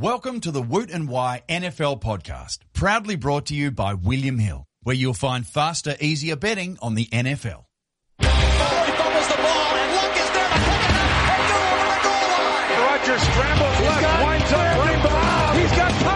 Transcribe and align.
Welcome 0.00 0.42
to 0.42 0.52
the 0.52 0.62
Woot 0.62 0.92
and 0.92 1.08
Wye 1.08 1.42
NFL 1.48 2.00
podcast, 2.00 2.60
proudly 2.72 3.16
brought 3.16 3.46
to 3.46 3.54
you 3.56 3.72
by 3.72 3.94
William 3.94 4.38
Hill, 4.38 4.64
where 4.84 4.94
you'll 4.94 5.12
find 5.12 5.44
faster, 5.44 5.96
easier 6.00 6.36
betting 6.36 6.78
on 6.80 6.94
the 6.94 7.06
NFL. 7.06 7.64
He 8.20 8.26
fumbles 8.28 9.26
the 9.26 9.36
ball, 9.42 9.74
and 9.74 9.94
Luck 9.96 10.14
is 10.14 10.30
there 10.30 10.50
to 10.50 10.60
up 10.62 11.34
and 11.34 11.50
go 11.50 11.58
over 11.66 11.88
the 11.90 11.98
goal 12.06 12.22
line. 12.30 12.78
Rodgers 12.78 13.22
scrambles 13.22 13.80
left, 13.80 14.22
winds 14.22 14.52
up 14.52 14.78
running. 14.78 15.62
He's 15.62 15.72
got 15.76 16.07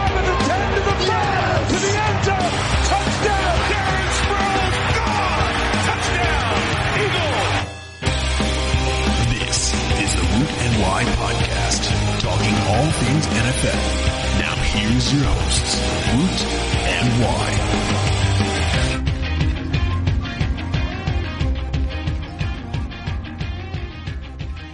talking 12.42 12.58
all 12.74 12.90
things 12.90 13.26
NFL. 13.26 14.40
Now 14.40 14.54
here's 14.56 15.12
your 15.12 15.22
hosts, 15.24 15.76
Root 16.12 16.40
and 16.88 17.22
Wye. 17.22 17.58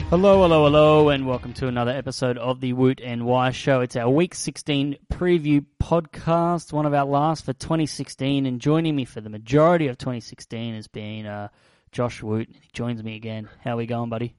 Hello, 0.09 0.41
hello, 0.41 0.65
hello, 0.65 1.09
and 1.11 1.27
welcome 1.27 1.53
to 1.55 1.69
another 1.69 1.91
episode 1.91 2.39
of 2.39 2.61
the 2.61 2.73
Woot 2.73 3.03
and 3.05 3.27
Wye 3.27 3.51
Show. 3.51 3.83
It's 3.83 3.97
our 3.97 4.09
Week 4.09 4.35
16 4.35 4.97
preview 5.13 5.67
podcast, 5.83 6.73
one 6.73 6.87
of 6.87 6.95
our 6.95 7.05
last 7.05 7.45
for 7.45 7.53
2016. 7.53 8.47
And 8.47 8.63
joining 8.63 8.97
me 8.97 9.05
for 9.05 9.21
the 9.21 9.29
majority 9.29 9.89
of 9.89 9.99
2016 9.99 10.75
has 10.75 10.89
been 10.89 11.27
uh, 11.27 11.49
Josh 11.93 12.23
Woot. 12.23 12.49
He 12.51 12.71
joins 12.73 13.03
me 13.03 13.17
again. 13.17 13.51
How 13.63 13.73
are 13.73 13.77
we 13.77 13.85
going, 13.85 14.09
buddy? 14.09 14.35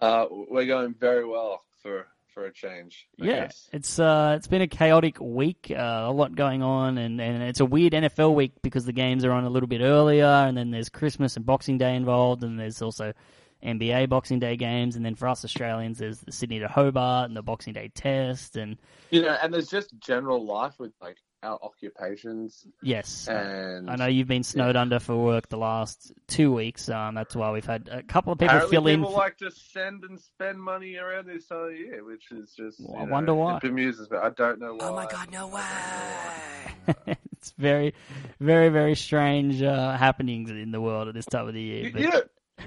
Uh, 0.00 0.24
we're 0.30 0.64
going 0.64 0.94
very 0.98 1.26
well 1.26 1.62
for 1.82 2.06
for 2.32 2.46
a 2.46 2.52
change. 2.52 3.06
I 3.20 3.24
yeah, 3.24 3.40
guess. 3.42 3.68
it's 3.72 3.98
uh, 3.98 4.34
it's 4.36 4.46
been 4.46 4.62
a 4.62 4.66
chaotic 4.66 5.18
week, 5.20 5.72
uh, 5.74 6.06
a 6.08 6.12
lot 6.12 6.34
going 6.34 6.62
on, 6.62 6.98
and, 6.98 7.20
and 7.20 7.42
it's 7.42 7.60
a 7.60 7.64
weird 7.64 7.92
NFL 7.92 8.34
week 8.34 8.52
because 8.62 8.84
the 8.84 8.92
games 8.92 9.24
are 9.24 9.32
on 9.32 9.44
a 9.44 9.50
little 9.50 9.66
bit 9.66 9.80
earlier, 9.80 10.26
and 10.26 10.56
then 10.56 10.70
there's 10.70 10.88
Christmas 10.88 11.36
and 11.36 11.44
Boxing 11.44 11.78
Day 11.78 11.94
involved, 11.94 12.42
and 12.42 12.58
there's 12.58 12.82
also 12.82 13.12
NBA 13.62 14.08
Boxing 14.08 14.38
Day 14.38 14.56
games, 14.56 14.96
and 14.96 15.04
then 15.04 15.14
for 15.14 15.28
us 15.28 15.44
Australians, 15.44 15.98
there's 15.98 16.20
the 16.20 16.32
Sydney 16.32 16.60
to 16.60 16.68
Hobart 16.68 17.28
and 17.28 17.36
the 17.36 17.42
Boxing 17.42 17.72
Day 17.72 17.90
Test, 17.94 18.56
and 18.56 18.76
you 19.10 19.22
know, 19.22 19.36
and 19.42 19.52
there's 19.52 19.68
just 19.68 19.98
general 19.98 20.44
life 20.44 20.78
with 20.78 20.92
like 21.00 21.18
our 21.42 21.58
occupations 21.62 22.66
yes, 22.82 23.26
and 23.28 23.88
I 23.90 23.96
know 23.96 24.06
you've 24.06 24.28
been 24.28 24.42
snowed 24.42 24.76
under 24.76 24.98
for 24.98 25.16
work 25.16 25.48
the 25.48 25.56
last 25.56 26.12
two 26.28 26.52
weeks. 26.52 26.88
Um, 26.88 27.14
that's 27.14 27.34
why 27.34 27.50
we've 27.50 27.64
had 27.64 27.88
a 27.90 28.02
couple 28.02 28.32
of 28.32 28.38
people 28.38 28.54
apparently 28.56 28.76
fill 28.76 28.86
in. 28.88 29.00
people 29.00 29.14
like 29.16 29.38
to 29.38 29.50
send 29.50 30.04
and 30.04 30.20
spend 30.20 30.60
money 30.60 30.96
around 30.96 31.26
this 31.26 31.46
time 31.46 31.70
of 31.70 31.72
year, 31.72 32.04
which 32.04 32.30
is 32.30 32.52
just 32.54 32.80
Well, 32.80 32.92
you 32.96 33.02
I 33.02 33.04
know, 33.06 33.12
wonder 33.12 33.34
why. 33.34 33.56
It 33.56 33.62
bemuses 33.62 34.10
me. 34.10 34.18
I 34.18 34.30
don't 34.30 34.58
know 34.60 34.74
why. 34.74 34.88
Oh 34.88 34.94
my 34.94 35.06
God, 35.06 35.30
no 35.30 35.46
way. 35.48 37.06
it's 37.32 37.52
very, 37.58 37.94
very, 38.38 38.68
very 38.68 38.94
strange 38.94 39.62
uh, 39.62 39.96
happenings 39.96 40.50
in 40.50 40.70
the 40.72 40.80
world 40.80 41.08
at 41.08 41.14
this 41.14 41.26
time 41.26 41.48
of 41.48 41.54
the 41.54 41.62
year. 41.62 41.84
You, 41.86 41.92
But 41.92 42.00
you 42.02 42.08
know, 42.10 42.22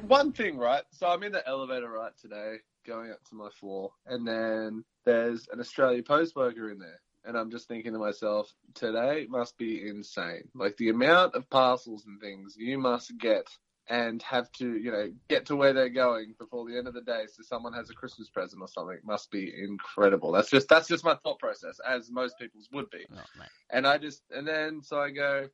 one 0.08 0.32
thing, 0.32 0.58
right? 0.58 0.84
So 0.92 1.08
I'm 1.08 1.24
in 1.24 1.32
the 1.32 1.48
elevator 1.48 1.90
right 1.90 2.12
today, 2.20 2.56
going 2.86 3.12
up 3.12 3.24
to 3.30 3.36
my 3.36 3.50
floor, 3.50 3.92
and 4.08 4.28
then 4.28 4.84
there's 5.06 5.48
an 5.52 5.60
Australia 5.60 6.02
Post 6.04 6.36
worker 6.36 6.70
in 6.72 6.80
there. 6.80 7.00
And 7.26 7.38
I'm 7.38 7.52
just 7.52 7.68
thinking 7.68 7.94
to 7.94 8.00
myself, 8.00 8.52
today 8.74 9.28
must 9.30 9.58
be 9.58 9.88
insane. 9.88 10.50
Like 10.54 10.76
the 10.78 10.90
amount 10.90 11.36
of 11.36 11.50
parcels 11.50 12.06
and 12.06 12.20
things 12.20 12.56
you 12.58 12.78
must 12.78 13.18
get 13.18 13.48
and 13.90 14.22
have 14.24 14.52
to, 14.54 14.78
you 14.78 14.92
know, 14.92 15.12
get 15.28 15.46
to 15.48 15.56
where 15.56 15.74
they're 15.74 15.90
going 15.90 16.36
before 16.40 16.66
the 16.66 16.78
end 16.78 16.88
of 16.88 16.94
the 16.94 17.02
day 17.02 17.26
so 17.28 17.44
someone 17.44 17.74
has 17.74 17.90
a 17.90 17.94
Christmas 17.94 18.30
present 18.30 18.62
or 18.62 18.68
something 18.68 18.98
must 19.04 19.30
be 19.30 19.54
incredible. 19.58 20.32
That's 20.32 20.50
just 20.50 20.70
that's 20.70 20.88
just 20.88 21.04
my 21.04 21.16
thought 21.16 21.40
process, 21.40 21.80
as 21.88 22.10
most 22.10 22.38
people's 22.40 22.70
would 22.72 22.90
be. 22.90 23.06
Oh. 23.14 23.46
And 23.70 23.86
I 23.86 23.98
just, 23.98 24.22
and 24.32 24.48
then 24.48 24.82
so 24.84 25.00
I 25.00 25.12
go, 25.12 25.50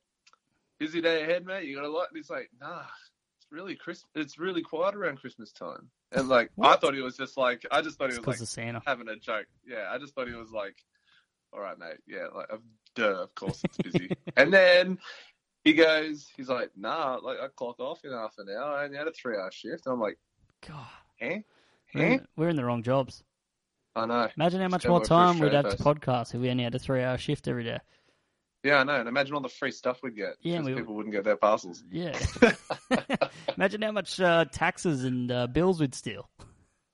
busy 0.78 1.00
day 1.00 1.22
ahead, 1.22 1.44
mate. 1.44 1.66
You 1.66 1.76
got 1.76 1.84
a 1.84 1.88
lot. 1.88 2.08
And 2.08 2.16
he's 2.16 2.30
like, 2.30 2.50
nah, 2.60 2.82
it's 3.38 3.46
really 3.52 3.76
Chris. 3.76 4.04
It's 4.14 4.38
really 4.38 4.62
quiet 4.62 4.96
around 4.96 5.18
Christmas 5.18 5.52
time. 5.52 5.90
And 6.12 6.28
like, 6.28 6.50
I 6.60 6.76
thought 6.76 6.94
he 6.94 7.02
was 7.02 7.16
just 7.16 7.36
like, 7.36 7.64
I 7.70 7.82
just 7.82 7.98
thought 7.98 8.10
he 8.10 8.18
was 8.18 8.26
like 8.26 8.48
Santa. 8.48 8.82
having 8.84 9.08
a 9.08 9.16
joke. 9.16 9.46
Yeah, 9.64 9.88
I 9.92 9.98
just 9.98 10.14
thought 10.14 10.26
he 10.26 10.34
was 10.34 10.50
like, 10.50 10.76
all 11.52 11.60
right, 11.60 11.78
mate. 11.78 11.98
Yeah, 12.06 12.26
like, 12.34 12.52
uh, 12.52 12.58
duh, 12.94 13.22
of 13.22 13.34
course 13.34 13.62
it's 13.64 13.76
busy. 13.78 14.10
and 14.36 14.52
then 14.52 14.98
he 15.64 15.74
goes, 15.74 16.28
he's 16.36 16.48
like, 16.48 16.70
nah, 16.76 17.18
like 17.22 17.38
I 17.40 17.48
clock 17.48 17.80
off 17.80 18.04
in 18.04 18.12
half 18.12 18.34
an 18.38 18.48
hour. 18.48 18.74
I 18.74 18.84
only 18.84 18.96
had 18.96 19.08
a 19.08 19.12
three-hour 19.12 19.50
shift. 19.52 19.86
And 19.86 19.94
I'm 19.94 20.00
like, 20.00 20.18
God, 20.66 20.86
eh, 21.20 21.40
we're 21.94 22.02
eh. 22.02 22.12
in, 22.14 22.26
we're 22.36 22.48
in 22.48 22.56
the 22.56 22.64
wrong 22.64 22.82
jobs. 22.82 23.22
I 23.94 24.06
know. 24.06 24.28
Imagine 24.36 24.60
how 24.60 24.68
much 24.68 24.86
more 24.86 25.00
go 25.00 25.00
work 25.00 25.08
for 25.08 25.14
a 25.14 25.16
time 25.16 25.38
we'd 25.40 25.52
have 25.52 25.76
to 25.76 25.82
podcast 25.82 26.34
if 26.34 26.40
we 26.40 26.50
only 26.50 26.64
had 26.64 26.74
a 26.74 26.78
three-hour 26.78 27.18
shift 27.18 27.48
every 27.48 27.64
day. 27.64 27.78
Yeah, 28.62 28.76
I 28.76 28.84
know. 28.84 28.94
And 28.94 29.08
imagine 29.08 29.34
all 29.34 29.40
the 29.40 29.48
free 29.48 29.72
stuff 29.72 30.02
we'd 30.02 30.16
get. 30.16 30.34
Yeah, 30.42 30.58
because 30.58 30.66
we- 30.66 30.74
people 30.74 30.94
wouldn't 30.94 31.14
get 31.14 31.24
their 31.24 31.36
parcels. 31.36 31.82
Yeah. 31.90 32.18
Imagine 33.56 33.82
how 33.82 33.92
much 33.92 34.20
uh, 34.20 34.44
taxes 34.52 35.04
and 35.04 35.30
uh, 35.32 35.46
bills 35.46 35.80
we'd 35.80 35.94
steal. 35.94 36.28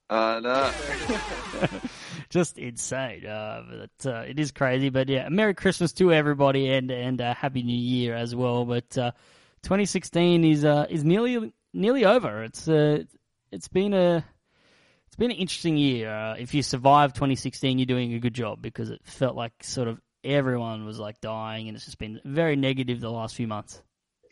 I 0.08 0.40
know. 0.40 0.72
Just 2.36 2.58
insane. 2.58 3.24
Uh, 3.24 3.62
but 3.66 4.12
uh, 4.12 4.18
it 4.20 4.38
is 4.38 4.52
crazy. 4.52 4.90
But 4.90 5.08
yeah, 5.08 5.30
Merry 5.30 5.54
Christmas 5.54 5.94
to 5.94 6.12
everybody 6.12 6.70
and 6.70 6.90
and 6.90 7.18
uh, 7.18 7.32
Happy 7.32 7.62
New 7.62 7.74
Year 7.74 8.14
as 8.14 8.36
well. 8.36 8.66
But 8.66 8.98
uh, 8.98 9.12
2016 9.62 10.44
is 10.44 10.62
uh, 10.62 10.84
is 10.90 11.02
nearly 11.02 11.54
nearly 11.72 12.04
over. 12.04 12.44
It's 12.44 12.68
uh, 12.68 13.04
it's 13.50 13.68
been 13.68 13.94
a 13.94 14.22
it's 15.06 15.16
been 15.16 15.30
an 15.30 15.38
interesting 15.38 15.78
year. 15.78 16.36
If 16.38 16.52
you 16.52 16.62
survive 16.62 17.14
2016, 17.14 17.78
you're 17.78 17.86
doing 17.86 18.12
a 18.12 18.18
good 18.18 18.34
job 18.34 18.60
because 18.60 18.90
it 18.90 19.00
felt 19.02 19.34
like 19.34 19.54
sort 19.62 19.88
of 19.88 19.98
everyone 20.22 20.84
was 20.84 20.98
like 20.98 21.22
dying, 21.22 21.68
and 21.68 21.74
it's 21.74 21.86
just 21.86 21.96
been 21.96 22.20
very 22.22 22.56
negative 22.56 23.00
the 23.00 23.10
last 23.10 23.34
few 23.34 23.46
months. 23.46 23.80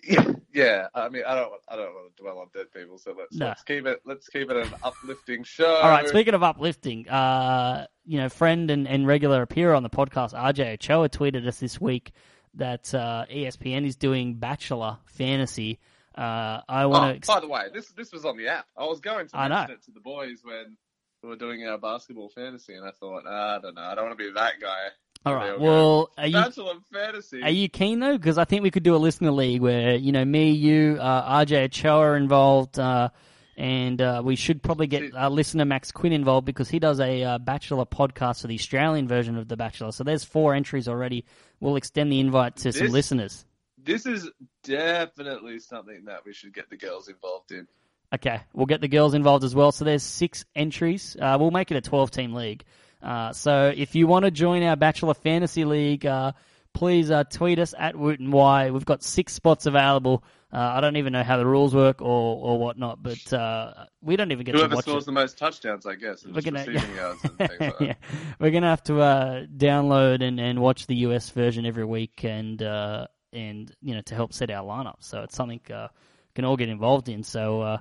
Yeah, 0.07 0.33
yeah. 0.55 0.87
I 0.95 1.09
mean, 1.09 1.23
I 1.27 1.35
don't, 1.35 1.51
want- 1.51 1.63
I 1.69 1.77
don't 1.77 1.95
want 1.95 2.17
to 2.17 2.23
dwell 2.23 2.39
on 2.39 2.49
dead 2.55 2.67
people, 2.73 2.99
so 2.99 3.15
let's 3.19 3.35
No. 3.35 3.47
let's 3.49 3.63
keep 3.63 3.87
it, 3.87 4.01
let's 4.05 4.29
keep 4.29 4.51
it 4.51 4.57
an 4.57 4.73
uplifting 4.83 5.45
show. 5.45 5.75
All 5.77 5.89
right. 5.91 6.09
Speaking 6.09 6.35
of 6.35 6.43
uplifting, 6.43 7.09
uh, 7.09 7.87
you 8.05 8.19
know, 8.19 8.29
friend 8.29 8.71
and, 8.71 8.87
and 8.87 9.07
regular 9.07 9.43
appearer 9.43 9.75
on 9.75 9.83
the 9.83 9.91
podcast, 9.91 10.33
RJ 10.35 10.75
Ochoa, 10.75 11.09
tweeted 11.09 11.47
us 11.47 11.59
this 11.59 11.81
week 11.81 12.13
that 12.55 12.95
uh, 12.95 13.25
ESPN 13.33 13.85
is 13.87 13.97
doing 13.97 14.35
Bachelor 14.35 14.99
Fantasy. 15.07 15.81
Uh, 16.17 16.61
I 16.69 16.83
Oh, 16.85 16.89
want 16.91 17.23
to. 17.23 17.27
by 17.27 17.41
the 17.41 17.49
way, 17.49 17.63
this 17.73 17.89
this 17.93 18.13
was 18.13 18.25
on 18.25 18.37
the 18.37 18.47
app. 18.49 18.67
I 18.77 18.85
was 18.85 19.01
going 19.01 19.27
to 19.29 19.37
mention 19.37 19.71
it 19.73 19.83
to 19.87 19.91
the 19.91 19.99
boys 20.01 20.39
when 20.45 20.77
we 21.23 21.29
were 21.31 21.37
doing 21.37 21.67
our 21.67 21.79
basketball 21.79 22.29
fantasy, 22.29 22.75
and 22.75 22.87
I 22.87 22.93
thought, 22.93 23.25
ah, 23.27 23.57
I 23.57 23.61
don't 23.61 23.75
know, 23.75 23.83
I 23.83 23.95
don't 23.97 24.05
want 24.07 24.17
to 24.19 24.25
be 24.25 24.31
that 24.33 24.61
guy. 24.61 24.89
All 25.25 25.35
right. 25.35 25.59
Well, 25.59 26.11
are 26.19 26.27
you 26.27 26.35
Bachelor 26.35 26.75
fantasy. 26.93 27.43
are 27.43 27.51
you 27.51 27.69
keen 27.69 28.01
though? 28.01 28.17
Because 28.17 28.37
I 28.37 28.45
think 28.45 28.63
we 28.63 28.71
could 28.71 28.83
do 28.83 28.95
a 28.95 28.99
listener 28.99 29.31
league 29.31 29.63
where 29.63 29.95
you 29.95 30.13
know 30.13 30.25
me, 30.25 30.51
you, 30.51 30.99
uh, 31.01 31.45
RJ 31.45 31.65
Ochoa 31.65 31.99
are 31.99 32.17
involved. 32.17 32.79
Uh, 32.79 33.09
and 33.57 34.03
uh, 34.03 34.21
we 34.25 34.37
should 34.37 34.63
probably 34.63 34.87
get 34.87 35.15
uh, 35.15 35.29
listener 35.29 35.65
Max 35.65 35.93
Quinn 35.93 36.13
involved 36.13 36.45
because 36.45 36.69
he 36.69 36.79
does 36.79 37.01
a 37.01 37.23
uh, 37.23 37.39
Bachelor 37.39 37.85
podcast 37.85 38.41
for 38.43 38.49
the 38.49 38.55
Australian 38.55 39.07
version 39.07 39.39
of 39.39 39.49
The 39.49 39.57
Bachelor. 39.57 39.93
So 39.93 40.05
there's 40.05 40.25
four 40.25 40.55
entries 40.55 40.89
already. 40.89 41.25
We'll 41.61 41.77
extend 41.77 42.11
the 42.11 42.21
invite 42.21 42.57
to 42.57 42.73
some 42.73 42.89
listeners. 42.89 43.45
This 43.83 44.07
is 44.07 44.29
definitely 44.65 45.61
something 45.61 46.07
that 46.07 46.25
we 46.27 46.33
should 46.33 46.53
get 46.53 46.69
the 46.69 46.77
girls 46.77 47.09
involved 47.09 47.53
in. 47.53 47.69
Okay, 48.15 48.41
we'll 48.53 48.67
get 48.67 48.81
the 48.81 48.89
girls 48.89 49.15
involved 49.15 49.45
as 49.45 49.55
well. 49.55 49.73
So 49.73 49.85
there's 49.85 50.03
six 50.03 50.45
entries. 50.55 51.17
Uh, 51.21 51.37
we'll 51.39 51.51
make 51.51 51.71
it 51.71 51.77
a 51.77 51.81
12 51.81 52.11
team 52.11 52.35
league. 52.35 52.65
Uh, 53.05 53.33
so 53.33 53.73
if 53.77 53.95
you 53.95 54.07
want 54.07 54.25
to 54.25 54.31
join 54.31 54.63
our 54.63 54.77
Bachelor 54.77 55.15
Fantasy 55.15 55.65
League, 55.65 56.07
uh, 56.07 56.33
please 56.73 57.11
uh, 57.11 57.25
tweet 57.25 57.59
us 57.59 57.75
at 57.79 57.95
Woot 57.97 58.19
and 58.19 58.33
Wye. 58.33 58.71
We've 58.71 58.85
got 58.85 59.03
six 59.03 59.33
spots 59.35 59.67
available. 59.67 60.25
Uh, 60.53 60.59
I 60.77 60.81
don't 60.81 60.97
even 60.97 61.13
know 61.13 61.23
how 61.25 61.37
the 61.37 61.45
rules 61.47 61.75
work 61.75 62.01
or, 62.01 62.07
or 62.07 62.59
whatnot, 62.59 63.03
but 63.03 63.33
uh, 63.33 63.87
we 64.01 64.15
don't 64.17 64.31
even 64.33 64.45
get 64.47 64.53
to 64.53 64.59
Whoever 64.59 64.77
watch 64.77 64.85
scores 64.85 65.03
it. 65.03 65.07
the 65.07 65.13
most 65.13 65.37
touchdowns, 65.37 65.85
I 65.85 65.97
guess, 65.97 66.25
We're 66.25 66.41
gonna- 66.43 66.65
receiving 66.65 66.95
yards 66.97 67.25
and 67.25 67.37
things 67.39 67.61
like 67.61 67.75
yeah, 67.81 67.95
we're 68.39 68.53
gonna 68.53 68.69
have 68.71 68.83
to 68.85 69.01
uh, 69.01 69.47
download 69.47 70.23
and, 70.23 70.39
and 70.41 70.61
watch 70.61 70.87
the 70.87 70.95
US 71.09 71.29
version 71.31 71.67
every 71.67 71.85
week, 71.85 72.25
and 72.25 72.63
uh, 72.63 73.09
and 73.33 73.75
you 73.83 73.97
know 73.97 74.01
to 74.03 74.15
help 74.15 74.33
set 74.33 74.49
our 74.51 74.63
lineup. 74.65 74.97
So 75.01 75.23
it's 75.25 75.35
something 75.35 75.61
uh, 75.73 75.89
we 75.93 76.33
can 76.37 76.45
all 76.45 76.57
get 76.57 76.69
involved 76.69 77.09
in. 77.09 77.25
So 77.25 77.61
uh, 77.61 77.79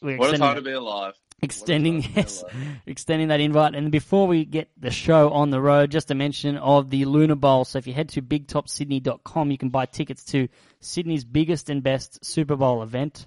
we're 0.00 0.16
What 0.16 0.26
a 0.26 0.30
extending 0.34 0.46
time 0.48 0.56
to 0.56 0.62
be 0.62 0.72
alive. 0.72 1.14
Extending 1.42 1.96
What 1.96 2.04
a 2.04 2.08
time 2.08 2.12
to 2.12 2.14
be 2.14 2.20
yes, 2.20 2.44
extending 2.86 3.28
that 3.28 3.40
invite. 3.40 3.74
And 3.74 3.90
before 3.92 4.26
we 4.26 4.44
get 4.44 4.70
the 4.78 4.90
show 4.90 5.30
on 5.30 5.50
the 5.50 5.60
road, 5.60 5.90
just 5.90 6.10
a 6.10 6.14
mention 6.14 6.56
of 6.56 6.90
the 6.90 7.04
Luna 7.04 7.36
Bowl. 7.36 7.64
So 7.64 7.78
if 7.78 7.86
you 7.86 7.92
head 7.92 8.08
to 8.10 8.22
bigtopsydney.com, 8.22 9.50
you 9.50 9.58
can 9.58 9.68
buy 9.68 9.86
tickets 9.86 10.24
to 10.26 10.48
Sydney's 10.80 11.24
biggest 11.24 11.68
and 11.70 11.82
best 11.82 12.24
Super 12.24 12.56
Bowl 12.56 12.82
event. 12.82 13.26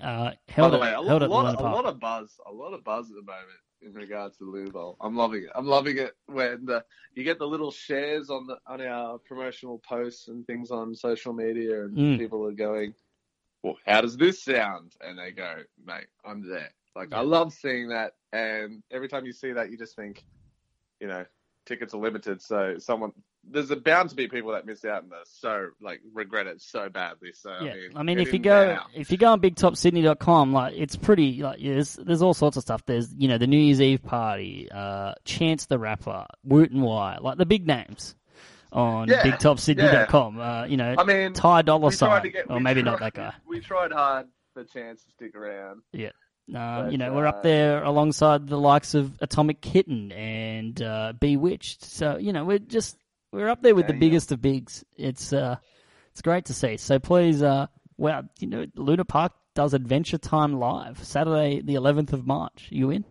Uh, 0.00 0.30
By 0.30 0.36
held 0.48 0.72
the 0.72 0.76
at, 0.76 0.80
way, 0.82 0.88
a, 0.90 0.92
held 0.92 1.06
lot, 1.06 1.22
at 1.22 1.30
lot, 1.30 1.54
of, 1.54 1.60
a 1.60 1.62
lot 1.64 1.84
of 1.86 1.98
buzz, 1.98 2.40
a 2.46 2.52
lot 2.52 2.72
of 2.72 2.84
buzz 2.84 3.10
at 3.10 3.16
the 3.16 3.22
moment 3.22 3.58
in 3.82 3.92
regards 3.94 4.36
to 4.38 4.44
the 4.44 4.50
Lou 4.50 4.66
Bowl. 4.70 4.96
I'm 5.00 5.16
loving 5.16 5.42
it. 5.42 5.50
I'm 5.54 5.66
loving 5.66 5.98
it 5.98 6.12
when 6.26 6.66
the, 6.66 6.84
you 7.14 7.24
get 7.24 7.38
the 7.40 7.46
little 7.48 7.72
shares 7.72 8.30
on 8.30 8.46
the 8.46 8.58
on 8.66 8.80
our 8.80 9.18
promotional 9.18 9.78
posts 9.80 10.28
and 10.28 10.46
things 10.46 10.70
on 10.70 10.94
social 10.94 11.32
media, 11.32 11.84
and 11.84 11.96
Mm. 11.96 12.18
people 12.18 12.46
are 12.46 12.52
going, 12.52 12.94
"Well, 13.64 13.76
how 13.86 14.00
does 14.00 14.16
this 14.16 14.40
sound?" 14.42 14.92
And 15.00 15.18
they 15.18 15.32
go, 15.32 15.62
"Mate, 15.84 16.06
I'm 16.24 16.48
there." 16.48 16.72
Like 16.98 17.12
I 17.12 17.20
love 17.20 17.52
seeing 17.52 17.88
that, 17.88 18.12
and 18.32 18.82
every 18.90 19.08
time 19.08 19.24
you 19.26 19.32
see 19.32 19.52
that, 19.52 19.70
you 19.70 19.78
just 19.78 19.94
think, 19.96 20.24
you 21.00 21.06
know, 21.06 21.24
tickets 21.66 21.94
are 21.94 21.98
limited, 22.00 22.42
so 22.42 22.76
someone 22.78 23.12
there's 23.50 23.70
a 23.70 23.76
bound 23.76 24.10
to 24.10 24.16
be 24.16 24.26
people 24.28 24.50
that 24.52 24.66
miss 24.66 24.84
out 24.84 25.04
and 25.04 25.12
are 25.12 25.18
so 25.24 25.68
like 25.80 26.00
regret 26.12 26.46
it 26.46 26.60
so 26.60 26.88
badly. 26.88 27.30
So 27.32 27.50
Yeah, 27.62 27.70
I 27.70 27.74
mean, 27.74 27.90
I 27.96 28.02
mean, 28.02 28.18
if 28.18 28.32
you 28.32 28.40
go 28.40 28.66
now. 28.74 28.86
if 28.94 29.10
you 29.12 29.16
go 29.16 29.32
on 29.32 29.40
BigTopSydney.com, 29.40 30.52
like 30.52 30.74
it's 30.76 30.96
pretty 30.96 31.40
like 31.42 31.60
there's 31.62 31.94
there's 31.94 32.20
all 32.20 32.34
sorts 32.34 32.56
of 32.56 32.62
stuff. 32.62 32.84
There's 32.84 33.14
you 33.14 33.28
know 33.28 33.38
the 33.38 33.46
New 33.46 33.58
Year's 33.58 33.80
Eve 33.80 34.02
party, 34.02 34.68
uh, 34.70 35.14
Chance 35.24 35.66
the 35.66 35.78
Rapper, 35.78 36.26
Woot 36.44 36.72
and 36.72 36.82
Wye, 36.82 37.18
like 37.20 37.38
the 37.38 37.46
big 37.46 37.66
names 37.66 38.16
on 38.72 39.08
Yeah, 39.08 39.22
BigTopSydney.com. 39.22 40.40
Uh, 40.40 40.64
you 40.66 40.76
know, 40.76 40.94
I 40.98 41.04
mean, 41.04 41.32
Ty 41.32 41.62
Dolla 41.62 41.92
Sign, 41.92 42.30
get- 42.30 42.50
or 42.50 42.60
maybe 42.60 42.82
not 42.82 43.00
that 43.00 43.14
guy. 43.14 43.32
We 43.46 43.60
tried 43.60 43.92
hard 43.92 44.26
for 44.52 44.64
chance 44.64 45.04
to 45.04 45.10
stick 45.10 45.34
around. 45.34 45.82
Yeah. 45.92 46.10
Um, 46.48 46.84
But, 46.84 46.92
you 46.92 46.98
know, 46.98 47.12
we're 47.12 47.26
up 47.26 47.38
uh, 47.38 47.42
there 47.42 47.82
alongside 47.82 48.48
the 48.48 48.58
likes 48.58 48.94
of 48.94 49.12
Atomic 49.20 49.60
Kitten 49.60 50.12
and 50.12 50.80
uh, 50.80 51.12
Bewitched. 51.18 51.84
So 51.84 52.16
you 52.16 52.32
know, 52.32 52.44
we're 52.44 52.58
just 52.58 52.96
we're 53.32 53.48
up 53.48 53.62
there 53.62 53.74
with 53.74 53.86
the 53.86 53.92
Damn. 53.92 54.00
biggest 54.00 54.32
of 54.32 54.40
bigs. 54.40 54.84
It's 54.96 55.32
uh, 55.32 55.56
it's 56.12 56.22
great 56.22 56.46
to 56.46 56.54
see. 56.54 56.76
So 56.78 56.98
please, 56.98 57.42
uh, 57.42 57.66
well, 57.96 58.22
you 58.38 58.46
know, 58.46 58.66
Luna 58.74 59.04
Park 59.04 59.32
does 59.54 59.74
Adventure 59.74 60.18
Time 60.18 60.58
live 60.58 61.02
Saturday, 61.04 61.60
the 61.60 61.74
11th 61.74 62.12
of 62.12 62.26
March. 62.26 62.68
You 62.70 62.90
in? 62.90 63.04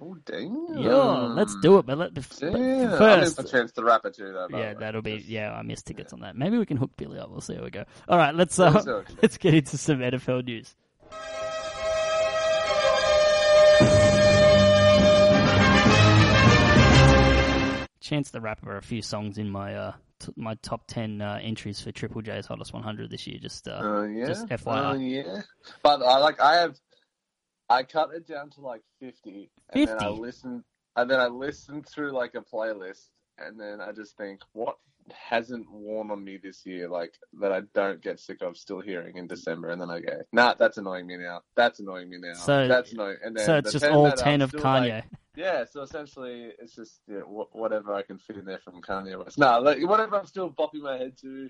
Oh 0.00 0.16
damn! 0.24 0.78
Yeah, 0.78 0.92
let's 1.34 1.54
do 1.60 1.78
it. 1.78 1.86
But, 1.86 1.98
let, 1.98 2.14
but 2.14 2.26
Damn. 2.40 2.54
I'm 2.54 2.62
in 2.62 2.90
first, 2.98 3.36
for 3.36 3.42
chance 3.42 3.72
the 3.72 3.84
rapper 3.84 4.10
too, 4.10 4.32
though. 4.32 4.48
by 4.50 4.58
yeah, 4.58 4.74
that'll 4.74 5.02
be 5.02 5.22
yeah. 5.26 5.52
I 5.52 5.62
missed 5.62 5.86
tickets 5.86 6.12
on 6.12 6.20
that. 6.20 6.34
Maybe 6.34 6.56
we 6.56 6.64
can 6.64 6.78
hook 6.78 6.92
Billy 6.96 7.18
up. 7.18 7.30
We'll 7.30 7.42
see 7.42 7.54
how 7.54 7.62
we 7.62 7.70
go. 7.70 7.84
All 8.08 8.16
right, 8.16 8.34
let's 8.34 8.58
uh, 8.58 9.02
let's 9.22 9.36
get 9.36 9.54
into 9.54 9.76
some 9.76 9.98
NFL 9.98 10.46
news. 10.46 10.74
Chance 18.02 18.30
the 18.30 18.40
Rapper, 18.40 18.76
a 18.76 18.82
few 18.82 19.00
songs 19.00 19.38
in 19.38 19.48
my 19.48 19.74
uh 19.74 19.92
t- 20.18 20.32
my 20.36 20.54
top 20.56 20.86
ten 20.86 21.20
uh, 21.22 21.38
entries 21.42 21.80
for 21.80 21.92
Triple 21.92 22.20
J's 22.22 22.46
Hottest 22.46 22.72
100 22.72 23.10
this 23.10 23.26
year. 23.26 23.38
Just 23.40 23.68
uh, 23.68 23.80
Oh 23.82 24.02
yeah. 24.04 24.26
just 24.26 24.46
Oh 24.50 24.50
FYI. 24.56 25.24
yeah. 25.24 25.42
But 25.82 26.02
I 26.02 26.18
like 26.18 26.40
I 26.40 26.56
have 26.56 26.76
I 27.68 27.84
cut 27.84 28.10
it 28.14 28.26
down 28.26 28.50
to 28.50 28.60
like 28.60 28.82
fifty, 29.00 29.50
and 29.70 29.86
then 29.86 29.98
I 29.98 30.08
50? 30.08 30.20
listen, 30.20 30.64
and 30.96 31.10
then 31.10 31.20
I 31.20 31.28
listen 31.28 31.82
through 31.82 32.12
like 32.12 32.34
a 32.34 32.40
playlist, 32.42 33.08
and 33.38 33.58
then 33.58 33.80
I 33.80 33.92
just 33.92 34.16
think 34.16 34.40
what 34.52 34.76
hasn't 35.10 35.70
worn 35.70 36.10
on 36.10 36.22
me 36.24 36.38
this 36.42 36.64
year, 36.66 36.88
like 36.88 37.14
that 37.40 37.52
I 37.52 37.62
don't 37.74 38.02
get 38.02 38.20
sick 38.20 38.42
of 38.42 38.56
still 38.56 38.80
hearing 38.80 39.16
in 39.16 39.26
December, 39.26 39.70
and 39.70 39.80
then 39.80 39.90
I 39.90 40.00
go, 40.00 40.22
nah, 40.32 40.54
that's 40.54 40.78
annoying 40.78 41.06
me 41.06 41.16
now. 41.16 41.40
That's 41.56 41.80
annoying 41.80 42.10
me 42.10 42.18
now. 42.20 42.34
So- 42.34 42.68
that's 42.68 42.92
annoying. 42.92 43.16
And 43.24 43.36
then 43.36 43.44
so 43.44 43.56
it's 43.56 43.72
just 43.72 43.84
all 43.84 44.10
ten 44.12 44.40
of 44.42 44.52
Kanye. 44.52 44.90
like, 44.90 45.04
yeah, 45.36 45.64
so 45.64 45.82
essentially 45.82 46.50
it's 46.58 46.74
just 46.74 47.00
yeah, 47.08 47.20
whatever 47.20 47.94
I 47.94 48.02
can 48.02 48.18
fit 48.18 48.36
in 48.36 48.44
there 48.44 48.58
from 48.58 48.82
Kanye 48.82 49.18
West. 49.22 49.38
No, 49.38 49.60
like, 49.60 49.78
whatever 49.86 50.16
I'm 50.16 50.26
still 50.26 50.50
bopping 50.50 50.82
my 50.82 50.98
head 50.98 51.16
to, 51.22 51.48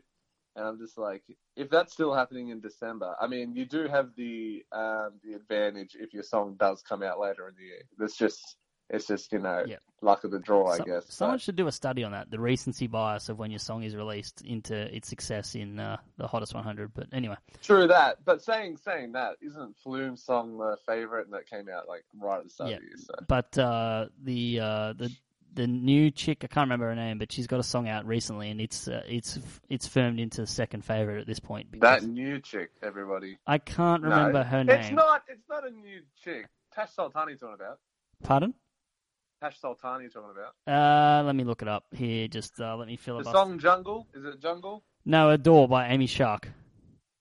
and 0.54 0.66
I'm 0.66 0.78
just 0.78 0.98
like, 0.98 1.22
if 1.56 1.68
that's 1.70 1.92
still 1.92 2.14
happening 2.14 2.50
in 2.50 2.60
December, 2.60 3.14
I 3.20 3.26
mean, 3.26 3.54
you 3.56 3.64
do 3.64 3.88
have 3.88 4.10
the 4.16 4.64
um, 4.72 5.14
the 5.24 5.34
advantage 5.34 5.96
if 5.98 6.12
your 6.14 6.22
song 6.22 6.56
does 6.58 6.82
come 6.82 7.02
out 7.02 7.18
later 7.18 7.48
in 7.48 7.54
the 7.56 7.64
year. 7.64 7.82
That's 7.98 8.16
just 8.16 8.56
it's 8.90 9.06
just 9.06 9.32
you 9.32 9.38
know 9.38 9.64
Yeah. 9.66 9.76
luck 10.00 10.24
of 10.24 10.30
the 10.30 10.38
draw, 10.38 10.68
I 10.70 10.78
guess. 10.80 11.06
Someone 11.12 11.38
should 11.38 11.56
do 11.56 11.66
a 11.66 11.72
study 11.72 12.04
on 12.04 12.12
that, 12.12 12.30
the 12.30 12.38
recency 12.40 12.86
bias 12.86 13.28
of 13.28 13.38
when 13.38 13.50
your 13.50 13.58
song 13.58 13.82
is 13.84 13.94
released 13.96 14.42
into 14.42 14.74
its 14.94 15.08
success 15.08 15.54
in 15.54 15.78
uh, 15.78 15.96
the 16.18 16.26
Hottest 16.26 16.54
100. 16.54 16.92
But 16.94 17.06
anyway, 17.12 17.36
True 17.62 17.86
that, 17.88 18.24
but 18.24 18.42
saying 18.42 18.76
saying 18.78 19.12
that, 19.12 19.36
isn't 19.40 19.76
Flume's 19.78 20.22
song 20.22 20.58
the 20.58 20.76
favorite, 20.86 21.24
and 21.26 21.34
that 21.34 21.46
came 21.46 21.68
out 21.68 21.88
like 21.88 22.04
right 22.20 22.38
at 22.38 22.44
the 22.44 22.50
start 22.50 22.70
Yeah. 22.70 22.76
of 22.76 22.82
the 22.82 22.86
year? 22.88 22.96
So. 22.98 23.14
but 23.28 23.58
uh, 23.58 24.06
the 24.22 24.60
uh, 24.60 24.92
the 24.94 25.10
the 25.54 25.66
new 25.66 26.10
chick, 26.10 26.38
I 26.44 26.46
can't 26.46 26.64
remember 26.64 26.86
her 26.88 26.94
name, 26.94 27.18
but 27.18 27.30
she's 27.30 27.46
got 27.46 27.60
a 27.60 27.62
song 27.62 27.86
out 27.86 28.06
recently, 28.06 28.50
and 28.50 28.58
it's 28.60 28.88
uh, 28.88 29.02
it's 29.06 29.38
it's 29.68 29.86
firmed 29.86 30.18
into 30.18 30.46
second 30.46 30.82
favorite 30.84 31.20
at 31.20 31.26
this 31.26 31.40
point. 31.40 31.78
That 31.80 32.02
new 32.04 32.40
chick, 32.40 32.70
everybody. 32.82 33.36
I 33.46 33.58
can't 33.58 34.02
No, 34.02 34.08
remember 34.08 34.42
her 34.44 34.60
It's 34.60 34.86
name. 34.86 34.94
not. 34.94 35.22
It's 35.28 35.46
not 35.50 35.66
a 35.66 35.70
new 35.70 36.00
chick. 36.24 36.46
Tash 36.74 36.92
Sultana 36.94 37.36
talking 37.36 37.54
about. 37.54 37.78
Pardon? 38.22 38.54
Tash 39.42 39.58
Sultana 39.58 40.08
talking 40.08 40.30
about. 40.30 41.20
Uh, 41.20 41.24
let 41.24 41.34
me 41.34 41.42
look 41.42 41.62
it 41.62 41.68
up 41.68 41.84
here. 41.90 42.28
Just 42.28 42.60
uh, 42.60 42.76
let 42.76 42.86
me 42.86 42.96
fill 42.96 43.16
it. 43.16 43.20
Up. 43.20 43.24
The 43.24 43.32
song 43.32 43.58
Jungle 43.58 44.06
is 44.14 44.24
it 44.24 44.40
Jungle? 44.40 44.84
No, 45.04 45.30
Adore 45.30 45.66
by 45.66 45.88
Amy 45.88 46.06
Shark. 46.06 46.48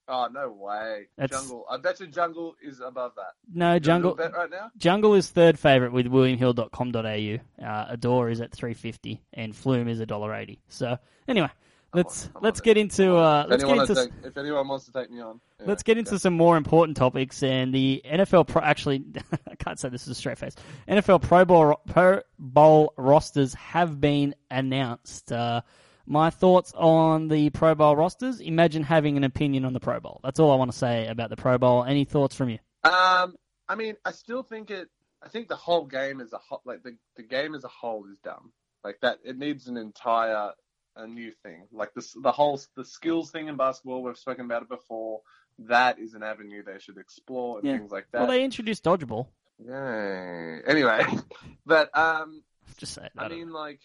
Oh 0.08 0.28
no 0.32 0.52
way. 0.52 1.08
That's- 1.18 1.40
Jungle. 1.40 1.66
I 1.68 1.78
bet 1.78 2.00
you 2.00 2.06
Jungle 2.06 2.56
is 2.62 2.80
above 2.80 3.14
that. 3.16 3.34
No, 3.52 3.80
Jungle. 3.80 4.14
bet 4.14 4.34
right 4.34 4.52
now. 4.52 4.70
Jungle 4.78 5.16
is 5.16 5.32
third 5.32 5.58
favourite 5.58 5.94
with 5.94 6.06
williamhill.com.au. 6.06 7.66
Uh, 7.66 7.86
Adore 7.90 8.30
is 8.30 8.40
at 8.40 8.52
three 8.52 8.76
fifty, 8.76 9.24
and 9.34 9.56
Flume 9.56 9.88
is 9.88 10.00
a 10.00 10.06
dollar 10.06 10.36
eighty. 10.36 10.60
So 10.68 10.98
anyway, 11.28 11.50
let's 11.94 12.30
on 12.36 12.42
let's 12.42 12.60
it. 12.60 12.64
get 12.64 12.78
into 12.78 13.16
uh, 13.16 13.46
let's 13.48 13.64
get 13.64 13.78
into 13.78 13.96
take, 13.96 14.12
if 14.24 14.38
anyone 14.38 14.68
wants 14.68 14.86
to 14.86 14.92
take 14.92 15.12
me 15.12 15.22
on, 15.22 15.40
yeah, 15.60 15.66
let's 15.68 15.84
get 15.84 15.98
into 15.98 16.18
some 16.20 16.34
more 16.34 16.58
important 16.58 16.98
topics. 16.98 17.44
And 17.44 17.74
the 17.74 18.02
NFL 18.06 18.48
Pro 18.48 18.62
actually, 18.62 19.04
I 19.50 19.56
can't 19.56 19.80
say 19.80 19.90
this 19.90 20.04
is 20.04 20.10
a 20.10 20.16
straight 20.16 20.38
face. 20.38 20.56
NFL 20.88 21.22
Pro 21.22 21.46
Bowl 21.46 21.82
Pro 21.88 22.22
Bowl 22.40 22.94
rosters 22.98 23.54
have 23.56 24.00
been 24.00 24.36
announced. 24.50 25.32
Uh, 25.32 25.62
my 26.06 26.30
thoughts 26.30 26.74
on 26.76 27.28
the 27.28 27.50
Pro 27.52 27.76
Bowl 27.76 27.96
rosters. 27.96 28.40
Imagine 28.40 28.84
having 28.84 29.18
an 29.18 29.24
opinion 29.24 29.66
on 29.66 29.74
the 29.74 29.80
Pro 29.80 30.00
Bowl. 30.00 30.20
That's 30.24 30.40
all 30.40 30.52
I 30.52 30.56
want 30.56 30.72
to 30.72 30.78
say 30.78 31.08
about 31.08 31.30
the 31.30 31.38
Pro 31.38 31.58
Bowl. 31.58 31.84
Any 31.84 32.06
thoughts 32.06 32.36
from 32.36 32.50
you? 32.50 32.60
Um, 32.84 33.36
I 33.70 33.76
mean, 33.76 33.96
I 34.06 34.12
still 34.12 34.44
think 34.44 34.72
it. 34.72 34.90
I 35.24 35.30
think 35.30 35.48
the 35.48 35.56
whole 35.56 35.86
game 35.86 36.20
is 36.20 36.34
a 36.34 36.38
whole, 36.38 36.62
like 36.66 36.84
the 36.84 36.98
the 37.16 37.24
game 37.24 37.54
as 37.54 37.64
a 37.64 37.70
whole, 37.70 38.06
is 38.12 38.18
dumb. 38.24 38.52
Like 38.84 39.00
that, 39.02 39.20
it 39.24 39.38
needs 39.38 39.68
an 39.68 39.78
entire 39.78 40.52
a 40.96 41.08
new 41.08 41.32
thing. 41.44 41.68
Like 41.72 41.94
this, 41.94 42.14
the 42.22 42.32
whole 42.32 42.60
the 42.76 42.86
skills 42.86 43.32
thing 43.32 43.48
in 43.48 43.56
basketball. 43.58 44.04
We've 44.04 44.18
spoken 44.18 44.46
about 44.46 44.64
it 44.64 44.70
before. 44.70 45.22
That 45.60 46.00
is 46.00 46.14
an 46.14 46.24
avenue 46.24 46.64
they 46.64 46.80
should 46.80 46.98
explore 46.98 47.60
and 47.60 47.68
Yeah. 47.68 47.78
things 47.78 47.92
like 47.92 48.08
that. 48.12 48.20
Well, 48.22 48.30
they 48.30 48.44
introduced 48.44 48.84
dodgeball. 48.84 49.28
Yay. 49.60 50.60
Anyway, 50.66 51.02
but 51.66 51.96
um, 51.98 52.44
Just 52.78 52.94
say. 52.94 53.08
I 53.18 53.28
don't 53.28 53.38
mean, 53.38 53.52
like, 53.52 53.80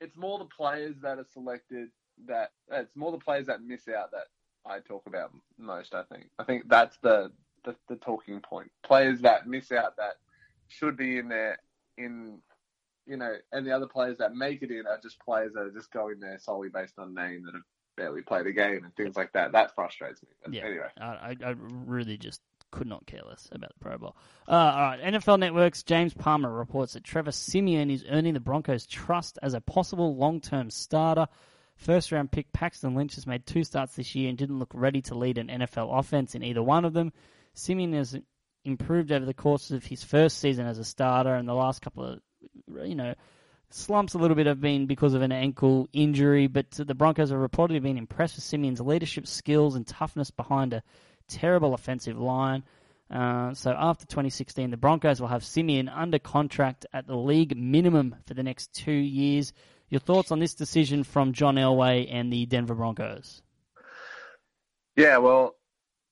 it's 0.00 0.16
more 0.16 0.38
the 0.38 0.44
players 0.46 0.96
that 1.02 1.18
are 1.18 1.26
selected 1.32 1.88
that 2.26 2.52
it's 2.70 2.94
more 2.94 3.10
the 3.10 3.18
players 3.18 3.46
that 3.46 3.62
miss 3.62 3.88
out 3.88 4.10
that 4.12 4.26
I 4.66 4.80
talk 4.80 5.02
about 5.06 5.32
most. 5.58 5.94
I 5.94 6.02
think. 6.04 6.28
I 6.38 6.44
think 6.44 6.68
that's 6.68 6.96
the 6.98 7.32
the, 7.64 7.74
the 7.88 7.96
talking 7.96 8.40
point. 8.40 8.70
Players 8.82 9.20
that 9.22 9.46
miss 9.46 9.72
out 9.72 9.96
that 9.96 10.14
should 10.68 10.96
be 10.96 11.18
in 11.18 11.28
there 11.28 11.58
in. 11.96 12.38
You 13.06 13.16
know, 13.16 13.34
and 13.52 13.66
the 13.66 13.72
other 13.72 13.86
players 13.86 14.18
that 14.18 14.34
make 14.34 14.62
it 14.62 14.70
in 14.70 14.86
are 14.86 14.98
just 15.02 15.18
players 15.20 15.52
that 15.54 15.60
are 15.60 15.70
just 15.70 15.92
going 15.92 16.20
there 16.20 16.38
solely 16.38 16.68
based 16.68 16.98
on 16.98 17.14
name 17.14 17.44
that 17.44 17.54
have 17.54 17.62
barely 17.96 18.22
played 18.22 18.46
a 18.46 18.52
game 18.52 18.84
and 18.84 18.94
things 18.96 19.16
like 19.16 19.32
that. 19.32 19.52
That 19.52 19.74
frustrates 19.74 20.22
me. 20.22 20.28
But 20.42 20.54
Yeah. 20.54 20.64
Anyway, 20.64 20.88
I, 20.98 21.36
I, 21.44 21.54
really 21.58 22.16
just 22.16 22.40
could 22.70 22.86
not 22.86 23.06
care 23.06 23.20
less 23.26 23.48
about 23.52 23.72
the 23.72 23.80
Pro 23.80 23.98
Bowl. 23.98 24.16
Uh, 24.48 24.52
all 24.52 24.80
right, 24.80 25.00
NFL 25.00 25.38
Network's 25.38 25.82
James 25.82 26.12
Palmer 26.12 26.50
reports 26.50 26.94
that 26.94 27.04
Trevor 27.04 27.32
Siemian 27.32 27.90
is 27.90 28.04
earning 28.08 28.34
the 28.34 28.40
Broncos' 28.40 28.86
trust 28.86 29.38
as 29.42 29.54
a 29.54 29.60
possible 29.60 30.16
long-term 30.16 30.70
starter. 30.70 31.28
First 31.76 32.12
round 32.12 32.30
pick 32.30 32.52
Paxton 32.52 32.94
Lynch 32.94 33.16
has 33.16 33.26
made 33.26 33.46
two 33.46 33.64
starts 33.64 33.96
this 33.96 34.14
year 34.14 34.28
and 34.28 34.38
didn't 34.38 34.58
look 34.58 34.72
ready 34.74 35.02
to 35.02 35.14
lead 35.14 35.38
an 35.38 35.48
NFL 35.48 35.98
offense 35.98 36.34
in 36.34 36.42
either 36.42 36.62
one 36.62 36.84
of 36.84 36.92
them. 36.92 37.12
Siemian 37.54 37.92
has 37.92 38.16
improved 38.64 39.12
over 39.12 39.24
the 39.24 39.34
course 39.34 39.70
of 39.70 39.84
his 39.84 40.02
first 40.02 40.38
season 40.38 40.66
as 40.66 40.78
a 40.78 40.84
starter, 40.84 41.34
and 41.34 41.48
the 41.48 41.54
last 41.54 41.82
couple 41.82 42.04
of, 42.04 42.20
you 42.84 42.94
know, 42.94 43.14
slumps 43.70 44.14
a 44.14 44.18
little 44.18 44.36
bit 44.36 44.46
have 44.46 44.60
been 44.60 44.86
because 44.86 45.14
of 45.14 45.22
an 45.22 45.32
ankle 45.32 45.88
injury, 45.92 46.46
but 46.46 46.70
the 46.70 46.94
Broncos 46.94 47.30
have 47.30 47.38
reportedly 47.38 47.82
been 47.82 47.98
impressed 47.98 48.36
with 48.36 48.44
Siemian's 48.44 48.80
leadership 48.80 49.26
skills 49.26 49.74
and 49.74 49.86
toughness 49.86 50.30
behind 50.30 50.72
a 50.72 50.82
terrible 51.28 51.74
offensive 51.74 52.18
line. 52.18 52.62
Uh, 53.10 53.52
so 53.54 53.74
after 53.76 54.06
2016, 54.06 54.70
the 54.70 54.76
Broncos 54.76 55.20
will 55.20 55.28
have 55.28 55.44
Siemian 55.44 55.88
under 55.88 56.18
contract 56.18 56.86
at 56.92 57.06
the 57.06 57.16
league 57.16 57.56
minimum 57.56 58.16
for 58.26 58.34
the 58.34 58.42
next 58.42 58.72
two 58.72 58.92
years. 58.92 59.52
Your 59.90 60.00
thoughts 60.00 60.32
on 60.32 60.38
this 60.38 60.54
decision 60.54 61.04
from 61.04 61.32
John 61.32 61.56
Elway 61.56 62.08
and 62.10 62.32
the 62.32 62.46
Denver 62.46 62.74
Broncos? 62.74 63.42
Yeah, 64.96 65.18
well, 65.18 65.56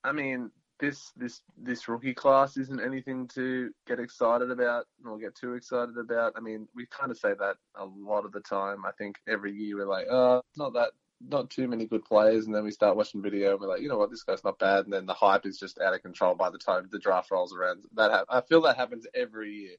I 0.03 0.11
mean, 0.11 0.51
this 0.83 1.13
this 1.15 1.41
this 1.57 1.87
rookie 1.87 2.13
class 2.13 2.57
isn't 2.57 2.81
anything 2.81 3.25
to 3.29 3.71
get 3.87 4.01
excited 4.01 4.51
about 4.51 4.85
or 5.05 5.17
get 5.17 5.33
too 5.33 5.53
excited 5.53 5.97
about. 5.97 6.33
I 6.35 6.41
mean, 6.41 6.67
we 6.75 6.85
kind 6.87 7.09
of 7.09 7.17
say 7.17 7.33
that 7.39 7.55
a 7.75 7.85
lot 7.85 8.25
of 8.25 8.33
the 8.33 8.41
time. 8.41 8.83
I 8.85 8.91
think 8.97 9.15
every 9.25 9.53
year 9.53 9.77
we're 9.77 9.87
like, 9.87 10.07
oh, 10.11 10.41
not 10.57 10.73
that, 10.73 10.89
not 11.25 11.49
too 11.49 11.69
many 11.69 11.85
good 11.85 12.03
players, 12.03 12.47
and 12.47 12.53
then 12.53 12.65
we 12.65 12.71
start 12.71 12.97
watching 12.97 13.21
video 13.21 13.51
and 13.51 13.61
we're 13.61 13.69
like, 13.69 13.81
you 13.81 13.87
know 13.87 13.97
what, 13.97 14.09
this 14.09 14.23
guy's 14.23 14.43
not 14.43 14.59
bad, 14.59 14.83
and 14.83 14.91
then 14.91 15.05
the 15.05 15.13
hype 15.13 15.45
is 15.45 15.57
just 15.57 15.79
out 15.79 15.93
of 15.93 16.01
control 16.01 16.35
by 16.35 16.49
the 16.49 16.57
time 16.57 16.89
the 16.91 16.99
draft 16.99 17.31
rolls 17.31 17.55
around. 17.55 17.85
That 17.95 18.11
ha- 18.11 18.25
I 18.27 18.41
feel 18.41 18.59
that 18.63 18.75
happens 18.75 19.07
every 19.15 19.53
year, 19.53 19.75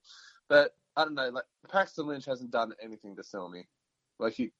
but 0.49 0.70
I 0.96 1.04
don't 1.04 1.14
know. 1.14 1.28
Like 1.28 1.44
Paxton 1.70 2.06
Lynch 2.06 2.25
hasn't 2.25 2.50
done 2.50 2.73
anything 2.82 3.14
to 3.16 3.23
sell 3.23 3.50
me. 3.50 3.68
Like 4.18 4.32
he 4.32 4.52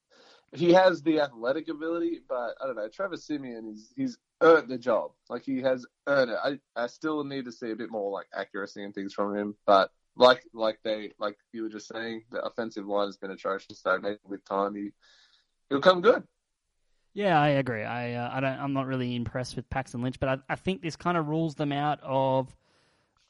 he 0.55 0.73
has 0.73 1.03
the 1.03 1.21
athletic 1.21 1.69
ability, 1.69 2.21
but 2.29 2.55
I 2.63 2.67
don't 2.67 2.77
know. 2.77 2.89
Trevor 2.89 3.17
Siemian 3.17 3.67
he's 3.67 3.93
he's 3.97 4.19
earned 4.41 4.69
the 4.69 4.79
job. 4.79 5.13
Like 5.29 5.45
he 5.45 5.61
has 5.63 5.85
earned 6.07 6.31
it. 6.31 6.39
I, 6.43 6.59
I 6.77 6.87
still 6.87 7.25
need 7.25 7.45
to 7.47 7.53
see 7.53 7.71
a 7.71 7.77
bit 7.77 7.91
more 7.91 8.11
like 8.11 8.27
accuracy 8.35 8.83
and 8.85 8.95
things 8.95 9.13
from 9.13 9.37
him, 9.37 9.55
but 9.67 9.91
like 10.17 10.45
like 10.53 10.79
they 10.85 11.13
like 11.19 11.37
you 11.53 11.63
were 11.63 11.69
just 11.69 11.89
saying, 11.89 12.23
the 12.31 12.43
offensive 12.43 12.87
line 12.87 13.09
has 13.09 13.17
been 13.17 13.31
atrocious. 13.31 13.81
So 13.81 13.99
maybe 13.99 14.19
with 14.25 14.45
time, 14.45 14.75
he 14.75 14.91
he'll 15.69 15.81
come 15.81 16.01
good. 16.01 16.23
Yeah, 17.15 17.41
I 17.41 17.51
agree. 17.51 17.85
I 17.85 18.15
uh, 18.15 18.31
I 18.33 18.41
don't. 18.41 18.59
I'm 18.59 18.73
not 18.73 18.87
really 18.87 19.15
impressed 19.15 19.57
with 19.57 19.69
Paxton 19.71 20.03
Lynch, 20.03 20.19
but 20.19 20.29
I, 20.29 20.39
I 20.49 20.57
think 20.57 20.83
this 20.83 20.97
kind 20.97 21.17
of 21.17 21.29
rules 21.29 21.55
them 21.55 21.73
out 21.73 22.01
of 22.03 22.55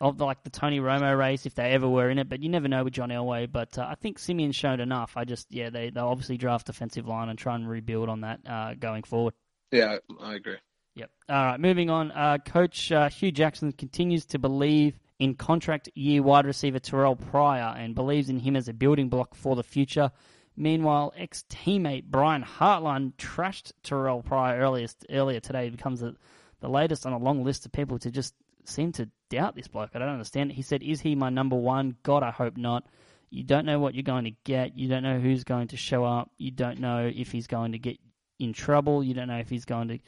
of 0.00 0.18
the, 0.18 0.24
like 0.24 0.42
the 0.42 0.50
Tony 0.50 0.80
Romo 0.80 1.16
race 1.16 1.46
if 1.46 1.54
they 1.54 1.70
ever 1.72 1.88
were 1.88 2.10
in 2.10 2.18
it. 2.18 2.28
But 2.28 2.42
you 2.42 2.48
never 2.48 2.68
know 2.68 2.84
with 2.84 2.94
John 2.94 3.10
Elway. 3.10 3.50
But 3.50 3.78
uh, 3.78 3.86
I 3.88 3.94
think 3.94 4.18
Siemian 4.18 4.52
showed 4.52 4.80
enough. 4.80 5.12
I 5.16 5.24
just 5.24 5.46
yeah, 5.50 5.70
they 5.70 5.90
they 5.90 6.00
obviously 6.00 6.36
draft 6.36 6.66
defensive 6.66 7.06
line 7.06 7.28
and 7.28 7.38
try 7.38 7.54
and 7.54 7.68
rebuild 7.68 8.08
on 8.08 8.22
that 8.22 8.40
uh, 8.48 8.74
going 8.74 9.02
forward. 9.02 9.34
Yeah, 9.70 9.98
I 10.20 10.34
agree. 10.34 10.56
Yep. 10.96 11.10
All 11.28 11.44
right, 11.44 11.60
moving 11.60 11.90
on. 11.90 12.12
Uh, 12.12 12.38
Coach 12.44 12.92
uh, 12.92 13.08
Hue 13.08 13.32
Jackson 13.32 13.72
continues 13.72 14.26
to 14.26 14.38
believe 14.38 14.98
in 15.18 15.34
contract 15.34 15.88
year 15.94 16.22
wide 16.22 16.46
receiver 16.46 16.78
Terrelle 16.78 17.18
Pryor 17.30 17.74
and 17.76 17.94
believes 17.94 18.28
in 18.28 18.38
him 18.38 18.56
as 18.56 18.68
a 18.68 18.72
building 18.72 19.08
block 19.08 19.34
for 19.34 19.56
the 19.56 19.62
future. 19.62 20.10
Meanwhile, 20.56 21.12
ex 21.16 21.44
teammate 21.48 22.04
Brian 22.04 22.44
Hartline 22.44 23.14
trashed 23.14 23.72
Terrelle 23.82 24.24
Pryor 24.24 24.60
earlier, 24.60 24.86
earlier 25.10 25.40
today. 25.40 25.64
He 25.64 25.70
becomes 25.70 26.00
the, 26.00 26.14
the 26.60 26.68
latest 26.68 27.06
on 27.06 27.12
a 27.12 27.18
long 27.18 27.42
list 27.42 27.66
of 27.66 27.72
people 27.72 27.98
to 27.98 28.10
just 28.10 28.34
seem 28.64 28.92
to 28.92 29.08
doubt 29.34 29.54
this 29.54 29.68
bloke. 29.68 29.90
I 29.94 29.98
don't 29.98 30.08
understand 30.08 30.50
it. 30.50 30.54
He 30.54 30.62
said, 30.62 30.82
Is 30.82 31.00
he 31.00 31.14
my 31.14 31.30
number 31.30 31.56
one? 31.56 31.96
God, 32.02 32.22
I 32.22 32.30
hope 32.30 32.56
not. 32.56 32.84
You 33.30 33.42
don't 33.42 33.66
know 33.66 33.80
what 33.80 33.94
you're 33.94 34.02
going 34.02 34.24
to 34.24 34.34
get. 34.44 34.78
You 34.78 34.88
don't 34.88 35.02
know 35.02 35.18
who's 35.18 35.44
going 35.44 35.68
to 35.68 35.76
show 35.76 36.04
up. 36.04 36.30
You 36.38 36.50
don't 36.50 36.78
know 36.78 37.10
if 37.12 37.32
he's 37.32 37.46
going 37.46 37.72
to 37.72 37.78
get 37.78 37.98
in 38.38 38.52
trouble. 38.52 39.02
You 39.02 39.14
don't 39.14 39.28
know 39.28 39.38
if 39.38 39.50
he's 39.50 39.64
going 39.64 39.88
to 39.88 39.98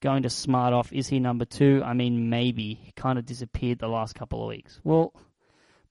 going 0.00 0.22
to 0.22 0.30
smart 0.30 0.72
off. 0.72 0.92
Is 0.92 1.08
he 1.08 1.20
number 1.20 1.44
two? 1.44 1.82
I 1.84 1.94
mean, 1.94 2.30
maybe. 2.30 2.74
He 2.74 2.92
kind 2.92 3.18
of 3.18 3.26
disappeared 3.26 3.78
the 3.78 3.88
last 3.88 4.14
couple 4.14 4.42
of 4.42 4.48
weeks. 4.48 4.80
Well, 4.84 5.14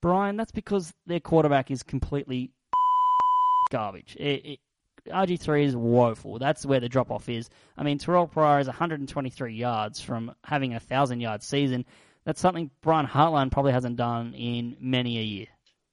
Brian, 0.00 0.36
that's 0.36 0.52
because 0.52 0.92
their 1.06 1.20
quarterback 1.20 1.70
is 1.70 1.82
completely 1.82 2.50
garbage. 3.70 4.16
It, 4.18 4.46
it, 4.46 4.60
RG3 5.08 5.64
is 5.64 5.76
woeful. 5.76 6.38
That's 6.38 6.64
where 6.66 6.80
the 6.80 6.88
drop 6.88 7.10
off 7.10 7.28
is. 7.28 7.48
I 7.76 7.82
mean, 7.82 7.98
Terrelle 7.98 8.30
Pryor 8.30 8.60
is 8.60 8.66
123 8.66 9.54
yards 9.54 10.00
from 10.00 10.32
having 10.44 10.72
a 10.72 10.74
1,000 10.74 11.20
yard 11.20 11.42
season. 11.42 11.84
That's 12.30 12.40
something 12.40 12.70
Brian 12.80 13.08
Hartline 13.08 13.50
probably 13.50 13.72
hasn't 13.72 13.96
done 13.96 14.34
in 14.34 14.76
many 14.80 15.18
a 15.18 15.22
year. 15.22 15.46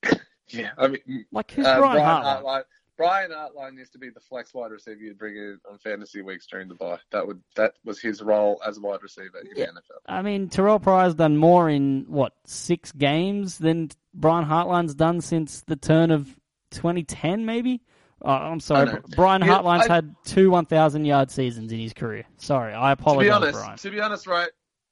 Yeah, 0.50 0.70
I 0.77 0.88
mean, 0.88 1.25
Like, 1.32 1.50
who's 1.51 1.65
uh, 1.65 1.77
Brian, 1.79 1.98
Brian 1.98 2.24
Hartline? 2.24 2.44
Hartline. 2.44 2.63
Brian 2.96 3.32
Hartline 3.32 3.75
used 3.77 3.91
to 3.94 3.98
be 3.98 4.10
the 4.12 4.20
flex 4.22 4.53
wide 4.53 4.72
receiver 4.72 5.00
you'd 5.01 5.17
bring 5.17 5.36
in 5.36 5.60
on 5.70 5.77
fantasy 5.79 6.22
weeks 6.22 6.46
during 6.48 6.67
the 6.70 6.75
bye. 6.75 7.00
That 7.12 7.25
would 7.27 7.41
that 7.56 7.74
was 7.84 8.00
his 8.00 8.22
role 8.22 8.62
as 8.65 8.77
a 8.77 8.82
wide 8.82 9.01
receiver 9.01 9.39
in 9.39 9.48
Yeah. 9.56 9.65
the 9.65 9.72
NFL. 9.82 9.98
I 10.06 10.22
mean, 10.22 10.48
Terrelle 10.48 10.82
Pryor's 10.82 11.15
done 11.15 11.36
more 11.38 11.70
in, 11.70 12.06
what, 12.08 12.34
six 12.46 12.91
games 12.94 13.58
than 13.58 13.89
Brian 14.13 14.46
Hartline's 14.46 14.94
done 14.96 15.20
since 15.22 15.62
the 15.63 15.75
turn 15.75 16.12
of 16.12 16.27
2010, 16.72 17.46
maybe? 17.46 17.82
Oh, 18.22 18.29
I'm 18.32 18.60
sorry. 18.62 19.00
Brian 19.17 19.41
Yeah, 19.41 19.50
Hartline's 19.62 19.88
I- 19.89 19.96
had 19.96 20.15
two 20.24 20.50
1,000 20.51 21.03
yard 21.03 21.29
seasons 21.29 21.72
in 21.74 21.79
his 21.79 21.94
career. 21.94 22.24
Sorry, 22.38 22.74
I 22.74 22.94
To 22.96 23.01
apologize, 23.01 23.25
be 23.27 23.32
honest, 23.32 23.53
Brian. 23.60 23.77
to 23.79 23.89
be 23.91 24.00
honest, 24.00 24.27
right, 24.27 24.50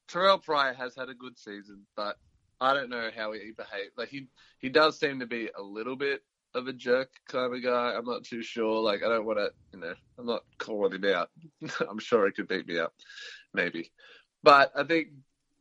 Terrelle 0.10 0.44
Pryor 0.44 0.74
has 0.74 0.96
had 0.96 1.10
a 1.10 1.14
good 1.14 1.38
season, 1.38 1.86
but 1.96 2.18
I 2.62 2.74
don't 2.74 2.90
know 2.90 3.10
how 3.16 3.32
he 3.34 3.52
behaves. 3.56 3.98
Like 3.98 4.10
he 4.10 4.28
he 4.60 4.70
does 4.70 5.00
seem 5.00 5.20
to 5.20 5.26
be 5.26 5.50
a 5.58 5.62
little 5.62 5.96
bit 5.96 6.22
of 6.54 6.68
a 6.68 6.74
jerk 6.74 7.10
kind 7.28 7.54
of 7.54 7.64
guy. 7.64 7.94
I'm 7.96 8.06
not 8.06 8.24
too 8.24 8.42
sure. 8.42 8.82
Like 8.82 9.04
I 9.04 9.10
don't 9.10 9.26
want 9.26 9.40
to, 9.40 9.52
you 9.74 9.80
know, 9.80 9.94
I'm 10.18 10.26
not 10.26 10.44
calling 10.58 10.94
him 10.94 11.14
out. 11.14 11.30
I'm 11.90 12.00
sure 12.00 12.26
he 12.26 12.32
could 12.32 12.48
beat 12.48 12.68
me 12.68 12.80
up, 12.80 12.94
maybe. 13.54 13.92
But 14.44 14.72
I 14.76 14.84
think 14.84 15.10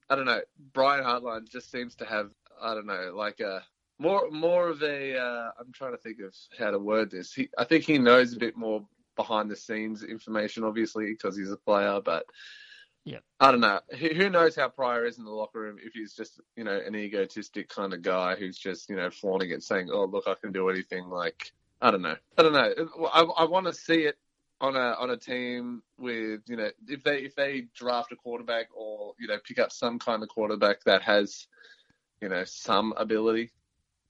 I 0.09 0.15
don't 0.17 0.27
know. 0.27 0.43
Brian 0.73 1.05
Hartline 1.05 1.49
just 1.49 1.71
seems 1.71 1.97
to 1.97 2.05
have 2.05 2.31
I 2.63 2.75
don't 2.75 2.87
know, 2.87 3.13
like 3.15 3.41
a 3.41 3.63
more 3.99 4.31
more 4.31 4.69
of 4.69 4.83
a. 4.83 5.19
Uh, 5.19 5.51
I'm 5.59 5.73
trying 5.73 5.93
to 5.93 5.99
think 5.99 6.21
of 6.21 6.35
how 6.59 6.71
to 6.71 6.79
word 6.79 7.11
this. 7.11 7.33
He, 7.33 7.49
I 7.59 7.65
think 7.65 7.85
he 7.85 7.99
knows 7.99 8.35
a 8.35 8.39
bit 8.39 8.57
more 8.57 8.85
behind 9.17 9.51
the 9.51 9.57
scenes 9.57 10.03
information, 10.03 10.65
obviously, 10.65 11.07
because 11.07 11.37
he's 11.37 11.51
a 11.51 11.57
player. 11.57 12.01
But 12.05 12.27
Yeah. 13.05 13.19
I 13.39 13.51
don't 13.51 13.61
know. 13.61 13.81
Who, 13.99 14.09
who 14.09 14.31
knows 14.31 14.57
how 14.57 14.69
Pryor 14.69 15.05
is 15.05 15.19
in 15.19 15.25
the 15.25 15.31
locker 15.31 15.61
room? 15.61 15.77
If 15.83 15.93
he's 15.93 16.15
just 16.15 16.41
you 16.57 16.65
know 16.65 16.81
an 16.85 16.95
egotistic 16.95 17.69
kind 17.69 17.93
of 17.93 18.03
guy 18.03 18.35
who's 18.35 18.57
just 18.59 18.89
you 18.89 18.97
know 18.97 19.11
flaunting 19.11 19.51
it, 19.51 19.63
saying, 19.63 19.91
"Oh 19.93 20.05
look, 20.05 20.25
I 20.27 20.35
can 20.35 20.53
do 20.53 20.71
anything." 20.71 21.09
Like 21.09 21.53
I 21.83 21.91
don't 21.91 22.03
know. 22.03 22.17
I 22.39 22.43
don't 22.43 22.55
know. 22.55 23.09
I, 23.13 23.21
I 23.23 23.45
want 23.45 23.67
to 23.67 23.75
see 23.75 24.05
it 24.05 24.17
on 24.61 24.77
a 24.77 24.97
on 24.99 25.11
a 25.11 25.17
team 25.17 25.83
with 25.99 26.41
you 26.47 26.57
know 26.57 26.71
if 26.89 27.03
they 27.05 27.19
if 27.19 27.35
they 27.35 27.67
draft 27.75 28.13
a 28.13 28.17
quarterback 28.17 28.69
or 28.75 29.13
you 29.19 29.27
know 29.27 29.39
pick 29.45 29.59
up 29.59 29.71
some 29.71 29.99
kind 29.99 30.23
of 30.23 30.29
quarterback 30.31 30.83
that 30.85 31.03
has 31.03 31.47
you 32.23 32.29
know 32.29 32.45
some 32.45 32.95
ability. 32.97 33.51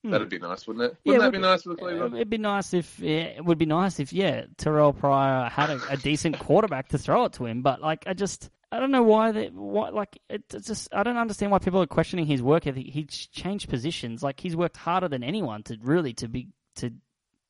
Hmm. 0.03 0.11
That'd 0.11 0.29
be 0.29 0.39
nice, 0.39 0.67
wouldn't 0.67 0.85
it? 0.85 0.97
Yeah, 1.03 1.13
Wouldn't 1.13 1.21
it 1.21 1.25
that 1.25 1.31
be 1.31 1.37
would 1.39 1.47
nice 1.47 1.65
with 1.65 1.79
Cleveland? 1.79 2.15
It'd 2.15 2.29
be 2.29 2.37
nice 2.37 2.73
if 2.73 2.99
yeah, 2.99 3.23
it 3.23 3.43
would 3.43 3.57
be 3.57 3.65
nice 3.65 3.99
if 3.99 4.13
yeah 4.13 4.45
Terrelle 4.57 4.97
Pryor 4.97 5.49
had 5.49 5.71
a, 5.71 5.81
a 5.89 5.97
decent 5.97 6.39
quarterback 6.39 6.89
to 6.89 6.97
throw 6.97 7.25
it 7.25 7.33
to 7.33 7.45
him, 7.45 7.61
but 7.61 7.81
like 7.81 8.05
I 8.07 8.13
just 8.13 8.49
I 8.75 8.79
don't 8.79 8.91
know 8.91 9.03
why 9.03 9.31
they 9.31 9.47
why 9.47 9.89
like 9.89 10.19
it, 10.29 10.43
it's 10.53 10.67
just 10.67 10.93
I 10.93 11.03
don't 11.03 11.15
understand 11.15 11.51
why 11.51 11.59
people 11.59 11.81
are 11.81 11.87
questioning 11.87 12.25
his 12.25 12.41
work 12.41 12.67
ethic. 12.67 12.87
He's 12.87 13.27
changed 13.31 13.69
positions, 13.69 14.21
like 14.21 14.39
he's 14.39 14.55
worked 14.55 14.75
harder 14.75 15.07
than 15.07 15.23
anyone 15.23 15.63
to 15.63 15.77
really 15.81 16.13
to 16.15 16.27
be 16.27 16.49
to 16.75 16.91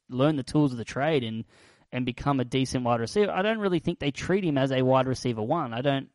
learn 0.08 0.36
the 0.36 0.44
tools 0.44 0.72
of 0.72 0.78
the 0.78 0.86
trade 0.86 1.24
and 1.24 1.44
and 1.92 2.06
become 2.06 2.40
a 2.40 2.46
decent 2.46 2.84
wide 2.84 3.00
receiver. 3.00 3.32
I 3.32 3.42
don't 3.42 3.58
really 3.58 3.80
think 3.80 3.98
they 3.98 4.12
treat 4.12 4.44
him 4.44 4.58
as 4.58 4.72
a 4.72 4.84
wide 4.84 5.08
receiver 5.08 5.42
one. 5.42 5.74
I 5.74 5.82
don't 5.82 6.10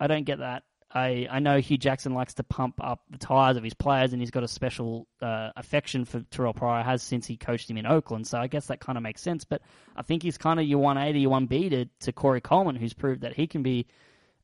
I 0.00 0.08
don't 0.08 0.24
get 0.24 0.40
that. 0.40 0.64
I, 0.92 1.28
I 1.30 1.38
know 1.38 1.60
Hue 1.60 1.78
Jackson 1.78 2.14
likes 2.14 2.34
to 2.34 2.42
pump 2.42 2.80
up 2.82 3.02
the 3.10 3.18
tires 3.18 3.56
of 3.56 3.62
his 3.62 3.74
players, 3.74 4.12
and 4.12 4.20
he's 4.20 4.32
got 4.32 4.42
a 4.42 4.48
special 4.48 5.06
uh, 5.22 5.50
affection 5.54 6.04
for 6.04 6.18
Terrelle 6.20 6.56
Pryor, 6.56 6.82
has 6.82 7.00
since 7.00 7.28
he 7.28 7.36
coached 7.36 7.70
him 7.70 7.76
in 7.76 7.86
Oakland. 7.86 8.26
So 8.26 8.38
I 8.38 8.48
guess 8.48 8.66
that 8.66 8.80
kind 8.80 8.98
of 8.98 9.04
makes 9.04 9.22
sense. 9.22 9.44
But 9.44 9.62
I 9.94 10.02
think 10.02 10.24
he's 10.24 10.36
kind 10.36 10.58
of 10.58 10.66
your 10.66 10.80
180, 10.80 11.20
your 11.20 11.30
1B 11.30 11.70
to, 11.70 11.84
to 12.06 12.12
Corey 12.12 12.40
Coleman, 12.40 12.74
who's 12.74 12.92
proved 12.92 13.20
that 13.20 13.34
he 13.34 13.46
can 13.46 13.62
be 13.62 13.86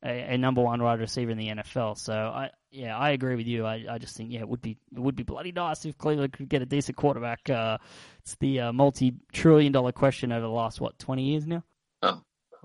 a, 0.03 0.33
a 0.33 0.37
number 0.37 0.61
one 0.61 0.81
wide 0.81 0.99
receiver 0.99 1.31
in 1.31 1.37
the 1.37 1.47
NFL. 1.47 1.97
So 1.97 2.13
I 2.13 2.51
yeah, 2.71 2.97
I 2.97 3.11
agree 3.11 3.35
with 3.35 3.47
you. 3.47 3.65
I, 3.65 3.85
I 3.89 3.97
just 3.97 4.15
think 4.15 4.31
yeah, 4.31 4.41
it 4.41 4.49
would 4.49 4.61
be 4.61 4.77
it 4.95 4.99
would 4.99 5.15
be 5.15 5.23
bloody 5.23 5.51
nice 5.51 5.85
if 5.85 5.97
Cleveland 5.97 6.33
could 6.33 6.49
get 6.49 6.61
a 6.61 6.65
decent 6.65 6.97
quarterback. 6.97 7.49
Uh, 7.49 7.77
it's 8.19 8.35
the 8.35 8.59
uh, 8.59 8.73
multi-trillion 8.73 9.71
dollar 9.71 9.91
question 9.91 10.31
over 10.31 10.41
the 10.41 10.49
last 10.49 10.81
what 10.81 10.99
20 10.99 11.23
years 11.23 11.47
now. 11.47 11.63
Oh, 12.03 12.21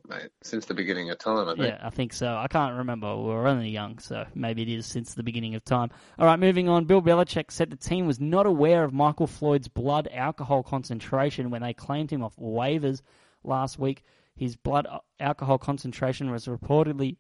mate, 0.09 0.31
since 0.43 0.67
the 0.67 0.75
beginning 0.75 1.11
of 1.11 1.19
time, 1.19 1.49
I 1.49 1.55
think. 1.55 1.67
Yeah, 1.67 1.79
I 1.83 1.91
think 1.91 2.13
so. 2.13 2.37
I 2.37 2.49
can't 2.49 2.77
remember. 2.77 3.17
We 3.17 3.25
were 3.25 3.47
only 3.47 3.71
young, 3.71 3.99
so 3.99 4.27
maybe 4.35 4.63
it 4.63 4.69
is 4.69 4.87
since 4.87 5.15
the 5.15 5.23
beginning 5.23 5.55
of 5.55 5.65
time. 5.65 5.91
All 6.19 6.27
right, 6.27 6.39
moving 6.39 6.69
on. 6.69 6.85
Bill 6.85 7.01
Belichick 7.01 7.51
said 7.51 7.71
the 7.71 7.77
team 7.77 8.07
was 8.07 8.21
not 8.21 8.47
aware 8.47 8.85
of 8.85 8.93
Michael 8.93 9.27
Floyd's 9.27 9.69
blood 9.69 10.09
alcohol 10.13 10.63
concentration 10.63 11.51
when 11.51 11.63
they 11.63 11.73
claimed 11.73 12.11
him 12.11 12.23
off 12.23 12.37
waivers 12.37 13.01
last 13.45 13.79
week. 13.79 14.03
His 14.35 14.57
blood 14.57 14.87
alcohol 15.21 15.59
concentration 15.59 16.31
was 16.31 16.47
reportedly 16.47 17.17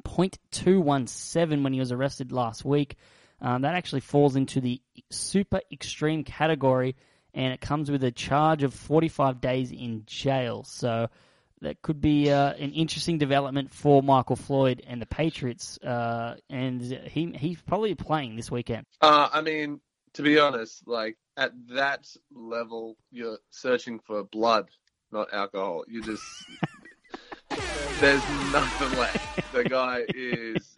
0.217 0.00 1.62
when 1.62 1.72
he 1.72 1.80
was 1.80 1.92
arrested 1.92 2.32
last 2.32 2.64
week. 2.64 2.96
Um, 3.40 3.62
that 3.62 3.74
actually 3.74 4.00
falls 4.00 4.36
into 4.36 4.60
the 4.60 4.80
super 5.10 5.60
extreme 5.72 6.24
category, 6.24 6.96
and 7.32 7.52
it 7.52 7.60
comes 7.60 7.90
with 7.90 8.04
a 8.04 8.10
charge 8.10 8.62
of 8.62 8.74
45 8.74 9.40
days 9.40 9.72
in 9.72 10.02
jail. 10.06 10.64
So 10.64 11.08
that 11.62 11.80
could 11.82 12.00
be 12.00 12.30
uh, 12.30 12.52
an 12.54 12.72
interesting 12.72 13.18
development 13.18 13.70
for 13.70 14.02
Michael 14.02 14.36
Floyd 14.36 14.82
and 14.86 15.00
the 15.00 15.06
Patriots. 15.06 15.78
Uh, 15.78 16.36
and 16.48 16.82
he 16.82 17.32
he's 17.36 17.60
probably 17.62 17.94
playing 17.94 18.36
this 18.36 18.50
weekend. 18.50 18.84
Uh, 19.00 19.28
I 19.32 19.40
mean, 19.40 19.80
to 20.14 20.22
be 20.22 20.38
honest, 20.38 20.86
like 20.86 21.16
at 21.36 21.52
that 21.70 22.06
level, 22.34 22.96
you're 23.10 23.38
searching 23.50 24.00
for 24.00 24.24
blood, 24.24 24.68
not 25.12 25.32
alcohol. 25.32 25.84
You 25.88 26.02
just 26.02 26.24
there's 28.00 28.22
nothing 28.52 28.98
left. 28.98 29.52
The 29.52 29.64
guy 29.64 30.04
is 30.08 30.74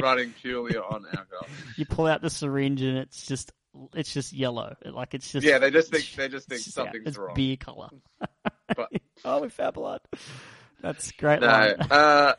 running 0.00 0.32
purely 0.40 0.76
on 0.76 1.04
alcohol. 1.06 1.46
You 1.76 1.86
pull 1.86 2.06
out 2.06 2.22
the 2.22 2.30
syringe 2.30 2.82
and 2.82 2.98
it's 2.98 3.26
just 3.26 3.52
it's 3.94 4.12
just 4.12 4.32
yellow. 4.32 4.76
Like 4.84 5.14
it's 5.14 5.30
just 5.30 5.46
Yeah, 5.46 5.58
they 5.58 5.70
just 5.70 5.90
think 5.90 6.04
they 6.16 6.28
just 6.28 6.48
think 6.48 6.60
yeah, 6.66 6.72
something's 6.72 7.06
it's 7.08 7.18
wrong. 7.18 7.34
beer 7.34 7.56
color. 7.56 7.88
But- 8.74 8.90
oh, 9.24 9.40
we 9.42 9.48
found 9.48 9.74
blood. 9.74 10.00
That's 10.80 11.10
great. 11.12 11.40
No, 11.40 11.46
uh, 11.48 12.34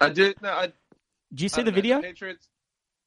I 0.00 0.08
did. 0.10 0.40
No, 0.42 0.50
I. 0.50 0.72
Did 1.32 1.40
you 1.42 1.46
I 1.46 1.48
see 1.48 1.62
the 1.62 1.70
know, 1.70 1.74
video? 1.74 2.02
Patriots. 2.02 2.48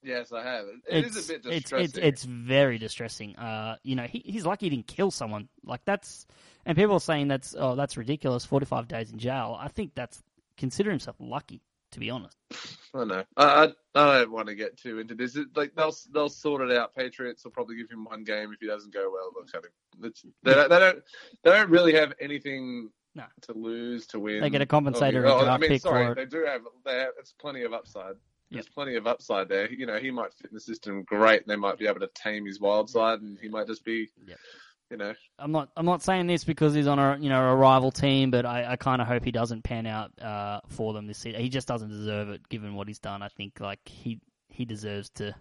Yes, 0.02 0.32
I 0.32 0.44
have. 0.44 0.66
It 0.90 1.06
is 1.06 1.30
a 1.30 1.34
bit 1.34 1.44
distressing. 1.44 1.86
it's 1.86 1.98
it's 1.98 2.24
very 2.24 2.78
distressing. 2.78 3.36
Uh, 3.36 3.76
you 3.84 3.96
know, 3.96 4.04
he, 4.04 4.24
he's 4.26 4.46
lucky 4.46 4.68
he 4.68 4.70
didn't 4.70 4.88
kill 4.88 5.12
someone. 5.12 5.50
Like 5.64 5.82
that's, 5.86 6.26
and 6.66 6.78
people 6.78 6.96
are 6.96 7.00
saying 7.02 7.28
that's 7.28 7.56
oh 7.58 7.76
that's 7.76 7.98
ridiculous. 7.98 8.46
Forty 8.46 8.66
five 8.66 8.88
days 8.88 9.12
in 9.12 9.20
jail. 9.20 9.58
I 9.60 9.68
think 9.68 9.94
that's 9.96 10.22
consider 10.58 10.90
himself 10.90 11.16
lucky. 11.20 11.62
To 11.94 12.00
be 12.00 12.12
honest. 12.12 12.38
I 12.94 13.04
know. 13.04 13.24
I, 13.36 13.44
I 13.44 13.74
I 13.96 14.20
don't 14.20 14.32
want 14.32 14.48
to 14.48 14.54
get 14.54 14.78
too 14.78 15.00
into 15.00 15.16
this. 15.16 15.36
It, 15.36 15.48
like 15.56 15.74
they'll 15.76 15.96
they'll 16.14 16.30
sort 16.30 16.62
it 16.70 16.78
out. 16.78 16.96
Patriots 16.96 17.44
will 17.44 17.52
probably 17.52 17.78
give 17.78 17.90
him 17.90 18.06
one 18.06 18.24
game 18.24 18.54
if 18.54 18.60
he 18.62 18.68
doesn't 18.68 18.94
go 18.94 19.12
well. 19.12 19.32
They'll 19.34 19.52
cut 19.52 19.66
him. 19.66 19.72
They, 20.44 20.54
don't, 20.54 20.70
they 20.70 20.80
don't 20.80 21.00
they 21.44 21.50
don't 21.50 21.70
really 21.72 21.96
have 21.96 22.14
anything 22.22 22.92
No. 23.16 23.24
to 23.42 23.54
lose 23.54 24.06
to 24.08 24.20
win. 24.20 24.42
They 24.42 24.52
get 24.52 24.62
a 24.62 24.68
compensator. 24.68 25.28
Oh, 25.28 25.48
I 25.48 25.58
mean, 25.58 25.72
pick 25.72 25.82
sorry, 25.82 26.06
for 26.06 26.14
they 26.14 26.26
do 26.26 26.46
have 26.46 26.62
they 26.86 27.00
have 27.00 27.14
it's 27.20 27.34
plenty 27.34 27.64
of 27.64 27.74
upside. 27.74 28.14
There's 28.52 28.68
plenty 28.70 28.96
of 28.96 29.08
upside 29.08 29.50
there. 29.50 29.72
You 29.72 29.86
know, 29.86 29.98
he 30.00 30.12
might 30.12 30.34
fit 30.34 30.52
in 30.52 30.56
the 30.56 30.60
system 30.62 31.04
great, 31.04 31.42
and 31.42 31.50
they 31.50 31.56
might 31.56 31.78
be 31.78 31.88
able 31.88 32.00
to 32.02 32.10
tame 32.16 32.46
his 32.46 32.60
wild 32.60 32.90
side, 32.90 33.22
and 33.22 33.38
he 33.40 33.48
might 33.50 33.68
just 33.68 33.84
be, 33.86 34.10
Yep. 34.28 34.38
you 34.92 34.98
know, 34.98 35.14
I'm 35.38 35.52
not. 35.52 35.70
I'm 35.78 35.86
not 35.86 36.02
saying 36.02 36.28
this 36.28 36.44
because 36.44 36.74
he's 36.74 36.88
on 36.88 37.00
a 37.00 37.18
you 37.20 37.30
know 37.30 37.42
a 37.50 37.56
rival 37.56 37.92
team, 37.92 38.32
but 38.32 38.46
I, 38.46 38.72
I 38.72 38.76
kind 38.76 39.02
of 39.02 39.08
hope 39.08 39.24
he 39.24 39.32
doesn't 39.32 39.64
pan 39.64 39.86
out 39.86 40.12
uh, 40.22 40.62
for 40.68 40.94
them 40.94 41.06
this 41.08 41.18
season. 41.20 41.42
He 41.42 41.50
just 41.50 41.68
doesn't 41.68 41.90
deserve 41.90 42.30
it, 42.30 42.48
given 42.50 42.76
what 42.76 42.88
he's 42.88 43.00
done. 43.00 43.22
I 43.22 43.28
think 43.30 43.60
like 43.60 43.80
he 43.86 44.20
he 44.48 44.66
deserves 44.66 45.10
to. 45.12 45.36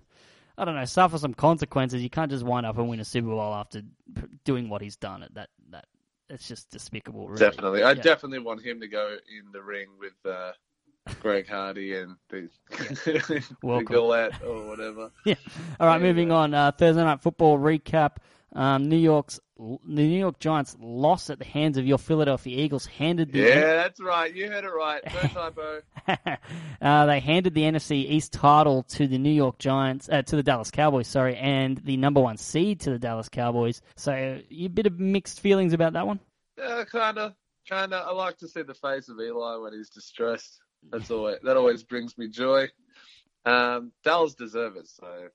I 0.60 0.64
don't 0.64 0.74
know, 0.74 0.84
suffer 0.86 1.18
some 1.18 1.34
consequences. 1.34 2.02
You 2.02 2.10
can't 2.10 2.32
just 2.32 2.42
wind 2.44 2.66
up 2.66 2.76
and 2.78 2.88
win 2.88 2.98
a 2.98 3.04
Super 3.04 3.28
Bowl 3.28 3.54
after 3.54 3.80
p- 4.12 4.22
doing 4.44 4.68
what 4.68 4.82
he's 4.82 4.96
done. 4.96 5.22
It 5.22 5.32
that 5.34 5.50
that 5.70 5.84
it's 6.28 6.48
just 6.48 6.68
despicable. 6.70 7.28
Really. 7.28 7.38
definitely. 7.38 7.82
I 7.84 7.92
Yeah. 7.92 8.02
definitely 8.02 8.40
want 8.40 8.62
him 8.62 8.80
to 8.80 8.88
go 8.88 9.06
in 9.28 9.52
the 9.52 9.62
ring 9.62 9.86
with 10.00 10.14
uh, 10.26 10.50
Greg 11.20 11.48
Hardy 11.48 11.96
and 11.96 12.16
the, 12.28 12.48
the 12.70 13.84
Gillette 13.88 14.42
or 14.42 14.66
whatever. 14.66 15.10
Yeah. 15.24 15.34
All 15.78 15.86
right, 15.86 16.00
moving 16.00 16.32
on. 16.32 16.54
Uh, 16.54 16.72
Thursday 16.72 17.04
night 17.04 17.20
football 17.20 17.58
recap. 17.58 18.16
Um, 18.54 18.88
New 18.88 18.96
York's 18.96 19.40
the 19.58 19.78
New 19.84 20.18
York 20.18 20.38
Giants 20.38 20.76
lost 20.80 21.30
at 21.30 21.38
the 21.40 21.44
hands 21.44 21.78
of 21.78 21.86
your 21.86 21.98
Philadelphia 21.98 22.56
Eagles. 22.56 22.86
Handed 22.86 23.32
the 23.32 23.40
Yeah, 23.40 23.74
that's 23.74 24.00
right. 24.00 24.32
You 24.32 24.48
heard 24.48 24.64
it 24.64 24.68
right. 24.68 25.02
No 25.04 25.28
typo. 25.28 25.80
uh, 26.80 27.06
they 27.06 27.20
handed 27.20 27.54
the 27.54 27.62
NFC 27.62 28.08
East 28.08 28.32
title 28.32 28.84
to 28.84 29.08
the 29.08 29.18
New 29.18 29.32
York 29.32 29.58
Giants, 29.58 30.08
uh, 30.08 30.22
to 30.22 30.36
the 30.36 30.44
Dallas 30.44 30.70
Cowboys, 30.70 31.08
sorry, 31.08 31.36
and 31.36 31.76
the 31.78 31.96
number 31.96 32.20
one 32.20 32.36
seed 32.36 32.80
to 32.80 32.90
the 32.90 33.00
Dallas 33.00 33.28
Cowboys. 33.28 33.82
So, 33.96 34.40
you 34.48 34.66
a 34.66 34.70
bit 34.70 34.86
of 34.86 35.00
mixed 35.00 35.40
feelings 35.40 35.72
about 35.72 35.94
that 35.94 36.06
one. 36.06 36.20
Yeah, 36.56 36.84
kind 36.84 37.18
of, 37.18 37.34
kind 37.68 37.92
of. 37.92 38.06
I 38.06 38.12
like 38.12 38.38
to 38.38 38.48
see 38.48 38.62
the 38.62 38.74
face 38.74 39.08
of 39.08 39.18
Eli 39.20 39.56
when 39.56 39.72
he's 39.72 39.90
distressed. 39.90 40.60
That's 40.90 41.10
always 41.10 41.38
that 41.42 41.56
always 41.56 41.82
brings 41.82 42.16
me 42.16 42.28
joy. 42.28 42.68
Um, 43.44 43.92
Dallas 44.04 44.34
deserve 44.34 44.76
it, 44.76 44.88
so 44.88 45.28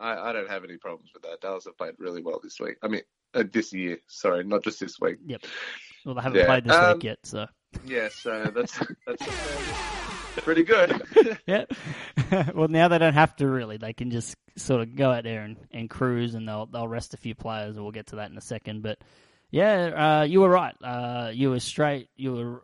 I, 0.00 0.30
I 0.30 0.32
don't 0.32 0.50
have 0.50 0.64
any 0.64 0.76
problems 0.76 1.10
with 1.14 1.22
that. 1.22 1.40
Dallas 1.40 1.64
have 1.64 1.78
played 1.78 1.94
really 1.98 2.22
well 2.22 2.40
this 2.42 2.58
week. 2.60 2.76
I 2.82 2.88
mean, 2.88 3.02
uh, 3.32 3.44
this 3.50 3.72
year. 3.72 3.98
Sorry, 4.06 4.44
not 4.44 4.64
just 4.64 4.80
this 4.80 5.00
week. 5.00 5.16
Yep. 5.26 5.42
Well, 6.04 6.14
they 6.14 6.22
haven't 6.22 6.38
Yeah, 6.38 6.46
played 6.46 6.64
this 6.64 6.80
um, 6.80 6.94
week 6.94 7.04
yet, 7.04 7.18
so 7.22 7.46
Yeah, 7.86 8.08
so 8.10 8.52
that's 8.54 8.78
that's 9.06 9.26
pretty 10.38 10.64
good. 10.64 11.02
yeah. 11.46 11.64
well, 12.54 12.68
now 12.68 12.88
they 12.88 12.98
don't 12.98 13.14
have 13.14 13.34
to 13.36 13.48
really; 13.48 13.76
they 13.76 13.92
can 13.92 14.10
just 14.10 14.36
sort 14.56 14.82
of 14.82 14.94
go 14.94 15.10
out 15.10 15.24
there 15.24 15.42
and, 15.42 15.56
and 15.72 15.88
cruise, 15.88 16.34
and 16.34 16.46
they'll 16.48 16.66
they'll 16.66 16.88
rest 16.88 17.14
a 17.14 17.18
few 17.18 17.34
players. 17.34 17.76
We'll 17.76 17.90
get 17.90 18.08
to 18.08 18.16
that 18.16 18.30
in 18.30 18.36
a 18.36 18.42
second, 18.42 18.82
but 18.82 18.98
yeah, 19.50 20.20
uh, 20.20 20.24
you 20.24 20.40
were 20.40 20.48
right. 20.48 20.74
Uh, 20.82 21.30
you 21.32 21.50
were 21.50 21.60
straight. 21.60 22.08
You 22.16 22.32
were 22.34 22.62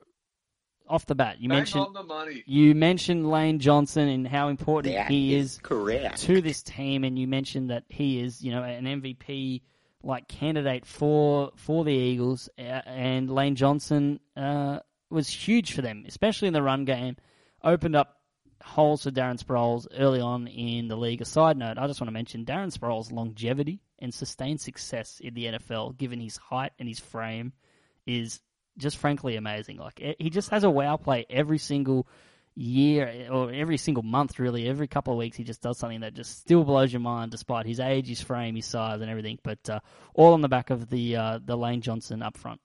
off 0.90 1.06
the 1.06 1.14
bat. 1.14 1.40
You 1.40 1.48
Bang 1.48 1.58
mentioned 1.58 1.84
on 1.86 1.92
the 1.92 2.02
money. 2.02 2.42
You 2.46 2.74
mentioned 2.74 3.30
Lane 3.30 3.60
Johnson 3.60 4.08
and 4.08 4.26
how 4.26 4.48
important 4.48 5.08
he 5.08 5.34
is, 5.34 5.58
correct. 5.62 6.22
to 6.22 6.40
this 6.40 6.62
team, 6.62 7.04
and 7.04 7.18
you 7.18 7.26
mentioned 7.26 7.70
that 7.70 7.84
he 7.88 8.20
is, 8.20 8.42
you 8.42 8.50
know, 8.50 8.62
an 8.62 8.84
MVP 8.84 9.62
like 10.02 10.28
candidate 10.28 10.86
for 10.86 11.52
for 11.56 11.84
the 11.84 11.92
Eagles, 11.92 12.48
uh, 12.58 12.62
and 12.62 13.30
Lane 13.30 13.54
Johnson 13.54 14.18
uh, 14.36 14.80
was 15.10 15.28
huge 15.28 15.72
for 15.72 15.82
them, 15.82 16.04
especially 16.06 16.48
in 16.48 16.54
the 16.54 16.62
run 16.62 16.84
game. 16.84 17.16
Opened 17.62 17.94
up 17.94 18.16
holes 18.62 19.04
for 19.04 19.10
Darren 19.10 19.42
Sproles 19.42 19.86
early 19.98 20.20
on 20.20 20.46
in 20.46 20.88
the 20.88 20.96
league. 20.96 21.20
A 21.20 21.24
side 21.24 21.56
note, 21.56 21.78
I 21.78 21.86
just 21.86 22.00
want 22.00 22.08
to 22.08 22.12
mention 22.12 22.44
Darren 22.44 22.76
Sproles' 22.76 23.12
longevity 23.12 23.80
and 23.98 24.12
sustained 24.12 24.60
success 24.60 25.20
in 25.22 25.34
the 25.34 25.46
NFL, 25.46 25.96
given 25.96 26.20
his 26.20 26.36
height 26.36 26.72
and 26.78 26.88
his 26.88 26.98
frame, 26.98 27.52
is 28.06 28.40
just 28.80 28.96
frankly 28.96 29.36
amazing. 29.36 29.76
Like 29.76 30.00
eh, 30.02 30.14
he 30.18 30.30
just 30.30 30.50
has 30.50 30.64
a 30.64 30.70
wow 30.70 30.96
play 30.96 31.26
every 31.30 31.58
single 31.58 32.06
year 32.54 33.28
or 33.30 33.52
every 33.52 33.76
single 33.76 34.02
month, 34.02 34.38
really. 34.38 34.68
Every 34.68 34.88
couple 34.88 35.12
of 35.12 35.18
weeks, 35.18 35.36
he 35.36 35.44
just 35.44 35.62
does 35.62 35.78
something 35.78 36.00
that 36.00 36.14
just 36.14 36.38
still 36.38 36.64
blows 36.64 36.92
your 36.92 37.00
mind, 37.00 37.30
despite 37.30 37.66
his 37.66 37.80
age, 37.80 38.08
his 38.08 38.20
frame, 38.20 38.56
his 38.56 38.66
size, 38.66 39.00
and 39.00 39.10
everything. 39.10 39.38
But 39.42 39.58
uh, 39.68 39.80
all 40.14 40.32
on 40.32 40.40
the 40.40 40.48
back 40.48 40.70
of 40.70 40.90
the 40.90 41.16
uh, 41.16 41.38
the 41.44 41.56
Lane 41.56 41.80
Johnson 41.80 42.22
up 42.22 42.36
front. 42.36 42.60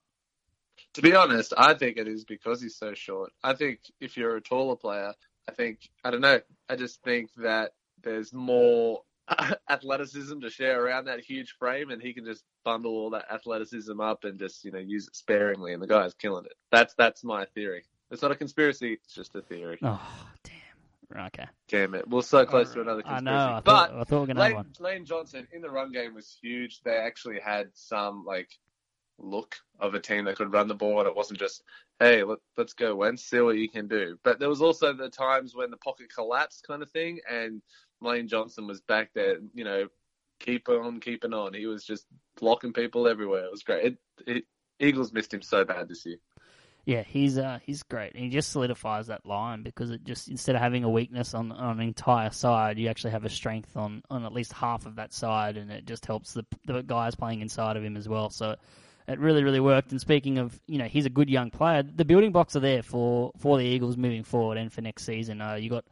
To 0.95 1.01
be 1.01 1.13
honest, 1.13 1.53
I 1.57 1.74
think 1.74 1.98
it 1.98 2.07
is 2.07 2.24
because 2.24 2.62
he's 2.62 2.77
so 2.77 2.93
short. 2.93 3.31
I 3.43 3.53
think 3.53 3.79
if 4.00 4.17
you're 4.17 4.35
a 4.37 4.42
taller 4.42 4.75
player, 4.75 5.13
I 5.48 5.51
think 5.51 5.90
I 6.03 6.11
don't 6.11 6.22
know. 6.22 6.40
I 6.70 6.75
just 6.75 7.01
think 7.03 7.29
that 7.37 7.72
there's 8.01 8.33
more 8.33 9.01
athleticism 9.70 10.40
to 10.40 10.50
share 10.50 10.83
around 10.83 11.05
that 11.05 11.20
huge 11.20 11.55
frame, 11.57 11.90
and 11.90 12.01
he 12.01 12.14
can 12.14 12.25
just 12.25 12.44
bundle 12.64 12.92
all 12.92 13.09
that 13.11 13.25
athleticism 13.31 14.00
up 14.00 14.24
and 14.24 14.40
just 14.40 14.64
you 14.64 14.72
know 14.72 14.79
use 14.79 15.07
it 15.07 15.16
sparingly, 15.16 15.74
and 15.74 15.81
the 15.81 15.88
guy's 15.88 16.14
killing 16.14 16.46
it. 16.46 16.53
That's 16.72 16.94
that's 16.96 17.24
my 17.24 17.46
theory. 17.46 17.83
It's 18.11 18.22
not 18.22 18.31
a 18.31 18.35
conspiracy; 18.35 18.94
it's 18.94 19.14
just 19.14 19.35
a 19.35 19.42
theory. 19.42 19.79
Oh, 19.81 20.01
damn. 20.44 21.25
Okay. 21.27 21.46
Damn 21.68 21.96
it, 21.96 22.07
we're 22.07 22.22
so 22.22 22.46
close 22.46 22.74
to 22.74 22.81
another 22.81 23.01
conspiracy. 23.01 23.27
I 23.27 23.31
know. 23.31 23.53
I 23.53 23.61
but 23.61 23.72
thought, 23.72 23.90
I 23.92 24.03
thought 24.03 24.09
we 24.11 24.18
were 24.18 24.25
going 24.27 24.38
to 24.38 24.44
have 24.44 24.53
one. 24.53 24.74
Lane 24.79 25.05
Johnson 25.05 25.48
in 25.53 25.61
the 25.61 25.70
run 25.70 25.92
game 25.92 26.14
was 26.14 26.38
huge. 26.42 26.81
They 26.83 26.98
actually 26.98 27.40
had 27.40 27.70
some 27.74 28.25
like 28.25 28.50
look 29.18 29.56
of 29.80 29.94
a 29.94 30.00
team 30.00 30.25
that 30.25 30.36
could 30.36 30.54
run 30.54 30.68
the 30.68 30.75
ball, 30.75 31.00
and 31.00 31.08
it 31.08 31.16
wasn't 31.16 31.40
just 31.40 31.64
hey, 32.00 32.24
let, 32.24 32.40
let's 32.58 32.74
go 32.74 32.96
Wentz, 32.96 33.24
see 33.24 33.40
what 33.40 33.58
you 33.58 33.70
can 33.70 33.88
do. 33.88 34.18
But 34.24 34.40
there 34.40 34.50
was 34.50 34.62
also 34.62 34.94
the 34.94 35.10
times 35.10 35.56
when 35.56 35.72
the 35.72 35.78
pocket 35.78 36.08
collapsed, 36.14 36.66
kind 36.68 36.82
of 36.82 36.92
thing, 36.92 37.20
and 37.30 37.62
Lane 38.01 38.28
Johnson 38.28 38.68
was 38.68 38.82
back 38.82 39.12
there, 39.14 39.38
you 39.54 39.64
know, 39.64 39.88
keep 40.40 40.68
on 40.70 41.00
keeping 41.00 41.34
on. 41.34 41.54
He 41.54 41.66
was 41.66 41.84
just 41.84 42.06
blocking 42.40 42.74
people 42.74 43.08
everywhere. 43.08 43.46
It 43.46 43.51
was 43.51 43.64
great. 43.64 43.86
It, 43.86 43.98
it, 44.28 44.44
Eagles 44.80 45.14
missed 45.14 45.34
him 45.34 45.42
so 45.42 45.64
bad 45.64 45.88
this 45.88 46.06
year. 46.06 46.18
Yeah, 46.86 47.01
he's 47.01 47.40
uh 47.40 47.60
he's 47.64 47.82
great. 47.82 48.14
And 48.14 48.24
he 48.24 48.30
just 48.30 48.51
solidifies 48.51 49.08
that 49.08 49.25
line 49.25 49.64
because 49.64 49.90
it 49.90 50.04
just 50.04 50.28
instead 50.28 50.56
of 50.56 50.62
having 50.62 50.84
a 50.84 50.90
weakness 50.90 51.34
on, 51.34 51.51
on 51.51 51.80
an 51.80 51.88
entire 51.88 52.30
side, 52.30 52.78
you 52.78 52.90
actually 52.90 53.12
have 53.12 53.25
a 53.25 53.30
strength 53.30 53.75
on, 53.75 54.04
on 54.12 54.24
at 54.24 54.34
least 54.34 54.54
half 54.54 54.86
of 54.86 54.98
that 54.98 55.12
side, 55.12 55.58
and 55.58 55.72
it 55.72 55.86
just 55.86 56.06
helps 56.06 56.34
the 56.34 56.46
the 56.68 56.84
guys 56.84 57.16
playing 57.16 57.42
inside 57.42 57.75
of 57.75 57.84
him 57.84 57.98
as 57.98 58.08
well. 58.08 58.30
So 58.30 58.56
it 59.07 59.20
really 59.20 59.44
really 59.44 59.59
worked. 59.59 59.91
And 59.91 60.01
speaking 60.01 60.37
of, 60.37 60.59
you 60.68 60.77
know, 60.77 60.85
he's 60.85 61.05
a 61.05 61.09
good 61.09 61.29
young 61.29 61.51
player. 61.51 61.83
The 61.83 62.05
building 62.05 62.31
blocks 62.31 62.55
are 62.55 62.61
there 62.61 62.83
for 62.83 63.31
for 63.37 63.57
the 63.57 63.65
Eagles 63.65 63.98
moving 63.98 64.24
forward 64.24 64.57
and 64.57 64.72
for 64.72 64.81
next 64.81 65.05
season. 65.05 65.41
Uh, 65.41 65.55
you 65.55 65.70
got 65.70 65.85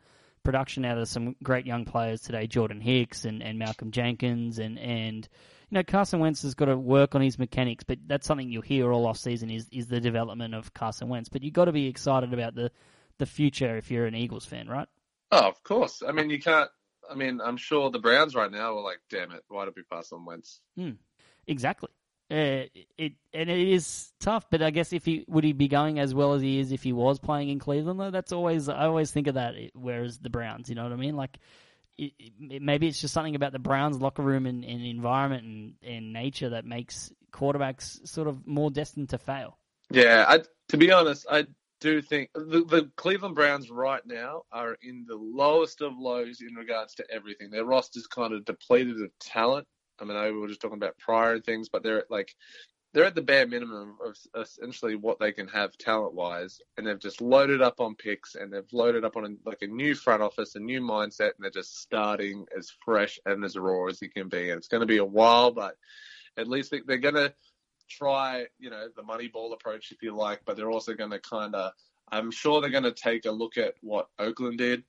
production 0.44 0.84
out 0.84 0.98
of 0.98 1.08
some 1.08 1.36
great 1.42 1.66
young 1.66 1.86
players 1.86 2.22
today, 2.22 2.48
Jordan 2.48 2.82
Hicks 2.82 3.26
and, 3.26 3.42
and 3.42 3.58
Malcolm 3.58 3.92
Jenkins 3.92 4.60
and 4.60 4.78
and 4.80 5.28
you 5.70 5.80
know, 5.80 5.84
Carson 5.84 6.20
Wentz 6.20 6.44
has 6.44 6.54
got 6.54 6.66
to 6.66 6.78
work 6.78 7.16
on 7.16 7.22
his 7.22 7.40
mechanics, 7.40 7.84
but 7.84 7.98
that's 8.06 8.28
something 8.28 8.48
you'll 8.48 8.62
hear 8.62 8.92
all 8.92 9.08
off 9.08 9.18
season 9.18 9.50
is 9.50 9.68
is 9.72 9.88
the 9.88 10.00
development 10.00 10.54
of 10.54 10.74
Carson 10.74 11.10
Wentz. 11.10 11.30
But 11.30 11.42
you've 11.42 11.54
got 11.54 11.66
to 11.66 11.72
be 11.72 11.88
excited 11.88 12.34
about 12.34 12.54
the 12.54 12.72
the 13.18 13.26
future 13.26 13.78
if 13.78 13.90
you're 13.90 14.06
an 14.06 14.16
Eagles 14.16 14.46
fan, 14.46 14.68
right? 14.68 14.88
Oh, 15.32 15.48
of 15.48 15.64
course. 15.64 16.04
I 16.08 16.12
mean, 16.12 16.30
you 16.30 16.40
can't. 16.40 16.70
I 17.10 17.16
mean, 17.16 17.42
I'm 17.44 17.58
sure 17.58 17.90
the 17.90 18.00
Browns 18.00 18.36
right 18.36 18.52
now 18.52 18.78
are 18.78 18.84
like, 18.84 19.00
damn 19.10 19.32
it, 19.32 19.44
why 19.48 19.66
did 19.66 19.76
we 19.76 19.84
pass 19.84 20.12
on 20.12 20.26
Wentz? 20.26 20.62
Exactly. 21.48 21.90
Uh, 22.34 22.66
it 22.98 23.14
and 23.32 23.48
it 23.48 23.60
is 23.60 24.12
tough, 24.20 24.48
but 24.50 24.64
I 24.64 24.72
guess 24.72 24.92
if 24.92 25.06
he 25.06 25.24
would 25.28 25.44
he 25.44 25.54
be 25.54 25.68
going 25.68 26.00
as 26.00 26.16
well 26.16 26.34
as 26.34 26.42
he 26.42 26.58
is 26.58 26.72
if 26.72 26.82
he 26.82 26.92
was 26.92 27.20
playing 27.20 27.50
in 27.50 27.60
Cleveland 27.60 28.00
though, 28.00 28.10
that's 28.10 28.32
always 28.32 28.70
I 28.70 28.86
always 28.86 29.12
think 29.12 29.28
of 29.28 29.36
that. 29.36 29.54
Whereas 29.76 30.18
the 30.18 30.32
Browns, 30.32 30.68
you 30.68 30.74
know 30.74 30.82
what 30.82 30.94
I 30.94 30.96
mean? 30.96 31.16
Like 31.16 31.38
it, 31.96 32.14
it, 32.18 32.62
maybe 32.62 32.88
it's 32.88 33.00
just 33.00 33.14
something 33.14 33.36
about 33.36 33.52
the 33.52 33.60
Browns 33.60 34.00
locker 34.00 34.24
room 34.24 34.48
and, 34.48 34.66
and 34.66 34.84
environment 34.84 35.44
and, 35.44 35.74
and 35.84 36.12
nature 36.14 36.50
that 36.50 36.66
makes 36.66 37.12
quarterbacks 37.32 38.08
sort 38.08 38.28
of 38.28 38.48
more 38.48 38.72
destined 38.72 39.10
to 39.10 39.20
fail. 39.20 39.60
Yeah, 39.92 40.26
I, 40.28 40.40
to 40.70 40.78
be 40.78 40.92
honest, 40.92 41.28
I 41.30 41.46
do 41.82 42.02
think 42.02 42.32
the, 42.34 42.64
the 42.64 42.90
Cleveland 42.96 43.36
Browns 43.36 43.70
right 43.70 44.02
now 44.06 44.42
are 44.52 44.76
in 44.82 45.06
the 45.08 45.18
lowest 45.18 45.82
of 45.82 46.00
lows 46.00 46.42
in 46.42 46.56
regards 46.56 46.96
to 46.96 47.06
everything. 47.12 47.52
Their 47.52 47.66
roster's 47.66 48.08
kind 48.08 48.34
of 48.34 48.44
depleted 48.44 49.02
of 49.02 49.12
talent. 49.20 49.68
I 50.04 50.06
mean, 50.06 50.18
I 50.18 50.32
we 50.32 50.38
were 50.38 50.48
just 50.48 50.62
talking 50.62 50.78
about 50.78 50.98
prior 50.98 51.40
things, 51.40 51.70
but 51.70 51.82
they're 51.82 52.00
at 52.00 52.12
like 52.12 52.36
they're 52.94 53.06
at 53.06 53.16
the 53.16 53.22
bare 53.22 53.48
minimum 53.48 53.98
of 54.06 54.16
essentially 54.40 54.96
what 54.96 55.20
they 55.20 55.32
can 55.32 55.48
have 55.48 55.76
talent 55.78 56.14
wise, 56.14 56.60
and 56.78 56.86
they've 56.86 57.00
just 57.00 57.22
loaded 57.22 57.62
up 57.62 57.80
on 57.80 57.96
picks 57.96 58.36
and 58.36 58.54
they've 58.54 58.72
loaded 58.72 59.04
up 59.04 59.18
on 59.18 59.26
a, 59.26 59.50
like 59.50 59.64
a 59.64 59.68
new 59.68 59.96
front 59.96 60.22
office, 60.22 60.56
a 60.56 60.60
new 60.60 60.80
mindset, 60.80 61.32
and 61.36 61.42
they're 61.42 61.50
just 61.50 61.82
starting 61.82 62.46
as 62.56 62.72
fresh 62.86 63.20
and 63.26 63.44
as 63.44 63.58
raw 63.58 63.88
as 63.88 64.00
you 64.02 64.10
can 64.10 64.30
be. 64.30 64.52
And 64.52 64.60
it's 64.60 64.68
going 64.68 64.82
to 64.82 64.88
be 64.88 64.98
a 64.98 65.06
while, 65.06 65.52
but 65.52 65.76
at 66.38 66.48
least 66.48 66.70
they, 66.70 66.82
they're 66.86 66.98
going 66.98 67.16
to 67.16 67.34
try, 67.90 68.46
you 68.60 68.70
know, 68.70 68.88
the 68.96 69.04
money 69.04 69.28
ball 69.28 69.54
approach 69.54 69.92
if 69.92 70.04
you 70.04 70.16
like, 70.16 70.42
but 70.46 70.56
they're 70.56 70.72
also 70.72 70.94
going 70.94 71.12
to 71.12 71.20
kind 71.20 71.56
of, 71.56 71.72
I'm 72.12 72.30
sure 72.30 72.62
they're 72.62 72.70
going 72.70 72.84
to 72.84 72.92
take 72.92 73.26
a 73.26 73.32
look 73.32 73.58
at 73.58 73.74
what 73.82 74.08
Oakland 74.20 74.60
did 74.60 74.84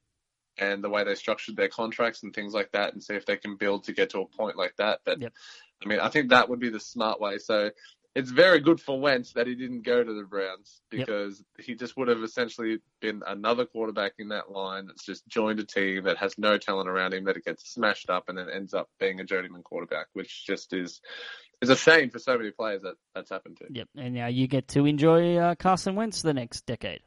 and 0.58 0.82
the 0.82 0.90
way 0.90 1.04
they 1.04 1.14
structured 1.14 1.56
their 1.56 1.68
contracts 1.68 2.22
and 2.22 2.34
things 2.34 2.54
like 2.54 2.72
that 2.72 2.92
and 2.92 3.02
see 3.02 3.14
if 3.14 3.26
they 3.26 3.36
can 3.36 3.56
build 3.56 3.84
to 3.84 3.92
get 3.92 4.10
to 4.10 4.20
a 4.20 4.26
point 4.26 4.56
like 4.56 4.76
that. 4.76 5.00
But 5.04 5.20
Yep. 5.20 5.32
I 5.84 5.88
mean, 5.88 6.00
I 6.00 6.08
think 6.08 6.30
that 6.30 6.48
would 6.48 6.60
be 6.60 6.70
the 6.70 6.80
smart 6.80 7.20
way. 7.20 7.38
So 7.38 7.70
it's 8.14 8.30
very 8.30 8.60
good 8.60 8.80
for 8.80 8.98
Wentz 9.00 9.32
that 9.32 9.48
he 9.48 9.56
didn't 9.56 9.82
go 9.82 10.02
to 10.02 10.14
the 10.14 10.22
Browns 10.22 10.80
Yep. 10.92 11.06
because 11.06 11.42
he 11.58 11.74
just 11.74 11.96
would 11.96 12.08
have 12.08 12.22
essentially 12.22 12.78
been 13.00 13.22
another 13.26 13.66
quarterback 13.66 14.12
in 14.18 14.28
that 14.28 14.50
line 14.52 14.86
that's 14.86 15.04
just 15.04 15.26
joined 15.26 15.58
a 15.58 15.66
team 15.66 16.04
that 16.04 16.18
has 16.18 16.38
no 16.38 16.56
talent 16.56 16.88
around 16.88 17.12
him 17.14 17.24
that 17.24 17.36
it 17.36 17.44
gets 17.44 17.68
smashed 17.68 18.10
up 18.10 18.28
and 18.28 18.38
then 18.38 18.48
ends 18.48 18.72
up 18.72 18.88
being 19.00 19.20
a 19.20 19.24
journeyman 19.24 19.62
quarterback, 19.62 20.06
which 20.12 20.46
just 20.46 20.72
is 20.72 21.00
is 21.60 21.70
a 21.70 21.76
shame 21.76 22.10
for 22.10 22.18
so 22.18 22.36
many 22.36 22.50
players 22.50 22.82
that 22.82 22.94
that's 23.14 23.30
happened 23.30 23.56
to. 23.56 23.66
Yep, 23.70 23.88
and 23.96 24.14
now 24.14 24.26
you 24.26 24.46
get 24.46 24.68
to 24.68 24.84
enjoy 24.86 25.36
uh, 25.36 25.54
Carson 25.56 25.94
Wentz 25.94 26.22
the 26.22 26.34
next 26.34 26.66
decade. 26.66 27.00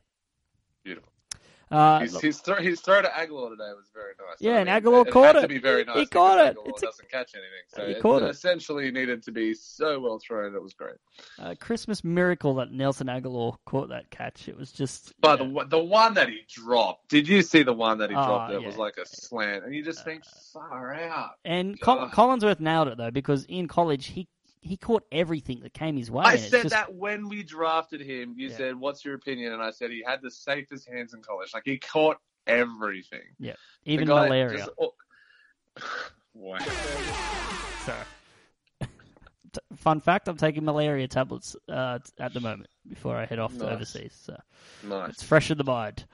Uh, 1.69 1.99
His, 1.99 2.21
his, 2.21 2.37
throw, 2.39 2.55
his 2.55 2.79
throw 2.79 3.01
to 3.01 3.09
Agholor 3.09 3.49
today 3.49 3.71
was 3.75 3.89
very 3.93 4.13
nice. 4.19 4.37
Yeah, 4.39 4.53
I 4.53 4.59
and 4.59 4.69
mean, 4.69 4.81
Agholor 4.93 5.05
it, 5.05 5.11
caught 5.11 5.25
had 5.25 5.35
it. 5.37 5.41
to 5.41 5.47
be 5.49 5.57
very 5.57 5.81
He- 5.81 5.85
nice. 5.85 5.97
he 5.97 6.05
caught 6.05 6.39
it. 6.39 6.55
Agholor 6.55 6.69
It's 6.69 6.81
doesn't 6.81 7.09
catch 7.11 7.31
anything, 7.35 7.49
so 7.67 7.85
He 7.85 7.91
it, 7.93 8.01
caught 8.01 8.21
it. 8.23 8.29
essentially 8.29 8.89
needed 8.89 9.21
to 9.23 9.31
be 9.33 9.53
so 9.53 9.99
well 9.99 10.17
thrown. 10.19 10.55
It 10.55 10.61
was 10.61 10.73
great. 10.73 10.95
a 11.39 11.55
Christmas 11.57 12.03
miracle 12.05 12.55
that 12.55 12.71
Nelson 12.71 13.07
Agholor 13.07 13.57
caught 13.65 13.89
that 13.89 14.09
catch. 14.11 14.47
It 14.47 14.57
was 14.57 14.71
just. 14.71 15.13
But 15.19 15.41
yeah. 15.41 15.47
the 15.63 15.65
the 15.77 15.83
one 15.83 16.13
that 16.13 16.29
he 16.29 16.39
dropped, 16.47 17.09
did 17.09 17.27
you 17.27 17.41
see 17.41 17.63
the 17.63 17.73
one 17.73 17.97
that 17.97 18.09
he 18.11 18.15
Oh, 18.15 18.25
dropped? 18.25 18.53
It 18.53 18.61
yeah. 18.61 18.67
was 18.67 18.77
like 18.77 18.97
a 18.97 19.05
slant, 19.05 19.65
and 19.65 19.75
you 19.75 19.83
just 19.83 20.05
think, 20.05 20.23
far 20.53 20.93
out. 20.93 21.31
And 21.43 21.77
Col- 21.81 22.07
Collinsworth 22.09 22.59
nailed 22.61 22.87
it 22.87 22.97
though 22.97 23.11
because 23.11 23.43
in 23.45 23.67
college 23.67 24.07
he 24.07 24.27
he 24.67 24.77
caught 24.77 25.03
everything 25.11 25.61
that 25.61 25.73
came 25.73 25.97
his 25.97 26.11
way. 26.11 26.23
I 26.25 26.35
said 26.37 26.63
just- 26.63 26.69
that 26.73 26.93
when 26.93 27.27
we 27.29 27.43
drafted 27.43 28.01
him. 28.01 28.33
You 28.37 28.49
Yeah. 28.49 28.57
said, 28.57 28.75
"What's 28.75 29.03
your 29.05 29.15
opinion?" 29.15 29.53
And 29.53 29.61
I 29.63 29.71
said 29.71 29.91
he 29.91 30.03
had 30.05 30.21
the 30.21 30.31
safest 30.31 30.87
hands 30.87 31.13
in 31.13 31.21
college. 31.21 31.53
Like 31.53 31.63
he 31.65 31.77
caught 31.77 32.17
everything. 32.45 33.23
Yeah, 33.39 33.55
even 33.85 34.07
malaria. 34.07 34.57
just- 34.57 34.69
oh. 34.79 34.93
wow. 36.33 36.57
So, 37.85 37.95
fun 39.75 39.99
fact: 39.99 40.27
I'm 40.27 40.37
taking 40.37 40.65
malaria 40.65 41.07
tablets 41.07 41.55
uh, 41.69 41.99
at 42.19 42.33
the 42.33 42.39
moment 42.41 42.69
before 42.87 43.15
I 43.15 43.25
head 43.25 43.39
off 43.39 43.57
to 43.57 43.69
overseas. 43.69 44.13
So 44.25 44.35
Nice. 44.83 45.09
it's 45.13 45.23
fresh 45.23 45.51
in 45.51 45.57
the 45.57 45.63
mind. 45.63 46.05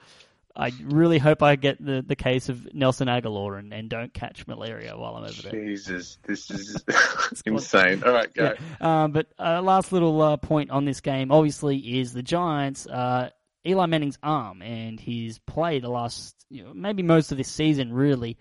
I 0.56 0.72
really 0.84 1.18
hope 1.18 1.42
I 1.42 1.56
get 1.56 1.84
the, 1.84 2.04
the 2.06 2.14
case 2.14 2.48
of 2.48 2.72
Nelson 2.72 3.08
Agholor 3.08 3.58
and, 3.58 3.72
and 3.72 3.88
don't 3.88 4.14
catch 4.14 4.46
malaria 4.46 4.96
while 4.96 5.16
I'm 5.16 5.24
over 5.24 5.42
there. 5.42 5.50
Jesus, 5.50 6.18
this 6.22 6.48
is 6.50 6.84
insane. 7.46 8.04
All 8.04 8.12
right, 8.12 8.32
go. 8.32 8.54
Yeah. 8.80 9.04
Um, 9.04 9.12
but 9.12 9.26
uh, 9.38 9.60
last 9.62 9.92
little 9.92 10.20
uh, 10.22 10.36
point 10.36 10.70
on 10.70 10.84
this 10.84 11.00
game, 11.00 11.32
obviously, 11.32 11.98
is 11.98 12.12
the 12.12 12.22
Giants. 12.22 12.86
Uh, 12.86 13.30
Eli 13.66 13.86
Manning's 13.86 14.18
arm 14.22 14.62
and 14.62 15.00
his 15.00 15.38
play 15.40 15.80
the 15.80 15.88
last, 15.88 16.36
you 16.50 16.62
know, 16.62 16.72
maybe 16.72 17.02
most 17.02 17.32
of 17.32 17.38
this 17.38 17.48
season, 17.48 17.92
really, 17.92 18.36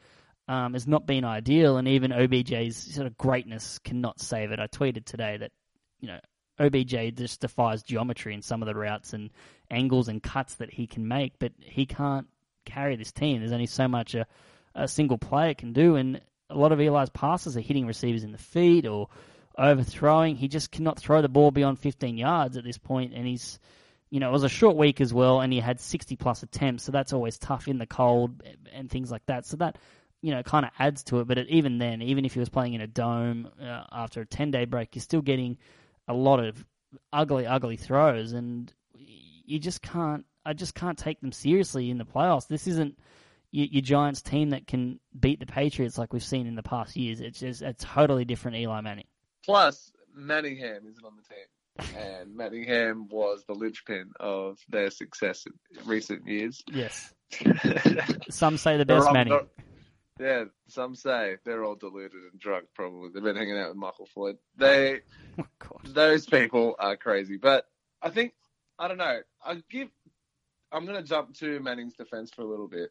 um, 0.48 0.74
has 0.74 0.86
not 0.86 1.08
been 1.08 1.26
ideal. 1.26 1.78
And 1.78 1.88
even 1.88 2.12
OBJ's 2.12 2.78
sort 2.78 3.08
of 3.08 3.18
greatness 3.18 3.80
cannot 3.80 4.20
save 4.20 4.52
it. 4.52 4.60
I 4.60 4.68
tweeted 4.68 5.06
today 5.06 5.38
that, 5.38 5.52
you 6.00 6.10
know, 6.10 6.20
OBJ 6.60 7.16
just 7.16 7.42
defies 7.42 7.82
geometry 7.84 8.34
in 8.34 8.42
some 8.42 8.62
of 8.62 8.68
the 8.68 8.76
routes 8.76 9.14
and 9.14 9.32
angles 9.74 10.08
and 10.08 10.22
cuts 10.22 10.56
that 10.56 10.72
he 10.72 10.88
can 10.88 11.08
make, 11.08 11.34
but 11.40 11.52
he 11.60 11.86
can't 11.86 12.28
carry 12.66 12.96
this 12.96 13.12
team. 13.12 13.40
There's 13.40 13.52
only 13.52 13.66
so 13.66 13.88
much 13.88 14.16
a, 14.16 14.26
a 14.76 14.88
single 14.88 15.18
player 15.18 15.54
can 15.54 15.74
do, 15.74 15.96
and 15.96 16.22
a 16.50 16.58
lot 16.58 16.72
of 16.72 16.80
Eli's 16.80 17.10
passes 17.10 17.58
are 17.58 17.62
hitting 17.62 17.88
receivers 17.88 18.24
in 18.24 18.32
the 18.32 18.38
feet 18.38 18.86
or 18.86 19.10
overthrowing. 19.58 20.36
He 20.36 20.48
just 20.48 20.72
cannot 20.72 21.00
throw 21.00 21.22
the 21.22 21.30
ball 21.30 21.52
beyond 21.52 21.80
15 21.80 22.18
yards 22.18 22.58
at 22.58 22.64
this 22.64 22.78
point, 22.78 23.14
and 23.14 23.26
he's, 23.26 23.60
you 24.10 24.20
know, 24.20 24.30
it 24.30 24.34
was 24.34 24.44
a 24.44 24.50
short 24.50 24.76
week 24.76 25.02
as 25.02 25.14
well, 25.14 25.42
and 25.42 25.52
he 25.52 25.60
had 25.60 25.80
60 25.80 26.16
plus 26.16 26.44
attempts, 26.44 26.84
so 26.84 26.92
that's 26.92 27.14
always 27.14 27.38
tough 27.38 27.68
in 27.68 27.78
the 27.78 27.88
cold 27.88 28.44
and 28.72 28.90
things 28.90 29.12
like 29.12 29.26
that. 29.26 29.46
So 29.46 29.58
that, 29.58 29.78
you 30.22 30.32
know, 30.32 30.44
kind 30.44 30.66
of 30.66 30.72
adds 30.80 31.04
to 31.06 31.20
it. 31.20 31.28
But 31.28 31.38
it, 31.38 31.50
even 31.50 31.78
then, 31.80 32.02
even 32.02 32.26
if 32.26 32.34
he 32.34 32.40
was 32.40 32.50
playing 32.50 32.74
in 32.74 32.82
a 32.82 32.88
dome 32.88 33.50
uh, 33.62 33.84
after 33.92 34.22
a 34.22 34.26
10 34.26 34.52
day 34.52 34.66
break, 34.66 34.96
you're 34.96 35.02
still 35.02 35.22
getting 35.22 35.58
a 36.08 36.14
lot 36.14 36.40
of 36.40 36.66
ugly, 37.12 37.46
ugly 37.46 37.78
throws, 37.78 38.34
and 38.34 38.72
you 39.54 39.60
just 39.60 39.84
can't. 39.84 40.26
I 40.44 40.54
just 40.54 40.74
can't 40.74 40.98
take 40.98 41.22
them 41.22 41.32
seriously 41.32 41.92
in 41.92 42.00
the 42.00 42.06
playoffs. 42.06 42.48
This 42.48 42.66
isn't 42.68 42.98
your, 43.52 43.68
your 43.68 43.82
Giants 43.84 44.24
team 44.24 44.50
that 44.50 44.66
can 44.66 45.00
beat 45.18 45.40
the 45.40 45.46
Patriots 45.46 45.96
like 45.98 46.12
we've 46.12 46.24
seen 46.24 46.48
in 46.48 46.56
the 46.56 46.64
past 46.64 46.96
years. 46.96 47.22
It's 47.22 47.40
just 47.40 47.62
a 47.62 47.72
totally 47.74 48.26
different 48.26 48.58
Eli 48.58 48.82
Manning. 48.82 49.06
Plus, 49.46 49.92
Manningham 50.16 50.88
isn't 50.88 51.06
on 51.06 51.14
the 51.16 51.86
team, 51.86 51.96
and 51.98 52.36
Manningham 52.36 53.08
was 53.10 53.46
the 53.48 53.54
linchpin 53.54 54.12
of 54.20 54.58
their 54.70 54.90
success 54.90 55.46
in 55.46 55.88
recent 55.88 56.28
years. 56.28 56.64
Yes. 56.74 57.14
Some 58.32 58.58
say 58.58 58.78
the 58.78 58.86
best 58.86 59.08
all- 59.08 59.14
Manning. 59.14 59.40
Yeah, 60.20 60.44
some 60.68 60.94
say 60.94 61.38
they're 61.44 61.64
all 61.64 61.74
deluded 61.74 62.12
and 62.32 62.40
drunk. 62.40 62.66
Probably 62.76 63.10
they've 63.12 63.24
been 63.24 63.36
hanging 63.36 63.58
out 63.58 63.70
with 63.70 63.78
Michael 63.78 64.06
Floyd. 64.06 64.38
They 64.56 65.00
Oh, 65.40 65.46
those 65.86 66.28
people 66.28 66.76
are 66.78 66.96
crazy. 66.96 67.38
But 67.38 67.66
I 68.00 68.12
think 68.12 68.34
I 68.78 68.88
don't 68.88 68.98
know. 68.98 69.22
I 69.46 69.62
give. 69.70 69.90
I'm 70.72 70.86
going 70.86 70.98
to 70.98 71.08
jump 71.08 71.36
to 71.36 71.60
Manning's 71.60 71.94
defense 71.94 72.32
for 72.36 72.42
a 72.42 72.48
little 72.48 72.68
bit. 72.68 72.90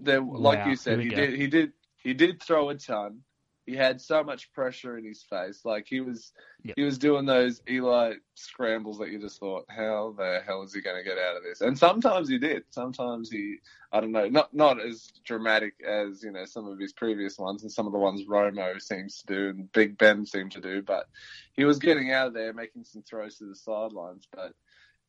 There, 0.00 0.20
like 0.20 0.60
Wow, 0.60 0.68
you 0.68 0.76
said, 0.76 1.00
he 1.00 1.08
go. 1.08 1.16
did. 1.16 1.34
He 1.38 1.46
did. 1.46 1.72
He 2.02 2.14
did 2.14 2.42
throw 2.42 2.68
a 2.68 2.74
ton. 2.74 3.20
He 3.64 3.76
had 3.76 4.00
so 4.00 4.24
much 4.24 4.52
pressure 4.52 4.98
in 4.98 5.04
his 5.04 5.22
face. 5.22 5.64
Like 5.64 5.86
he 5.88 6.00
was. 6.00 6.32
Yep. 6.64 6.74
He 6.76 6.82
was 6.82 6.98
doing 6.98 7.26
those 7.26 7.62
Eli 7.68 8.14
scrambles 8.34 8.98
that 8.98 9.10
you 9.10 9.20
just 9.20 9.38
thought, 9.38 9.64
how 9.68 10.14
the 10.18 10.40
hell 10.44 10.62
is 10.62 10.74
he 10.74 10.80
going 10.80 10.96
to 10.96 11.08
get 11.08 11.16
out 11.18 11.36
of 11.36 11.42
this? 11.42 11.60
And 11.60 11.78
sometimes 11.78 12.28
he 12.28 12.38
did. 12.38 12.64
Sometimes 12.70 13.30
he, 13.30 13.56
I 13.92 14.00
don't 14.00 14.12
know, 14.12 14.28
not 14.28 14.52
not 14.52 14.80
as 14.80 15.12
dramatic 15.24 15.74
as 15.88 16.22
you 16.22 16.32
know 16.32 16.44
some 16.44 16.66
of 16.66 16.78
his 16.78 16.92
previous 16.92 17.38
ones 17.38 17.62
and 17.62 17.70
some 17.72 17.86
of 17.86 17.92
the 17.92 17.98
ones 17.98 18.22
Romo 18.28 18.80
seems 18.82 19.22
to 19.22 19.26
do 19.26 19.48
and 19.50 19.72
Big 19.72 19.96
Ben 19.96 20.26
seemed 20.26 20.52
to 20.52 20.60
do. 20.60 20.82
But 20.82 21.06
he 21.54 21.64
was 21.64 21.78
getting 21.78 22.12
out 22.12 22.26
of 22.28 22.34
there, 22.34 22.52
making 22.52 22.84
some 22.84 23.02
throws 23.02 23.38
to 23.38 23.44
the 23.46 23.56
sidelines. 23.56 24.26
But 24.34 24.52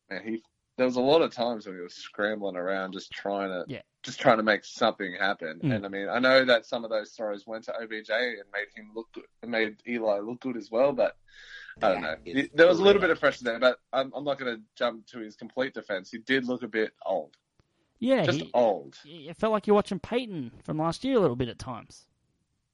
man, 0.08 0.22
he 0.24 0.42
there 0.76 0.86
was 0.86 0.96
a 0.96 1.00
lot 1.00 1.22
of 1.22 1.32
times 1.32 1.66
when 1.66 1.76
he 1.76 1.82
was 1.82 1.94
scrambling 1.94 2.56
around, 2.56 2.92
just 2.92 3.10
trying 3.12 3.48
to 3.50 3.64
Yeah. 3.68 3.82
just 4.02 4.20
trying 4.20 4.38
to 4.38 4.42
make 4.42 4.64
something 4.64 5.14
happen. 5.14 5.60
Mm. 5.60 5.74
And 5.76 5.86
I 5.86 5.88
mean, 5.88 6.08
I 6.08 6.18
know 6.18 6.44
that 6.44 6.66
some 6.66 6.84
of 6.84 6.90
those 6.90 7.12
throws 7.12 7.46
went 7.46 7.64
to 7.64 7.74
OBJ 7.80 8.10
and 8.10 8.42
made 8.52 8.66
him 8.74 8.90
look 8.94 9.08
good, 9.12 9.24
and 9.42 9.50
made 9.50 9.76
Eli 9.86 10.18
look 10.18 10.40
good 10.40 10.56
as 10.56 10.70
well. 10.70 10.92
But 10.92 11.16
I 11.82 11.92
don't 11.92 12.02
know. 12.02 12.16
There 12.54 12.66
was 12.66 12.78
a 12.80 12.82
little 12.82 13.00
bit 13.00 13.10
of 13.10 13.18
pressure 13.20 13.44
there, 13.44 13.58
but 13.58 13.78
I'm, 13.92 14.12
I'm 14.14 14.24
not 14.24 14.38
going 14.38 14.56
to 14.56 14.62
jump 14.76 15.06
to 15.08 15.18
his 15.20 15.36
complete 15.36 15.74
defense. 15.74 16.10
He 16.10 16.18
did 16.18 16.44
look 16.46 16.62
a 16.62 16.68
bit 16.68 16.92
old, 17.04 17.36
Yeah, 17.98 18.24
just 18.24 18.40
he, 18.40 18.50
old. 18.54 18.96
it 19.04 19.36
felt 19.36 19.52
like 19.52 19.66
you're 19.66 19.74
watching 19.74 19.98
Peyton 19.98 20.52
from 20.62 20.78
last 20.78 21.02
year 21.04 21.16
a 21.16 21.20
little 21.20 21.34
bit 21.36 21.48
at 21.48 21.58
times. 21.58 22.06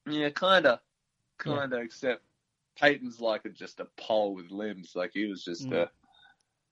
Yeah, 0.07 0.29
kind 0.31 0.67
of, 0.67 0.81
kind 1.39 1.73
of. 1.73 1.81
Except 1.81 2.23
Peyton's 2.79 3.21
like 3.21 3.45
a, 3.47 3.51
just 3.51 3.81
a 3.81 3.87
pole 3.97 4.35
with 4.35 4.51
limbs. 4.51 4.93
Like 4.95 5.13
he 5.15 5.27
was 5.27 5.45
just 5.45 5.69
Mm. 5.69 5.77
a. 5.85 5.91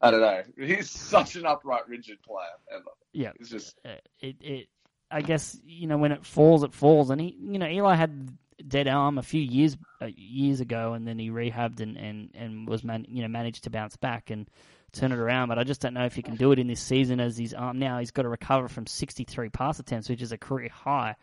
I 0.00 0.10
don't 0.10 0.20
know. 0.20 0.42
He's 0.66 0.90
such 0.90 1.36
an 1.36 1.46
upright, 1.46 1.88
rigid 1.88 2.22
player. 2.22 2.46
Ever. 2.72 2.90
Yeah, 3.12 3.32
It's 3.38 3.50
just 3.50 3.78
uh, 3.84 3.94
it, 4.20 4.36
it, 4.40 4.68
I 5.10 5.22
guess 5.22 5.58
you 5.64 5.86
know 5.86 5.98
when 5.98 6.12
it 6.12 6.24
falls, 6.24 6.62
it 6.62 6.74
falls, 6.74 7.10
and 7.10 7.20
he, 7.20 7.36
you 7.40 7.58
know, 7.58 7.68
Eli 7.68 7.94
had 7.94 8.36
dead 8.66 8.88
arm 8.88 9.18
a 9.18 9.22
few 9.22 9.40
years 9.40 9.76
uh, 10.02 10.08
years 10.16 10.60
ago, 10.60 10.92
and 10.92 11.06
then 11.06 11.18
he 11.18 11.30
rehabbed 11.30 11.80
and 11.80 11.96
and 11.96 12.30
and 12.34 12.68
was 12.68 12.84
man, 12.84 13.06
you 13.08 13.22
know 13.22 13.28
managed 13.28 13.64
to 13.64 13.70
bounce 13.70 13.96
back 13.96 14.30
and 14.30 14.48
turn 14.92 15.12
it 15.12 15.18
around. 15.18 15.48
But 15.48 15.58
I 15.58 15.64
just 15.64 15.80
don't 15.80 15.94
know 15.94 16.04
if 16.04 16.14
he 16.14 16.22
can 16.22 16.36
do 16.36 16.52
it 16.52 16.58
in 16.58 16.66
this 16.66 16.80
season 16.80 17.20
as 17.20 17.36
his 17.36 17.54
arm 17.54 17.78
now. 17.78 17.98
He's 17.98 18.10
got 18.10 18.22
to 18.22 18.28
recover 18.28 18.68
from 18.68 18.86
63 18.86 19.48
pass 19.50 19.78
attempts, 19.78 20.08
which 20.08 20.22
is 20.22 20.32
a 20.32 20.38
career 20.38 20.70
high. 20.72 21.16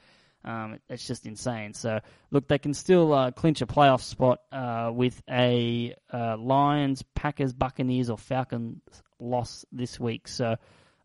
Um, 0.45 0.79
it's 0.89 1.05
just 1.05 1.25
insane. 1.25 1.73
So 1.73 1.99
look, 2.29 2.47
they 2.47 2.59
can 2.59 2.73
still 2.73 3.13
uh, 3.13 3.31
clinch 3.31 3.61
a 3.61 3.65
playoff 3.65 4.01
spot 4.01 4.41
uh, 4.51 4.91
with 4.93 5.21
a 5.29 5.95
uh, 6.13 6.37
Lions, 6.37 7.03
Packers, 7.15 7.51
Buccaneers, 7.51 8.09
or 8.11 8.17
Falcons 8.17 8.79
loss 9.19 9.65
this 9.71 9.99
week. 9.99 10.27
So 10.27 10.55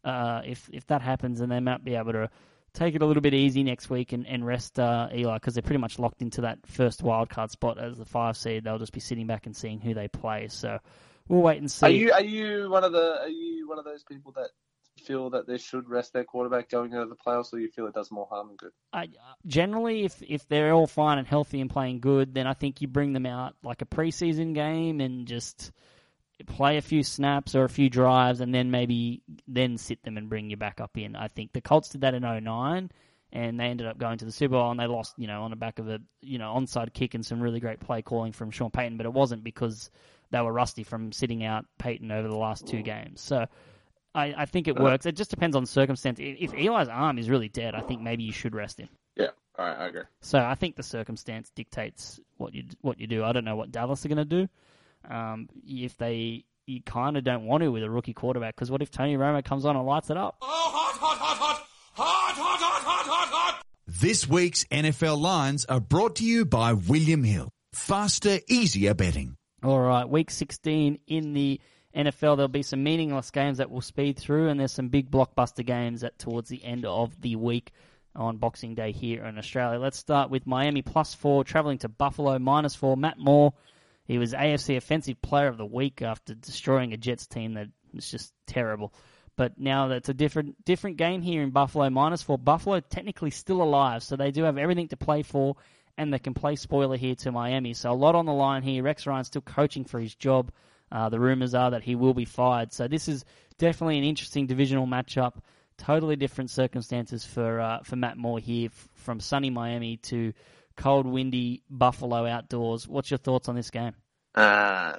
uh, 0.05 0.43
if 0.45 0.69
if 0.73 0.87
that 0.89 1.01
happens, 1.01 1.41
then 1.41 1.49
they 1.49 1.61
might 1.61 1.83
be 1.83 1.95
able 1.95 2.13
to 2.13 2.31
take 2.73 2.95
it 2.95 3.03
a 3.03 3.07
little 3.07 3.23
bit 3.23 3.35
easy 3.35 3.63
next 3.63 3.91
week 3.91 4.13
and, 4.13 4.27
and 4.27 4.47
rest 4.47 4.79
uh, 4.79 5.09
Eli 5.13 5.37
because 5.37 5.55
they're 5.55 5.63
pretty 5.63 5.81
much 5.81 5.99
locked 5.99 6.23
into 6.23 6.43
that 6.43 6.59
first 6.67 7.03
wild 7.03 7.29
card 7.29 7.51
spot 7.51 7.79
as 7.79 7.97
the 7.97 8.05
five 8.05 8.37
seed. 8.37 8.65
They'll 8.65 8.79
just 8.79 8.93
be 8.93 9.01
sitting 9.01 9.27
back 9.27 9.47
and 9.47 9.57
seeing 9.57 9.81
who 9.81 9.95
they 9.95 10.09
play. 10.09 10.49
So 10.49 10.79
we'll 11.29 11.43
wait 11.43 11.59
and 11.59 11.71
see. 11.71 11.87
Are 11.87 11.91
you 11.91 12.13
are 12.13 12.23
you 12.23 12.71
one 12.71 12.85
of 12.85 12.93
the 12.93 13.23
are 13.23 13.29
you 13.29 13.69
one 13.69 13.79
of 13.79 13.85
those 13.85 14.05
people 14.05 14.33
that 14.33 14.51
feel 15.01 15.31
that 15.31 15.47
they 15.47 15.59
should 15.59 15.89
rest 15.89 16.13
their 16.13 16.25
quarterback 16.25 16.71
going 16.71 16.93
into 16.93 17.07
the 17.07 17.17
playoffs, 17.17 17.53
or 17.53 17.59
you 17.59 17.69
feel 17.69 17.87
it 17.87 17.95
does 17.95 18.11
more 18.11 18.27
harm 18.31 18.49
than 18.49 18.57
good? 18.57 18.73
I, 18.93 19.09
generally, 19.47 20.05
if 20.05 20.23
if 20.23 20.47
they're 20.49 20.73
all 20.73 20.87
fine 20.87 21.19
and 21.19 21.27
healthy 21.27 21.61
and 21.61 21.69
playing 21.69 22.01
good, 22.01 22.35
then 22.35 22.47
I 22.47 22.55
think 22.55 22.81
you 22.81 22.89
bring 22.89 23.13
them 23.13 23.27
out 23.27 23.57
like 23.63 23.83
a 23.83 23.87
preseason 23.87 24.55
game 24.55 25.01
and 25.01 25.27
just 25.27 25.73
play 26.47 26.77
a 26.77 26.83
few 26.83 27.03
snaps 27.03 27.55
or 27.55 27.65
a 27.65 27.69
few 27.69 27.91
drives, 27.91 28.41
and 28.41 28.55
then 28.55 28.71
maybe 28.71 29.23
then 29.49 29.77
sit 29.77 30.03
them 30.03 30.17
and 30.17 30.29
bring 30.29 30.51
you 30.51 30.57
back 30.57 30.81
up 30.81 30.97
in. 30.97 31.17
I 31.17 31.29
think 31.29 31.53
the 31.53 31.61
Colts 31.61 31.91
did 31.91 32.03
that 32.03 32.15
in 32.15 32.23
09 32.23 32.91
and 33.33 33.61
they 33.61 33.67
ended 33.67 33.87
up 33.87 33.99
going 33.99 34.19
to 34.19 34.25
the 34.25 34.33
Super 34.33 34.53
Bowl 34.53 34.71
and 34.71 34.81
they 34.81 34.87
lost, 34.87 35.15
you 35.17 35.27
know, 35.27 35.43
on 35.43 35.51
the 35.51 35.57
back 35.57 35.79
of 35.79 35.89
a 35.89 36.01
you 36.21 36.39
know 36.39 36.55
onside 36.55 36.93
kick 36.93 37.15
and 37.15 37.25
some 37.25 37.41
really 37.41 37.61
great 37.61 37.81
play 37.81 38.03
calling 38.03 38.33
from 38.33 38.51
Sean 38.51 38.71
Payton, 38.71 38.97
but 38.97 39.07
it 39.07 39.13
wasn't 39.13 39.45
because 39.45 39.91
they 40.31 40.41
were 40.41 40.53
rusty 40.53 40.83
from 40.83 41.13
sitting 41.13 41.45
out 41.45 41.65
Peyton 41.79 42.11
over 42.11 42.29
the 42.29 42.37
last 42.37 42.67
two 42.67 42.83
games. 42.83 43.21
So. 43.21 43.47
I, 44.15 44.35
I 44.37 44.45
think 44.47 44.69
it 44.69 44.79
works. 44.79 45.07
It 45.07 45.17
just 45.17 45.31
depends 45.31 45.55
on 45.57 45.67
circumstance. 45.67 46.19
If 46.19 46.53
if 46.53 46.55
Eli's 46.55 46.89
arm 46.89 47.19
is 47.19 47.31
really 47.31 47.49
dead, 47.49 47.75
I 47.75 47.81
think 47.81 48.01
maybe 48.01 48.25
you 48.25 48.33
should 48.33 48.55
rest 48.55 48.79
him. 48.79 48.89
Yeah, 49.17 49.29
all 49.59 49.67
right, 49.67 49.79
I 49.79 49.87
agree. 49.87 50.03
So 50.21 50.39
I 50.39 50.55
think 50.55 50.77
the 50.77 50.83
circumstance 50.83 51.51
dictates 51.55 52.21
what 52.37 52.55
you 52.55 52.65
what 52.81 52.99
you 53.01 53.07
do. 53.07 53.25
I 53.25 53.33
don't 53.33 53.45
know 53.45 53.57
what 53.57 53.71
Dallas 53.71 54.05
are 54.05 54.09
going 54.09 54.19
to 54.19 54.25
do. 54.25 54.49
Um, 55.09 55.49
if 55.65 55.97
they 55.97 56.45
you 56.67 56.83
kind 56.83 57.17
of 57.17 57.25
don't 57.25 57.45
want 57.45 57.63
to 57.63 57.69
with 57.71 57.83
a 57.83 57.91
rookie 57.91 58.13
quarterback 58.13 58.55
because 58.55 58.71
what 58.71 58.83
if 58.83 58.91
Tony 58.91 59.17
Romo 59.17 59.45
comes 59.45 59.65
on 59.65 59.77
and 59.77 59.87
lights 59.87 60.11
it 60.11 60.17
up? 60.17 60.37
Oh, 60.41 60.47
hot, 60.47 60.97
hot, 60.99 61.19
hot, 61.19 61.37
hot, 61.37 61.67
hot, 61.95 62.35
hot, 62.35 62.59
hot, 62.61 62.83
hot, 62.83 63.07
hot, 63.07 63.29
hot. 63.29 63.63
This 63.87 64.29
week's 64.29 64.65
NFL 64.65 65.21
lines 65.21 65.65
are 65.67 65.81
brought 65.81 66.17
to 66.17 66.25
you 66.25 66.45
by 66.45 66.73
William 66.73 67.25
Hill. 67.25 67.51
Faster, 67.73 68.39
easier 68.49 68.95
betting. 68.95 69.37
All 69.63 69.81
right, 69.81 70.09
week 70.09 70.31
16 70.31 70.99
in 71.07 71.33
the 71.35 71.61
NFL, 71.95 72.37
there'll 72.37 72.49
be 72.49 72.63
some 72.63 72.83
meaningless 72.83 73.31
games 73.31 73.59
that 73.59 73.71
will 73.71 73.81
speed 73.81 74.19
through, 74.19 74.49
and 74.49 74.61
there's 74.61 74.73
some 74.73 74.89
big 74.89 75.11
blockbuster 75.11 75.67
games 75.67 76.05
at 76.05 76.19
towards 76.19 76.49
the 76.49 76.65
end 76.65 76.85
of 76.85 77.21
the 77.21 77.37
week 77.37 77.73
on 78.15 78.37
Boxing 78.37 78.75
Day 78.75 78.93
here 78.93 79.25
in 79.25 79.39
Australia. 79.39 79.79
Let's 79.79 79.99
start 79.99 80.31
with 80.31 80.47
Miami 80.47 80.83
plus 80.83 81.15
four, 81.15 81.45
traveling 81.45 81.79
to 81.79 81.89
Buffalo 81.89 82.39
minus 82.39 82.75
four. 82.75 82.97
Matt 82.97 83.19
Moore, 83.19 83.55
he 84.05 84.19
was 84.19 84.33
AFC 84.33 84.77
Offensive 84.77 85.21
Player 85.23 85.49
of 85.49 85.59
the 85.59 85.67
Week 85.67 86.03
after 86.03 86.35
destroying 86.35 86.93
a 86.93 86.97
Jets 86.97 87.27
team 87.27 87.55
that 87.55 87.69
was 87.93 88.11
just 88.11 88.33
terrible. 88.47 88.93
But 89.37 89.59
now 89.59 89.89
that's 89.89 90.09
a 90.09 90.15
different 90.15 90.65
different 90.65 90.97
game 90.97 91.23
here 91.23 91.43
in 91.43 91.51
Buffalo 91.51 91.89
minus 91.91 92.23
four. 92.23 92.39
Buffalo 92.39 92.81
technically 92.81 93.31
still 93.31 93.63
alive, 93.63 94.03
so 94.03 94.17
they 94.17 94.31
do 94.31 94.45
have 94.45 94.59
everything 94.59 94.89
to 94.89 94.97
play 94.97 95.23
for, 95.23 95.57
and 95.97 96.13
they 96.13 96.19
can 96.19 96.35
play 96.35 96.57
spoiler 96.57 96.97
here 96.97 97.15
to 97.17 97.33
Miami. 97.33 97.73
So 97.73 97.91
a 97.91 97.95
lot 97.95 98.15
on 98.15 98.27
the 98.27 98.33
line 98.33 98.63
here. 98.63 98.83
Rex 98.83 99.07
Ryan 99.07 99.25
still 99.25 99.43
coaching 99.43 99.85
for 99.85 99.99
his 99.99 100.15
job. 100.15 100.53
Uh, 100.93 101.09
the 101.09 101.21
rumors 101.21 101.55
are 101.55 101.71
that 101.73 101.83
he 101.83 101.95
will 101.95 102.15
be 102.15 102.25
fired. 102.25 102.73
So 102.73 102.89
this 102.89 103.09
is 103.09 103.25
definitely 103.59 103.99
an 103.99 104.05
interesting 104.05 104.47
divisional 104.47 104.87
matchup. 104.87 105.35
Totally 105.79 106.17
different 106.17 106.51
circumstances 106.51 107.25
for 107.25 107.61
uh, 107.61 107.83
for 107.85 107.97
Matt 107.97 108.19
Moore 108.19 108.39
here, 108.39 108.69
f- 108.73 108.89
from 108.95 109.19
sunny 109.21 109.49
Miami 109.51 109.97
to 109.99 110.33
cold, 110.77 111.07
windy 111.07 111.63
Buffalo 111.71 112.27
outdoors. 112.27 112.87
What's 112.87 113.11
your 113.11 113.19
thoughts 113.19 113.49
on 113.49 113.55
this 113.55 113.71
game? 113.71 113.93
Uh, 114.35 114.97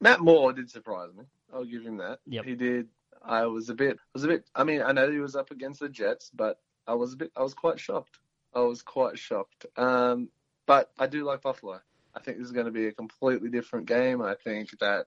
Matt 0.00 0.20
Moore 0.20 0.52
did 0.52 0.70
surprise 0.70 1.10
me. 1.16 1.24
I'll 1.52 1.64
give 1.64 1.82
him 1.82 1.96
that. 1.98 2.18
Yep. 2.26 2.44
He 2.44 2.54
did. 2.54 2.88
I 3.22 3.46
was 3.46 3.68
a 3.70 3.74
bit. 3.74 3.96
I 3.96 4.00
Was 4.12 4.24
a 4.24 4.28
bit. 4.28 4.44
I 4.54 4.64
mean, 4.64 4.82
I 4.82 4.92
know 4.92 5.10
he 5.10 5.18
was 5.18 5.34
up 5.34 5.50
against 5.50 5.80
the 5.80 5.88
Jets, 5.88 6.30
but 6.34 6.58
I 6.86 6.94
was 6.94 7.14
a 7.14 7.16
bit. 7.16 7.32
I 7.36 7.42
was 7.42 7.54
quite 7.54 7.80
shocked. 7.80 8.18
I 8.54 8.60
was 8.60 8.82
quite 8.82 9.18
shocked. 9.18 9.66
Um, 9.76 10.28
but 10.66 10.90
I 10.98 11.06
do 11.06 11.24
like 11.24 11.42
Buffalo. 11.42 11.80
I 12.16 12.20
think 12.20 12.38
this 12.38 12.46
is 12.46 12.52
going 12.52 12.66
to 12.66 12.72
be 12.72 12.86
a 12.86 12.92
completely 12.92 13.48
different 13.48 13.86
game. 13.86 14.22
I 14.22 14.34
think 14.34 14.70
that 14.80 15.06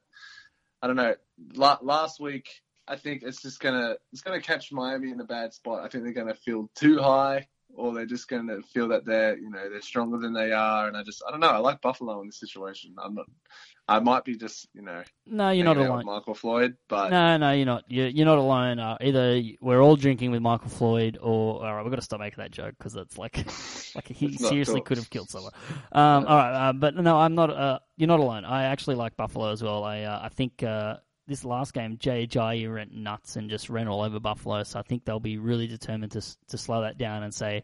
I 0.81 0.87
don't 0.87 0.95
know. 0.95 1.15
La- 1.55 1.79
last 1.81 2.19
week, 2.19 2.49
I 2.87 2.95
think 2.95 3.23
it's 3.23 3.41
just 3.41 3.59
gonna 3.59 3.95
it's 4.11 4.21
gonna 4.21 4.41
catch 4.41 4.71
Miami 4.71 5.11
in 5.11 5.19
a 5.19 5.25
bad 5.25 5.53
spot. 5.53 5.83
I 5.83 5.89
think 5.89 6.03
they're 6.03 6.13
gonna 6.13 6.35
feel 6.35 6.69
too 6.75 6.99
high, 6.99 7.47
or 7.77 7.93
they're 7.93 8.05
just 8.05 8.27
gonna 8.27 8.61
feel 8.73 8.87
that 8.89 9.05
they're 9.05 9.37
you 9.37 9.49
know 9.49 9.69
they're 9.69 9.81
stronger 9.81 10.17
than 10.17 10.33
they 10.33 10.51
are. 10.51 10.87
And 10.87 10.97
I 10.97 11.03
just 11.03 11.23
I 11.27 11.31
don't 11.31 11.39
know. 11.39 11.47
I 11.49 11.57
like 11.57 11.81
Buffalo 11.81 12.19
in 12.21 12.27
this 12.27 12.39
situation. 12.39 12.95
I'm 13.01 13.15
not. 13.15 13.25
I 13.87 13.99
might 13.99 14.25
be 14.25 14.35
just 14.35 14.67
you 14.73 14.81
know 14.81 15.01
No, 15.25 15.51
you're 15.51 15.63
not 15.63 15.77
hanging 15.77 15.91
out 15.91 15.97
with 15.97 16.05
alone. 16.05 16.05
Michael 16.05 16.33
Floyd, 16.33 16.75
but 16.89 17.09
No, 17.09 17.37
no, 17.37 17.51
you're 17.53 17.65
not. 17.65 17.83
You're, 17.87 18.07
you're 18.07 18.25
not 18.25 18.37
alone. 18.37 18.79
Uh, 18.79 18.97
either 18.99 19.41
we're 19.61 19.81
all 19.81 19.95
drinking 19.95 20.31
with 20.31 20.41
Michael 20.41 20.69
Floyd, 20.69 21.17
or 21.21 21.65
all 21.65 21.73
right, 21.75 21.83
we've 21.83 21.91
got 21.91 21.97
to 21.97 22.01
stop 22.01 22.19
making 22.19 22.41
that 22.43 22.51
joke 22.51 22.75
because 22.77 22.95
it's 22.95 23.17
like, 23.17 23.37
like 23.95 24.07
he 24.07 24.33
seriously 24.33 24.81
cool. 24.81 24.81
could 24.81 24.97
have 24.97 25.09
killed 25.09 25.29
someone. 25.29 25.53
Um, 25.93 26.25
all 26.25 26.37
right, 26.37 26.69
uh, 26.69 26.73
but 26.73 26.95
no, 26.95 27.17
I'm 27.17 27.35
not. 27.35 27.49
Uh, 27.49 27.79
you're 27.95 28.07
not 28.07 28.19
alone. 28.19 28.43
I 28.43 28.65
actually 28.65 28.95
like 28.95 29.15
Buffalo 29.15 29.51
as 29.51 29.63
well. 29.63 29.83
I 29.83 30.01
uh, 30.01 30.19
I 30.21 30.29
think 30.29 30.63
uh, 30.63 30.97
this 31.27 31.43
last 31.43 31.73
game, 31.73 31.97
Jay 31.97 32.25
Ajayi 32.25 32.71
went 32.73 32.93
nuts 32.93 33.35
and 33.35 33.49
just 33.49 33.69
ran 33.69 33.87
all 33.87 34.01
over 34.01 34.19
Buffalo. 34.19 34.63
So 34.63 34.79
I 34.79 34.81
think 34.83 35.03
they'll 35.03 35.19
be 35.19 35.37
really 35.37 35.67
determined 35.67 36.13
to 36.13 36.21
to 36.47 36.57
slow 36.57 36.81
that 36.81 36.97
down 36.97 37.23
and 37.23 37.33
say, 37.33 37.63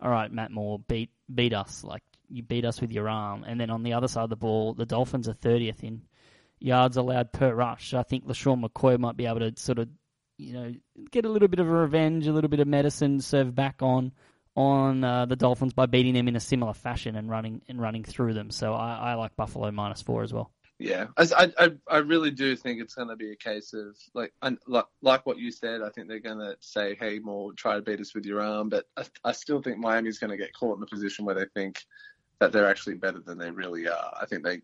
all 0.00 0.10
right, 0.10 0.32
Matt 0.32 0.50
Moore, 0.50 0.78
beat 0.78 1.10
beat 1.32 1.52
us. 1.52 1.84
Like 1.84 2.02
you 2.28 2.42
beat 2.42 2.64
us 2.64 2.80
with 2.80 2.92
your 2.92 3.08
arm. 3.08 3.44
And 3.44 3.60
then 3.60 3.70
on 3.70 3.82
the 3.82 3.94
other 3.94 4.08
side 4.08 4.24
of 4.24 4.30
the 4.30 4.36
ball, 4.36 4.74
the 4.74 4.86
Dolphins 4.86 5.28
are 5.28 5.34
30th 5.34 5.82
in 5.82 6.02
yards 6.60 6.96
allowed 6.96 7.32
per 7.32 7.52
rush. 7.52 7.94
I 7.94 8.02
think 8.02 8.26
LeSean 8.26 8.64
McCoy 8.64 8.98
might 8.98 9.16
be 9.16 9.26
able 9.26 9.40
to 9.40 9.52
sort 9.56 9.78
of, 9.78 9.88
you 10.38 10.52
know, 10.52 10.74
get 11.10 11.24
a 11.24 11.28
little 11.28 11.48
bit 11.48 11.60
of 11.60 11.66
a 11.66 11.70
revenge, 11.70 12.26
a 12.26 12.32
little 12.32 12.50
bit 12.50 12.60
of 12.60 12.68
medicine 12.68 13.20
served 13.20 13.54
back 13.54 13.82
on 13.82 14.12
on 14.56 15.04
uh, 15.04 15.26
the 15.26 15.36
Dolphins 15.36 15.72
by 15.72 15.86
beating 15.86 16.14
them 16.14 16.28
in 16.28 16.36
a 16.36 16.40
similar 16.40 16.74
fashion 16.74 17.16
and 17.16 17.30
running 17.30 17.62
and 17.68 17.80
running 17.80 18.04
through 18.04 18.34
them. 18.34 18.50
So 18.50 18.74
I, 18.74 19.12
I 19.12 19.14
like 19.14 19.36
Buffalo 19.36 19.70
minus 19.70 20.02
four 20.02 20.22
as 20.22 20.32
well. 20.32 20.50
Yeah, 20.80 21.08
I, 21.18 21.52
I, 21.58 21.72
I 21.88 21.98
really 21.98 22.30
do 22.30 22.56
think 22.56 22.80
it's 22.80 22.94
going 22.94 23.08
to 23.08 23.16
be 23.16 23.32
a 23.32 23.36
case 23.36 23.74
of 23.74 23.98
like, 24.14 24.32
like, 24.66 24.86
like 25.02 25.26
what 25.26 25.36
you 25.38 25.52
said. 25.52 25.82
I 25.82 25.90
think 25.90 26.08
they're 26.08 26.20
going 26.20 26.38
to 26.38 26.56
say, 26.60 26.96
"Hey, 26.98 27.18
Moore 27.18 27.52
try 27.52 27.74
to 27.74 27.82
beat 27.82 28.00
us 28.00 28.14
with 28.14 28.24
your 28.24 28.40
arm," 28.40 28.70
but 28.70 28.86
I, 28.96 29.04
I 29.22 29.32
still 29.32 29.60
think 29.60 29.76
Miami's 29.76 30.18
going 30.18 30.30
to 30.30 30.38
get 30.38 30.54
caught 30.54 30.76
in 30.76 30.80
the 30.80 30.86
position 30.86 31.26
where 31.26 31.34
they 31.34 31.44
think 31.52 31.84
that 32.38 32.50
they're 32.50 32.68
actually 32.68 32.94
better 32.94 33.20
than 33.20 33.36
they 33.36 33.50
really 33.50 33.88
are. 33.88 34.16
I 34.18 34.24
think 34.24 34.42
they, 34.42 34.62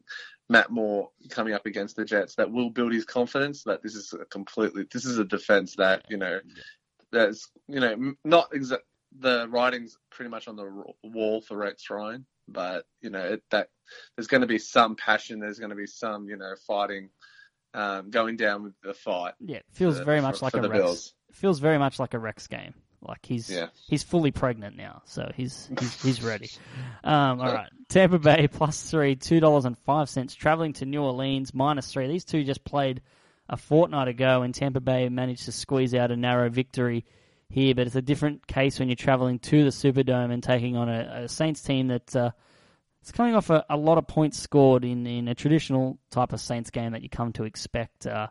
Matt 0.49 0.71
Moore 0.71 1.11
coming 1.29 1.53
up 1.53 1.67
against 1.67 1.97
the 1.97 2.05
Jets, 2.07 2.35
that 2.37 2.51
will 2.51 2.71
build 2.71 2.95
his 2.95 3.05
confidence 3.05 3.63
that 3.65 3.83
this 3.83 3.95
is 3.95 4.15
a 4.15 4.25
completely, 4.25 4.87
this 4.91 5.05
is 5.05 5.19
a 5.19 5.25
defense 5.25 5.77
that 5.77 6.07
you 6.09 6.17
know, 6.17 6.41
that's 7.13 7.51
you 7.69 7.81
know 7.81 8.15
not 8.25 8.49
exact. 8.55 8.85
The 9.19 9.49
writing's 9.51 9.99
pretty 10.11 10.31
much 10.31 10.49
on 10.49 10.57
the 10.57 10.85
wall 11.05 11.43
for 11.43 11.59
Rex 11.59 11.91
Ryan, 11.91 12.25
but 12.49 12.85
you 13.01 13.11
know 13.11 13.21
it, 13.25 13.43
that 13.51 13.69
there's 14.17 14.27
going 14.27 14.41
to 14.43 14.47
be 14.47 14.59
some 14.59 14.97
passion. 14.97 15.39
There's 15.41 15.59
going 15.59 15.71
to 15.71 15.77
be 15.77 15.87
some, 15.87 16.29
you 16.29 16.37
know, 16.37 16.55
fighting, 16.67 17.11
um, 17.75 18.11
going 18.11 18.37
down 18.37 18.63
with 18.65 18.73
the 18.83 18.95
fight. 18.95 19.35
Yeah, 19.41 19.59
it 19.59 19.67
feels 19.73 19.99
For- 19.99 20.05
very 20.05 20.19
for- 20.19 20.23
much 20.27 20.43
like 20.43 20.53
for 20.53 20.59
a 20.59 20.69
Rex. 20.69 20.73
Bills. 20.83 21.15
Feels 21.33 21.59
very 21.61 21.79
much 21.79 21.99
like 21.99 22.15
a 22.15 22.19
Rex 22.19 22.47
game. 22.47 22.75
Like 23.03 23.25
he's 23.25 23.51
Yeah. 23.51 23.67
he's 23.89 24.03
fully 24.03 24.31
pregnant 24.33 24.77
now, 24.77 25.03
so 25.05 25.31
he's 25.37 25.69
he's, 25.79 26.03
he's 26.03 26.23
ready. 26.23 26.51
Um, 27.05 27.41
all 27.41 27.53
right, 27.53 27.69
Tampa 27.89 28.19
Bay 28.19 28.49
plus 28.53 28.91
three, 28.91 29.15
two 29.15 29.39
dollars 29.39 29.65
and 29.65 29.79
five 29.79 30.09
cents. 30.09 30.35
Traveling 30.35 30.73
to 30.75 30.87
New 30.87 31.03
Orleans 31.03 31.55
minus 31.55 31.93
three. 31.93 32.09
These 32.09 32.25
two 32.25 32.43
just 32.43 32.65
played 32.65 33.01
a 33.49 33.57
fortnight 33.57 34.09
ago, 34.09 34.43
and 34.43 34.53
Tampa 34.53 34.81
Bay 34.81 35.09
managed 35.09 35.45
to 35.45 35.53
squeeze 35.53 35.95
out 35.95 36.11
a 36.11 36.17
narrow 36.17 36.49
victory 36.49 37.05
here. 37.49 37.75
But 37.75 37.87
it's 37.87 37.97
a 37.97 38.03
different 38.03 38.47
case 38.47 38.79
when 38.79 38.89
you're 38.89 38.97
traveling 38.97 39.39
to 39.41 39.65
the 39.65 39.71
Superdome 39.71 40.33
and 40.33 40.43
taking 40.43 40.77
on 40.77 40.89
a, 40.89 41.23
a 41.25 41.29
Saints 41.29 41.63
team 41.63 41.89
that 41.89 42.15
uh, 42.15 42.31
it's 43.03 43.13
coming 43.13 43.35
off 43.35 43.51
a, 43.51 43.65
a 43.71 43.77
lot 43.77 43.99
of 43.99 44.07
points 44.07 44.39
scored 44.39 44.85
in, 44.85 45.07
in 45.07 45.29
a 45.29 45.35
traditional 45.35 45.99
type 46.11 46.33
of 46.33 46.41
Saints 46.41 46.71
game 46.71 46.93
that 46.93 47.03
you 47.03 47.09
come 47.09 47.33
to 47.35 47.45
expect 47.45 48.07
uh, 48.07 48.29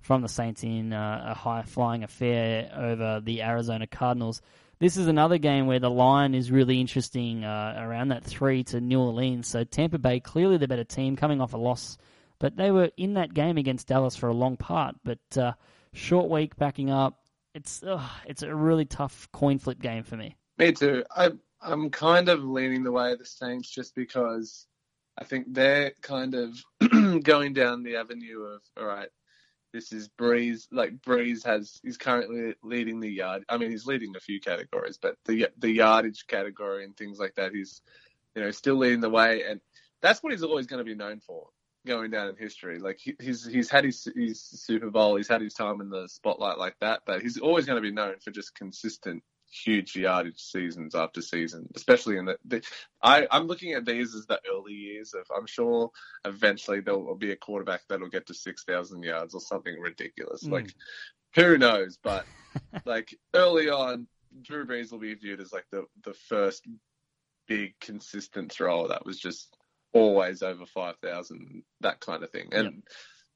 from 0.00 0.22
the 0.22 0.28
Saints 0.28 0.62
in 0.62 0.92
uh, 0.92 1.28
a 1.28 1.34
high 1.34 1.62
flying 1.62 2.04
affair 2.04 2.70
over 2.76 3.20
the 3.24 3.42
Arizona 3.42 3.86
Cardinals. 3.86 4.42
This 4.80 4.96
is 4.96 5.08
another 5.08 5.38
game 5.38 5.66
where 5.66 5.80
the 5.80 5.90
line 5.90 6.34
is 6.34 6.52
really 6.52 6.80
interesting 6.80 7.44
uh, 7.44 7.74
around 7.78 8.08
that 8.08 8.22
three 8.22 8.62
to 8.64 8.80
New 8.80 9.00
Orleans. 9.00 9.48
So 9.48 9.64
Tampa 9.64 9.98
Bay 9.98 10.20
clearly 10.20 10.56
the 10.56 10.68
better 10.68 10.84
team, 10.84 11.16
coming 11.16 11.40
off 11.40 11.52
a 11.52 11.56
loss, 11.56 11.98
but 12.38 12.56
they 12.56 12.70
were 12.70 12.90
in 12.96 13.14
that 13.14 13.34
game 13.34 13.56
against 13.56 13.88
Dallas 13.88 14.14
for 14.14 14.28
a 14.28 14.34
long 14.34 14.56
part. 14.56 14.94
But 15.02 15.36
uh, 15.36 15.52
short 15.92 16.30
week 16.30 16.56
backing 16.56 16.90
up, 16.90 17.18
it's 17.58 17.82
ugh, 17.82 18.00
it's 18.24 18.42
a 18.42 18.54
really 18.54 18.84
tough 18.84 19.28
coin 19.32 19.58
flip 19.58 19.80
game 19.80 20.04
for 20.04 20.16
me. 20.16 20.36
Me 20.58 20.72
too. 20.72 21.04
I, 21.14 21.30
I'm 21.60 21.90
kind 21.90 22.28
of 22.28 22.44
leaning 22.44 22.84
the 22.84 22.92
way 22.92 23.12
of 23.12 23.18
the 23.18 23.26
Saints 23.26 23.68
just 23.68 23.96
because 23.96 24.66
I 25.18 25.24
think 25.24 25.46
they're 25.52 25.92
kind 26.00 26.34
of 26.34 26.56
going 27.22 27.54
down 27.54 27.82
the 27.82 27.96
avenue 27.96 28.42
of 28.42 28.62
all 28.78 28.86
right. 28.86 29.08
This 29.72 29.92
is 29.92 30.08
Brees. 30.08 30.66
Like 30.70 31.02
Brees 31.02 31.44
has, 31.44 31.80
he's 31.82 31.98
currently 31.98 32.54
leading 32.62 33.00
the 33.00 33.10
yard. 33.10 33.44
I 33.48 33.58
mean, 33.58 33.70
he's 33.70 33.86
leading 33.86 34.14
a 34.16 34.20
few 34.20 34.40
categories, 34.40 34.98
but 35.00 35.16
the 35.26 35.48
the 35.58 35.70
yardage 35.70 36.26
category 36.26 36.84
and 36.84 36.96
things 36.96 37.18
like 37.18 37.34
that, 37.34 37.52
he's, 37.52 37.82
you 38.34 38.42
know, 38.42 38.50
still 38.52 38.76
leading 38.76 39.00
the 39.00 39.10
way, 39.10 39.42
and 39.42 39.60
that's 40.00 40.22
what 40.22 40.32
he's 40.32 40.44
always 40.44 40.66
going 40.66 40.78
to 40.78 40.90
be 40.90 40.94
known 40.94 41.20
for, 41.20 41.48
going 41.86 42.10
down 42.10 42.28
in 42.28 42.36
history. 42.36 42.78
Like 42.78 42.98
he, 42.98 43.14
he's 43.20 43.44
he's 43.46 43.70
had 43.70 43.84
his 43.84 44.08
his 44.14 44.40
Super 44.40 44.90
Bowl, 44.90 45.16
he's 45.16 45.28
had 45.28 45.40
his 45.40 45.54
time 45.54 45.80
in 45.80 45.90
the 45.90 46.08
spotlight 46.08 46.58
like 46.58 46.76
that, 46.80 47.02
but 47.06 47.22
he's 47.22 47.38
always 47.38 47.66
going 47.66 47.82
to 47.82 47.88
be 47.88 47.94
known 47.94 48.18
for 48.20 48.30
just 48.30 48.54
consistent 48.54 49.22
huge 49.50 49.96
yardage 49.96 50.40
seasons 50.40 50.94
after 50.94 51.22
season, 51.22 51.68
especially 51.74 52.18
in 52.18 52.26
the, 52.26 52.36
the 52.44 52.62
I, 53.02 53.26
I'm 53.30 53.46
looking 53.46 53.72
at 53.72 53.86
these 53.86 54.14
as 54.14 54.26
the 54.26 54.40
early 54.50 54.74
years 54.74 55.14
of 55.14 55.26
I'm 55.34 55.46
sure 55.46 55.90
eventually 56.24 56.80
there 56.80 56.98
will 56.98 57.14
be 57.14 57.32
a 57.32 57.36
quarterback 57.36 57.82
that'll 57.88 58.08
get 58.08 58.26
to 58.26 58.34
six 58.34 58.64
thousand 58.64 59.02
yards 59.02 59.34
or 59.34 59.40
something 59.40 59.78
ridiculous. 59.78 60.44
Mm. 60.44 60.52
Like 60.52 60.74
who 61.34 61.58
knows? 61.58 61.98
But 62.02 62.26
like 62.84 63.16
early 63.34 63.70
on, 63.70 64.06
Drew 64.42 64.66
Brees 64.66 64.92
will 64.92 64.98
be 64.98 65.14
viewed 65.14 65.40
as 65.40 65.52
like 65.52 65.66
the 65.70 65.84
the 66.04 66.14
first 66.14 66.66
big 67.46 67.72
consistent 67.80 68.52
thrower 68.52 68.88
that 68.88 69.06
was 69.06 69.18
just 69.18 69.56
always 69.92 70.42
over 70.42 70.66
five 70.66 70.96
thousand, 71.02 71.62
that 71.80 72.00
kind 72.00 72.22
of 72.22 72.30
thing. 72.30 72.48
And 72.52 72.64
Yep. 72.64 72.74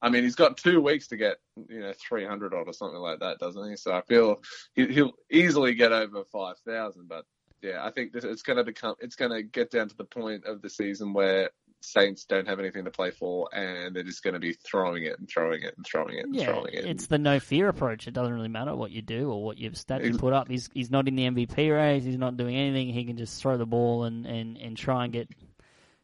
I 0.04 0.08
mean, 0.08 0.24
he's 0.24 0.34
got 0.34 0.56
two 0.56 0.80
weeks 0.80 1.06
to 1.08 1.16
get, 1.16 1.36
you 1.68 1.78
know, 1.78 1.92
300 2.08 2.52
odd 2.52 2.66
or 2.66 2.72
something 2.72 2.98
like 2.98 3.20
that, 3.20 3.38
doesn't 3.38 3.70
he? 3.70 3.76
So 3.76 3.92
I 3.92 4.00
feel 4.02 4.42
he, 4.74 4.88
he'll 4.88 5.12
easily 5.30 5.74
get 5.74 5.92
over 5.92 6.24
5,000. 6.24 7.06
But 7.08 7.24
yeah, 7.62 7.86
I 7.86 7.92
think 7.92 8.12
this, 8.12 8.24
it's 8.24 8.42
going 8.42 8.56
to 8.56 8.64
become, 8.64 8.96
it's 8.98 9.14
going 9.14 9.30
to 9.30 9.44
get 9.44 9.70
down 9.70 9.88
to 9.90 9.96
the 9.96 10.04
point 10.04 10.44
of 10.44 10.60
the 10.60 10.68
season 10.70 11.12
where 11.12 11.50
Saints 11.82 12.24
don't 12.24 12.48
have 12.48 12.58
anything 12.58 12.84
to 12.86 12.90
play 12.90 13.12
for 13.12 13.48
and 13.54 13.94
they're 13.94 14.02
just 14.02 14.24
going 14.24 14.34
to 14.34 14.40
be 14.40 14.54
throwing 14.54 15.04
it 15.04 15.20
and 15.20 15.28
throwing 15.28 15.62
it 15.62 15.74
and 15.76 15.86
throwing 15.86 16.16
it 16.16 16.24
and 16.24 16.34
Yeah, 16.34 16.46
throwing 16.46 16.74
it. 16.74 16.84
it's 16.84 17.06
the 17.06 17.18
no 17.18 17.38
fear 17.38 17.68
approach. 17.68 18.08
It 18.08 18.14
doesn't 18.14 18.34
really 18.34 18.48
matter 18.48 18.74
what 18.74 18.90
you 18.90 19.02
do 19.02 19.30
or 19.30 19.44
what 19.44 19.58
you've 19.58 19.74
stats 19.74 20.04
you 20.04 20.18
put 20.18 20.32
up. 20.32 20.48
He's 20.48 20.68
he's 20.74 20.90
not 20.90 21.06
in 21.06 21.14
the 21.14 21.28
MVP 21.30 21.72
race. 21.72 22.02
He's 22.02 22.18
not 22.18 22.36
doing 22.36 22.56
anything. 22.56 22.92
He 22.92 23.04
can 23.04 23.16
just 23.16 23.40
throw 23.40 23.56
the 23.56 23.66
ball 23.66 24.02
and, 24.04 24.26
and, 24.26 24.58
and 24.58 24.76
try 24.76 25.04
and 25.04 25.12
get 25.12 25.28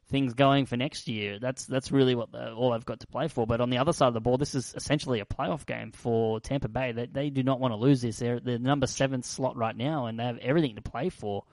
things 0.08 0.34
going 0.34 0.66
for 0.66 0.76
next 0.76 1.08
year. 1.08 1.38
That's 1.38 1.66
that's 1.66 1.92
really 1.92 2.14
what 2.14 2.32
the, 2.32 2.52
all 2.52 2.72
they've 2.72 2.84
got 2.84 3.00
to 3.00 3.06
play 3.06 3.28
for. 3.28 3.46
But 3.46 3.60
on 3.60 3.70
the 3.70 3.78
other 3.78 3.92
side 3.92 4.08
of 4.08 4.14
the 4.14 4.20
ball, 4.20 4.38
this 4.38 4.54
is 4.54 4.72
essentially 4.76 5.20
a 5.20 5.24
playoff 5.24 5.66
game 5.66 5.92
for 5.92 6.40
Tampa 6.40 6.68
Bay. 6.68 6.92
They 6.92 7.06
they 7.06 7.30
do 7.30 7.42
not 7.42 7.60
want 7.60 7.72
to 7.72 7.76
lose 7.76 8.02
this. 8.02 8.18
They're 8.18 8.40
the 8.40 8.58
number 8.58 8.86
seven 8.86 9.22
slot 9.22 9.56
right 9.56 9.76
now, 9.76 10.06
and 10.06 10.18
they 10.18 10.24
have 10.24 10.38
everything 10.38 10.76
to 10.76 10.82
play 10.82 11.08
for. 11.08 11.44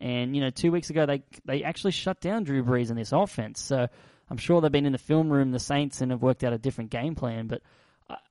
And 0.00 0.34
you 0.36 0.42
know, 0.42 0.50
two 0.50 0.72
weeks 0.72 0.90
ago 0.90 1.06
they 1.06 1.22
they 1.44 1.62
actually 1.62 1.92
shut 1.92 2.20
down 2.20 2.44
Drew 2.44 2.62
Brees 2.62 2.90
in 2.90 2.96
this 2.96 3.12
offense. 3.12 3.60
So 3.60 3.88
I'm 4.30 4.36
sure 4.36 4.60
they've 4.60 4.72
been 4.72 4.86
in 4.86 4.92
the 4.92 4.98
film 4.98 5.30
room, 5.30 5.50
the 5.50 5.58
Saints, 5.58 6.00
and 6.00 6.10
have 6.10 6.22
worked 6.22 6.44
out 6.44 6.52
a 6.52 6.58
different 6.58 6.90
game 6.90 7.14
plan. 7.14 7.46
But 7.46 7.62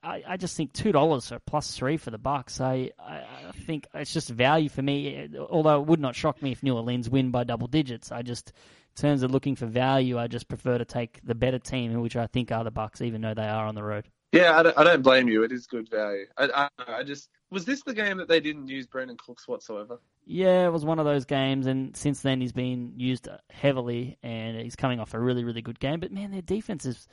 I, 0.02 0.24
I 0.28 0.38
just 0.38 0.56
think 0.56 0.74
two 0.74 0.92
dollars 0.92 1.30
for 1.30 1.40
plus 1.40 1.76
three 1.76 1.98
for 1.98 2.12
the 2.12 2.18
Bucks. 2.18 2.62
I, 2.62 2.92
I 3.00 3.52
think 3.66 3.88
it's 3.94 4.14
just 4.14 4.30
value 4.30 4.70
for 4.70 4.82
me. 4.82 5.30
Although 5.50 5.82
it 5.82 5.88
would 5.88 6.00
not 6.00 6.16
shock 6.16 6.42
me 6.42 6.52
if 6.52 6.64
New 6.64 6.76
Orleans 6.76 7.10
win 7.10 7.32
by 7.32 7.44
double 7.44 7.68
digits. 7.68 8.12
I 8.12 8.22
just, 8.22 8.54
terms 8.96 9.24
of 9.24 9.32
looking 9.32 9.56
for 9.56 9.66
value, 9.66 10.18
I 10.18 10.28
just 10.28 10.48
prefer 10.48 10.78
to 10.78 10.86
take 10.86 11.20
the 11.24 11.36
better 11.36 11.60
team, 11.60 12.00
which 12.02 12.16
I 12.16 12.28
think 12.28 12.52
are 12.52 12.64
the 12.64 12.72
Bucks, 12.72 13.02
even 13.02 13.22
though 13.22 13.34
they 13.34 13.48
are 13.48 13.66
on 13.66 13.76
the 13.76 13.84
road. 13.84 14.06
Yeah, 14.32 14.58
I 14.58 14.64
don't, 14.64 14.78
I 14.78 14.84
don't 14.84 15.02
blame 15.02 15.30
you. 15.30 15.44
It 15.44 15.52
is 15.52 15.66
good 15.66 15.90
value. 15.90 16.26
I, 16.38 16.70
I, 16.78 16.84
I 17.00 17.04
just 17.04 17.30
was 17.52 17.64
this 17.64 17.84
the 17.84 17.94
game 17.94 18.18
that 18.18 18.28
they 18.28 18.40
didn't 18.40 18.68
use 18.68 18.86
Brandin 18.86 19.18
Cooks 19.18 19.48
whatsoever. 19.48 20.00
Yeah, 20.26 20.66
it 20.66 20.72
was 20.72 20.84
one 20.84 21.00
of 21.00 21.06
those 21.06 21.26
games, 21.26 21.68
and 21.68 21.96
since 21.96 22.22
then 22.22 22.42
he's 22.42 22.52
been 22.52 22.94
used 22.98 23.30
heavily, 23.50 24.18
and 24.24 24.60
he's 24.60 24.76
coming 24.76 25.00
off 25.00 25.14
a 25.14 25.20
really, 25.20 25.44
really 25.44 25.62
good 25.62 25.80
game. 25.80 26.00
But 26.00 26.12
man, 26.12 26.32
their 26.32 26.42
defense 26.42 26.86
is 26.86 27.08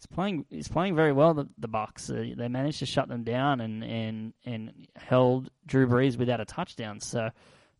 is 0.00 0.06
playing 0.06 0.46
is 0.50 0.66
playing 0.66 0.96
very 0.96 1.12
well. 1.12 1.34
The, 1.34 1.48
the 1.58 1.68
Bucks 1.68 2.10
uh, 2.10 2.24
they 2.36 2.48
managed 2.48 2.80
to 2.80 2.86
shut 2.86 3.08
them 3.08 3.22
down 3.22 3.60
and, 3.60 3.84
and 3.84 4.32
and 4.44 4.88
held 4.96 5.50
Drew 5.66 5.86
Brees 5.86 6.18
without 6.18 6.40
a 6.40 6.44
touchdown. 6.44 7.00
So 7.00 7.30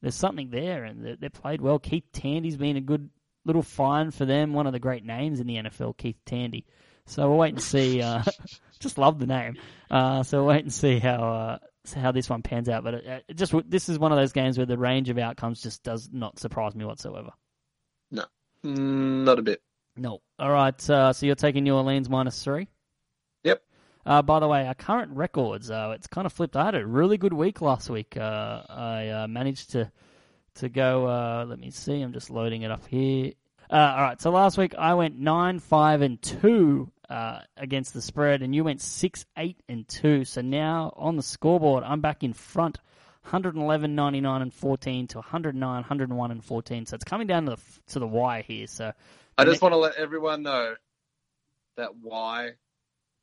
there's 0.02 0.14
something 0.14 0.50
there, 0.50 0.84
and 0.84 1.04
they, 1.04 1.16
they 1.16 1.28
played 1.30 1.60
well. 1.60 1.78
Keith 1.78 2.04
Tandy's 2.12 2.56
been 2.56 2.76
a 2.76 2.80
good 2.80 3.10
little 3.44 3.62
find 3.62 4.14
for 4.14 4.24
them. 4.24 4.52
One 4.52 4.66
of 4.66 4.72
the 4.72 4.78
great 4.78 5.04
names 5.04 5.40
in 5.40 5.46
the 5.46 5.56
NFL, 5.56 5.96
Keith 5.96 6.18
Tandy. 6.24 6.64
So 7.06 7.28
we'll 7.28 7.38
wait 7.38 7.54
and 7.54 7.62
see. 7.62 8.00
Uh, 8.00 8.22
just 8.80 8.98
love 8.98 9.18
the 9.18 9.26
name. 9.26 9.56
Uh, 9.90 10.22
so 10.22 10.38
we'll 10.38 10.48
wait 10.48 10.64
and 10.64 10.72
see 10.72 10.98
how 10.98 11.32
uh, 11.32 11.58
how 11.94 12.12
this 12.12 12.30
one 12.30 12.42
pans 12.42 12.68
out. 12.68 12.84
But 12.84 12.94
it, 12.94 13.24
it 13.28 13.34
just 13.36 13.54
this 13.68 13.88
is 13.88 13.98
one 13.98 14.12
of 14.12 14.18
those 14.18 14.32
games 14.32 14.56
where 14.56 14.66
the 14.66 14.78
range 14.78 15.10
of 15.10 15.18
outcomes 15.18 15.62
just 15.62 15.82
does 15.82 16.08
not 16.12 16.38
surprise 16.38 16.74
me 16.74 16.84
whatsoever. 16.84 17.30
No, 18.10 18.24
not 18.62 19.38
a 19.38 19.42
bit. 19.42 19.62
No. 19.96 20.20
All 20.38 20.50
right. 20.50 20.90
Uh, 20.90 21.12
so 21.12 21.26
you're 21.26 21.34
taking 21.34 21.64
New 21.64 21.74
Orleans 21.74 22.08
minus 22.08 22.42
three. 22.42 22.68
Yep. 23.44 23.62
Uh, 24.06 24.22
by 24.22 24.40
the 24.40 24.48
way, 24.48 24.66
our 24.66 24.74
current 24.74 25.12
records, 25.12 25.70
uh, 25.70 25.92
it's 25.94 26.06
kind 26.06 26.26
of 26.26 26.32
flipped. 26.32 26.56
I 26.56 26.64
had 26.64 26.74
a 26.74 26.86
really 26.86 27.16
good 27.16 27.32
week 27.32 27.60
last 27.60 27.88
week. 27.88 28.16
Uh, 28.16 28.62
I 28.68 29.08
uh, 29.08 29.28
managed 29.28 29.70
to 29.72 29.90
to 30.56 30.68
go. 30.68 31.06
Uh, 31.06 31.46
let 31.48 31.58
me 31.58 31.70
see. 31.70 32.00
I'm 32.00 32.12
just 32.12 32.30
loading 32.30 32.62
it 32.62 32.70
up 32.70 32.86
here. 32.86 33.32
all 33.70 34.02
right. 34.02 34.20
So 34.20 34.30
last 34.30 34.58
week 34.58 34.74
I 34.76 34.94
went 34.94 35.18
nine, 35.18 35.58
five, 35.58 36.02
and 36.02 36.20
two 36.20 36.90
against 37.56 37.94
the 37.94 38.02
spread, 38.02 38.42
and 38.42 38.54
you 38.54 38.64
went 38.64 38.80
six, 38.80 39.26
eight, 39.36 39.60
and 39.68 39.86
two. 39.86 40.24
So 40.24 40.40
now 40.40 40.92
on 40.96 41.16
the 41.16 41.22
scoreboard, 41.22 41.84
I'm 41.84 42.00
back 42.00 42.22
in 42.22 42.32
front. 42.32 42.78
111, 43.24 43.94
99, 43.94 44.42
and 44.42 44.52
14 44.52 45.06
to 45.08 45.16
109, 45.16 45.74
101, 45.74 46.30
and 46.30 46.44
14. 46.44 46.84
So 46.84 46.94
it's 46.94 47.04
coming 47.04 47.26
down 47.26 47.46
to 47.46 47.52
the, 47.52 47.62
to 47.92 47.98
the 47.98 48.06
wire 48.06 48.42
here. 48.42 48.66
So 48.66 48.92
I 49.38 49.46
just 49.46 49.62
want 49.62 49.72
to 49.72 49.78
let 49.78 49.96
everyone 49.96 50.42
know 50.42 50.74
that 51.78 51.96
Wye 51.96 52.50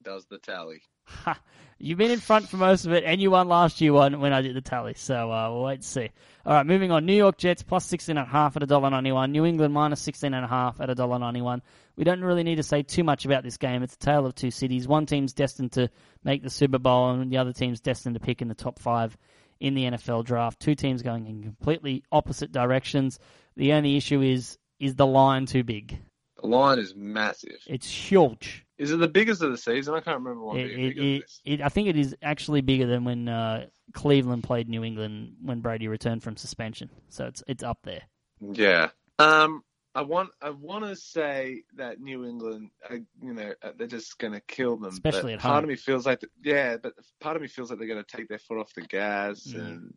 does 0.02 0.26
the 0.26 0.40
tally. 0.40 0.82
Ha, 1.24 1.40
you've 1.80 1.98
been 1.98 2.12
in 2.12 2.20
front 2.20 2.48
for 2.48 2.58
most 2.58 2.86
of 2.86 2.94
it, 2.94 3.04
and 3.04 3.22
you 3.22 3.32
won 3.32 3.48
last 3.48 3.82
year 3.82 3.94
one 3.94 4.20
when 4.20 4.34
I 4.34 4.42
did 4.42 4.56
the 4.56 4.62
tally. 4.62 4.94
So 4.96 5.32
uh, 5.32 5.50
we'll 5.52 5.64
wait 5.64 5.76
and 5.76 5.84
see. 5.84 6.10
All 6.46 6.54
right, 6.54 6.66
moving 6.66 6.92
on. 6.92 7.06
New 7.06 7.16
York 7.16 7.38
Jets 7.38 7.64
plus 7.64 7.86
sixteen 7.86 8.18
and 8.18 8.28
a 8.28 8.32
half 8.32 8.56
at 8.56 8.64
a 8.64 8.66
dollar 8.66 8.90
ninety 8.90 9.12
one. 9.12 9.32
New 9.32 9.46
England 9.46 9.74
minus 9.74 10.02
sixteen 10.02 10.34
and 10.34 10.46
a 10.46 10.48
half 10.48 10.80
at 10.82 10.90
a 10.90 10.96
dollar 10.96 11.20
ninety 11.20 11.42
one. 11.42 11.62
We 11.96 12.04
don't 12.04 12.22
really 12.22 12.44
need 12.44 12.56
to 12.56 12.64
say 12.64 12.84
too 12.84 13.04
much 13.04 13.26
about 13.26 13.44
this 13.44 13.58
game. 13.58 13.84
It's 13.84 13.96
a 13.96 14.00
tale 14.00 14.26
of 14.26 14.34
two 14.36 14.52
cities. 14.52 14.88
One 14.88 15.06
team's 15.06 15.34
destined 15.34 15.74
to 15.74 15.90
make 16.24 16.42
the 16.42 16.50
Super 16.50 16.80
Bowl, 16.80 17.12
and 17.12 17.32
the 17.32 17.38
other 17.38 17.54
team's 17.54 17.82
destined 17.82 18.16
to 18.16 18.22
pick 18.22 18.42
in 18.42 18.48
the 18.48 18.56
top 18.56 18.80
five 18.80 19.18
in 19.60 19.76
the 19.76 19.84
NFL 19.84 20.26
draft. 20.26 20.60
Two 20.60 20.76
teams 20.76 21.02
going 21.04 21.28
in 21.28 21.44
completely 21.44 22.04
opposite 22.12 22.52
directions. 22.52 23.20
The 23.56 23.74
only 23.74 23.98
issue 23.98 24.22
is 24.22 24.58
is 24.80 24.96
the 24.96 25.06
line 25.06 25.46
too 25.46 25.64
big? 25.64 26.00
The 26.42 26.48
line 26.48 26.80
is 26.80 26.96
massive. 26.96 27.60
It's 27.68 27.88
huge. 27.88 28.66
Is 28.82 28.92
it 28.92 28.98
the 28.98 29.08
biggest 29.08 29.44
of 29.44 29.52
the 29.52 29.58
season? 29.58 29.94
I 29.94 30.00
can't 30.00 30.18
remember 30.18 30.44
one 30.44 30.58
It, 30.58 30.72
it, 30.72 30.96
bigger 30.96 31.26
it, 31.46 31.62
I 31.62 31.70
think 31.70 31.88
it 31.88 31.98
is 31.98 32.16
actually 32.24 32.62
bigger 32.62 32.88
than 32.88 33.04
when 33.04 33.28
uh, 33.30 33.68
Cleveland 33.94 34.44
played 34.44 34.68
New 34.68 34.84
England 34.84 35.36
when 35.44 35.60
Brady 35.62 35.88
returned 35.88 36.24
from 36.24 36.36
suspension. 36.36 36.90
So 37.10 37.26
it's 37.26 37.44
it's 37.48 37.64
up 37.64 37.78
there. 37.84 38.02
Yeah. 38.42 38.90
Um. 39.20 39.64
I 39.94 40.02
want. 40.04 40.30
I 40.42 40.52
want 40.52 40.86
to 40.86 40.96
say 40.96 41.64
that 41.76 42.00
New 42.00 42.24
England, 42.26 42.70
uh, 42.90 42.96
you 43.22 43.34
know, 43.34 43.54
uh, 43.62 43.72
they're 43.78 43.88
just 43.88 44.18
going 44.20 44.32
to 44.34 44.40
kill 44.48 44.78
them. 44.78 44.90
Especially 44.94 45.34
but 45.34 45.40
at 45.40 45.40
part 45.42 45.56
home. 45.56 45.64
of 45.66 45.70
me 45.70 45.76
feels 45.76 46.06
like, 46.06 46.22
yeah, 46.44 46.78
but 46.78 46.94
part 47.20 47.36
of 47.36 47.42
me 47.42 47.50
feels 47.50 47.70
like 47.70 47.78
they're 47.78 47.90
going 47.90 48.04
to 48.04 48.18
take 48.18 48.30
their 48.30 48.40
foot 48.40 48.58
off 48.58 48.74
the 48.74 48.82
gas, 48.82 49.48
Mm. 49.48 49.60
and 49.60 49.94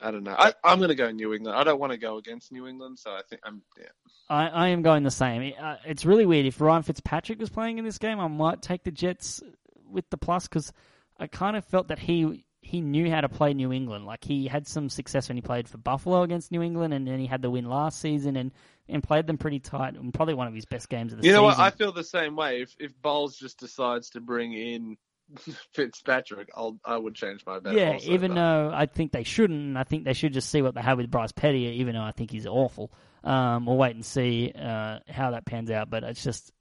I 0.00 0.10
don't 0.10 0.24
know. 0.24 0.34
I, 0.38 0.54
I'm 0.64 0.78
going 0.78 0.88
to 0.88 0.94
go 0.94 1.10
New 1.10 1.34
England. 1.34 1.54
I 1.54 1.64
don't 1.64 1.78
want 1.78 1.92
to 1.92 1.98
go 1.98 2.16
against 2.16 2.50
New 2.50 2.66
England, 2.66 2.98
so 2.98 3.10
I 3.10 3.20
think 3.28 3.42
I'm. 3.44 3.60
Yeah. 3.78 3.88
I, 4.30 4.46
I 4.46 4.68
am 4.68 4.82
going 4.82 5.02
the 5.02 5.10
same. 5.10 5.42
It, 5.42 5.54
uh, 5.60 5.76
it's 5.84 6.06
really 6.06 6.24
weird. 6.24 6.46
If 6.46 6.60
Ryan 6.60 6.84
Fitzpatrick 6.84 7.40
was 7.40 7.50
playing 7.50 7.78
in 7.78 7.84
this 7.84 7.98
game, 7.98 8.20
I 8.20 8.28
might 8.28 8.62
take 8.62 8.84
the 8.84 8.92
Jets 8.92 9.42
with 9.90 10.08
the 10.08 10.16
plus 10.16 10.46
because 10.46 10.72
I 11.18 11.26
kind 11.26 11.56
of 11.56 11.64
felt 11.64 11.88
that 11.88 11.98
he 11.98 12.44
he 12.62 12.80
knew 12.80 13.10
how 13.10 13.20
to 13.20 13.28
play 13.28 13.54
New 13.54 13.72
England. 13.72 14.06
Like 14.06 14.22
he 14.22 14.46
had 14.46 14.68
some 14.68 14.88
success 14.88 15.28
when 15.28 15.36
he 15.36 15.42
played 15.42 15.68
for 15.68 15.78
Buffalo 15.78 16.22
against 16.22 16.52
New 16.52 16.62
England, 16.62 16.94
and 16.94 17.08
then 17.08 17.18
he 17.18 17.26
had 17.26 17.42
the 17.42 17.50
win 17.50 17.68
last 17.68 18.00
season 18.00 18.36
and, 18.36 18.52
and 18.88 19.02
played 19.02 19.26
them 19.26 19.36
pretty 19.36 19.58
tight. 19.58 19.94
And 19.94 20.14
probably 20.14 20.34
one 20.34 20.46
of 20.46 20.54
his 20.54 20.66
best 20.66 20.88
games 20.88 21.12
of 21.12 21.18
the 21.18 21.22
season. 21.24 21.34
You 21.34 21.40
know 21.40 21.42
what? 21.42 21.58
I 21.58 21.70
feel 21.70 21.90
the 21.90 22.04
same 22.04 22.36
way. 22.36 22.62
If 22.62 22.76
if 22.78 22.92
Bowles 23.02 23.36
just 23.36 23.58
decides 23.58 24.10
to 24.10 24.20
bring 24.20 24.52
in 24.52 24.96
Fitzpatrick, 25.74 26.48
I'll 26.54 26.78
I 26.84 26.96
would 26.96 27.14
change 27.14 27.44
my 27.46 27.58
bet. 27.58 27.74
Yeah, 27.74 27.92
also, 27.92 28.10
even 28.10 28.32
but- 28.32 28.34
though 28.36 28.70
I 28.74 28.86
think 28.86 29.12
they 29.12 29.24
shouldn't, 29.24 29.60
and 29.60 29.78
I 29.78 29.84
think 29.84 30.04
they 30.04 30.12
should 30.12 30.32
just 30.32 30.50
see 30.50 30.62
what 30.62 30.74
they 30.74 30.82
have 30.82 30.98
with 30.98 31.10
Bryce 31.10 31.32
Petty, 31.32 31.76
even 31.80 31.94
though 31.94 32.02
I 32.02 32.12
think 32.12 32.30
he's 32.30 32.46
awful. 32.46 32.92
Um, 33.22 33.66
we'll 33.66 33.76
wait 33.76 33.94
and 33.94 34.04
see 34.04 34.52
uh, 34.58 35.00
how 35.08 35.32
that 35.32 35.44
pans 35.44 35.70
out, 35.70 35.90
but 35.90 36.04
it's 36.04 36.24
just 36.24 36.52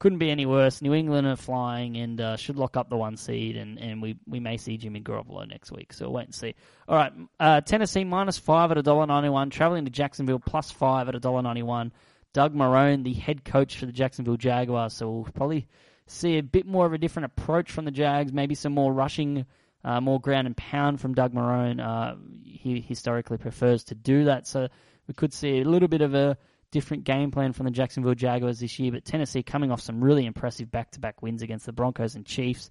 couldn't 0.00 0.18
be 0.18 0.30
any 0.30 0.46
worse. 0.46 0.80
New 0.80 0.94
England 0.94 1.26
are 1.26 1.36
flying 1.36 1.96
and 1.98 2.20
uh, 2.20 2.36
should 2.36 2.56
lock 2.56 2.76
up 2.76 2.88
the 2.88 2.96
one 2.96 3.16
seed, 3.16 3.56
and, 3.56 3.78
and 3.78 4.00
we, 4.00 4.16
we 4.26 4.40
may 4.40 4.56
see 4.56 4.76
Jimmy 4.78 5.00
Garoppolo 5.00 5.46
next 5.46 5.70
week, 5.70 5.92
so 5.92 6.06
we'll 6.06 6.14
wait 6.14 6.24
and 6.24 6.34
see. 6.34 6.54
All 6.88 6.96
right, 6.96 7.12
uh, 7.38 7.60
Tennessee 7.60 8.04
minus 8.04 8.38
five 8.38 8.70
at 8.70 8.78
a 8.78 8.82
dollar 8.82 9.06
ninety 9.06 9.28
one, 9.28 9.50
traveling 9.50 9.84
to 9.84 9.90
Jacksonville 9.90 10.40
plus 10.40 10.70
five 10.70 11.08
at 11.08 11.14
a 11.14 11.20
dollar 11.20 11.42
ninety 11.42 11.62
one. 11.62 11.92
Doug 12.32 12.54
Marrone, 12.54 13.02
the 13.02 13.12
head 13.12 13.44
coach 13.44 13.76
for 13.78 13.86
the 13.86 13.92
Jacksonville 13.92 14.36
Jaguars, 14.36 14.94
so 14.94 15.10
we'll 15.10 15.24
probably 15.32 15.66
see 16.10 16.38
a 16.38 16.42
bit 16.42 16.66
more 16.66 16.86
of 16.86 16.92
a 16.92 16.98
different 16.98 17.26
approach 17.26 17.70
from 17.70 17.84
the 17.84 17.90
Jags, 17.90 18.32
maybe 18.32 18.54
some 18.54 18.72
more 18.72 18.92
rushing, 18.92 19.46
uh, 19.84 20.00
more 20.00 20.20
ground 20.20 20.46
and 20.46 20.56
pound 20.56 21.00
from 21.00 21.14
Doug 21.14 21.32
Marrone. 21.32 21.80
Uh, 21.80 22.16
he 22.44 22.80
historically 22.80 23.38
prefers 23.38 23.84
to 23.84 23.94
do 23.94 24.24
that, 24.24 24.46
so 24.46 24.68
we 25.06 25.14
could 25.14 25.32
see 25.32 25.60
a 25.60 25.64
little 25.64 25.88
bit 25.88 26.02
of 26.02 26.14
a 26.14 26.36
different 26.70 27.04
game 27.04 27.30
plan 27.30 27.52
from 27.52 27.64
the 27.64 27.70
Jacksonville 27.70 28.14
Jaguars 28.14 28.60
this 28.60 28.78
year. 28.78 28.92
But 28.92 29.04
Tennessee 29.04 29.42
coming 29.42 29.70
off 29.70 29.80
some 29.80 30.02
really 30.02 30.26
impressive 30.26 30.70
back-to-back 30.70 31.22
wins 31.22 31.42
against 31.42 31.66
the 31.66 31.72
Broncos 31.72 32.14
and 32.14 32.26
Chiefs, 32.26 32.70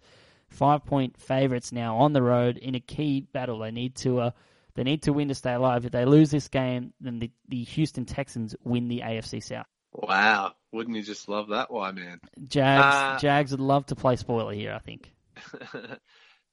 five-point 0.49 1.17
favorites 1.19 1.71
now 1.71 1.97
on 1.97 2.13
the 2.13 2.21
road 2.21 2.58
in 2.58 2.75
a 2.75 2.80
key 2.80 3.21
battle. 3.21 3.60
They 3.60 3.71
need 3.71 3.95
to. 3.97 4.19
Uh, 4.19 4.32
they 4.75 4.84
need 4.84 5.02
to 5.04 5.13
win 5.13 5.28
to 5.28 5.36
stay 5.36 5.54
alive. 5.54 5.84
If 5.84 5.91
they 5.91 6.06
lose 6.06 6.32
this 6.32 6.47
game, 6.47 6.93
then 7.02 7.19
the, 7.19 7.32
the 7.49 7.63
Houston 7.63 8.06
Texans 8.06 8.56
win 8.63 8.88
the 8.88 9.02
AFC 9.02 9.43
South. 9.43 9.65
Wow, 9.91 10.54
wouldn't 10.71 10.95
you 10.95 11.04
just 11.04 11.28
love 11.28 11.49
that? 11.49 11.71
Why, 11.71 11.91
man? 11.91 12.19
Jags, 12.47 12.95
Uh, 12.95 13.19
Jags 13.19 13.52
would 13.52 13.60
love 13.60 13.88
to 13.88 13.95
play 13.95 14.15
spoiler 14.15 14.54
here. 14.54 14.73
I 14.73 14.80
think. 14.80 15.12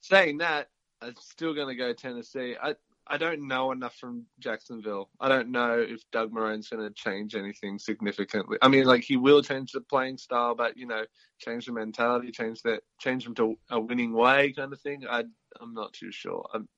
Saying 0.01 0.38
that, 0.38 0.68
I'm 1.03 1.14
still 1.20 1.55
going 1.55 1.68
to 1.68 1.75
go 1.75 1.92
Tennessee. 1.92 2.57
I 2.61 2.77
I 3.09 3.18
don't 3.18 3.46
know 3.46 3.70
enough 3.70 3.94
from 3.94 4.27
Jacksonville. 4.40 5.11
I 5.20 5.29
don't 5.29 5.51
know 5.51 5.79
if 5.79 6.01
Doug 6.11 6.33
Marrone's 6.33 6.68
going 6.68 6.87
to 6.87 6.92
change 6.92 7.37
anything 7.37 7.79
significantly. 7.79 8.59
I 8.61 8.68
mean, 8.68 8.85
like 8.85 9.05
he 9.05 9.16
will 9.16 9.42
change 9.42 9.72
the 9.72 9.81
playing 9.81 10.18
style, 10.18 10.55
but 10.57 10.77
you 10.77 10.87
know, 10.87 11.05
change 11.38 11.66
the 11.66 11.72
mentality, 11.72 12.33
change 12.33 12.62
that, 12.62 12.81
change 12.99 13.25
them 13.25 13.35
to 13.37 13.57
a 13.70 13.79
winning 13.79 14.12
way, 14.12 14.53
kind 14.53 14.72
of 14.72 14.81
thing. 14.81 15.05
I 15.09 15.25
I'm 15.61 15.75
not 15.75 15.92
too 15.92 16.11
sure. 16.11 16.49
I'm 16.53 16.68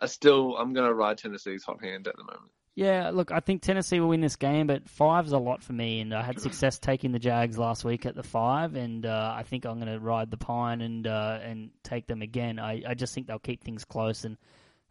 I 0.00 0.06
still 0.06 0.56
I'm 0.56 0.72
going 0.72 0.88
to 0.88 0.94
ride 0.94 1.18
Tennessee's 1.18 1.64
hot 1.64 1.82
hand 1.82 2.08
at 2.08 2.16
the 2.16 2.24
moment. 2.24 2.50
Yeah, 2.78 3.10
look, 3.12 3.32
I 3.32 3.40
think 3.40 3.62
Tennessee 3.62 3.98
will 3.98 4.10
win 4.10 4.20
this 4.20 4.36
game, 4.36 4.68
but 4.68 4.88
five's 4.88 5.32
a 5.32 5.38
lot 5.38 5.64
for 5.64 5.72
me, 5.72 5.98
and 5.98 6.14
I 6.14 6.22
had 6.22 6.40
success 6.40 6.78
taking 6.78 7.10
the 7.10 7.18
Jags 7.18 7.58
last 7.58 7.84
week 7.84 8.06
at 8.06 8.14
the 8.14 8.22
five, 8.22 8.76
and 8.76 9.04
uh, 9.04 9.34
I 9.36 9.42
think 9.42 9.66
I'm 9.66 9.80
going 9.80 9.92
to 9.92 9.98
ride 9.98 10.30
the 10.30 10.36
pine 10.36 10.80
and 10.80 11.04
uh, 11.04 11.40
and 11.42 11.70
take 11.82 12.06
them 12.06 12.22
again. 12.22 12.60
I, 12.60 12.84
I 12.86 12.94
just 12.94 13.16
think 13.16 13.26
they'll 13.26 13.40
keep 13.40 13.64
things 13.64 13.84
close, 13.84 14.24
and 14.24 14.36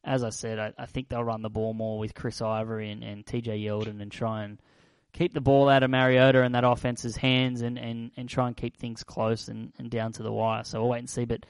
as 0.04 0.22
I 0.22 0.32
said, 0.32 0.60
I, 0.60 0.74
I 0.78 0.86
think 0.86 1.08
they'll 1.08 1.24
run 1.24 1.42
the 1.42 1.50
ball 1.50 1.74
more 1.74 1.98
with 1.98 2.14
Chris 2.14 2.42
Ivory 2.42 2.92
and, 2.92 3.06
and 3.06 3.26
TJ 3.26 3.64
Yeldon 3.64 4.02
and 4.02 4.12
try 4.12 4.44
and 4.44 4.62
keep 5.14 5.34
the 5.34 5.40
ball 5.40 5.70
out 5.70 5.84
of 5.84 5.90
Mariota 5.90 6.44
and 6.44 6.56
that 6.56 6.66
offense's 6.66 7.16
hands, 7.16 7.62
and, 7.62 7.80
and, 7.80 8.12
and 8.18 8.28
try 8.28 8.48
and 8.48 8.58
keep 8.58 8.76
things 8.76 9.06
close 9.06 9.48
and, 9.48 9.72
and 9.80 9.90
down 9.90 10.12
to 10.12 10.24
the 10.24 10.32
wire. 10.34 10.66
So 10.66 10.82
we'll 10.82 10.90
wait 10.90 11.00
and 11.00 11.10
see, 11.10 11.24
but. 11.24 11.46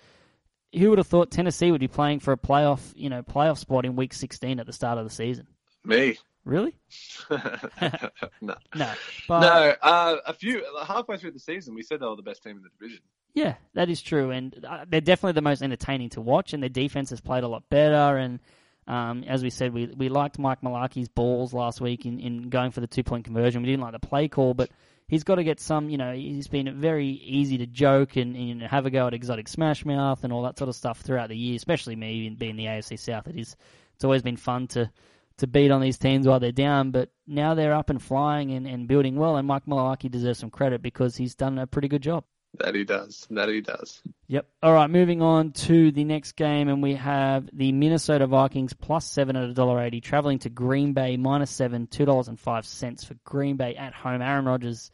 Who 0.78 0.90
would 0.90 1.00
have 1.00 1.08
thought 1.08 1.32
Tennessee 1.32 1.72
would 1.72 1.80
be 1.80 1.88
playing 1.88 2.20
for 2.20 2.34
a 2.34 2.38
playoff, 2.38 2.82
you 2.94 3.10
know, 3.10 3.24
playoff 3.24 3.58
spot 3.58 3.86
in 3.86 3.96
Week 3.96 4.14
16 4.14 4.60
at 4.60 4.66
the 4.66 4.74
start 4.74 4.98
of 4.98 5.06
the 5.06 5.10
season? 5.10 5.48
Me. 5.88 6.18
Really? 6.48 6.76
no. 7.30 8.56
No, 8.74 8.94
but 9.28 9.40
No, 9.42 9.76
uh, 9.82 10.16
a 10.26 10.32
few 10.32 10.66
halfway 10.86 11.18
through 11.18 11.32
the 11.32 11.40
season, 11.40 11.76
we 11.76 11.84
said 11.84 12.00
they 12.00 12.06
were 12.06 12.16
the 12.16 12.22
best 12.22 12.42
team 12.42 12.56
in 12.56 12.64
the 12.64 12.70
division. 12.80 13.04
Yeah, 13.34 13.56
that 13.74 13.90
is 13.90 14.02
true, 14.02 14.32
and 14.32 14.66
uh, 14.66 14.86
they're 14.88 15.02
definitely 15.02 15.34
the 15.34 15.42
most 15.42 15.62
entertaining 15.62 16.10
to 16.12 16.22
watch, 16.22 16.54
and 16.54 16.64
their 16.64 16.70
defense 16.70 17.10
has 17.10 17.20
played 17.20 17.44
a 17.44 17.50
lot 17.50 17.70
better. 17.70 18.18
And 18.18 18.40
um, 18.88 19.26
as 19.26 19.44
we 19.44 19.50
said, 19.50 19.74
we 19.74 19.88
we 19.88 20.08
liked 20.08 20.40
Mike 20.40 20.62
Mularkey's 20.62 21.10
balls 21.10 21.54
last 21.54 21.82
week 21.82 22.06
in, 22.06 22.22
in 22.22 22.50
going 22.50 22.72
for 22.72 22.80
the 22.80 22.88
two 22.88 23.04
point 23.04 23.26
conversion. 23.26 23.62
We 23.62 23.68
didn't 23.68 23.84
like 23.84 23.92
the 23.92 24.08
play 24.08 24.30
call, 24.30 24.54
but 24.54 24.70
he's 25.10 25.26
got 25.26 25.36
to 25.36 25.44
get 25.44 25.60
some. 25.60 25.90
You 25.90 25.98
know, 25.98 26.14
he's 26.14 26.48
been 26.48 26.80
very 26.80 27.08
easy 27.10 27.58
to 27.58 27.68
joke 27.68 28.16
and, 28.16 28.38
and 28.38 28.62
have 28.62 28.86
a 28.86 28.90
go 28.90 29.08
at 29.08 29.14
exotic 29.14 29.50
smash 29.50 29.84
mouth 29.84 30.24
and 30.24 30.32
all 30.32 30.44
that 30.44 30.58
sort 30.58 30.70
of 30.70 30.76
stuff 30.78 31.02
throughout 31.02 31.28
the 31.28 31.38
year. 31.38 31.58
Especially 31.58 31.98
me 31.98 32.30
being 32.30 32.56
the 32.56 32.66
AFC 32.66 32.98
South, 32.98 33.28
it 33.28 33.36
is. 33.36 33.58
It's 33.96 34.06
always 34.06 34.22
been 34.22 34.38
fun 34.38 34.68
to 34.68 34.90
to 35.38 35.48
beat 35.48 35.72
on 35.72 35.82
these 35.82 35.98
teams 35.98 36.28
while 36.28 36.40
they're 36.40 36.52
down, 36.52 36.92
but 36.92 37.10
now 37.26 37.54
they're 37.54 37.74
up 37.74 37.90
and 37.90 38.02
flying 38.02 38.52
and, 38.52 38.68
and 38.68 38.88
building 38.88 39.16
well. 39.16 39.38
And 39.38 39.48
Mike 39.48 39.66
Mularkey 39.66 40.10
deserves 40.10 40.40
some 40.40 40.50
credit 40.50 40.82
because 40.82 41.16
he's 41.16 41.36
done 41.36 41.60
a 41.60 41.68
pretty 41.68 41.88
good 41.88 42.02
job. 42.02 42.24
That 42.60 42.74
he 42.74 42.86
does. 42.86 43.28
That 43.30 43.50
he 43.50 43.62
does. 43.62 44.02
Yep. 44.28 44.48
All 44.64 44.74
right, 44.74 44.90
moving 44.90 45.22
on 45.22 45.52
to 45.52 45.92
the 45.92 46.04
next 46.04 46.32
game, 46.32 46.70
and 46.70 46.82
we 46.82 46.96
have 46.96 47.48
the 47.54 47.72
Minnesota 47.72 48.26
Vikings 48.26 48.74
plus 48.74 49.06
seven 49.06 49.36
at 49.36 49.50
a 49.50 49.54
dollar 49.54 49.80
eighty, 49.82 50.02
traveling 50.02 50.40
to 50.40 50.50
Green 50.50 50.94
Bay 50.94 51.18
minus 51.18 51.52
seven, 51.52 51.88
two 51.88 52.06
dollars 52.06 52.30
and 52.30 52.40
five 52.40 52.66
cents 52.66 53.04
for 53.04 53.16
Green 53.26 53.58
Bay 53.58 53.76
at 53.76 53.94
home. 53.94 54.22
Aaron 54.22 54.46
Rodgers 54.46 54.92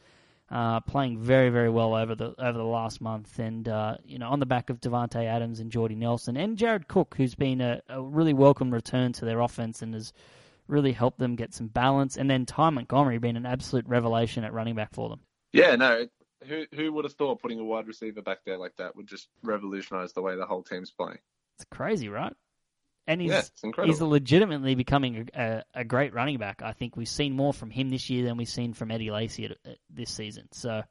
uh, 0.50 0.80
playing 0.80 1.18
very, 1.18 1.50
very 1.50 1.70
well 1.70 1.94
over 1.94 2.14
the 2.14 2.34
over 2.38 2.58
the 2.58 2.64
last 2.64 3.00
month, 3.00 3.38
and 3.38 3.68
uh, 3.68 3.96
you 4.04 4.18
know 4.18 4.28
on 4.28 4.40
the 4.40 4.46
back 4.46 4.70
of 4.70 4.80
Davante 4.80 5.24
Adams 5.24 5.60
and 5.60 5.70
Jordy 5.70 5.94
Nelson 5.94 6.36
and 6.36 6.56
Jared 6.56 6.88
Cook, 6.88 7.14
who's 7.16 7.34
been 7.34 7.60
a, 7.60 7.80
a 7.88 8.02
really 8.02 8.34
welcome 8.34 8.72
return 8.72 9.12
to 9.14 9.24
their 9.24 9.40
offense 9.40 9.82
and 9.82 9.94
has 9.94 10.12
really 10.68 10.92
helped 10.92 11.18
them 11.18 11.36
get 11.36 11.54
some 11.54 11.68
balance. 11.68 12.16
And 12.16 12.30
then 12.30 12.46
Ty 12.46 12.70
Montgomery 12.70 13.18
being 13.18 13.36
an 13.36 13.46
absolute 13.46 13.86
revelation 13.86 14.44
at 14.44 14.52
running 14.52 14.74
back 14.74 14.94
for 14.94 15.08
them. 15.08 15.20
Yeah, 15.52 15.76
no. 15.76 16.06
Who 16.46 16.66
who 16.74 16.92
would 16.92 17.04
have 17.04 17.14
thought 17.14 17.40
putting 17.40 17.60
a 17.60 17.64
wide 17.64 17.86
receiver 17.86 18.20
back 18.20 18.38
there 18.44 18.58
like 18.58 18.76
that 18.76 18.96
would 18.96 19.06
just 19.06 19.28
revolutionize 19.42 20.12
the 20.12 20.22
way 20.22 20.36
the 20.36 20.46
whole 20.46 20.62
team's 20.62 20.90
playing? 20.90 21.18
It's 21.56 21.66
crazy, 21.70 22.08
right? 22.08 22.34
And 23.06 23.20
he's 23.20 23.30
Yeah, 23.30 23.42
he's 23.84 24.00
legitimately 24.00 24.74
becoming 24.74 25.28
a, 25.34 25.40
a, 25.42 25.80
a 25.80 25.84
great 25.84 26.14
running 26.14 26.38
back. 26.38 26.62
I 26.62 26.72
think 26.72 26.96
we've 26.96 27.08
seen 27.08 27.34
more 27.34 27.52
from 27.52 27.70
him 27.70 27.90
this 27.90 28.08
year 28.08 28.24
than 28.24 28.36
we've 28.36 28.48
seen 28.48 28.72
from 28.72 28.90
Eddie 28.90 29.10
Lacy 29.10 29.54
this 29.90 30.10
season. 30.10 30.48
So 30.52 30.82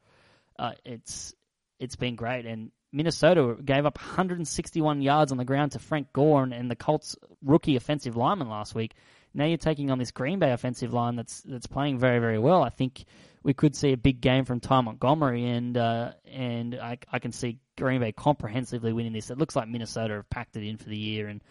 uh, 0.60 0.72
it's 0.86 1.34
it's 1.80 1.96
been 1.96 2.16
great. 2.16 2.46
And 2.46 2.72
Minnesota 2.92 3.56
gave 3.64 3.86
up 3.86 3.98
161 3.98 5.02
yards 5.02 5.32
on 5.32 5.38
the 5.38 5.46
ground 5.46 5.72
to 5.72 5.80
Frank 5.80 6.14
Gore 6.14 6.44
and, 6.44 6.54
and 6.54 6.70
the 6.70 6.76
Colts 6.76 7.16
rookie 7.44 7.76
offensive 7.76 8.16
lineman 8.16 8.50
last 8.50 8.76
week. 8.76 8.94
Now 9.34 9.46
you're 9.46 9.58
taking 9.58 9.90
on 9.90 9.98
this 9.98 10.12
Green 10.12 10.38
Bay 10.38 10.52
offensive 10.52 10.94
line 10.94 11.16
that's 11.16 11.42
that's 11.42 11.66
playing 11.66 11.98
very 11.98 12.20
very 12.20 12.38
well. 12.38 12.62
I 12.62 12.70
think 12.70 13.06
we 13.42 13.54
could 13.54 13.76
see 13.76 13.92
a 13.92 13.98
big 13.98 14.22
game 14.22 14.46
from 14.46 14.60
Ty 14.60 14.82
Montgomery, 14.82 15.46
and 15.46 15.76
uh, 15.76 16.12
and 16.32 16.76
I, 16.76 17.00
I 17.12 17.20
can 17.20 17.32
see 17.32 17.58
Green 17.78 18.00
Bay 18.00 18.12
comprehensively 18.12 18.94
winning 18.94 19.14
this. 19.14 19.32
It 19.32 19.38
looks 19.38 19.56
like 19.56 19.68
Minnesota 19.68 20.16
have 20.16 20.30
packed 20.30 20.56
it 20.56 20.64
in 20.64 20.78
for 20.78 20.88
the 20.88 20.98
year 20.98 21.28
and 21.28 21.42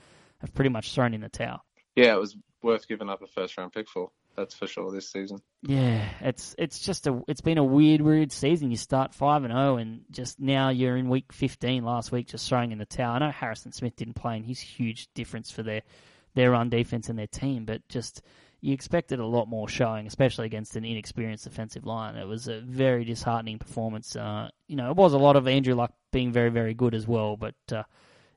have 0.43 0.55
pretty 0.55 0.71
much 0.71 0.95
thrown 0.95 1.15
in 1.15 1.23
the 1.23 1.29
towel. 1.29 1.65
Yeah, 1.97 2.15
it 2.15 2.21
was 2.21 2.37
worth 2.63 2.87
giving 2.87 3.09
up 3.09 3.23
a 3.23 3.27
first 3.27 3.57
round 3.57 3.73
pick 3.73 3.89
for. 3.89 4.11
That's 4.37 4.55
for 4.55 4.67
sure 4.67 4.91
this 4.91 5.11
season. 5.11 5.43
Yeah, 5.63 6.09
it's 6.21 6.55
it's 6.57 6.79
just 6.79 7.07
a 7.07 7.23
it's 7.29 7.43
been 7.43 7.59
a 7.59 7.65
weird 7.65 8.01
weird 8.01 8.33
season. 8.33 8.71
You 8.71 8.79
start 8.79 9.15
five 9.15 9.45
and 9.45 9.53
zero, 9.53 9.77
and 9.77 10.05
just 10.11 10.41
now 10.41 10.71
you're 10.71 10.97
in 10.97 11.11
week 11.11 11.33
fifteen. 11.33 11.85
Last 11.85 12.13
week, 12.13 12.29
just 12.29 12.49
throwing 12.49 12.73
in 12.73 12.79
the 12.79 12.87
towel. 12.87 13.17
I 13.17 13.19
know 13.19 13.31
Harrison 13.31 13.73
Smith 13.73 13.95
didn't 13.95 14.15
play, 14.15 14.37
and 14.37 14.47
he's 14.47 14.61
huge 14.61 15.09
difference 15.15 15.51
for 15.51 15.63
their 15.63 15.83
their 16.35 16.53
run 16.53 16.71
defense 16.71 17.11
and 17.11 17.19
their 17.19 17.27
team. 17.27 17.67
But 17.67 17.87
just 17.91 18.23
you 18.63 18.73
expected 18.73 19.19
a 19.21 19.27
lot 19.27 19.49
more 19.49 19.69
showing, 19.69 20.07
especially 20.07 20.47
against 20.47 20.77
an 20.77 20.85
inexperienced 20.87 21.45
defensive 21.45 21.85
line. 21.85 22.17
It 22.17 22.27
was 22.27 22.49
a 22.49 22.61
very 22.61 23.05
disheartening 23.05 23.59
performance. 23.59 24.17
Uh, 24.17 24.49
you 24.67 24.77
know, 24.77 24.91
it 24.91 24.97
was 24.97 25.13
a 25.13 25.19
lot 25.19 25.37
of 25.37 25.47
Andrew 25.47 25.75
Luck 25.75 25.93
being 26.11 26.33
very 26.33 26.51
very 26.51 26.73
good 26.73 26.95
as 26.95 27.07
well, 27.07 27.37
but 27.37 27.55
uh, 27.71 27.83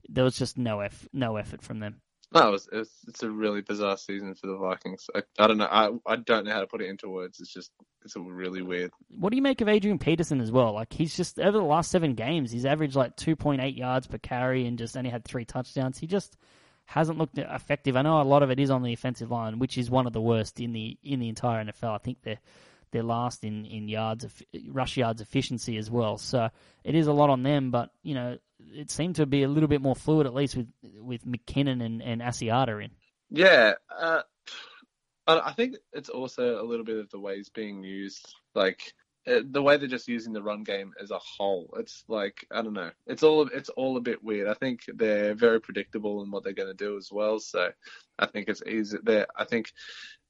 there 0.10 0.24
was 0.24 0.38
just 0.38 0.58
no 0.58 0.82
eff- 0.82 1.08
no 1.14 1.38
effort 1.38 1.62
from 1.62 1.80
them. 1.80 2.02
No, 2.34 2.50
it 2.50 2.52
was, 2.52 2.70
it's 2.72 3.06
it's 3.08 3.24
a 3.24 3.30
really 3.30 3.62
bizarre 3.62 3.98
season 3.98 4.36
for 4.36 4.48
the 4.48 4.58
Vikings. 4.58 5.08
I, 5.16 5.22
I 5.40 5.48
don't 5.48 5.58
know. 5.58 5.68
I 5.70 5.90
I 6.06 6.16
don't 6.18 6.46
know 6.46 6.52
how 6.52 6.60
to 6.60 6.68
put 6.68 6.82
it 6.82 6.90
into 6.90 7.08
words. 7.08 7.40
It's 7.40 7.54
just 7.54 7.72
it's 8.04 8.16
really 8.16 8.62
weird. 8.62 8.92
What 9.10 9.30
do 9.30 9.36
you 9.36 9.42
make 9.42 9.62
of 9.62 9.70
Adrian 9.70 10.00
Peterson 10.00 10.42
as 10.42 10.52
well? 10.52 10.74
Like 10.74 10.92
he's 10.92 11.16
just 11.16 11.40
over 11.40 11.58
the 11.58 11.64
last 11.64 11.92
seven 11.92 12.14
games, 12.14 12.52
he's 12.52 12.66
averaged 12.66 12.96
like 12.96 13.16
two 13.16 13.36
point 13.36 13.62
eight 13.62 13.76
yards 13.76 14.08
per 14.08 14.18
carry 14.18 14.66
and 14.66 14.78
just 14.78 14.98
only 14.98 15.10
had 15.10 15.24
three 15.24 15.46
touchdowns. 15.46 15.98
He 15.98 16.08
just 16.08 16.36
hasn't 16.86 17.18
looked 17.18 17.38
effective. 17.38 17.96
I 17.96 18.02
know 18.02 18.22
a 18.22 18.24
lot 18.24 18.44
of 18.44 18.52
it 18.52 18.60
is 18.60 18.70
on 18.70 18.84
the 18.84 18.94
offensive 18.94 19.32
line, 19.32 19.60
which 19.60 19.78
is 19.78 19.90
one 19.90 20.08
of 20.08 20.14
the 20.14 20.22
worst 20.22 20.60
in 20.60 20.74
the 20.74 20.98
in 21.04 21.20
the 21.20 21.30
entire 21.30 21.64
NFL. 21.64 21.96
I 21.96 22.00
think 22.00 22.18
they're 22.24 22.40
they're 22.92 23.04
last 23.04 23.44
in 23.44 23.66
in 23.66 23.88
yards 23.88 24.24
of 24.24 24.42
rush 24.68 24.98
yards 24.98 25.22
efficiency 25.22 25.78
as 25.78 25.90
well. 25.90 26.18
So 26.18 26.50
it 26.84 26.96
is 26.96 27.08
a 27.08 27.14
lot 27.14 27.30
on 27.30 27.44
them, 27.44 27.72
but 27.72 27.92
you 28.04 28.16
know 28.16 28.38
it 28.60 28.92
seemed 28.92 29.16
to 29.16 29.26
be 29.26 29.44
a 29.44 29.48
little 29.48 29.70
bit 29.70 29.82
more 29.82 29.96
fluid 29.96 30.28
at 30.28 30.34
least 30.34 30.56
with 30.56 30.68
with 30.82 31.26
McKinnon 31.26 31.84
and 31.84 32.02
and 32.02 32.22
Asiata 32.22 32.84
in. 32.84 32.92
Yeah, 33.30 33.74
uh, 33.96 34.22
I 35.28 35.54
think 35.54 35.76
it's 35.94 36.10
also 36.10 36.62
a 36.62 36.66
little 36.66 36.86
bit 36.86 36.98
of 36.98 37.10
the 37.10 37.20
way 37.20 37.44
being 37.54 37.84
used. 37.84 38.34
Like 38.54 38.94
uh, 39.28 39.42
the 39.50 39.62
way 39.62 39.78
they're 39.78 39.88
just 39.88 40.08
using 40.08 40.34
the 40.34 40.44
run 40.44 40.64
game 40.64 40.94
as 41.02 41.10
a 41.10 41.20
whole. 41.20 41.74
It's 41.78 42.04
like 42.08 42.46
I 42.52 42.62
don't 42.62 42.74
know. 42.74 42.92
It's 43.08 43.24
all 43.24 43.48
it's 43.48 43.70
all 43.70 43.98
a 43.98 44.02
bit 44.02 44.24
weird. 44.24 44.48
I 44.48 44.54
think 44.54 44.82
they're 44.88 45.34
very 45.34 45.60
predictable 45.60 46.22
in 46.24 46.30
what 46.30 46.44
they're 46.44 46.54
going 46.54 46.76
to 46.76 46.86
do 46.86 46.98
as 46.98 47.10
well. 47.12 47.40
So 47.40 47.72
I 48.20 48.28
think 48.28 48.48
it's 48.48 48.62
easy. 48.66 48.98
There, 49.02 49.28
I 49.36 49.46
think 49.46 49.72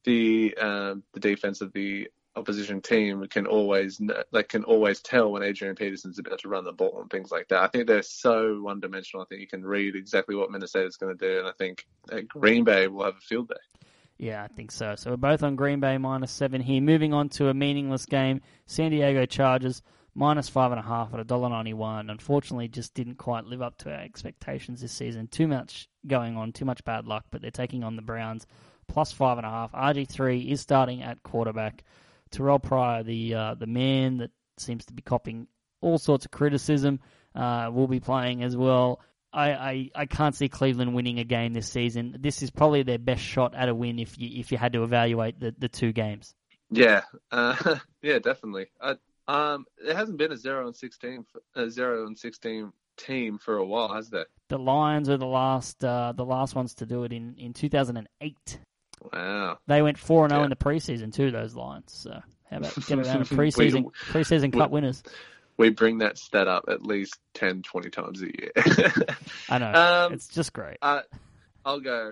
the 0.06 0.56
um, 0.58 1.04
the 1.14 1.20
defense 1.20 1.62
of 1.62 1.74
the 1.74 2.08
opposition 2.36 2.82
team 2.82 3.26
can 3.30 3.48
always 3.48 4.02
like 4.32 4.50
can 4.50 4.64
always 4.64 5.02
tell 5.02 5.32
when 5.32 5.44
Adrian 5.44 5.76
Peterson's 5.76 6.20
about 6.20 6.40
to 6.40 6.50
run 6.50 6.64
the 6.64 6.72
ball 6.72 7.00
and 7.02 7.10
things 7.10 7.32
like 7.32 7.48
that. 7.50 7.62
I 7.62 7.68
think 7.68 7.88
they're 7.88 8.02
so 8.02 8.62
one 8.62 8.80
dimensional. 8.80 9.24
I 9.24 9.26
think 9.28 9.42
you 9.42 9.48
can 9.48 9.66
read 9.66 9.96
exactly 9.96 10.36
what 10.36 10.52
Minnesota's 10.52 10.98
going 10.98 11.18
to 11.18 11.28
do, 11.28 11.40
and 11.40 11.48
I 11.48 11.52
think 11.58 11.86
Green 12.28 12.64
Bay 12.64 12.88
will 12.88 13.06
have 13.06 13.18
a 13.18 13.22
field 13.22 13.50
day. 13.50 13.56
Yeah, 14.18 14.44
I 14.44 14.48
think 14.48 14.72
so. 14.72 14.96
So 14.96 15.12
we're 15.12 15.18
both 15.18 15.44
on 15.44 15.56
Green 15.56 15.80
Bay 15.80 15.98
minus 15.98 16.32
seven 16.32 16.62
here. 16.62 16.82
Moving 16.82 17.14
on 17.14 17.30
to 17.30 17.50
a 17.50 17.54
meaningless 17.54 18.06
game, 18.06 18.42
San 18.66 18.92
Diego 18.92 19.26
Chargers 19.26 19.82
minus 20.14 20.48
five 20.48 20.72
and 20.72 20.80
a 20.80 20.84
half 20.84 21.14
at 21.14 21.20
a 21.20 21.26
dollar 21.26 21.50
ninety 21.50 21.74
one. 21.74 22.10
Unfortunately, 22.10 22.68
just 22.68 22.94
didn't 22.94 23.16
quite 23.16 23.46
live 23.46 23.62
up 23.62 23.78
to 23.80 23.92
our 23.92 24.00
expectations 24.00 24.82
this 24.82 24.94
season. 24.94 25.28
Too 25.28 25.48
much 25.48 25.90
going 26.08 26.38
on, 26.38 26.54
too 26.54 26.66
much 26.66 26.84
bad 26.86 27.06
luck. 27.06 27.26
But 27.30 27.42
they're 27.42 27.52
taking 27.52 27.84
on 27.84 27.96
the 27.96 28.02
Browns 28.02 28.48
plus 28.88 29.12
five 29.12 29.38
and 29.38 29.46
a 29.46 29.50
half. 29.50 29.72
RG 29.74 30.08
three 30.08 30.42
is 30.42 30.62
starting 30.62 31.02
at 31.02 31.22
quarterback. 31.24 31.84
Terrelle 32.32 32.62
Pryor, 32.62 33.04
the 33.04 33.34
uh, 33.34 33.56
the 33.56 33.68
man 33.68 34.18
that 34.18 34.32
seems 34.58 34.86
to 34.86 34.94
be 34.94 35.02
copying 35.02 35.48
all 35.82 35.98
sorts 35.98 36.26
of 36.26 36.32
criticism, 36.32 37.00
uh, 37.36 37.70
will 37.72 37.88
be 37.88 38.00
playing 38.00 38.44
as 38.44 38.56
well. 38.56 39.00
I, 39.32 39.52
I, 39.52 39.90
I 39.94 40.06
can't 40.06 40.34
see 40.34 40.48
Cleveland 40.48 40.96
winning 40.96 41.20
a 41.20 41.26
game 41.26 41.54
this 41.54 41.68
season. 41.68 42.16
This 42.20 42.42
is 42.42 42.52
probably 42.52 42.84
their 42.84 42.98
best 42.98 43.22
shot 43.22 43.54
at 43.54 43.68
a 43.68 43.76
win 43.76 44.00
if 44.00 44.18
you 44.18 44.40
if 44.40 44.52
you 44.52 44.58
had 44.58 44.74
to 44.74 44.84
evaluate 44.84 45.40
the, 45.40 45.54
the 45.58 45.68
two 45.68 45.92
games. 45.92 46.34
Yeah, 46.72 47.04
uh, 47.32 47.56
yeah, 48.02 48.20
definitely. 48.20 48.68
Uh, 48.80 48.96
um, 49.28 49.66
there 49.84 49.96
hasn't 49.96 50.18
been 50.18 50.32
a 50.32 50.38
zero 50.38 50.68
and 50.68 50.76
sixteen, 50.76 51.26
a 51.56 51.70
zero 51.70 52.08
and 52.08 52.18
sixteen 52.18 52.72
team 52.98 53.38
for 53.38 53.58
a 53.58 53.66
while, 53.66 53.94
has 53.94 54.10
there? 54.10 54.28
The 54.50 54.58
Lions 54.58 55.10
are 55.10 55.18
the 55.18 55.26
last 55.26 55.84
uh, 55.84 56.14
the 56.16 56.26
last 56.26 56.56
ones 56.56 56.76
to 56.76 56.86
do 56.86 57.04
it 57.04 57.12
in, 57.12 57.36
in 57.38 57.54
2008. 57.54 58.60
Wow. 59.14 59.58
They 59.68 59.82
went 59.82 59.98
four 59.98 60.24
and 60.26 60.32
zero 60.32 60.44
in 60.44 60.50
the 60.50 60.56
preseason 60.56 61.14
too. 61.14 61.32
Those 61.32 61.56
Lions. 61.56 61.92
So 61.94 62.22
how 62.50 62.58
about 62.58 62.76
get 62.88 63.00
around 63.00 63.22
a 63.22 63.26
preseason 63.26 63.86
We- 63.86 63.92
preseason 64.12 64.54
we- 64.54 64.60
cup 64.60 64.72
winners? 64.72 65.04
We 65.58 65.70
bring 65.70 66.00
that 66.00 66.18
stat 66.18 66.50
up 66.50 66.66
at 66.68 66.86
least 66.86 67.18
10, 67.36 67.62
20 67.62 67.90
times 67.90 68.22
a 68.22 68.26
year. 68.26 68.52
I 69.50 69.58
know 69.58 69.72
Um, 70.08 70.14
it's 70.14 70.28
just 70.28 70.52
great. 70.52 70.78
uh, 70.82 71.02
I'll 71.64 71.80
go. 71.80 72.12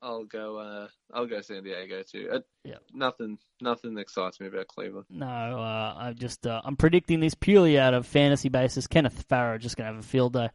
I'll 0.00 0.24
go. 0.24 0.58
Uh, 0.58 0.88
I'll 1.12 1.26
go 1.26 1.40
San 1.40 1.64
Diego 1.64 2.04
too. 2.04 2.28
Uh, 2.32 2.38
Yeah. 2.62 2.76
Nothing. 2.94 3.36
Nothing 3.60 3.98
excites 3.98 4.38
me 4.38 4.46
about 4.46 4.68
Cleveland. 4.68 5.06
No, 5.10 5.26
uh, 5.26 5.94
I 5.98 6.12
just 6.16 6.46
uh, 6.46 6.60
I'm 6.64 6.76
predicting 6.76 7.18
this 7.18 7.34
purely 7.34 7.80
out 7.80 7.94
of 7.94 8.06
fantasy 8.06 8.48
basis. 8.48 8.86
Kenneth 8.86 9.24
Farrow 9.28 9.58
just 9.58 9.76
gonna 9.76 9.90
have 9.90 9.98
a 9.98 10.02
field 10.06 10.34
day 10.34 10.48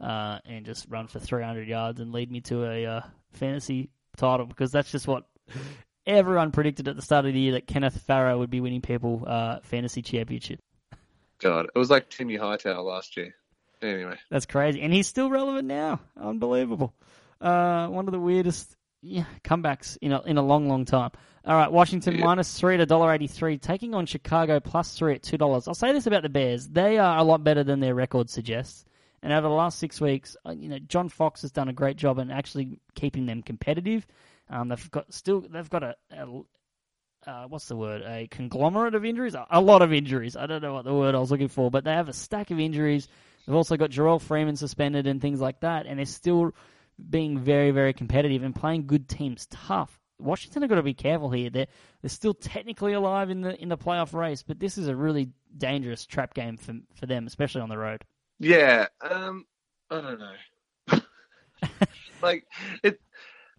uh, 0.00 0.40
and 0.44 0.66
just 0.66 0.86
run 0.88 1.06
for 1.06 1.20
300 1.20 1.68
yards 1.68 2.00
and 2.00 2.10
lead 2.12 2.28
me 2.28 2.40
to 2.40 2.64
a 2.64 2.86
uh, 2.86 3.00
fantasy 3.34 3.90
title 4.18 4.46
because 4.46 4.70
that's 4.72 4.90
just 4.90 5.06
what 5.08 5.24
everyone 6.06 6.50
predicted 6.52 6.88
at 6.88 6.96
the 6.96 7.02
start 7.02 7.24
of 7.26 7.32
the 7.32 7.40
year 7.40 7.52
that 7.52 7.66
Kenneth 7.66 8.00
Farrow 8.02 8.38
would 8.38 8.50
be 8.50 8.60
winning 8.60 8.80
people 8.80 9.24
uh, 9.26 9.60
fantasy 9.62 10.02
championship. 10.02 10.60
God, 11.40 11.66
it 11.74 11.78
was 11.78 11.90
like 11.90 12.10
Timmy 12.10 12.36
Hightower 12.36 12.82
last 12.82 13.16
year. 13.16 13.34
Anyway, 13.80 14.16
That's 14.28 14.46
crazy, 14.46 14.82
and 14.82 14.92
he's 14.92 15.06
still 15.06 15.30
relevant 15.30 15.68
now. 15.68 16.00
Unbelievable. 16.20 16.92
Uh, 17.40 17.86
one 17.86 18.08
of 18.08 18.12
the 18.12 18.18
weirdest 18.18 18.74
yeah, 19.02 19.24
comebacks 19.44 19.96
in 20.02 20.10
a 20.12 20.20
in 20.22 20.36
a 20.36 20.42
long, 20.42 20.68
long 20.68 20.84
time. 20.84 21.12
All 21.44 21.54
right, 21.54 21.70
Washington 21.70 22.16
Yeah. 22.16 22.24
minus 22.24 22.58
three 22.58 22.74
at 22.74 22.80
a 22.80 22.86
dollar 22.86 23.12
eighty 23.12 23.28
three, 23.28 23.56
taking 23.56 23.94
on 23.94 24.06
Chicago 24.06 24.58
plus 24.58 24.94
three 24.98 25.14
at 25.14 25.22
two 25.22 25.36
dollars. 25.38 25.68
I'll 25.68 25.74
say 25.74 25.92
this 25.92 26.08
about 26.08 26.22
the 26.24 26.28
Bears: 26.28 26.66
they 26.68 26.98
are 26.98 27.18
a 27.18 27.22
lot 27.22 27.44
better 27.44 27.62
than 27.62 27.78
their 27.78 27.94
record 27.94 28.28
suggests. 28.28 28.84
And 29.22 29.32
over 29.32 29.48
the 29.48 29.54
last 29.54 29.78
six 29.78 30.00
weeks, 30.00 30.36
uh, 30.46 30.52
you 30.52 30.68
know, 30.68 30.78
John 30.78 31.08
Fox 31.08 31.42
has 31.42 31.50
done 31.50 31.68
a 31.68 31.72
great 31.72 31.96
job 31.96 32.18
in 32.18 32.30
actually 32.30 32.78
keeping 32.94 33.26
them 33.26 33.42
competitive. 33.42 34.06
Um, 34.48 34.68
they've 34.68 34.90
got 34.90 35.12
still 35.12 35.40
they've 35.40 35.68
got 35.68 35.82
a, 35.82 35.96
a 36.12 36.42
uh, 37.26 37.46
what's 37.48 37.66
the 37.66 37.76
word? 37.76 38.02
A 38.02 38.28
conglomerate 38.30 38.94
of 38.94 39.04
injuries. 39.04 39.34
A, 39.50 39.60
lot 39.60 39.82
of 39.82 39.92
injuries. 39.92 40.36
I 40.36 40.46
don't 40.46 40.62
know 40.62 40.74
what 40.74 40.84
the 40.84 40.94
word 40.94 41.14
I 41.14 41.18
was 41.18 41.30
looking 41.30 41.48
for, 41.48 41.70
but 41.70 41.84
they 41.84 41.92
have 41.92 42.08
a 42.08 42.12
stack 42.12 42.50
of 42.50 42.60
injuries. 42.60 43.08
They've 43.46 43.56
also 43.56 43.76
got 43.76 43.90
Jerrell 43.90 44.20
Freeman 44.20 44.56
suspended 44.56 45.06
and 45.06 45.20
things 45.20 45.40
like 45.40 45.60
that, 45.60 45.86
and 45.86 45.98
they're 45.98 46.06
still 46.06 46.52
being 47.10 47.38
very, 47.38 47.70
very 47.70 47.92
competitive 47.92 48.42
and 48.42 48.54
playing 48.54 48.86
good 48.86 49.08
teams 49.08 49.46
tough. 49.50 49.98
Washington 50.20 50.62
have 50.62 50.68
got 50.68 50.76
to 50.76 50.82
be 50.82 50.94
careful 50.94 51.30
here. 51.30 51.50
They're 51.50 51.66
they're 52.02 52.08
still 52.08 52.34
technically 52.34 52.92
alive 52.92 53.30
in 53.30 53.42
the 53.42 53.60
in 53.60 53.68
the 53.68 53.78
playoff 53.78 54.12
race, 54.12 54.42
but 54.42 54.58
this 54.58 54.78
is 54.78 54.88
a 54.88 54.96
really 54.96 55.30
dangerous 55.56 56.06
trap 56.06 56.34
game 56.34 56.56
for 56.56 56.74
for 56.94 57.06
them, 57.06 57.26
especially 57.26 57.60
on 57.60 57.68
the 57.68 57.78
road. 57.78 58.04
Yeah, 58.38 58.86
um, 59.00 59.44
I 59.90 60.00
don't 60.00 60.20
know. 60.20 61.00
like 62.22 62.46
it, 62.82 63.00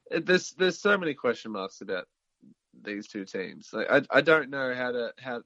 it, 0.10 0.26
there's 0.26 0.52
there's 0.52 0.80
so 0.80 0.98
many 0.98 1.14
question 1.14 1.52
marks 1.52 1.82
about 1.82 2.06
these 2.84 3.08
two 3.08 3.26
teams. 3.26 3.70
Like 3.74 3.88
I 3.90 4.02
I 4.10 4.22
don't 4.22 4.50
know 4.50 4.74
how 4.74 4.92
to 4.92 5.14
how. 5.20 5.42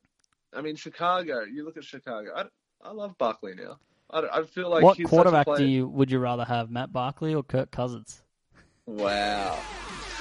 I 0.55 0.61
mean, 0.61 0.75
Chicago. 0.75 1.41
You 1.41 1.65
look 1.65 1.77
at 1.77 1.83
Chicago. 1.83 2.29
I, 2.35 2.45
I 2.87 2.91
love 2.91 3.17
Barkley 3.17 3.55
now. 3.55 3.79
I, 4.11 4.39
I 4.39 4.43
feel 4.43 4.69
like 4.69 4.83
what 4.83 4.97
he's 4.97 5.09
quarterback 5.09 5.47
do 5.57 5.63
you 5.63 5.87
would 5.87 6.11
you 6.11 6.19
rather 6.19 6.45
have, 6.45 6.69
Matt 6.69 6.93
Barkley 6.93 7.33
or 7.33 7.43
Kirk 7.43 7.71
Cousins? 7.71 8.21
Wow, 8.85 9.65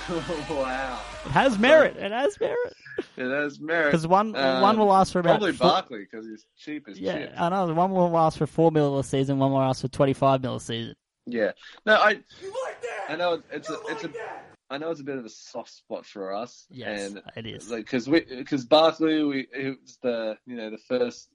wow. 0.50 1.00
It 1.24 1.30
has 1.30 1.58
merit. 1.58 1.96
It 1.96 2.10
has 2.12 2.38
merit 2.40 2.74
It 3.16 3.30
has 3.30 3.60
merit. 3.60 3.86
because 3.92 4.06
one 4.06 4.34
Um, 4.36 4.62
one 4.62 4.78
will 4.78 4.86
last 4.86 5.12
for 5.12 5.20
about 5.20 5.30
probably 5.38 5.52
four- 5.52 5.68
Barkley 5.68 6.00
because 6.10 6.26
he's 6.26 6.44
cheap 6.56 6.88
as 6.88 6.98
Yeah, 6.98 7.18
chips. 7.26 7.34
I 7.38 7.48
know. 7.48 7.72
One 7.72 7.92
will 7.92 8.10
last 8.10 8.38
for 8.38 8.46
four 8.46 8.70
mil 8.72 8.98
a 8.98 9.04
season. 9.04 9.38
One 9.38 9.52
will 9.52 9.58
last 9.58 9.82
for 9.82 9.88
twenty 9.88 10.12
five 10.12 10.42
mil 10.42 10.56
a 10.56 10.60
season. 10.60 10.94
Yeah. 11.26 11.52
No, 11.86 11.94
I. 11.96 12.20
I 13.08 13.16
know 13.16 13.42
it's 13.52 13.70
a 13.70 13.78
it's 13.88 14.04
a. 14.04 14.10
I 14.70 14.78
know 14.78 14.90
it's 14.90 15.00
a 15.00 15.04
bit 15.04 15.18
of 15.18 15.24
a 15.24 15.28
soft 15.30 15.70
spot 15.70 16.06
for 16.06 16.34
us. 16.34 16.66
Yes, 16.70 17.10
and 17.10 17.22
it 17.36 17.46
is. 17.46 17.70
Like 17.70 17.84
because 17.84 18.08
we 18.08 18.20
because 18.20 18.64
Barkley 18.64 19.22
we 19.22 19.46
it 19.54 19.78
was 19.80 19.98
the 20.02 20.36
you 20.46 20.56
know 20.56 20.70
the 20.70 20.78
first 20.78 21.28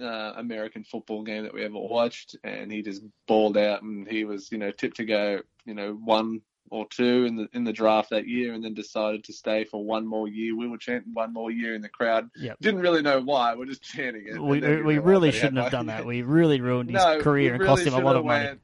uh, 0.00 0.34
American 0.36 0.84
football 0.84 1.22
game 1.22 1.42
that 1.44 1.54
we 1.54 1.64
ever 1.64 1.78
watched, 1.78 2.36
and 2.44 2.70
he 2.70 2.82
just 2.82 3.02
balled 3.26 3.56
out, 3.56 3.82
and 3.82 4.06
he 4.08 4.24
was 4.24 4.52
you 4.52 4.58
know 4.58 4.70
tipped 4.70 4.96
to 4.98 5.04
go 5.04 5.40
you 5.64 5.74
know 5.74 5.92
one 6.04 6.40
or 6.70 6.86
two 6.88 7.24
in 7.24 7.36
the 7.36 7.48
in 7.52 7.64
the 7.64 7.72
draft 7.72 8.10
that 8.10 8.26
year, 8.26 8.52
and 8.52 8.64
then 8.64 8.74
decided 8.74 9.24
to 9.24 9.32
stay 9.32 9.64
for 9.64 9.84
one 9.84 10.06
more 10.06 10.28
year. 10.28 10.56
We 10.56 10.68
were 10.68 10.78
chanting 10.78 11.14
one 11.14 11.32
more 11.32 11.50
year 11.50 11.74
in 11.74 11.82
the 11.82 11.88
crowd. 11.88 12.30
Yep. 12.36 12.58
Didn't 12.60 12.80
really 12.80 13.02
know 13.02 13.20
why. 13.20 13.54
We're 13.54 13.66
just 13.66 13.82
chanting 13.82 14.26
it. 14.26 14.40
We 14.40 14.62
And 14.62 14.84
we 14.84 14.98
really 14.98 15.28
that 15.28 15.34
he 15.34 15.40
had 15.40 15.46
shouldn't 15.46 15.62
have 15.62 15.72
done 15.72 15.86
that. 15.86 16.04
We 16.04 16.22
really 16.22 16.60
ruined 16.60 16.90
his 16.90 17.02
no, 17.02 17.20
career 17.20 17.52
and 17.54 17.60
really 17.60 17.68
cost 17.68 17.86
him 17.86 17.94
a 17.94 18.00
lot 18.00 18.16
of 18.16 18.24
money. 18.24 18.46
went, 18.46 18.60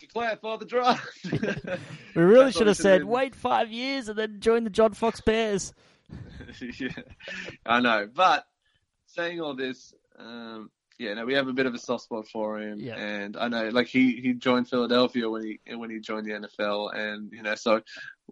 Declare 0.00 0.38
for 0.40 0.58
the 0.58 0.64
draft. 0.64 1.26
We 2.14 2.22
really 2.22 2.52
should 2.52 2.66
have 2.66 2.76
said, 2.76 2.98
done. 2.98 3.08
wait 3.08 3.34
five 3.34 3.72
years 3.72 4.08
and 4.08 4.18
then 4.18 4.40
join 4.40 4.64
the 4.64 4.70
John 4.70 4.92
Fox 4.92 5.22
Bears. 5.22 5.72
yeah, 6.78 6.88
I 7.64 7.80
know. 7.80 8.06
But 8.12 8.44
saying 9.06 9.40
all 9.40 9.54
this, 9.54 9.94
um, 10.18 10.70
yeah, 10.98 11.14
no, 11.14 11.24
we 11.24 11.34
have 11.34 11.48
a 11.48 11.52
bit 11.52 11.66
of 11.66 11.74
a 11.74 11.78
soft 11.78 12.04
spot 12.04 12.26
for 12.28 12.58
him, 12.60 12.78
Yeah. 12.80 12.96
and 12.96 13.36
I 13.36 13.48
know, 13.48 13.68
like 13.70 13.86
he 13.86 14.16
he 14.20 14.32
joined 14.34 14.68
Philadelphia 14.68 15.28
when 15.28 15.42
he 15.44 15.74
when 15.76 15.90
he 15.90 15.98
joined 16.00 16.26
the 16.26 16.32
NFL, 16.32 16.94
and 16.94 17.32
you 17.32 17.42
know, 17.42 17.54
so 17.54 17.82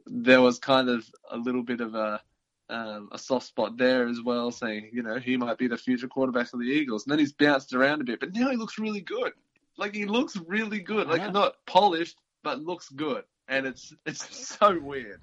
there 0.07 0.41
was 0.41 0.59
kind 0.59 0.89
of 0.89 1.05
a 1.31 1.37
little 1.37 1.63
bit 1.63 1.81
of 1.81 1.95
a 1.95 2.21
um, 2.69 3.09
a 3.13 3.19
soft 3.19 3.47
spot 3.47 3.77
there 3.77 4.07
as 4.07 4.21
well, 4.25 4.51
saying 4.51 4.91
you 4.93 5.03
know 5.03 5.19
he 5.19 5.37
might 5.37 5.59
be 5.59 5.67
the 5.67 5.77
future 5.77 6.09
quarterback 6.09 6.53
of 6.53 6.61
the 6.61 6.67
Eagles, 6.67 7.05
and 7.05 7.13
then 7.13 7.19
he's 7.19 7.33
bounced 7.33 7.73
around 7.75 8.01
a 8.01 8.05
bit, 8.05 8.21
but 8.21 8.33
now 8.35 8.51
he 8.51 8.57
looks 8.57 8.79
really 8.79 9.01
good. 9.01 9.33
Like 9.77 9.95
he 9.95 10.05
looks 10.05 10.37
really 10.47 10.81
good, 10.81 11.09
like 11.09 11.23
know. 11.23 11.31
not 11.31 11.55
polished, 11.67 12.19
but 12.43 12.61
looks 12.63 12.89
good, 12.91 13.25
and 13.49 13.67
it's 13.67 13.93
it's 14.07 14.57
so 14.59 14.79
weird. 14.79 15.21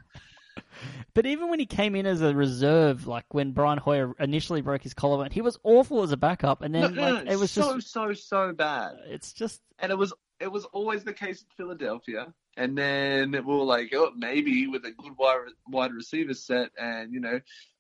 But 1.14 1.26
even 1.26 1.50
when 1.50 1.60
he 1.60 1.66
came 1.66 1.96
in 1.96 2.06
as 2.06 2.22
a 2.22 2.36
reserve, 2.36 3.08
like 3.08 3.26
when 3.34 3.52
Brian 3.52 3.80
Hoyer 3.80 4.14
initially 4.20 4.62
broke 4.62 4.84
his 4.84 4.94
collarbone, 4.94 5.32
he 5.32 5.42
was 5.42 5.58
awful 5.64 6.04
as 6.04 6.12
a 6.12 6.18
backup, 6.18 6.62
and 6.62 6.76
then 6.76 6.82
No, 6.82 6.88
no, 6.90 7.14
like 7.14 7.26
no, 7.26 7.32
it 7.32 7.40
was 7.40 7.50
so 7.52 7.76
just 7.76 7.92
so 7.92 8.14
so 8.14 8.54
bad. 8.54 8.94
Uh, 8.94 8.98
it's 9.08 9.34
just 9.34 9.62
and 9.80 9.92
it 9.92 9.98
was 9.98 10.14
it 10.40 10.52
was 10.52 10.66
always 10.66 11.04
the 11.04 11.14
case 11.14 11.42
in 11.42 11.48
Philadelphia. 11.56 12.34
And 12.56 12.78
then 12.78 13.32
we 13.32 13.42
were 13.42 13.64
like, 13.64 13.94
oh, 13.94 14.12
maybe 14.16 14.68
with 14.68 14.86
a 14.86 14.92
good 14.92 15.18
wide 15.18 15.48
wide 15.68 15.94
receiver 15.94 16.34
set 16.34 16.70
and 16.80 17.14
you 17.14 17.20
know 17.20 17.40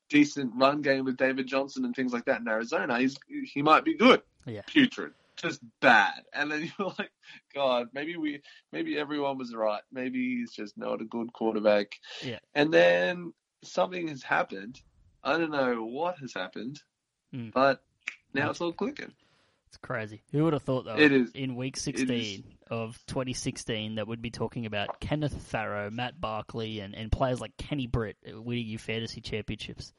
decent 0.09 0.53
run 0.55 0.81
game 0.81 1.05
with 1.05 1.17
David 1.17 1.47
Johnson 1.47 1.85
and 1.85 1.95
things 1.95 2.13
like 2.13 2.25
that 2.25 2.41
in 2.41 2.47
Arizona, 2.47 2.99
he's 2.99 3.17
he 3.45 3.61
might 3.61 3.83
be 3.83 3.95
good. 3.95 4.21
Yeah. 4.45 4.61
putrid, 4.65 5.11
just 5.37 5.61
bad. 5.81 6.21
And 6.33 6.51
then 6.51 6.71
you're 6.79 6.93
like, 6.99 7.11
God, 7.55 7.87
maybe 7.93 8.17
we 8.17 8.41
maybe 8.71 8.97
everyone 8.97 9.37
was 9.37 9.53
right. 9.55 9.81
Maybe 9.91 10.37
he's 10.37 10.51
just 10.51 10.77
not 10.77 11.01
a 11.01 11.05
good 11.05 11.31
quarterback. 11.33 11.93
Yeah. 12.23 12.39
And 12.53 12.73
then 12.73 13.33
something 13.63 14.07
has 14.09 14.23
happened. 14.23 14.79
I 15.23 15.37
don't 15.37 15.51
know 15.51 15.83
what 15.83 16.17
has 16.19 16.33
happened, 16.33 16.79
Mm. 17.33 17.51
but 17.51 17.83
now 18.33 18.49
it's 18.51 18.61
all 18.61 18.71
clicking. 18.71 19.11
it's 19.67 19.77
crazy. 19.77 20.21
Who 20.31 20.45
would 20.45 20.53
have 20.53 20.63
thought 20.63 20.85
though? 20.85 20.95
It 20.97 21.11
is. 21.11 21.31
in 21.31 21.55
week 21.55 21.75
sixteen 21.77 22.43
of 22.69 22.97
2016 23.07 23.95
that 23.95 24.07
we'd 24.07 24.21
be 24.21 24.29
talking 24.29 24.65
about 24.65 24.99
Kenneth 24.99 25.41
Farrow, 25.43 25.89
Matt 25.89 26.19
Barkley, 26.19 26.79
and, 26.81 26.93
and 26.95 27.11
players 27.11 27.39
like 27.41 27.55
Kenny 27.57 27.87
Britt 27.87 28.17
winning 28.25 28.65
you 28.67 28.77
fantasy 28.77 29.21
championships. 29.21 29.93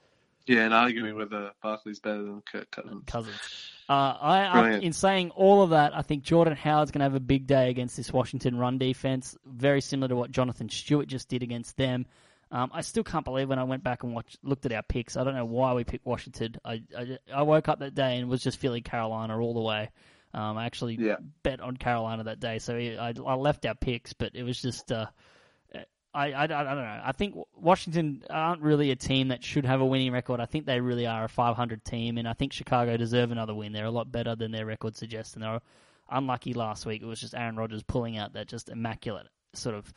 Yeah, 0.49 0.65
and 0.65 0.73
arguing 0.73 1.15
whether 1.17 1.53
Barkley's 1.63 2.01
better 2.01 2.23
than 2.23 2.43
Kirk 2.51 2.71
Cousins. 2.71 3.05
Cousins. 3.07 3.71
Uh, 3.89 3.93
I, 3.93 4.39
I, 4.45 4.71
in 4.79 4.93
saying 4.93 5.31
all 5.31 5.63
of 5.63 5.71
that, 5.71 5.97
I 5.97 6.03
think 6.03 6.23
Jordan 6.23 6.57
Howard's 6.57 6.91
going 6.91 7.01
to 7.01 7.05
have 7.05 7.15
a 7.15 7.21
big 7.21 7.47
day 7.47 7.71
against 7.71 7.97
this 7.97 8.13
Washington 8.13 8.59
run 8.59 8.79
defense, 8.79 9.37
very 9.47 9.81
similar 9.81 10.09
to 10.09 10.17
what 10.17 10.31
Jonathan 10.31 10.69
Stewart 10.69 11.07
just 11.07 11.29
did 11.29 11.43
against 11.43 11.77
them. 11.77 12.07
Um, 12.51 12.71
I 12.73 12.81
still 12.81 13.05
can't 13.05 13.25
believe 13.25 13.49
when 13.49 13.59
I 13.59 13.65
went 13.65 13.85
back 13.85 14.05
and 14.05 14.15
watched, 14.15 14.39
looked 14.43 14.65
at 14.67 14.73
our 14.73 14.83
picks. 14.83 15.17
I 15.17 15.25
don't 15.25 15.35
know 15.35 15.45
why 15.45 15.75
we 15.75 15.85
picked 15.85 16.07
Washington. 16.07 16.57
I, 16.65 16.83
I, 16.97 17.19
I 17.35 17.43
woke 17.43 17.69
up 17.69 17.81
that 17.81 17.95
day 17.95 18.17
and 18.19 18.29
was 18.29 18.43
just 18.43 18.59
feeling 18.59 18.83
Carolina 18.83 19.39
all 19.39 19.55
the 19.55 19.61
way. 19.61 19.91
Um, 20.35 20.57
I 20.57 20.65
actually 20.67 20.97
Yeah. 20.99 21.17
bet 21.43 21.61
on 21.61 21.77
Carolina 21.77 22.25
that 22.25 22.41
day, 22.41 22.59
so 22.59 22.75
I, 22.75 23.15
I 23.27 23.35
left 23.35 23.67
our 23.67 23.75
picks, 23.75 24.13
but 24.15 24.33
it 24.35 24.43
was 24.45 24.61
just. 24.61 24.91
Uh, 24.93 25.07
I, 26.19 26.33
I, 26.33 26.43
I 26.45 26.47
don't 26.47 26.77
know. 26.77 27.01
I 27.05 27.13
think 27.13 27.37
Washington 27.57 28.25
aren't 28.29 28.61
really 28.61 28.91
a 28.91 28.97
team 28.97 29.29
that 29.29 29.45
should 29.45 29.65
have 29.65 29.81
a 29.81 29.87
winning 29.87 30.11
record. 30.11 30.41
I 30.41 30.47
think 30.47 30.67
they 30.67 30.81
really 30.81 31.07
are 31.07 31.25
a 31.25 31.29
500 31.29 31.85
team, 31.85 32.19
and 32.19 32.27
I 32.27 32.33
think 32.33 32.53
Chicago 32.53 32.97
deserve 32.97 33.31
another 33.31 33.55
win. 33.55 33.73
They're 33.73 33.85
a 33.85 33.91
lot 33.91 34.11
better 34.11 34.35
than 34.35 34.51
their 34.51 34.67
record 34.67 34.97
suggests, 34.97 35.35
and 35.35 35.45
they 35.45 35.49
were 35.49 35.61
unlucky 36.11 36.55
last 36.55 36.87
week. 36.87 37.03
It 37.03 37.07
was 37.07 37.21
just 37.21 37.35
Aaron 37.35 37.57
Rodgers 37.57 37.85
pulling 37.85 38.19
out 38.19 38.33
that 38.33 38.49
just 38.49 38.69
immaculate 38.69 39.27
sort 39.55 39.77
of 39.77 39.93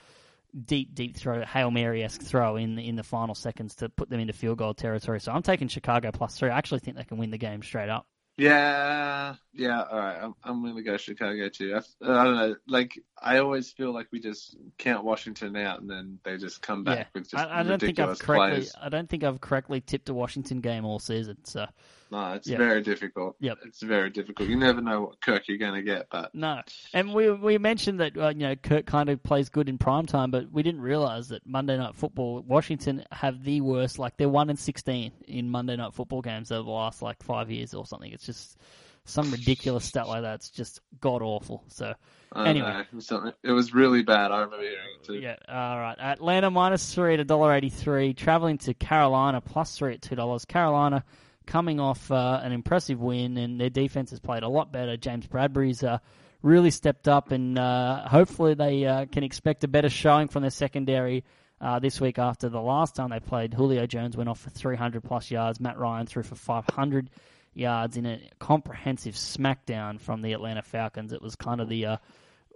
deep, 0.65 0.93
deep 0.93 1.15
throw, 1.15 1.43
hail 1.43 1.71
mary 1.71 2.03
esque 2.03 2.21
throw 2.21 2.55
in 2.55 2.75
the, 2.75 2.87
in 2.87 2.95
the 2.95 3.03
final 3.03 3.33
seconds 3.33 3.75
to 3.75 3.89
put 3.89 4.09
them 4.09 4.19
into 4.19 4.33
field 4.33 4.59
goal 4.59 4.75
territory. 4.75 5.19
So 5.19 5.31
I'm 5.31 5.41
taking 5.41 5.69
Chicago 5.69 6.11
plus 6.11 6.37
three. 6.37 6.49
I 6.49 6.57
actually 6.57 6.81
think 6.81 6.97
they 6.97 7.03
can 7.03 7.17
win 7.17 7.31
the 7.31 7.37
game 7.39 7.63
straight 7.63 7.89
up. 7.89 8.05
Yeah, 8.37 9.35
yeah. 9.53 9.83
All 9.83 9.99
right, 9.99 10.17
I'm 10.21 10.33
I'm 10.43 10.63
gonna 10.63 10.81
go 10.81 10.97
Chicago 10.97 11.49
too. 11.49 11.75
I, 11.75 11.79
I 12.11 12.23
don't 12.23 12.35
know. 12.35 12.55
Like 12.67 12.97
I 13.21 13.37
always 13.37 13.71
feel 13.71 13.93
like 13.93 14.07
we 14.11 14.19
just 14.19 14.55
count 14.77 15.03
Washington 15.03 15.55
out, 15.57 15.81
and 15.81 15.89
then 15.89 16.17
they 16.23 16.37
just 16.37 16.61
come 16.61 16.83
back 16.83 16.97
yeah, 16.97 17.05
with 17.13 17.29
just 17.29 17.43
I, 17.43 17.59
I 17.59 17.63
don't 17.63 17.79
think 17.79 17.99
I've 17.99 18.17
correctly. 18.19 18.59
players. 18.59 18.75
I 18.81 18.89
don't 18.89 19.09
think 19.09 19.23
I've 19.23 19.41
correctly 19.41 19.81
tipped 19.81 20.09
a 20.09 20.13
Washington 20.13 20.61
game 20.61 20.85
all 20.85 20.99
season. 20.99 21.37
So 21.43 21.67
No, 22.11 22.33
it's 22.33 22.47
Yeah. 22.47 22.57
very 22.57 22.81
difficult. 22.81 23.37
Yep. 23.39 23.59
It's 23.65 23.81
very 23.81 24.09
difficult. 24.09 24.49
You 24.49 24.57
never 24.57 24.81
know 24.81 25.01
what 25.01 25.21
Kirk 25.21 25.47
you're 25.47 25.57
gonna 25.57 25.81
get, 25.81 26.07
but 26.11 26.35
No, 26.35 26.61
and 26.93 27.13
we 27.13 27.31
we 27.31 27.57
mentioned 27.57 28.01
that 28.01 28.17
uh, 28.17 28.29
you 28.29 28.41
know 28.47 28.55
Kirk 28.57 28.85
kind 28.85 29.09
of 29.09 29.23
plays 29.23 29.49
good 29.49 29.69
in 29.69 29.77
prime 29.77 30.05
time, 30.05 30.29
but 30.29 30.51
we 30.51 30.61
didn't 30.61 30.81
realize 30.81 31.29
that 31.29 31.45
Monday 31.47 31.77
Night 31.77 31.95
Football, 31.95 32.41
Washington 32.45 33.05
have 33.11 33.43
the 33.43 33.61
worst. 33.61 33.97
Like 33.97 34.17
they're 34.17 34.27
one 34.29 34.49
in 34.49 34.57
sixteen 34.57 35.11
in 35.27 35.49
Monday 35.49 35.75
Night 35.77 35.93
Football 35.93 36.21
games 36.21 36.51
over 36.51 36.63
the 36.63 36.69
last 36.71 37.01
like 37.01 37.23
five 37.23 37.49
years 37.49 37.73
or 37.73 37.85
something. 37.85 38.11
It's 38.11 38.25
just 38.25 38.57
some 39.05 39.31
ridiculous 39.31 39.83
stat 39.85 40.07
like 40.07 40.21
that. 40.23 40.35
It's 40.35 40.49
just 40.49 40.79
god 40.99 41.21
awful. 41.21 41.63
So 41.69 41.93
Anyway. 42.35 42.67
know. 42.67 42.79
It 42.79 42.93
was, 42.93 43.11
it 43.43 43.51
was 43.51 43.73
really 43.73 44.03
bad. 44.03 44.31
I 44.31 44.41
remember 44.41 44.61
hearing 44.63 44.77
it 44.99 45.05
too. 45.05 45.15
yeah, 45.15 45.35
all 45.49 45.79
right. 45.79 45.97
Atlanta 45.99 46.51
minus 46.51 46.93
three 46.93 47.13
at 47.15 47.19
a 47.19 47.25
dollar 47.25 47.53
eighty 47.53 47.69
three. 47.69 48.13
Traveling 48.13 48.57
to 48.59 48.73
Carolina 48.73 49.41
plus 49.41 49.77
three 49.77 49.93
at 49.95 50.01
two 50.01 50.15
dollars. 50.15 50.45
Carolina 50.45 51.03
coming 51.45 51.79
off 51.79 52.11
uh, 52.11 52.39
an 52.43 52.51
impressive 52.51 52.99
win, 52.99 53.37
and 53.37 53.59
their 53.59 53.69
defense 53.69 54.11
has 54.11 54.19
played 54.19 54.43
a 54.43 54.47
lot 54.47 54.71
better. 54.71 54.97
James 54.97 55.27
Bradberry's 55.27 55.83
uh, 55.83 55.99
really 56.41 56.71
stepped 56.71 57.07
up, 57.07 57.31
and 57.31 57.57
uh, 57.57 58.07
hopefully 58.07 58.53
they 58.53 58.85
uh, 58.85 59.05
can 59.05 59.23
expect 59.23 59.63
a 59.63 59.67
better 59.67 59.89
showing 59.89 60.27
from 60.27 60.41
their 60.41 60.51
secondary. 60.51 61.23
Uh, 61.59 61.77
this 61.77 62.01
week 62.01 62.17
after 62.17 62.49
the 62.49 62.59
last 62.59 62.95
time 62.95 63.11
they 63.11 63.19
played, 63.19 63.53
Julio 63.53 63.85
Jones 63.85 64.17
went 64.17 64.27
off 64.27 64.39
for 64.39 64.49
300 64.49 65.03
plus 65.03 65.29
yards. 65.29 65.59
Matt 65.59 65.77
Ryan 65.77 66.07
threw 66.07 66.23
for 66.23 66.33
500 66.33 67.11
yards 67.53 67.97
in 67.97 68.07
a 68.07 68.19
comprehensive 68.39 69.13
smackdown 69.13 69.99
from 69.99 70.23
the 70.23 70.33
Atlanta 70.33 70.63
Falcons. 70.63 71.13
It 71.13 71.21
was 71.21 71.35
kind 71.35 71.61
of 71.61 71.69
the 71.69 71.85
uh, 71.85 71.97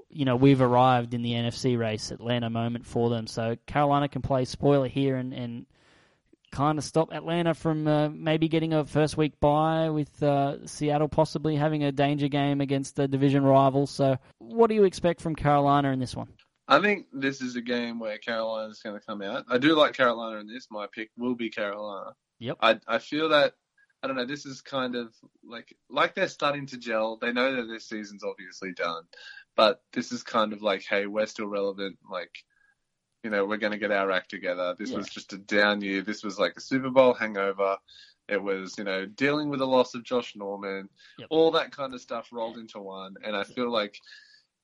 you 0.10 0.26
know, 0.26 0.36
we've 0.36 0.62
arrived 0.62 1.14
in 1.14 1.22
the 1.22 1.34
NFC 1.34 1.78
race, 1.78 2.12
Atlanta 2.12 2.50
moment 2.50 2.86
for 2.86 3.10
them. 3.10 3.28
So 3.28 3.58
Carolina 3.66 4.08
can 4.08 4.22
play 4.22 4.46
spoiler 4.46 4.88
here 4.88 5.18
and, 5.18 5.34
and 5.34 5.66
kind 6.56 6.78
of 6.78 6.86
stop 6.86 7.12
Atlanta 7.12 7.54
from 7.54 7.86
uh, 7.86 8.08
maybe 8.10 8.48
getting 8.48 8.74
a 8.74 8.86
first 8.86 9.18
week 9.18 9.38
bye 9.42 9.90
with 9.90 10.24
uh, 10.24 10.66
Seattle 10.66 11.10
possibly 11.10 11.58
having 11.58 11.84
a 11.84 11.92
danger 11.92 12.30
game 12.30 12.62
against 12.62 12.96
the 12.96 13.08
division 13.08 13.44
rival. 13.44 13.88
So 13.88 14.18
what 14.40 14.68
do 14.68 14.76
you 14.76 14.86
expect 14.86 15.20
from 15.22 15.36
Carolina 15.36 15.92
in 15.92 16.00
this 16.00 16.16
one? 16.16 16.30
I 16.68 16.80
think 16.80 17.08
this 17.12 17.42
is 17.42 17.58
a 17.58 17.62
game 17.62 18.00
where 18.00 18.18
Carolina's 18.18 18.80
going 18.82 18.98
to 18.98 19.06
come 19.06 19.22
out. 19.22 19.46
I 19.50 19.58
do 19.58 19.76
like 19.76 19.94
Carolina 19.94 20.40
in 20.40 20.48
this. 20.48 20.68
My 20.72 20.88
pick 20.92 21.12
will 21.18 21.36
be 21.36 21.50
Carolina. 21.50 22.14
Yep. 22.40 22.58
I 22.62 22.80
I 22.88 22.98
feel 23.00 23.30
that 23.30 23.54
I 24.02 24.08
don't 24.08 24.16
know. 24.16 24.26
This 24.26 24.46
is 24.46 24.62
kind 24.62 24.96
of 24.96 25.14
like 25.44 25.76
like 25.90 26.16
they're 26.16 26.30
starting 26.30 26.68
to 26.68 26.78
gel. 26.78 27.18
They 27.18 27.34
know 27.34 27.56
that 27.56 27.68
this 27.68 27.90
season's 27.90 28.24
obviously 28.24 28.72
done, 28.72 29.04
but 29.58 29.82
this 29.92 30.14
is 30.14 30.24
kind 30.24 30.54
of 30.54 30.62
like, 30.62 30.86
hey, 30.90 31.06
we're 31.06 31.28
still 31.28 31.48
relevant. 31.48 31.98
Like 32.10 32.32
you 33.26 33.32
know, 33.32 33.44
we're 33.44 33.58
going 33.58 33.72
to 33.72 33.80
get 33.80 33.92
our 33.92 34.12
act 34.12 34.30
together. 34.30 34.76
This 34.78 34.92
Yeah. 34.92 34.98
was 34.98 35.10
just 35.10 35.34
a 35.34 35.38
down 35.40 35.82
year. 35.82 36.04
This 36.04 36.24
was 36.24 36.38
like 36.38 36.54
a 36.58 36.62
Super 36.62 36.92
Bowl 36.92 37.16
hangover. 37.16 37.76
It 38.30 38.42
was, 38.42 38.78
you 38.78 38.84
know, 38.84 39.08
dealing 39.08 39.50
with 39.50 39.60
the 39.60 39.66
loss 39.68 39.96
of 39.96 40.04
Josh 40.04 40.36
Norman, 40.36 40.88
Yep. 41.18 41.28
all 41.32 41.50
that 41.52 41.72
kind 41.72 41.96
of 41.96 42.02
stuff 42.02 42.30
rolled 42.32 42.60
into 42.60 42.80
one. 42.80 43.16
And 43.24 43.36
I 43.36 43.44
feel 43.44 43.72
like 43.72 44.00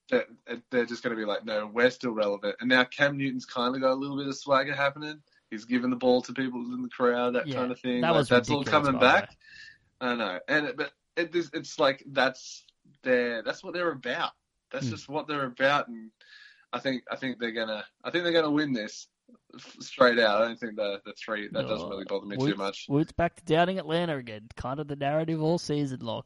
that 0.09 0.28
they're 0.70 0.86
just 0.86 1.01
going 1.01 1.16
to 1.16 1.20
be 1.20 1.26
like, 1.26 1.43
no, 1.43 1.66
we're 1.74 1.89
still 1.89 2.12
relevant. 2.12 2.55
And 2.59 2.70
now 2.70 2.84
Cam 2.84 3.18
Newton's 3.18 3.45
kind 3.47 3.74
of 3.74 3.82
got 3.82 3.93
a 3.93 3.95
little 3.95 4.18
bit 4.18 4.28
of 4.28 4.38
swagger 4.38 4.76
happening. 4.76 5.20
He's 5.49 5.66
giving 5.66 5.89
the 5.89 5.95
ball 5.95 6.22
to 6.22 6.34
people 6.34 6.59
in 6.76 6.84
the 6.84 6.89
crowd, 6.89 7.34
that 7.34 7.47
Yeah, 7.47 7.55
kind 7.55 7.72
of 7.72 7.80
thing. 7.80 8.01
that 8.01 8.12
Like, 8.12 8.18
was 8.20 8.30
that's 8.30 8.51
all 8.51 8.64
coming 8.64 8.93
way. 8.93 8.99
back. 8.99 9.36
I 10.01 10.16
know, 10.16 10.39
and 10.47 10.68
it- 10.68 10.78
but 10.78 10.93
it, 11.16 11.36
it's 11.36 11.80
like 11.80 12.03
that's 12.07 12.64
their 13.01 13.41
that's 13.41 13.64
what 13.64 13.74
they're 13.74 13.91
about. 13.91 14.32
That's 14.72 14.86
Hmm. 14.86 14.91
just 14.91 15.09
what 15.09 15.28
they're 15.28 15.45
about, 15.45 15.88
and 15.88 16.12
I 16.74 16.80
think 16.80 17.03
I 17.11 17.15
think 17.15 17.39
they're 17.39 17.51
gonna 17.51 17.84
I 18.03 18.11
think 18.11 18.24
they're 18.24 18.34
gonna 18.34 18.51
win 18.51 18.74
this 18.74 19.07
straight 19.80 20.19
out. 20.19 20.41
I 20.41 20.45
don't 20.47 20.59
think 20.59 20.76
the 20.76 21.01
the 21.05 21.13
three 21.13 21.47
that 21.51 21.67
doesn't 21.67 21.89
really 21.89 22.05
bother 22.05 22.26
me 22.26 22.38
too 22.38 22.43
Woods- 22.45 22.57
much. 22.57 22.86
Woods 22.89 23.11
back 23.11 23.36
to 23.36 23.43
doubting 23.45 23.78
Atlanta 23.80 24.17
again. 24.17 24.47
Kind 24.55 24.80
of 24.80 24.88
the 24.88 24.95
narrative 24.95 25.41
all 25.41 25.57
season 25.57 25.99
long. 26.01 26.24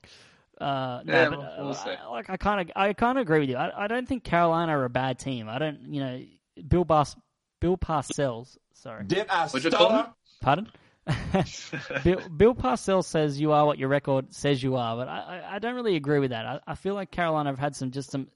Uh, 0.59 1.01
no, 1.03 1.13
Yeah, 1.13 1.29
but, 1.29 1.37
we'll- 1.39 1.53
we'll 1.59 1.69
uh, 1.69 1.73
see. 1.73 1.89
I- 1.89 2.07
like 2.09 2.29
I 2.29 2.37
kind 2.37 2.61
of, 2.61 2.71
I 2.75 2.93
kind 2.93 3.17
of 3.17 3.23
agree 3.23 3.39
with 3.41 3.49
you. 3.49 3.57
I, 3.57 3.85
I 3.85 3.87
don't 3.87 4.07
think 4.07 4.23
Carolina 4.23 4.77
are 4.77 4.85
a 4.85 4.89
bad 4.89 5.19
team. 5.19 5.49
I 5.49 5.57
don't, 5.59 5.81
you 5.93 5.99
know, 6.01 6.21
Bill 6.67 6.85
Bas, 6.85 7.15
Bill 7.59 7.77
Parcells. 7.77 8.57
Sorry, 8.73 9.03
Did 9.05 9.27
I 9.29 9.47
What'd 9.47 9.63
you 9.65 9.71
call 9.71 9.89
stutter? 9.89 10.07
him? 10.07 10.13
pardon. 10.41 10.71
Bill, 12.03 12.21
Bill 12.29 12.55
Parcells 12.55 13.05
says 13.05 13.39
you 13.39 13.51
are 13.51 13.65
what 13.65 13.77
your 13.77 13.89
record 13.89 14.33
says 14.33 14.61
you 14.63 14.75
are, 14.75 14.95
but 14.95 15.07
I, 15.07 15.41
I, 15.49 15.55
I 15.55 15.59
don't 15.59 15.75
really 15.75 15.95
agree 15.97 16.19
with 16.19 16.31
that. 16.31 16.45
I, 16.45 16.59
I 16.67 16.75
feel 16.75 16.93
like 16.95 17.11
Carolina 17.11 17.49
have 17.49 17.59
had 17.59 17.75
some 17.75 17.91
just 17.91 18.09
some, 18.11 18.27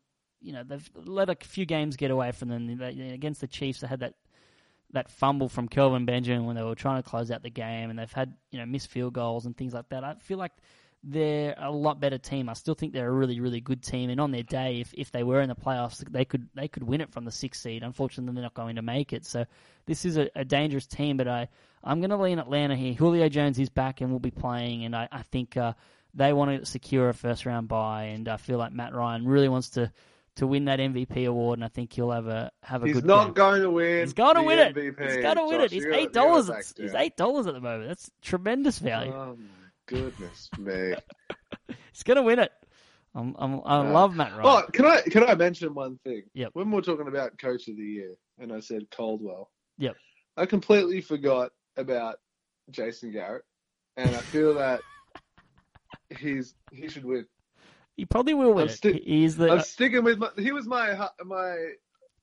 you 0.42 0.54
know, 0.54 0.64
they've 0.64 0.90
let 0.96 1.30
a 1.30 1.36
few 1.36 1.66
games 1.66 1.96
get 1.96 2.12
away 2.12 2.32
from 2.32 2.50
them. 2.50 2.78
They, 2.78 3.12
against 3.12 3.42
the 3.42 3.48
Chiefs, 3.48 3.82
they 3.82 3.88
had 3.88 4.02
that 4.02 4.16
that 4.92 5.10
fumble 5.10 5.50
from 5.50 5.68
Kelvin 5.68 6.06
Benjamin 6.06 6.46
when 6.46 6.56
they 6.56 6.64
were 6.64 6.76
trying 6.76 7.02
to 7.02 7.08
close 7.08 7.30
out 7.30 7.44
the 7.44 7.50
game, 7.50 7.90
and 7.90 8.00
they've 8.00 8.12
had 8.12 8.34
you 8.52 8.60
know 8.60 8.66
missed 8.66 8.90
field 8.90 9.14
goals 9.14 9.46
and 9.46 9.56
things 9.56 9.74
like 9.74 9.90
that. 9.90 10.04
I 10.04 10.16
feel 10.16 10.38
like 10.38 10.52
they're 11.04 11.56
a 11.58 11.72
lot 11.72 12.00
better 12.00 12.18
team. 12.18 12.50
I 12.50 12.54
still 12.54 12.74
think 12.74 12.94
they're 12.94 13.10
a 13.10 13.12
really 13.12 13.40
really 13.40 13.62
good 13.62 13.84
team, 13.84 14.10
and 14.10 14.20
on 14.20 14.32
their 14.32 14.44
day, 14.44 14.82
if, 14.82 14.94
if 14.94 15.12
they 15.12 15.24
were 15.24 15.42
in 15.42 15.50
the 15.50 15.56
playoffs, 15.56 15.98
they 16.10 16.26
could 16.26 16.48
they 16.56 16.68
could 16.68 16.84
win 16.84 17.02
it 17.02 17.12
from 17.12 17.26
the 17.26 17.32
sixth 17.32 17.62
seed. 17.62 17.84
Unfortunately, 17.84 18.34
they're 18.34 18.44
not 18.44 18.54
going 18.54 18.76
to 18.76 18.82
make 18.82 19.14
it. 19.14 19.26
So 19.26 19.46
this 19.86 20.06
is 20.06 20.18
a, 20.18 20.30
a 20.36 20.46
dangerous 20.46 20.88
team, 20.88 21.18
but 21.18 21.28
I 21.28 21.48
I'm 21.84 22.00
going 22.00 22.10
to 22.10 22.18
lean 22.18 22.40
Atlanta 22.40 22.76
here. 22.76 22.94
Julio 22.94 23.30
Jones 23.30 23.60
is 23.60 23.70
back 23.70 24.02
and 24.02 24.12
will 24.12 24.20
be 24.20 24.32
playing, 24.32 24.86
and 24.86 24.96
I 24.96 25.08
I 25.12 25.22
think 25.24 25.56
uh, 25.56 25.74
they 26.14 26.34
want 26.34 26.60
to 26.60 26.66
secure 26.66 27.10
a 27.10 27.14
first 27.14 27.46
round 27.46 27.68
bye, 27.68 28.06
and 28.06 28.28
I 28.28 28.38
feel 28.38 28.58
like 28.58 28.74
Matt 28.74 28.94
Ryan 28.94 29.28
really 29.28 29.50
wants 29.50 29.70
to. 29.72 29.92
To 30.40 30.48
win 30.48 30.66
that 30.66 30.80
MVP 30.80 31.28
award, 31.28 31.60
and 31.60 31.66
I 31.66 31.68
think 31.70 31.92
he'll 31.94 32.12
have 32.12 32.28
a 32.28 32.50
have 32.64 32.84
a 32.84 32.88
He's 32.88 32.96
good. 32.96 33.06
not 33.06 33.26
game. 33.28 33.34
going 33.34 33.62
to 33.62 33.70
win. 33.72 34.00
He's 34.02 34.14
got 34.14 34.34
to 34.34 34.44
win 34.44 34.58
it. 34.60 34.74
MVP, 34.76 35.04
He's 35.14 35.18
got 35.22 35.34
to 35.34 35.46
win 35.46 35.60
it. 35.62 35.70
He's 35.72 35.86
eight 35.86 36.14
dollars. 36.14 36.48
you 36.48 36.54
gotta 36.54 36.64
back 36.76 36.78
He's 36.78 36.94
eight 36.96 37.18
dollars 37.18 37.48
at 37.48 37.54
the 37.56 37.60
moment. 37.60 37.90
That's 37.90 38.10
tremendous 38.22 38.80
value. 38.80 39.12
Oh 39.14 39.36
my 39.38 39.46
goodness 39.86 40.50
me! 40.58 40.94
He's 41.92 42.04
gonna 42.04 42.24
win 42.24 42.40
it. 42.40 42.52
I'm, 43.16 43.36
I'm, 43.40 43.56
I 43.66 43.80
Uh, 43.80 43.92
love 43.92 44.16
Matt 44.16 44.32
Ryan. 44.38 44.46
Oh, 44.46 44.72
can 44.72 44.86
I 44.86 45.02
can 45.02 45.24
I 45.26 45.36
mention 45.36 45.74
one 45.74 46.00
thing? 46.06 46.24
Yep. 46.36 46.52
When 46.54 46.70
we 46.70 46.76
we're 46.76 46.82
talking 46.82 47.08
about 47.10 47.38
coach 47.38 47.68
of 47.68 47.76
the 47.76 47.84
year, 47.84 48.16
and 48.40 48.54
I 48.54 48.60
said 48.62 48.90
Caldwell. 48.92 49.50
Yep. 49.78 49.96
I 50.38 50.46
completely 50.46 51.02
forgot 51.02 51.52
about 51.76 52.16
Jason 52.72 53.12
Garrett, 53.12 53.44
and 53.98 54.10
I 54.16 54.20
feel 54.20 54.54
that 54.54 54.80
he's 56.18 56.54
he 56.72 56.88
should 56.88 57.04
win. 57.04 57.26
He 58.00 58.06
probably 58.06 58.34
will 58.34 58.54
win 58.54 58.64
I'm 58.70 58.74
sti- 58.74 59.02
He's 59.06 59.36
the. 59.38 59.52
I'm 59.52 59.62
sticking 59.62 60.04
with 60.04 60.18
my. 60.18 60.30
He 60.38 60.52
was 60.52 60.66
my 60.68 61.08
my 61.24 61.56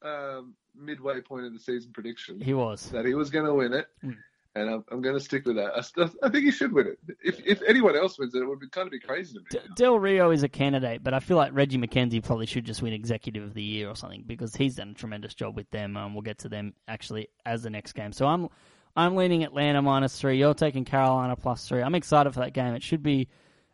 um, 0.02 0.54
midway 0.74 1.20
point 1.20 1.46
of 1.46 1.52
the 1.52 1.58
season 1.58 1.90
prediction 1.92 2.40
he 2.40 2.54
was. 2.54 2.90
that 2.90 3.04
he 3.06 3.14
was 3.14 3.30
going 3.30 3.46
to 3.46 3.54
win 3.54 3.72
it, 3.72 3.86
Mm. 4.04 4.16
and 4.54 4.70
I'm, 4.70 4.84
I'm 4.90 5.02
going 5.02 5.14
to 5.16 5.20
stick 5.20 5.44
with 5.46 5.56
that. 5.56 5.72
I, 5.76 5.80
st- 5.80 6.10
I 6.22 6.28
think 6.28 6.44
he 6.44 6.50
should 6.50 6.72
win 6.72 6.86
it. 6.88 6.98
If 7.24 7.40
if 7.46 7.62
anyone 7.66 7.96
else 7.96 8.18
wins 8.18 8.34
it, 8.34 8.42
it 8.42 8.46
would 8.48 8.60
be 8.60 8.68
kind 8.68 8.86
of 8.86 8.92
be 8.92 9.00
crazy 9.00 9.34
to 9.34 9.40
me. 9.40 9.46
D- 9.50 9.58
Del 9.76 9.98
Rio 9.98 10.30
is 10.30 10.42
a 10.42 10.48
candidate, 10.48 11.02
but 11.02 11.14
I 11.14 11.20
feel 11.20 11.36
like 11.36 11.52
Reggie 11.54 11.78
McKenzie 11.78 12.22
probably 12.22 12.46
should 12.46 12.64
just 12.64 12.82
win 12.82 12.92
Executive 12.92 13.42
of 13.44 13.54
the 13.54 13.62
Year 13.62 13.88
or 13.88 13.96
something 13.96 14.24
because 14.26 14.54
he's 14.54 14.76
done 14.76 14.90
a 14.90 14.94
tremendous 14.94 15.34
job 15.34 15.56
with 15.56 15.70
them. 15.70 15.96
Um, 15.96 16.14
we'll 16.14 16.22
get 16.22 16.38
to 16.40 16.48
them 16.48 16.74
actually 16.88 17.28
as 17.44 17.62
the 17.62 17.70
next 17.70 17.92
game. 17.94 18.12
So 18.12 18.26
I'm 18.26 18.48
I'm 18.94 19.14
leaning 19.16 19.44
Atlanta 19.44 19.82
minus 19.82 20.18
three. 20.18 20.38
You're 20.38 20.54
taking 20.54 20.84
Carolina 20.84 21.36
plus 21.36 21.66
three. 21.68 21.82
I'm 21.82 21.94
excited 21.94 22.32
for 22.32 22.40
that 22.40 22.52
game. 22.54 22.74
It 22.74 22.82
should 22.82 23.02
be 23.02 23.28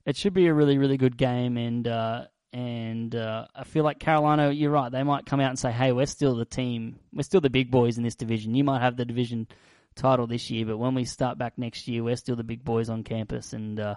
it 0.07 0.17
should 0.17 0.35
be 0.35 0.47
a 0.47 0.55
really 0.55 0.79
really 0.79 0.97
good 0.97 1.17
game, 1.17 1.57
and 1.57 1.87
uh, 1.87 2.25
and 2.53 3.15
uh, 3.15 3.47
I 3.55 3.65
feel 3.65 3.85
like 3.85 3.99
Carolina. 3.99 4.51
You're 4.51 4.71
right. 4.71 4.91
They 4.91 5.03
might 5.03 5.27
come 5.27 5.41
out 5.41 5.51
and 5.51 5.59
say, 5.59 5.73
"Hey, 5.73 5.93
we're 5.93 6.07
still 6.07 6.35
the 6.35 6.45
team. 6.45 6.99
We're 7.13 7.23
still 7.23 7.41
the 7.41 7.51
big 7.51 7.71
boys 7.71 7.99
in 7.99 8.05
this 8.05 8.15
division. 8.15 8.55
You 8.55 8.65
might 8.65 8.81
have 8.81 8.97
the 8.97 9.05
division." 9.05 9.47
title 9.95 10.27
this 10.27 10.51
year 10.51 10.65
but 10.65 10.79
when 10.79 10.95
we 10.95 11.05
start 11.05 11.37
back 11.37 11.59
next 11.59 11.87
year 11.87 12.03
we're 12.03 12.17
still 12.17 12.35
the 12.35 12.43
big 12.43 12.65
boys 12.65 12.89
on 12.89 13.05
campus 13.05 13.53
and 13.53 13.79
uh, 13.79 13.95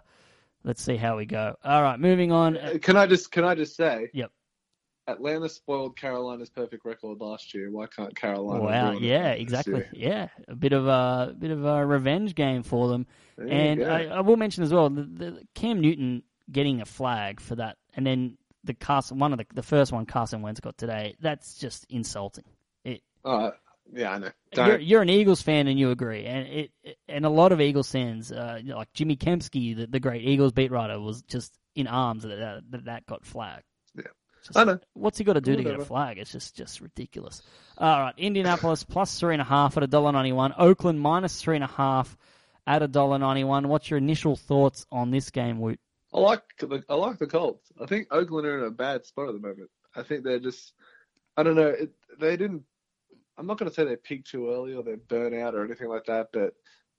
let's 0.65 0.83
see 0.83 0.97
how 0.97 1.15
we 1.15 1.25
go 1.25 1.55
all 1.63 1.81
right 1.81 2.01
moving 2.01 2.33
on 2.33 2.57
Can 2.81 2.97
I 2.97 3.07
just 3.07 3.31
can 3.31 3.45
I 3.45 3.55
just 3.55 3.77
say? 3.77 4.09
Yep. 4.13 4.29
Atlanta 5.07 5.49
spoiled 5.49 5.97
Carolina's 5.97 6.49
perfect 6.49 6.85
record 6.85 7.19
last 7.19 7.53
year. 7.53 7.69
Why 7.71 7.85
can't 7.87 8.15
Carolina? 8.15 8.63
Wow, 8.63 8.91
yeah, 8.93 9.31
exactly. 9.31 9.85
Yeah, 9.93 10.29
a 10.47 10.55
bit 10.55 10.73
of 10.73 10.87
a 10.87 11.35
bit 11.37 11.51
of 11.51 11.63
a 11.63 11.85
revenge 11.85 12.35
game 12.35 12.63
for 12.63 12.87
them. 12.87 13.05
There 13.37 13.47
and. 13.47 13.83
I, 13.83 14.05
I 14.05 14.21
will 14.21 14.37
mention 14.37 14.63
as 14.63 14.73
well 14.73 14.89
the, 14.89 15.03
the 15.03 15.43
Cam 15.53 15.79
Newton 15.79 16.23
getting 16.51 16.81
a 16.81 16.85
flag 16.85 17.39
for 17.39 17.55
that, 17.55 17.77
and 17.93 18.05
then 18.05 18.37
the 18.63 18.73
Carson 18.73 19.19
one 19.19 19.31
of 19.31 19.37
the 19.37 19.45
the 19.53 19.63
first 19.63 19.91
one 19.91 20.05
Carson 20.05 20.41
Wentz 20.41 20.59
got 20.59 20.77
today. 20.77 21.15
That's 21.19 21.55
just 21.55 21.85
insulting. 21.89 22.45
It, 22.83 23.01
Oh, 23.23 23.51
yeah, 23.93 24.11
I 24.11 24.17
know. 24.17 24.29
you're, 24.55 24.79
you're 24.79 25.01
an 25.01 25.09
Eagles 25.09 25.41
fan 25.41 25.67
and 25.67 25.79
you 25.79 25.91
agree, 25.91 26.25
and 26.25 26.47
it 26.47 26.71
and 27.07 27.25
a 27.25 27.29
lot 27.29 27.51
of 27.51 27.61
Eagles 27.61 27.91
fans, 27.91 28.31
uh, 28.31 28.59
like 28.65 28.91
Jimmy 28.93 29.15
Kempski, 29.15 29.75
the, 29.75 29.87
the 29.87 29.99
great 29.99 30.23
Eagles 30.23 30.51
beat 30.51 30.71
writer, 30.71 30.99
was 30.99 31.21
just 31.23 31.53
in 31.75 31.87
arms 31.87 32.23
that, 32.23 32.63
that, 32.71 32.85
that 32.85 33.05
got 33.05 33.25
flagged. 33.25 33.63
Just- 34.45 34.57
I 34.57 34.63
know. 34.63 34.79
What's 34.93 35.17
he 35.17 35.23
got 35.23 35.33
to 35.33 35.41
do 35.41 35.55
to 35.55 35.63
get 35.63 35.79
a 35.79 35.83
flag? 35.85 36.17
It's 36.17 36.31
just 36.31 36.55
just 36.55 36.81
ridiculous. 36.81 37.41
All 37.77 37.99
right, 37.99 38.13
Indianapolis 38.17 38.83
plus 38.83 39.19
three 39.19 39.33
and 39.33 39.41
a 39.41 39.45
half 39.45 39.75
at 39.77 39.83
a 39.83 39.87
dollar 39.87 40.11
ninety 40.11 40.31
one. 40.31 40.53
Oakland 40.57 40.99
minus 40.99 41.41
three 41.41 41.55
and 41.55 41.63
a 41.63 41.67
half 41.67 42.15
at 42.67 42.83
a 42.83 42.87
dollar 42.87 43.17
ninety 43.17 43.43
one. 43.43 43.67
What's 43.67 43.89
your 43.89 43.97
initial 43.97 44.35
thoughts 44.35 44.85
on 44.91 45.11
this 45.11 45.29
game, 45.31 45.59
Woot? 45.59 45.79
I 46.13 46.19
like 46.19 46.43
the 46.59 46.83
I 46.87 46.95
like 46.95 47.17
the 47.17 47.27
Colts. 47.27 47.71
I 47.81 47.85
think 47.87 48.07
Oakland 48.11 48.45
are 48.47 48.59
in 48.59 48.65
a 48.65 48.71
bad 48.71 49.05
spot 49.05 49.27
at 49.29 49.33
the 49.33 49.45
moment. 49.45 49.69
I 49.95 50.03
think 50.03 50.23
they're 50.23 50.39
just 50.39 50.73
I 51.37 51.43
don't 51.43 51.55
know. 51.55 51.67
It, 51.67 51.91
they 52.19 52.37
didn't. 52.37 52.63
I'm 53.37 53.47
not 53.47 53.57
going 53.57 53.69
to 53.69 53.75
say 53.75 53.83
they 53.83 53.97
peaked 53.97 54.29
too 54.29 54.49
early 54.49 54.73
or 54.73 54.83
they're 54.83 54.95
burnt 54.95 55.35
out 55.35 55.55
or 55.55 55.65
anything 55.65 55.89
like 55.89 56.05
that, 56.05 56.29
but 56.31 56.53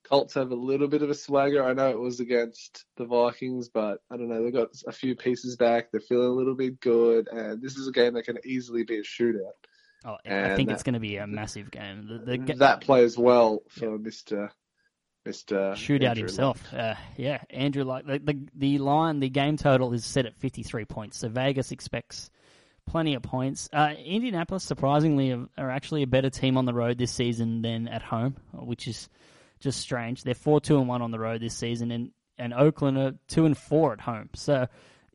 Colts 0.09 0.35
have 0.35 0.53
a 0.53 0.57
little 0.57 0.87
bit 0.87 1.03
of 1.03 1.11
a 1.11 1.15
swagger. 1.15 1.65
I 1.65 1.73
know 1.73 1.91
it 1.91 1.99
was 1.99 2.21
against 2.21 2.85
the 2.97 3.07
Vikings, 3.07 3.69
but 3.69 3.99
I 4.11 4.17
don't 4.17 4.29
know. 4.29 4.43
They've 4.45 4.53
got 4.53 4.69
a 4.87 4.93
few 4.93 5.17
pieces 5.17 5.57
back. 5.57 5.91
They're 5.91 6.01
feeling 6.01 6.29
a 6.29 6.35
little 6.35 6.55
bit 6.55 6.79
good, 6.81 7.29
and 7.29 7.61
this 7.61 7.77
is 7.77 7.89
a 7.89 7.93
game 7.93 8.15
that 8.15 8.25
can 8.25 8.39
easily 8.45 8.85
be 8.85 8.99
a 8.99 9.03
shootout. 9.03 9.51
Oh, 10.05 10.17
I 10.25 10.55
think 10.55 10.69
that- 10.69 10.75
it's 10.75 10.85
going 10.85 10.95
to 10.95 11.01
be 11.01 11.17
a 11.17 11.27
massive 11.27 11.71
game. 11.71 12.07
The, 12.07 12.37
the, 12.39 12.55
that 12.59 12.83
plays 12.83 13.19
well 13.19 13.63
for 13.69 13.99
Mister 13.99 14.53
Mister 15.25 15.73
shootout 15.73 16.17
himself. 16.17 16.63
Uh, 16.73 16.95
yeah, 17.17 17.41
Andrew. 17.51 17.83
Like 17.83 18.07
the, 18.07 18.21
the 18.21 18.47
the 18.55 18.79
line, 18.79 19.19
the 19.19 19.29
game 19.29 19.57
total 19.57 19.93
is 19.93 20.05
set 20.05 20.27
at 20.27 20.37
fifty 20.37 20.63
three 20.63 20.85
points. 20.85 21.19
So 21.19 21.29
Vegas 21.29 21.73
expects 21.73 22.31
plenty 22.87 23.15
of 23.15 23.23
points. 23.23 23.69
Uh, 23.73 23.95
Indianapolis, 23.99 24.63
surprisingly, 24.63 25.33
are, 25.33 25.49
are 25.59 25.71
actually 25.71 26.05
a 26.05 26.07
better 26.07 26.31
team 26.31 26.57
on 26.57 26.65
the 26.65 26.75
road 26.75 26.97
this 26.97 27.11
season 27.11 27.63
than 27.63 27.89
at 27.89 28.03
home, 28.03 28.37
which 28.53 28.87
is 28.87 29.09
just 29.61 29.81
strange. 29.81 30.23
They're 30.23 30.35
four 30.35 30.61
two 30.61 30.79
and 30.79 30.89
one 30.89 31.03
on 31.03 31.11
the 31.11 31.19
road 31.19 31.41
this 31.41 31.55
season, 31.55 31.91
and 31.91 32.11
and 32.39 32.53
Oakland 32.53 32.99
are 32.99 33.15
two 33.29 33.47
and 33.47 33.57
four 33.57 33.93
at 33.93 34.01
home. 34.01 34.31
So. 34.35 34.67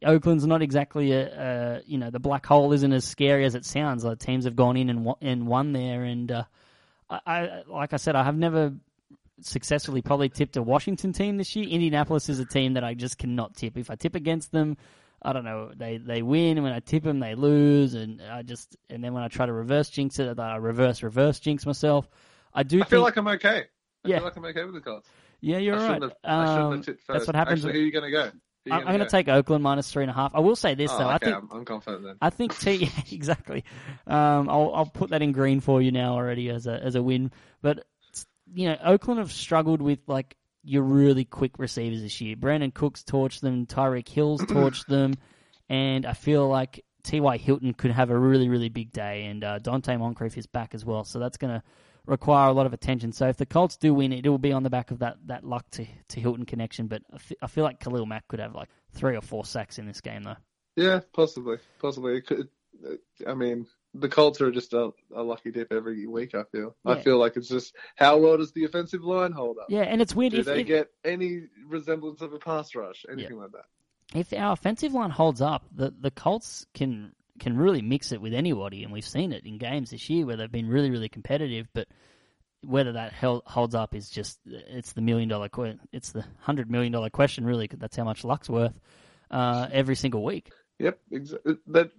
Oakland's 0.03 0.47
not 0.47 0.63
exactly 0.63 1.11
a, 1.11 1.27
a 1.27 1.81
you 1.85 1.99
know 1.99 2.09
the 2.09 2.19
black 2.19 2.43
hole 2.43 2.73
isn't 2.73 2.91
as 2.91 3.05
scary 3.05 3.45
as 3.45 3.53
it 3.53 3.65
sounds. 3.65 4.03
Like 4.03 4.17
teams 4.17 4.45
have 4.45 4.55
gone 4.55 4.75
in 4.75 4.89
and 4.89 5.05
won, 5.05 5.17
and 5.21 5.45
won 5.45 5.73
there, 5.73 6.03
and 6.03 6.31
uh, 6.31 6.43
I, 7.07 7.19
I 7.27 7.63
like 7.67 7.93
I 7.93 7.97
said 7.97 8.15
I 8.15 8.23
have 8.23 8.35
never 8.35 8.73
successfully 9.41 10.01
probably 10.01 10.29
tipped 10.29 10.57
a 10.57 10.61
Washington 10.61 11.13
team 11.13 11.37
this 11.37 11.55
year. 11.55 11.67
Indianapolis 11.67 12.29
is 12.29 12.39
a 12.39 12.45
team 12.45 12.73
that 12.73 12.83
I 12.83 12.93
just 12.93 13.17
cannot 13.17 13.55
tip. 13.55 13.77
If 13.77 13.89
I 13.91 13.95
tip 13.95 14.15
against 14.15 14.51
them, 14.51 14.77
I 15.21 15.33
don't 15.33 15.43
know, 15.43 15.71
they 15.75 15.97
they 15.97 16.21
win, 16.21 16.57
and 16.57 16.63
when 16.63 16.73
I 16.73 16.79
tip 16.79 17.03
them, 17.03 17.19
they 17.19 17.35
lose, 17.35 17.93
and 17.93 18.21
I 18.21 18.41
just 18.41 18.75
and 18.89 19.03
then 19.03 19.13
when 19.13 19.23
I 19.23 19.27
try 19.27 19.45
to 19.45 19.53
reverse 19.53 19.89
jinx 19.89 20.19
it, 20.19 20.39
I 20.39 20.55
reverse 20.55 21.03
reverse 21.03 21.39
jinx 21.39 21.65
myself. 21.65 22.09
I 22.53 22.63
do 22.63 22.81
I 22.81 22.85
feel 22.85 22.99
think, 22.99 23.03
like 23.03 23.17
I'm 23.17 23.27
okay. 23.35 23.65
I 24.03 24.07
Yeah. 24.09 24.17
feel 24.17 24.25
like 24.25 24.35
I'm 24.37 24.45
okay 24.45 24.63
with 24.63 24.73
the 24.75 24.81
Colts. 24.81 25.09
yeah, 25.41 25.57
you're 25.57 25.75
I 25.75 25.87
right. 25.89 26.01
have, 26.01 26.13
I 26.23 26.45
shouldn't 26.45 26.65
Um, 26.65 26.71
have 26.77 26.85
tipped 26.85 27.01
first. 27.01 27.13
that's 27.13 27.27
what 27.27 27.35
happens. 27.35 27.59
Actually, 27.65 27.73
who 27.73 27.79
are 27.79 27.85
you 27.85 27.91
going 27.91 28.05
to 28.05 28.11
go? 28.11 28.31
I'm, 28.69 28.83
going 28.85 28.99
to 28.99 29.05
take 29.07 29.27
Oakland 29.27 29.63
minus 29.63 29.91
three 29.91 30.03
and 30.03 30.11
a 30.11 30.13
half. 30.13 30.35
I 30.35 30.39
will 30.39 30.55
say 30.55 30.75
this 30.75 30.91
Oh, 30.93 30.99
though, 30.99 31.07
I 31.09 31.17
think 31.17 31.35
I'm, 31.35 31.49
I'm 31.51 31.65
confident 31.65 32.03
then. 32.03 32.17
I 32.21 32.29
think 32.29 32.57
T 32.59 32.91
exactly. 33.11 33.63
Um, 34.05 34.49
I'll 34.49 34.71
I'll 34.75 34.85
put 34.85 35.09
that 35.09 35.23
in 35.23 35.31
green 35.31 35.61
for 35.61 35.81
you 35.81 35.91
now 35.91 36.13
already 36.13 36.49
as 36.49 36.67
a 36.67 36.73
as 36.73 36.93
a 36.93 37.01
win. 37.01 37.31
But 37.63 37.83
you 38.53 38.67
know, 38.69 38.77
Oakland 38.83 39.19
have 39.19 39.31
struggled 39.31 39.81
with 39.81 39.99
like 40.05 40.35
your 40.63 40.83
really 40.83 41.25
quick 41.25 41.57
receivers 41.57 42.03
this 42.03 42.21
year. 42.21 42.35
Brandin 42.35 42.71
Cooks 42.71 43.03
torched 43.03 43.39
them, 43.39 43.65
Tyreek 43.65 44.07
Hill's 44.07 44.41
torched 44.45 44.85
them, 44.85 45.15
and 45.67 46.05
I 46.05 46.13
feel 46.13 46.47
like 46.47 46.85
T.Y. 47.03 47.37
Hilton 47.37 47.73
could 47.73 47.89
have 47.89 48.11
a 48.11 48.17
really, 48.17 48.47
really 48.47 48.69
big 48.69 48.91
day, 48.91 49.25
and 49.25 49.43
uh, 49.43 49.57
Donte 49.57 49.97
Moncrief 49.97 50.37
is 50.37 50.45
back 50.45 50.75
as 50.75 50.85
well. 50.85 51.03
So 51.03 51.17
that's 51.17 51.37
going 51.37 51.53
to 51.59 51.63
require 52.05 52.49
a 52.49 52.53
lot 52.53 52.65
of 52.65 52.73
attention. 52.73 53.11
So 53.11 53.27
if 53.27 53.37
the 53.37 53.45
Colts 53.45 53.77
do 53.77 53.93
win, 53.93 54.11
it 54.11 54.27
will 54.27 54.37
be 54.37 54.51
on 54.51 54.63
the 54.63 54.69
back 54.69 54.91
of 54.91 54.99
that, 54.99 55.17
that 55.25 55.43
luck 55.43 55.69
to, 55.71 55.85
to 56.09 56.19
Hilton 56.19 56.45
connection. 56.45 56.87
But 56.87 57.03
I 57.41 57.47
feel 57.47 57.63
like 57.63 57.79
Khalil 57.79 58.05
Mack 58.05 58.27
could 58.27 58.39
have 58.39 58.55
like 58.55 58.69
three 58.93 59.15
or 59.15 59.21
four 59.21 59.45
sacks 59.45 59.79
in 59.79 59.85
this 59.85 60.01
game, 60.01 60.23
though. 60.23 60.37
Yeah, 60.75 61.01
possibly, 61.13 61.57
possibly. 61.79 62.21
Could, 62.21 62.49
I 63.27 63.33
mean, 63.33 63.67
the 63.93 64.09
Colts 64.09 64.41
are 64.41 64.51
just 64.51 64.73
a, 64.73 64.91
a 65.13 65.21
lucky 65.21 65.51
dip 65.51 65.71
every 65.71 66.07
week. 66.07 66.33
I 66.33 66.43
feel. 66.43 66.75
I 66.85 66.95
feel 66.95 67.17
like 67.17 67.35
it's 67.35 67.49
just 67.49 67.75
how 67.95 68.17
well 68.17 68.37
does 68.37 68.53
the 68.53 68.63
offensive 68.63 69.03
line 69.03 69.33
hold 69.33 69.57
up? 69.57 69.67
Yeah, 69.69 69.81
and 69.81 70.01
it's 70.01 70.15
weird 70.15 70.31
Do 70.31 70.39
if, 70.39 70.45
they 70.45 70.61
if, 70.61 70.67
get 70.67 70.91
any 71.03 71.43
resemblance 71.67 72.21
of 72.21 72.33
a 72.33 72.39
pass 72.39 72.73
rush, 72.73 73.05
anything 73.11 73.37
like 73.37 73.51
that? 73.51 73.65
if 74.13 74.33
our 74.33 74.53
offensive 74.53 74.93
line 74.93 75.09
holds 75.09 75.41
up, 75.41 75.63
the 75.73 75.93
the 75.99 76.11
Colts 76.11 76.65
can 76.73 77.13
can 77.39 77.57
really 77.57 77.81
mix 77.81 78.11
it 78.11 78.21
with 78.21 78.33
anybody, 78.33 78.83
and 78.83 78.91
we've 78.91 79.05
seen 79.07 79.31
it 79.33 79.45
in 79.45 79.57
games 79.57 79.91
this 79.91 80.09
year 80.09 80.25
where 80.25 80.37
they've 80.37 80.51
been 80.51 80.67
really 80.67 80.89
really 80.89 81.09
competitive. 81.09 81.67
But 81.73 81.87
whether 82.63 82.93
that 82.93 83.11
held, 83.13 83.43
holds 83.45 83.73
up 83.73 83.95
is 83.95 84.09
just 84.09 84.39
it's 84.45 84.93
the 84.93 85.01
million 85.01 85.29
dollar 85.29 85.49
que- 85.49 85.79
it's 85.91 86.11
the 86.11 86.23
hundred 86.39 86.69
million 86.69 86.91
dollar 86.91 87.09
question 87.09 87.45
really. 87.45 87.67
that's 87.71 87.95
how 87.97 88.03
much 88.03 88.23
luck's 88.23 88.49
worth 88.49 88.79
uh, 89.31 89.67
every 89.71 89.95
single 89.95 90.23
week. 90.23 90.51
Yep, 90.79 90.99
that 91.67 91.91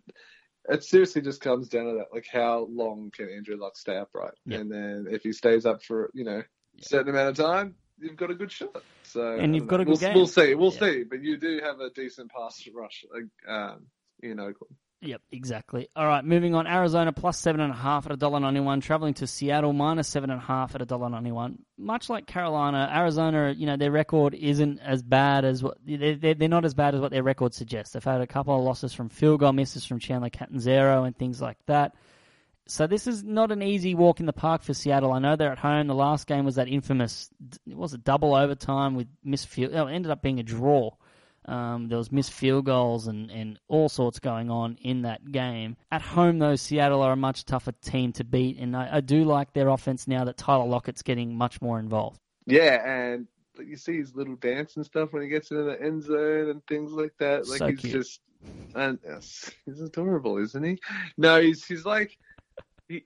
it 0.68 0.85
seriously 0.85 1.22
just 1.22 1.41
comes 1.41 1.68
down 1.68 1.87
to 1.87 1.93
that. 1.95 2.07
Like, 2.12 2.26
how 2.30 2.66
long 2.70 3.11
can 3.14 3.28
Andrew 3.28 3.57
Luck 3.57 3.76
stay 3.76 3.97
upright? 3.97 4.35
Yep. 4.47 4.61
And 4.61 4.70
then 4.70 5.07
if 5.11 5.22
he 5.22 5.33
stays 5.33 5.66
up 5.66 5.83
for 5.83 6.11
you 6.14 6.24
know 6.24 6.39
a 6.78 6.83
certain 6.85 7.09
amount 7.11 7.30
of 7.30 7.45
time, 7.45 7.74
you've 7.99 8.16
got 8.16 8.30
a 8.30 8.35
good 8.35 8.53
shot. 8.53 8.83
So 9.05 9.37
And 9.37 9.55
you've 9.55 9.66
got 9.66 9.80
a 9.80 9.85
good 9.85 9.91
we'll, 9.91 9.99
game. 9.99 10.14
We'll 10.14 10.26
see. 10.26 10.55
We'll 10.55 10.72
Yeah. 10.74 10.80
see. 10.80 11.03
But 11.05 11.22
you 11.22 11.37
do 11.37 11.61
have 11.62 11.80
a 11.80 11.91
decent 11.91 12.30
pass 12.30 12.62
rush, 12.74 13.05
like, 13.12 13.24
um, 13.53 13.87
in 14.22 14.39
Oakland. 14.41 14.76
Yep, 15.05 15.20
exactly. 15.32 15.88
All 15.96 16.07
right, 16.07 16.24
moving 16.24 16.55
on. 16.55 16.68
Arizona 16.68 17.12
plus 17.12 17.36
seven 17.36 17.61
and 17.61 17.72
a 17.72 17.76
half 17.76 18.07
at 18.07 18.12
a 18.12 18.16
dollar 18.16 18.38
ninety 18.38 18.61
one. 18.61 18.80
Traveling 18.80 19.14
to 19.14 19.26
Seattle 19.26 19.72
minus 19.72 20.07
seven 20.07 20.30
and 20.30 20.40
a 20.40 20.44
half 20.44 20.76
at 20.76 20.82
a 20.82 20.86
dollar 20.86 21.11
ninety 21.11 21.32
one. 21.32 21.59
Much 21.76 22.09
like 22.09 22.26
Carolina, 22.26 22.88
Arizona, 22.94 23.53
you 23.57 23.66
know, 23.66 23.76
their 23.76 23.90
record 23.90 24.32
isn't 24.32 24.78
as 24.78 25.03
bad 25.03 25.44
as 25.44 25.61
what 25.61 25.76
they're, 25.84 26.34
they're 26.34 26.48
not 26.48 26.64
as 26.64 26.74
bad 26.74 26.94
as 26.94 27.00
what 27.00 27.11
their 27.11 27.24
record 27.24 27.53
suggests. 27.53 27.94
They've 27.94 28.05
had 28.05 28.20
a 28.20 28.28
couple 28.28 28.57
of 28.57 28.62
losses 28.62 28.94
from 28.94 29.09
field 29.09 29.40
goal 29.40 29.53
misses 29.53 29.84
from 29.84 29.98
Chandler 29.98 30.30
Catanzaro 30.30 31.03
and 31.03 31.18
things 31.18 31.42
like 31.42 31.59
that. 31.66 31.96
So 32.68 32.86
this 32.86 33.09
is 33.09 33.24
not 33.24 33.50
an 33.50 33.61
easy 33.61 33.96
walk 33.96 34.20
in 34.20 34.26
the 34.26 34.32
park 34.32 34.62
for 34.62 34.72
Seattle. 34.72 35.12
I 35.12 35.18
know 35.18 35.34
they're 35.34 35.50
at 35.50 35.59
home. 35.59 35.88
The 35.88 35.96
last 35.96 36.28
game 36.28 36.44
was 36.44 36.55
that 36.55 36.68
infamous, 36.68 37.28
it 37.66 37.76
was 37.76 37.92
a 37.92 37.98
double 37.98 38.36
overtime 38.36 38.94
with 38.94 39.09
missed 39.24 39.48
field. 39.48 39.72
No, 39.72 39.88
it 39.88 39.94
ended 39.94 40.12
up 40.12 40.22
being 40.22 40.38
a 40.38 40.44
draw. 40.44 40.92
Um, 41.47 41.88
there 41.88 41.99
was 41.99 42.12
missed 42.12 42.32
field 42.32 42.66
goals 42.66 43.09
and, 43.09 43.30
and 43.30 43.59
all 43.68 43.88
sorts 43.88 44.20
going 44.20 44.49
on 44.51 44.76
in 44.82 45.03
that 45.03 45.32
game. 45.32 45.76
At 45.90 46.01
home, 46.03 46.38
though, 46.38 46.55
Seattle 46.57 47.03
are 47.03 47.12
a 47.12 47.16
much 47.16 47.45
tougher 47.45 47.72
team 47.82 48.12
to 48.12 48.24
beat, 48.24 48.59
and 48.59 48.76
I, 48.76 48.88
I 48.93 49.01
do 49.01 49.24
like 49.24 49.53
their 49.53 49.68
offense 49.68 50.07
now 50.07 50.24
that 50.24 50.36
Tyler 50.36 50.66
Lockett's 50.66 51.03
getting 51.03 51.36
much 51.36 51.61
more 51.61 51.80
involved. 51.80 52.20
Yeah, 52.47 52.80
and 52.88 53.26
you 53.59 53.76
see 53.76 53.97
his 53.99 54.14
little 54.14 54.36
dance 54.36 54.76
and 54.76 54.84
stuff 54.86 55.12
when 55.12 55.22
he 55.22 55.28
gets 55.28 55.51
into 55.51 55.64
the 55.64 55.80
end 55.82 56.03
zone 56.05 56.51
and 56.51 56.66
things 56.66 56.93
like 56.93 57.12
that. 57.18 57.49
Like 57.49 57.59
So 57.59 57.66
he's 57.68 57.80
cute. 57.80 57.93
just, 57.93 58.20
and 58.74 58.99
he's 59.66 59.80
adorable, 59.80 60.38
isn't 60.38 60.62
he? 60.64 60.78
No, 61.16 61.40
he's 61.40 61.64
he's 61.64 61.84
like 61.84 62.16
he 62.88 63.05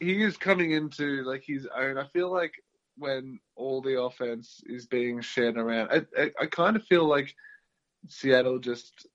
he 0.00 0.22
is 0.22 0.36
coming 0.36 0.72
into 0.72 1.22
like 1.24 1.44
his 1.46 1.66
own. 1.76 1.98
I 1.98 2.06
feel 2.08 2.30
like 2.32 2.52
when 2.98 3.38
all 3.56 3.80
the 3.80 4.00
offense 4.00 4.60
is 4.66 4.86
being 4.86 5.20
shared 5.20 5.56
around, 5.56 5.90
I 5.90 6.22
I, 6.22 6.30
I 6.42 6.46
kind 6.46 6.76
of 6.76 6.84
feel 6.84 7.06
like 7.08 7.34
Seattle 8.08 8.58
just 8.58 9.06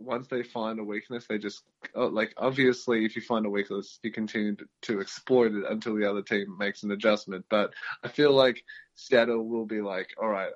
once 0.00 0.28
they 0.28 0.42
find 0.42 0.78
a 0.78 0.84
weakness, 0.84 1.26
they 1.26 1.38
just 1.38 1.64
oh, 1.94 2.06
like 2.06 2.32
obviously 2.36 3.04
if 3.04 3.16
you 3.16 3.22
find 3.22 3.46
a 3.46 3.50
weakness, 3.50 3.98
you 4.02 4.12
continue 4.12 4.54
to, 4.56 4.64
to 4.82 5.00
exploit 5.00 5.52
it 5.54 5.64
until 5.68 5.96
the 5.96 6.08
other 6.08 6.22
team 6.22 6.56
makes 6.58 6.82
an 6.82 6.92
adjustment. 6.92 7.44
But 7.50 7.72
I 8.02 8.08
feel 8.08 8.32
like 8.32 8.64
Seattle 8.94 9.48
will 9.48 9.66
be 9.66 9.80
like, 9.80 10.14
all 10.20 10.28
right, 10.28 10.52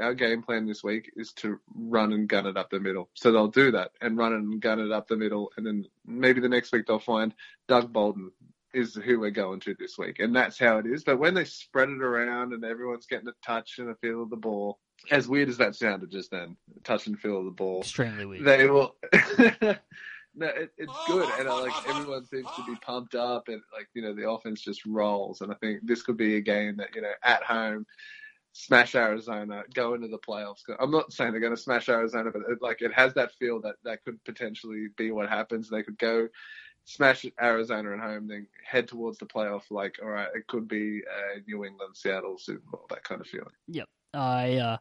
our 0.00 0.14
game 0.14 0.42
plan 0.42 0.66
this 0.66 0.82
week 0.82 1.12
is 1.16 1.32
to 1.34 1.58
run 1.74 2.12
and 2.12 2.28
gun 2.28 2.46
it 2.46 2.56
up 2.56 2.70
the 2.70 2.80
middle. 2.80 3.08
So 3.14 3.32
they'll 3.32 3.48
do 3.48 3.72
that 3.72 3.92
and 4.00 4.16
run 4.16 4.32
and 4.32 4.60
gun 4.60 4.80
it 4.80 4.92
up 4.92 5.08
the 5.08 5.16
middle, 5.16 5.52
and 5.56 5.66
then 5.66 5.86
maybe 6.06 6.40
the 6.40 6.48
next 6.48 6.72
week 6.72 6.86
they'll 6.86 6.98
find 6.98 7.34
Doug 7.68 7.92
Baldwin 7.92 8.30
is 8.72 8.94
who 8.94 9.20
we're 9.20 9.30
going 9.30 9.60
to 9.60 9.74
this 9.78 9.98
week, 9.98 10.20
and 10.20 10.34
that's 10.34 10.58
how 10.58 10.78
it 10.78 10.86
is. 10.86 11.04
But 11.04 11.18
when 11.18 11.34
they 11.34 11.44
spread 11.44 11.88
it 11.88 12.02
around 12.02 12.52
and 12.52 12.64
everyone's 12.64 13.06
getting 13.06 13.28
a 13.28 13.34
touch 13.44 13.78
and 13.78 13.90
a 13.90 13.94
feel 13.96 14.22
of 14.22 14.30
the 14.30 14.36
ball, 14.36 14.78
as 15.10 15.28
weird 15.28 15.48
as 15.48 15.56
that 15.58 15.74
sounded 15.74 16.10
just 16.10 16.30
then, 16.30 16.56
touch 16.84 17.06
and 17.06 17.18
feel 17.18 17.38
of 17.38 17.44
the 17.44 17.50
ball, 17.50 17.80
Extremely 17.80 18.26
weird. 18.26 18.44
they 18.44 18.68
will. 18.68 18.94
no, 20.34 20.46
it, 20.46 20.70
it's 20.78 20.92
good, 21.06 21.28
and 21.38 21.48
uh, 21.48 21.62
like 21.62 21.88
everyone 21.88 22.24
seems 22.26 22.48
to 22.56 22.64
be 22.66 22.76
pumped 22.76 23.14
up, 23.14 23.48
and 23.48 23.60
like 23.72 23.88
you 23.94 24.02
know 24.02 24.14
the 24.14 24.28
offense 24.28 24.60
just 24.62 24.84
rolls. 24.86 25.40
And 25.40 25.52
I 25.52 25.56
think 25.56 25.80
this 25.82 26.02
could 26.02 26.16
be 26.16 26.36
a 26.36 26.40
game 26.40 26.76
that 26.76 26.94
you 26.94 27.02
know 27.02 27.12
at 27.24 27.42
home, 27.42 27.86
smash 28.52 28.94
Arizona, 28.94 29.62
go 29.74 29.94
into 29.94 30.08
the 30.08 30.18
playoffs. 30.18 30.60
I'm 30.78 30.90
not 30.90 31.12
saying 31.12 31.32
they're 31.32 31.40
going 31.40 31.56
to 31.56 31.60
smash 31.60 31.88
Arizona, 31.88 32.30
but 32.30 32.42
it, 32.48 32.58
like 32.60 32.82
it 32.82 32.92
has 32.92 33.14
that 33.14 33.32
feel 33.38 33.60
that 33.62 33.76
that 33.84 34.04
could 34.04 34.22
potentially 34.24 34.88
be 34.96 35.10
what 35.10 35.28
happens. 35.28 35.68
They 35.68 35.82
could 35.82 35.98
go 35.98 36.28
smash 36.90 37.24
Arizona 37.40 37.92
at 37.92 38.00
home, 38.00 38.26
then 38.26 38.46
head 38.64 38.88
towards 38.88 39.18
the 39.18 39.26
playoff. 39.26 39.62
Like 39.70 39.98
all 40.02 40.08
right, 40.08 40.28
it 40.34 40.46
could 40.46 40.68
be 40.68 41.00
a 41.00 41.40
New 41.46 41.64
England 41.64 41.96
Seattle 41.96 42.36
Super 42.38 42.68
Bowl, 42.70 42.86
that 42.90 43.04
kind 43.04 43.20
of 43.20 43.26
feeling. 43.26 43.52
Yep. 43.68 43.88
I 44.12 44.56
uh, 44.56 44.76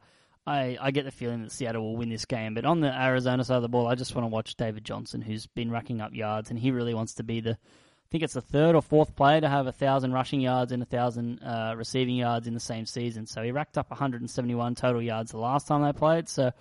I 0.47 0.77
I 0.81 0.91
get 0.91 1.05
the 1.05 1.11
feeling 1.11 1.43
that 1.43 1.51
Seattle 1.51 1.83
will 1.83 1.97
win 1.97 2.09
this 2.09 2.25
game, 2.25 2.55
but 2.55 2.65
on 2.65 2.79
the 2.81 2.91
Arizona 2.91 3.43
side 3.43 3.57
of 3.57 3.61
the 3.61 3.69
ball, 3.69 3.87
I 3.87 3.95
just 3.95 4.15
want 4.15 4.23
to 4.23 4.29
watch 4.29 4.55
David 4.55 4.83
Johnson, 4.83 5.21
who's 5.21 5.45
been 5.45 5.71
racking 5.71 6.01
up 6.01 6.13
yards, 6.13 6.49
and 6.49 6.59
he 6.59 6.71
really 6.71 6.93
wants 6.93 7.15
to 7.15 7.23
be 7.23 7.41
the. 7.41 7.51
I 7.51 8.11
think 8.11 8.23
it's 8.23 8.33
the 8.33 8.41
third 8.41 8.73
or 8.73 8.81
fourth 8.81 9.15
player 9.15 9.39
to 9.39 9.47
have 9.47 9.67
a 9.67 9.71
thousand 9.71 10.13
rushing 10.13 10.41
yards 10.41 10.71
and 10.71 10.81
a 10.81 10.85
thousand 10.85 11.43
uh, 11.43 11.75
receiving 11.77 12.15
yards 12.15 12.47
in 12.47 12.55
the 12.55 12.59
same 12.59 12.87
season. 12.87 13.27
So 13.27 13.43
he 13.43 13.51
racked 13.51 13.77
up 13.77 13.91
171 13.91 14.73
total 14.73 14.99
yards 14.99 15.29
the 15.29 15.37
last 15.37 15.67
time 15.67 15.83
they 15.83 15.93
played. 15.93 16.27
So 16.27 16.51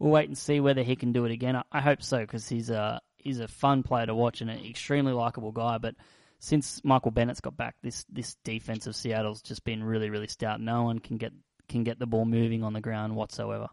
we'll 0.00 0.10
wait 0.10 0.26
and 0.26 0.36
see 0.36 0.58
whether 0.58 0.82
he 0.82 0.96
can 0.96 1.12
do 1.12 1.24
it 1.24 1.30
again. 1.30 1.54
I, 1.54 1.62
I 1.70 1.80
hope 1.82 2.02
so 2.02 2.18
because 2.18 2.48
he's 2.48 2.70
a 2.70 3.00
he's 3.18 3.40
a 3.40 3.48
fun 3.48 3.82
player 3.82 4.06
to 4.06 4.14
watch 4.14 4.40
and 4.40 4.50
an 4.50 4.64
extremely 4.64 5.12
likable 5.12 5.52
guy. 5.52 5.78
But 5.78 5.94
since 6.38 6.82
Michael 6.84 7.10
Bennett's 7.10 7.40
got 7.40 7.56
back, 7.56 7.76
this 7.82 8.04
this 8.08 8.36
defense 8.44 8.86
of 8.86 8.96
Seattle's 8.96 9.42
just 9.42 9.64
been 9.64 9.82
really 9.82 10.10
really 10.10 10.28
stout. 10.28 10.60
No 10.60 10.84
one 10.84 10.98
can 10.98 11.16
get 11.16 11.32
can 11.68 11.84
get 11.84 11.98
the 11.98 12.06
ball 12.06 12.24
moving 12.24 12.62
on 12.62 12.72
the 12.72 12.80
ground 12.80 13.14
whatsoever. 13.14 13.68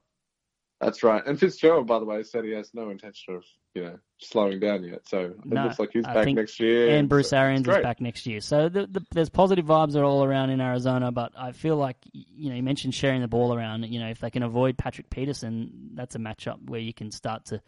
That's 0.81 1.03
right. 1.03 1.25
And 1.25 1.39
Fitzgerald, 1.39 1.87
by 1.87 1.99
the 1.99 2.05
way, 2.05 2.21
said 2.23 2.43
he 2.43 2.51
has 2.51 2.71
no 2.73 2.89
intention 2.89 3.35
of, 3.35 3.45
you 3.73 3.83
know, 3.83 3.97
slowing 4.17 4.59
down 4.59 4.83
yet. 4.83 5.07
So 5.07 5.19
it 5.27 5.45
No, 5.45 5.63
looks 5.63 5.79
like 5.79 5.91
he's 5.93 6.03
I 6.03 6.13
back 6.13 6.27
next 6.27 6.59
year. 6.59 6.89
and 6.89 7.07
Bruce 7.07 7.29
so 7.29 7.37
Arians 7.37 7.65
is 7.65 7.77
back 7.77 8.01
next 8.01 8.25
year. 8.27 8.41
So 8.41 8.67
the, 8.67 8.85
the, 8.85 9.01
there's 9.11 9.29
positive 9.29 9.65
vibes 9.65 9.95
are 9.95 10.03
all 10.03 10.25
around 10.25 10.49
in 10.49 10.59
Arizona, 10.59 11.13
but 11.13 11.31
I 11.37 11.53
feel 11.53 11.77
like 11.77 11.95
you 12.11 12.49
know 12.49 12.57
you 12.57 12.61
mentioned 12.63 12.93
sharing 12.93 13.21
the 13.21 13.27
ball 13.29 13.53
around. 13.55 13.83
You 13.85 14.01
know, 14.01 14.09
if 14.09 14.19
they 14.19 14.29
can 14.29 14.43
avoid 14.43 14.77
Patrick 14.77 15.09
Peterson, 15.09 15.91
that's 15.93 16.15
a 16.15 16.19
matchup 16.19 16.69
where 16.69 16.81
you 16.81 16.93
can 16.93 17.09
start 17.09 17.45
to, 17.45 17.61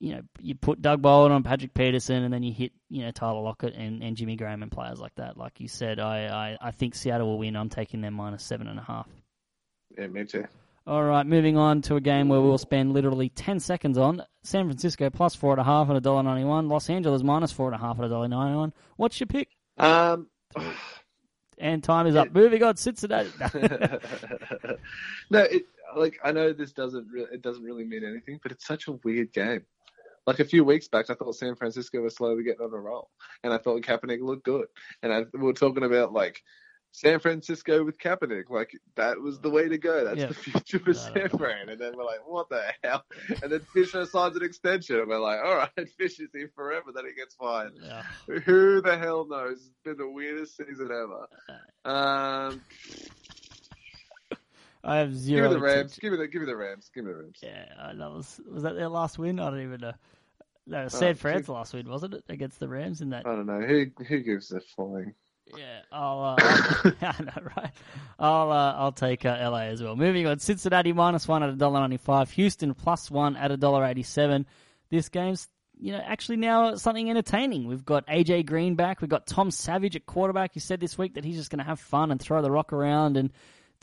you 0.00 0.14
know, 0.14 0.20
you 0.40 0.54
put 0.54 0.82
Doug 0.82 1.02
Baldwin 1.02 1.32
on 1.32 1.42
Patrick 1.42 1.74
Peterson, 1.74 2.24
and 2.24 2.32
then 2.32 2.42
you 2.42 2.52
hit 2.52 2.72
you 2.88 3.02
know 3.02 3.10
Tyler 3.10 3.40
Lockett 3.40 3.74
and, 3.74 4.02
and 4.02 4.16
Jimmy 4.16 4.36
Graham 4.36 4.62
and 4.62 4.70
players 4.70 5.00
like 5.00 5.14
that. 5.16 5.36
Like 5.36 5.60
you 5.60 5.68
said, 5.68 5.98
I, 5.98 6.26
I 6.26 6.68
I 6.68 6.70
think 6.70 6.94
Seattle 6.94 7.28
will 7.28 7.38
win. 7.38 7.56
I'm 7.56 7.68
taking 7.68 8.00
them 8.00 8.14
minus 8.14 8.42
seven 8.42 8.68
and 8.68 8.78
a 8.78 8.82
half. 8.82 9.08
Yeah, 9.96 10.08
me 10.08 10.24
too. 10.24 10.46
All 10.86 11.02
right, 11.02 11.24
moving 11.24 11.56
on 11.56 11.80
to 11.82 11.96
a 11.96 12.00
game 12.00 12.28
where 12.28 12.42
we'll 12.42 12.58
spend 12.58 12.92
literally 12.92 13.30
10 13.30 13.58
seconds 13.58 13.96
on. 13.96 14.22
San 14.42 14.66
Francisco 14.66 15.08
plus 15.08 15.34
four 15.34 15.52
and 15.52 15.60
a 15.60 15.64
half 15.64 15.88
at 15.88 15.96
a 15.96 16.00
dollar 16.00 16.22
ninety 16.22 16.44
one. 16.44 16.68
Los 16.68 16.90
Angeles 16.90 17.22
minus 17.22 17.52
four 17.52 17.66
and 17.66 17.74
a 17.74 17.78
half 17.78 17.98
at 17.98 18.04
a 18.04 18.08
dollar 18.08 18.28
ninety 18.28 18.56
one. 18.56 18.74
What's 18.96 19.18
your 19.18 19.26
pick? 19.26 19.48
Um, 19.78 20.28
And 21.58 21.82
time 21.84 22.06
is 22.06 22.16
up. 22.16 22.32
Moving 22.34 22.62
on, 22.62 22.76
Cincinnati. 22.76 23.30
no, 25.30 25.38
it 25.38 25.62
like 25.96 26.18
I 26.24 26.32
know 26.32 26.52
this 26.52 26.72
doesn't 26.72 27.06
re- 27.08 27.28
it 27.32 27.42
doesn't 27.42 27.62
really 27.62 27.84
mean 27.84 28.04
anything, 28.04 28.40
but 28.42 28.52
it's 28.52 28.66
such 28.66 28.88
a 28.88 28.92
weird 29.04 29.32
game. 29.32 29.62
Like 30.26 30.40
a 30.40 30.44
few 30.44 30.64
weeks 30.64 30.88
back, 30.88 31.10
I 31.10 31.14
thought 31.14 31.34
San 31.36 31.54
Francisco 31.54 32.00
was 32.00 32.16
slowly 32.16 32.44
getting 32.44 32.64
on 32.64 32.72
a 32.72 32.78
roll, 32.78 33.10
and 33.42 33.52
I 33.52 33.58
thought 33.58 33.82
Kaepernick 33.82 34.22
looked 34.22 34.44
good. 34.44 34.66
And 35.02 35.12
I, 35.12 35.24
we 35.34 35.40
were 35.40 35.52
talking 35.52 35.84
about 35.84 36.12
like 36.12 36.40
San 36.92 37.18
Francisco 37.18 37.84
with 37.84 37.98
Kaepernick, 37.98 38.44
like 38.48 38.70
that 38.96 39.20
was 39.20 39.40
the 39.40 39.50
way 39.50 39.68
to 39.68 39.76
go. 39.76 40.04
That's 40.04 40.18
Yeah. 40.20 40.26
the 40.26 40.34
future 40.34 40.78
for 40.78 40.94
San 40.94 41.28
Fran. 41.28 41.68
And 41.68 41.78
then 41.80 41.92
we're 41.96 42.04
like, 42.04 42.20
what 42.26 42.48
the 42.48 42.62
hell? 42.84 43.04
And 43.42 43.50
then 43.52 43.60
Fisher 43.74 44.06
signs 44.06 44.36
an 44.36 44.44
extension, 44.44 45.00
and 45.00 45.08
we're 45.08 45.18
like, 45.18 45.40
all 45.44 45.56
right, 45.56 45.70
Fisher's 45.98 46.30
here 46.32 46.50
forever. 46.54 46.92
Then 46.94 47.04
he 47.06 47.14
gets 47.14 47.34
fired. 47.34 47.72
Yeah. 47.82 48.02
Who 48.46 48.80
the 48.80 48.96
hell 48.96 49.26
knows? 49.28 49.56
It's 49.56 49.70
been 49.84 49.96
the 49.98 50.08
weirdest 50.08 50.56
season 50.56 50.88
ever. 50.90 51.26
Um, 51.84 52.62
I 54.84 54.98
have 54.98 55.14
zero. 55.14 55.48
give 55.48 55.50
me 55.50 55.54
the 55.60 55.64
Rams. 55.64 55.98
Give 55.98 56.12
me 56.12 56.18
the 56.18 56.28
give 56.28 56.42
me 56.42 56.46
the 56.46 56.56
Rams. 56.56 56.90
Give 56.94 57.04
me 57.04 57.12
the 57.12 57.18
Rams. 57.18 57.38
Yeah, 57.42 57.64
uh, 57.80 57.94
that 57.94 58.12
was 58.12 58.40
was 58.50 58.62
that 58.64 58.74
their 58.74 58.88
last 58.88 59.18
win? 59.18 59.40
I 59.40 59.50
don't 59.50 59.62
even 59.62 59.80
know. 59.80 59.92
No, 60.66 60.88
San 60.88 61.10
Oh, 61.10 61.14
Fran's 61.14 61.48
last 61.48 61.74
win, 61.74 61.88
wasn't 61.88 62.14
it, 62.14 62.24
against 62.28 62.58
the 62.58 62.68
Rams 62.68 63.00
in 63.02 63.10
that? 63.10 63.26
I 63.26 63.34
don't 63.34 63.46
know. 63.46 63.60
Who 63.60 63.86
who 64.04 64.20
gives 64.20 64.50
a 64.52 64.60
flying? 64.60 65.14
Yeah, 65.56 65.80
I'll. 65.92 66.20
Uh, 66.20 66.36
I 67.02 67.22
know, 67.22 67.48
right? 67.56 67.70
I'll. 68.18 68.50
Uh, 68.50 68.72
I'll 68.74 68.92
take 68.92 69.24
uh, 69.24 69.38
LA 69.40 69.64
as 69.64 69.82
well. 69.82 69.96
Moving 69.96 70.26
on, 70.26 70.38
Cincinnati 70.38 70.92
minus 70.92 71.28
one 71.28 71.42
at 71.42 71.50
a 71.50 71.56
dollar 71.56 71.80
ninety 71.80 71.98
five. 71.98 72.30
Houston 72.32 72.74
plus 72.74 73.10
one 73.10 73.36
at 73.36 73.50
a 73.50 73.56
dollar 73.56 73.84
eighty 73.84 74.02
seven. 74.02 74.46
This 74.90 75.08
game's 75.08 75.48
you 75.78 75.92
know, 75.92 75.98
actually 75.98 76.36
now 76.36 76.76
something 76.76 77.10
entertaining. 77.10 77.66
We've 77.66 77.84
got 77.84 78.06
AJ 78.06 78.46
Green 78.46 78.74
back. 78.74 79.00
We've 79.00 79.10
got 79.10 79.26
Tom 79.26 79.50
Savage 79.50 79.96
at 79.96 80.06
quarterback. 80.06 80.52
He 80.54 80.60
said 80.60 80.78
this 80.80 80.96
week 80.96 81.14
that 81.14 81.24
he's 81.24 81.36
just 81.36 81.50
going 81.50 81.58
to 81.58 81.64
have 81.64 81.80
fun 81.80 82.10
and 82.10 82.20
throw 82.20 82.42
the 82.42 82.50
rock 82.50 82.72
around 82.72 83.16
and. 83.16 83.30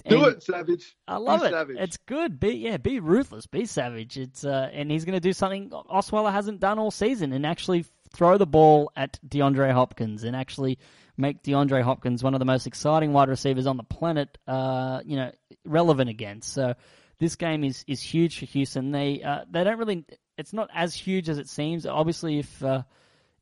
Do 0.08 0.26
and 0.26 0.38
it, 0.38 0.43
Savage. 0.43 0.95
I 1.08 1.18
love 1.18 1.41
Be 1.41 1.47
it. 1.47 1.49
Savage. 1.52 1.78
It's 1.80 1.97
good. 1.97 2.39
Be 2.39 2.54
yeah, 2.54 2.78
be 2.78 2.99
ruthless. 2.99 3.45
Be 3.47 3.66
savage. 3.66 4.18
It's 4.18 4.43
uh, 4.43 4.70
and 4.72 4.89
he's 4.89 5.06
going 5.06 5.14
to 5.14 5.20
do 5.20 5.34
something 5.34 5.70
Osweiler 5.70 6.32
hasn't 6.32 6.60
done 6.60 6.80
all 6.80 6.91
season, 6.91 7.34
and 7.34 7.45
actually 7.45 7.86
throw 8.14 8.38
the 8.38 8.47
ball 8.47 8.91
at 8.95 9.20
DeAndre 9.28 9.72
Hopkins, 9.72 10.24
and 10.24 10.36
actually 10.36 10.80
make 11.18 11.43
DeAndre 11.43 11.82
Hopkins 11.84 12.24
one 12.24 12.34
of 12.34 12.39
the 12.39 12.45
most 12.45 12.68
exciting 12.68 13.14
wide 13.14 13.30
receivers 13.30 13.68
on 13.68 13.78
the 13.78 13.84
planet. 13.84 14.38
Uh, 14.47 15.02
you 15.06 15.18
know, 15.18 15.32
relevant 15.66 16.10
again. 16.10 16.41
So 16.41 16.76
this 17.20 17.36
game 17.36 17.64
is 17.64 17.84
is 17.88 18.02
huge 18.02 18.39
for 18.39 18.45
Houston. 18.45 18.91
They 18.91 19.22
uh, 19.22 19.45
they 19.49 19.64
don't 19.64 19.78
really. 19.78 20.06
It's 20.38 20.54
not 20.54 20.70
as 20.74 20.95
huge 20.95 21.30
as 21.30 21.38
it 21.38 21.49
seems. 21.49 21.86
Obviously, 21.86 22.39
if 22.39 22.64
uh, 22.64 22.84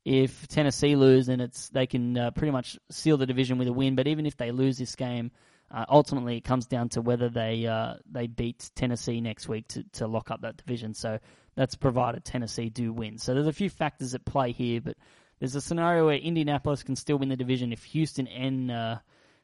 if 0.06 0.48
Tennessee 0.48 0.96
lose, 0.96 1.28
then 1.28 1.40
it's 1.40 1.70
they 1.70 1.88
can 1.88 2.18
uh, 2.18 2.32
pretty 2.32 2.52
much 2.52 2.78
seal 2.92 3.18
the 3.18 3.26
division 3.26 3.58
with 3.58 3.68
a 3.68 3.74
win. 3.74 3.96
But 3.96 4.08
even 4.08 4.26
if 4.26 4.38
they 4.38 4.52
lose 4.52 4.78
this 4.78 4.96
game, 4.96 5.32
uh, 5.72 5.86
ultimately 5.90 6.38
it 6.38 6.44
comes 6.44 6.66
down 6.66 6.90
to 6.90 7.02
whether 7.02 7.30
they 7.30 7.66
uh, 7.66 7.96
they 8.10 8.28
beat 8.28 8.70
Tennessee 8.76 9.22
next 9.22 9.48
week 9.48 9.68
to, 9.70 9.84
to 9.94 10.08
lock 10.08 10.32
up 10.32 10.42
that 10.42 10.58
division. 10.58 10.94
So 10.94 11.20
that's 11.56 11.76
provided 11.76 12.26
Tennessee 12.26 12.70
do 12.70 12.92
win. 12.94 13.18
So 13.18 13.34
there's 13.34 13.48
a 13.48 13.54
few 13.54 13.70
factors 13.70 14.16
at 14.16 14.26
play 14.26 14.52
here, 14.52 14.82
but 14.82 14.96
there's 15.40 15.56
a 15.56 15.62
scenario 15.62 16.06
where 16.06 16.18
Indianapolis 16.18 16.84
can 16.84 16.96
still 16.96 17.18
win 17.18 17.30
the 17.30 17.36
division 17.36 17.72
if 17.72 17.84
Houston 17.86 18.28
and 18.28 18.72
uh, 18.72 18.98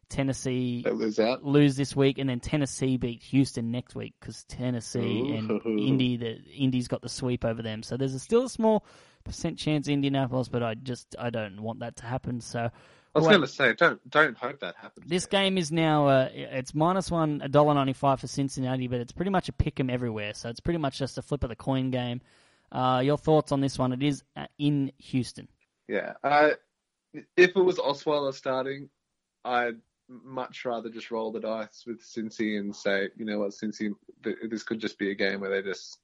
Tennessee 0.09 0.82
They 0.84 0.91
lose 0.91 1.19
out. 1.19 1.43
lose 1.43 1.76
this 1.76 1.95
week, 1.95 2.17
and 2.17 2.30
then 2.30 2.39
Tennessee 2.39 2.97
beat 2.97 3.23
Houston 3.23 3.71
next 3.71 3.95
week 3.95 4.13
because 4.19 4.43
Tennessee 4.45 5.36
and 5.36 5.61
Indy, 5.65 6.17
the 6.17 6.41
Indy's 6.55 6.88
got 6.88 7.01
the 7.01 7.09
sweep 7.09 7.43
over 7.43 7.61
them. 7.61 7.84
So 7.84 7.97
there's 7.97 8.13
a, 8.13 8.19
still 8.19 8.45
a 8.45 8.49
small 8.49 8.86
percent 9.23 9.57
chance 9.57 9.88
Indianapolis, 9.88 10.47
but 10.47 10.63
I 10.63 10.76
just 10.76 11.15
I 11.17 11.30
don't 11.30 11.61
want 11.61 11.80
that 11.80 11.97
to 11.97 12.05
happen. 12.05 12.41
So 12.41 12.69
I 13.16 13.20
was 13.20 13.28
Wait. 13.28 13.34
going 13.36 13.41
to 13.43 13.47
say, 13.47 13.74
don't 13.74 14.09
don't 14.09 14.38
hope 14.38 14.59
that 14.59 14.76
happens. 14.76 15.07
this 15.07 15.26
game 15.26 15.57
is 15.57 15.72
now 15.72 16.07
uh, 16.07 16.30
it's 16.34 16.76
minus 16.76 17.09
one 17.09 17.41
a 17.43 17.47
dollar 17.47 17.74
ninety 17.74 17.93
five 17.93 18.20
for 18.20 18.28
Cincinnati, 18.28 18.88
but 18.88 18.99
it's 18.99 19.13
pretty 19.13 19.32
much 19.32 19.47
a 19.47 19.53
pick 19.53 19.80
'em 19.80 19.89
everywhere. 19.89 20.34
So 20.34 20.49
it's 20.49 20.59
pretty 20.59 20.80
much 20.80 20.97
just 20.99 21.18
a 21.18 21.22
flip 21.22 21.43
of 21.43 21.49
the 21.49 21.55
coin 21.55 21.91
game. 21.91 22.22
Uh, 22.72 23.01
your 23.03 23.18
thoughts 23.18 23.51
on 23.53 23.61
this 23.61 23.80
one? 23.80 23.93
It 23.93 24.03
is 24.03 24.24
uh, 24.36 24.47
in 24.59 24.91
Houston. 24.97 25.47
Yeah. 25.88 26.13
Uh, 26.24 26.49
if 27.38 27.55
it 27.55 27.63
was 27.63 27.78
Osweiler 27.78 28.34
starting, 28.34 28.89
I'd 29.45 29.78
much 30.09 30.66
rather 30.66 30.89
just 30.89 31.09
roll 31.09 31.32
the 31.32 31.39
dice 31.39 31.84
with 31.88 32.01
Cincy 32.03 32.59
and 32.59 32.76
say, 32.76 33.09
you 33.16 33.24
know 33.26 33.39
what, 33.39 33.51
Cincy, 33.51 33.91
th- 34.24 34.36
this 34.49 34.63
could 34.63 34.80
just 34.80 34.99
be 34.99 35.11
a 35.11 35.16
game 35.16 35.39
where 35.39 35.49
they 35.49 35.61
just, 35.61 35.99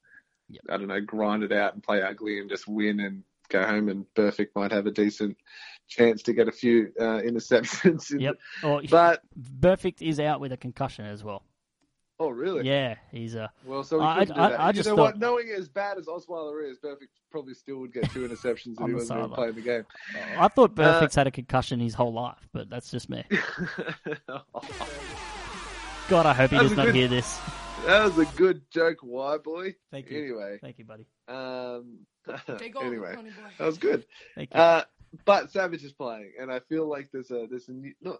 Yep. 0.49 0.61
I 0.69 0.77
don't 0.77 0.87
know, 0.87 1.01
grind 1.01 1.43
it 1.43 1.51
out 1.51 1.73
and 1.73 1.83
play 1.83 2.01
ugly 2.01 2.39
and 2.39 2.49
just 2.49 2.67
win 2.67 2.99
and 2.99 3.23
go 3.51 3.63
home. 3.65 3.89
And 3.89 4.05
Burfict 4.15 4.49
might 4.55 4.71
have 4.71 4.85
a 4.87 4.91
decent 4.91 5.37
chance 5.87 6.21
to 6.23 6.33
get 6.33 6.47
a 6.47 6.51
few 6.51 6.91
uh, 6.99 7.19
interceptions. 7.23 8.11
In 8.11 8.19
Yep. 8.27 8.35
Or 8.63 8.81
But 8.89 9.21
Burfict 9.59 10.01
is 10.01 10.19
out 10.19 10.39
with 10.39 10.51
a 10.51 10.57
concussion 10.57 11.05
as 11.05 11.23
well. 11.23 11.43
oh, 12.19 12.29
really? 12.29 12.67
Yeah, 12.67 12.95
he's 13.11 13.33
a. 13.35 13.51
Well, 13.65 13.83
so 13.83 13.97
we 13.99 14.03
I- 14.05 14.25
do 14.25 14.33
I- 14.33 14.49
that. 14.49 14.59
I 14.59 14.67
you 14.67 14.73
just 14.73 14.89
know 14.89 14.95
thought- 14.95 15.01
what? 15.15 15.19
Knowing 15.19 15.49
as 15.49 15.67
bad 15.69 15.97
as 15.97 16.05
Osweiler 16.05 16.69
is, 16.69 16.77
Burfict 16.79 17.07
probably 17.31 17.53
still 17.55 17.77
would 17.77 17.93
get 17.93 18.09
two 18.11 18.19
interceptions 18.27 18.79
if 18.79 18.87
he 18.87 18.93
wasn't 18.93 19.19
even 19.19 19.31
playing 19.31 19.55
the 19.55 19.61
game. 19.61 19.85
I 20.37 20.47
thought 20.47 20.77
Uh, 20.79 21.07
had 21.13 21.27
a 21.27 21.31
concussion 21.31 21.79
his 21.79 21.93
whole 21.93 22.13
life, 22.13 22.47
but 22.53 22.69
that's 22.69 22.91
just 22.91 23.09
me. 23.09 23.23
God, 26.09 26.25
I 26.25 26.33
hope 26.33 26.51
he 26.51 26.57
does 26.57 26.75
not 26.75 26.87
good. 26.87 26.95
hear 26.95 27.07
this. 27.07 27.39
That 27.85 28.05
was 28.05 28.17
a 28.19 28.25
good 28.37 28.61
joke, 28.69 28.99
why 29.01 29.37
boy? 29.37 29.75
Thank 29.91 30.09
you. 30.11 30.19
Anyway, 30.19 30.59
Thank 30.61 30.77
you, 30.77 30.85
buddy. 30.85 31.05
um, 31.27 31.99
Take 32.59 32.75
anyway, 32.79 33.15
boy. 33.15 33.23
that 33.57 33.65
was 33.65 33.79
good. 33.79 34.05
Thank 34.35 34.53
you. 34.53 34.59
Uh, 34.59 34.83
but 35.25 35.51
Savage 35.51 35.83
is 35.83 35.91
playing, 35.91 36.33
and 36.39 36.51
I 36.51 36.59
feel 36.59 36.87
like 36.87 37.09
there's 37.11 37.31
a 37.31 37.47
there's 37.49 37.69
a 37.69 37.73
new, 37.73 37.93
not 38.01 38.19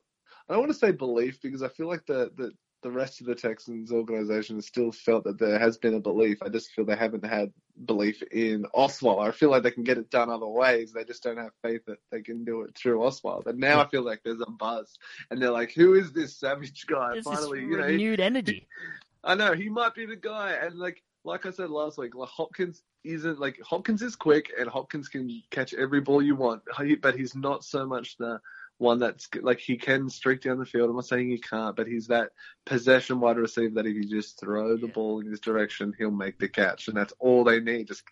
I 0.49 0.53
don't 0.53 0.61
want 0.61 0.71
to 0.71 0.77
say 0.77 0.91
belief 0.91 1.41
because 1.41 1.61
I 1.61 1.69
feel 1.69 1.87
like 1.87 2.05
the 2.05 2.31
the 2.35 2.51
the 2.81 2.91
rest 2.91 3.21
of 3.21 3.27
the 3.27 3.35
Texans 3.35 3.91
organization 3.91 4.55
has 4.55 4.65
still 4.65 4.91
felt 4.91 5.25
that 5.25 5.37
there 5.37 5.59
has 5.59 5.77
been 5.77 5.93
a 5.93 5.99
belief. 5.99 6.41
I 6.41 6.49
just 6.49 6.71
feel 6.71 6.83
they 6.83 6.95
haven't 6.95 7.23
had 7.23 7.53
belief 7.85 8.23
in 8.31 8.65
Osweiler. 8.75 9.27
I 9.27 9.31
feel 9.31 9.51
like 9.51 9.61
they 9.61 9.69
can 9.69 9.83
get 9.83 9.99
it 9.99 10.09
done 10.09 10.31
other 10.31 10.47
ways. 10.47 10.91
They 10.91 11.03
just 11.03 11.21
don't 11.21 11.37
have 11.37 11.51
faith 11.61 11.81
that 11.85 11.99
they 12.11 12.23
can 12.23 12.43
do 12.43 12.63
it 12.63 12.75
through 12.75 12.99
Osweiler. 12.99 13.43
But 13.43 13.57
now 13.57 13.79
I 13.79 13.87
feel 13.87 14.01
like 14.01 14.21
there's 14.23 14.41
a 14.41 14.49
buzz, 14.49 14.97
and 15.29 15.39
they're 15.39 15.51
like, 15.51 15.71
"Who 15.73 15.93
is 15.93 16.11
this 16.11 16.35
Savage 16.35 16.87
guy?" 16.87 17.11
There's 17.13 17.25
Finally, 17.25 17.59
this 17.61 17.69
you 17.69 17.77
know, 17.77 17.85
renewed 17.85 18.19
energy. 18.19 18.67
I 19.23 19.35
know 19.35 19.53
he 19.53 19.69
might 19.69 19.93
be 19.95 20.05
the 20.05 20.15
guy, 20.15 20.53
and 20.53 20.75
like 20.75 21.03
like 21.23 21.45
I 21.45 21.51
said 21.51 21.69
last 21.69 21.97
week, 21.97 22.15
like 22.15 22.29
Hopkins 22.29 22.83
isn't 23.03 23.39
like 23.39 23.59
Hopkins 23.61 24.01
is 24.01 24.15
quick, 24.15 24.51
and 24.59 24.67
Hopkins 24.69 25.07
can 25.07 25.41
catch 25.51 25.73
every 25.73 26.01
ball 26.01 26.21
you 26.21 26.35
want, 26.35 26.63
but 27.01 27.15
he's 27.15 27.35
not 27.35 27.63
so 27.63 27.85
much 27.85 28.17
the 28.17 28.39
one 28.79 28.97
that's 28.97 29.29
like 29.41 29.59
he 29.59 29.77
can 29.77 30.09
streak 30.09 30.41
down 30.41 30.57
the 30.57 30.65
field. 30.65 30.89
I'm 30.89 30.95
not 30.95 31.05
saying 31.05 31.29
he 31.29 31.37
can't, 31.37 31.75
but 31.75 31.85
he's 31.87 32.07
that 32.07 32.31
possession 32.65 33.19
wide 33.19 33.37
receiver 33.37 33.75
that 33.75 33.85
if 33.85 33.93
you 33.95 34.05
just 34.09 34.39
throw 34.39 34.75
the 34.75 34.87
Yeah. 34.87 34.93
ball 34.93 35.19
in 35.19 35.27
his 35.27 35.39
direction, 35.39 35.93
he'll 35.97 36.09
make 36.09 36.39
the 36.39 36.49
catch, 36.49 36.87
and 36.87 36.97
that's 36.97 37.13
all 37.19 37.43
they 37.43 37.59
need. 37.59 37.87
Just 37.87 38.03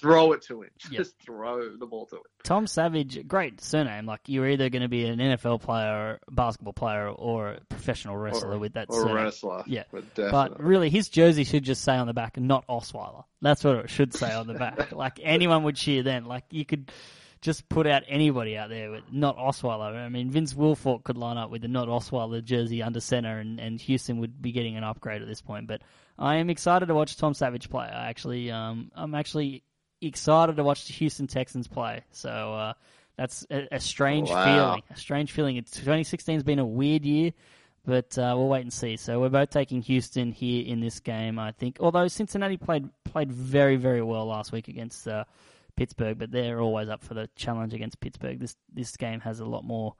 throw 0.00 0.32
it 0.32 0.42
to 0.42 0.62
him. 0.62 0.70
Yep. 0.90 0.98
Just 0.98 1.18
throw 1.20 1.76
the 1.76 1.86
ball 1.86 2.06
to 2.06 2.16
him. 2.16 2.22
Tom 2.44 2.66
Savage, 2.66 3.26
great 3.26 3.60
surname. 3.60 4.06
Like 4.06 4.20
you're 4.26 4.48
either 4.48 4.68
going 4.70 4.82
to 4.82 4.88
be 4.88 5.04
an 5.06 5.18
NFL 5.18 5.60
player, 5.60 6.20
basketball 6.30 6.72
player, 6.72 7.08
or 7.08 7.48
a 7.52 7.60
professional 7.68 8.16
wrestler 8.16 8.52
Or- 8.52 8.58
with 8.58 8.74
that 8.74 8.86
Or 8.90 9.00
surname. 9.02 9.14
wrestler. 9.16 9.64
Yeah. 9.66 9.84
But, 9.92 10.14
But 10.14 10.62
really, 10.62 10.90
his 10.90 11.08
jersey 11.08 11.44
should 11.44 11.64
just 11.64 11.82
say 11.82 11.96
on 11.96 12.06
the 12.06 12.14
back, 12.14 12.36
not 12.38 12.66
Osweiler. 12.68 13.24
That's 13.42 13.64
what 13.64 13.76
it 13.76 13.90
should 13.90 14.14
say 14.14 14.32
on 14.32 14.46
the 14.46 14.54
back. 14.54 14.92
like 14.92 15.20
anyone 15.22 15.62
would 15.64 15.76
cheer 15.76 16.02
then. 16.02 16.24
Like 16.26 16.44
you 16.50 16.64
could 16.64 16.90
just 17.40 17.68
put 17.68 17.86
out 17.86 18.02
anybody 18.08 18.56
out 18.56 18.68
there 18.68 18.90
with 18.90 19.04
not 19.12 19.36
Osweiler. 19.36 19.94
I 19.94 20.08
mean, 20.08 20.28
Vince 20.30 20.54
Wilfork 20.54 21.04
could 21.04 21.16
line 21.16 21.36
up 21.36 21.50
with 21.50 21.62
the 21.62 21.68
not 21.68 21.86
Osweiler 21.86 22.42
jersey 22.42 22.82
under 22.82 22.98
center, 23.00 23.38
and, 23.38 23.60
and 23.60 23.80
Houston 23.82 24.18
would 24.18 24.42
be 24.42 24.50
getting 24.50 24.76
an 24.76 24.82
upgrade 24.82 25.22
at 25.22 25.28
this 25.28 25.40
point. 25.40 25.68
But 25.68 25.82
I 26.18 26.36
am 26.38 26.50
excited 26.50 26.86
to 26.86 26.94
watch 26.94 27.16
Tom 27.16 27.34
Savage 27.34 27.70
play. 27.70 27.84
I 27.86 28.08
actually, 28.08 28.50
um, 28.50 28.90
I'm 28.92 29.14
actually 29.14 29.62
excited 30.00 30.56
to 30.56 30.64
watch 30.64 30.86
the 30.86 30.92
Houston 30.94 31.26
Texans 31.26 31.68
play. 31.68 32.02
So 32.12 32.28
uh, 32.30 32.72
that's 33.16 33.46
a, 33.50 33.68
a 33.72 33.80
strange 33.80 34.30
Wow. 34.30 34.44
feeling. 34.44 34.82
A 34.90 34.96
strange 34.96 35.32
feeling. 35.32 35.56
It's 35.56 35.72
2016 35.72 36.34
has 36.36 36.42
been 36.42 36.58
a 36.58 36.66
weird 36.66 37.04
year 37.04 37.32
but 37.86 38.18
uh, 38.18 38.34
we'll 38.36 38.48
wait 38.48 38.60
and 38.60 38.72
see. 38.72 38.96
So 38.98 39.18
we're 39.18 39.30
both 39.30 39.48
taking 39.48 39.80
Houston 39.80 40.30
here 40.30 40.62
in 40.66 40.80
this 40.80 41.00
game, 41.00 41.38
I 41.38 41.52
think. 41.52 41.78
Although 41.80 42.06
Cincinnati 42.08 42.58
played 42.58 42.86
played 43.04 43.32
very 43.32 43.76
very 43.76 44.02
well 44.02 44.26
last 44.26 44.52
week 44.52 44.68
against 44.68 45.08
uh, 45.08 45.24
Pittsburgh, 45.74 46.18
but 46.18 46.30
they're 46.30 46.60
always 46.60 46.90
up 46.90 47.02
for 47.02 47.14
the 47.14 47.30
challenge 47.34 47.72
against 47.72 47.98
Pittsburgh. 47.98 48.38
This 48.40 48.56
this 48.70 48.94
game 48.98 49.20
has 49.20 49.40
a 49.40 49.46
lot 49.46 49.64
more, 49.64 49.94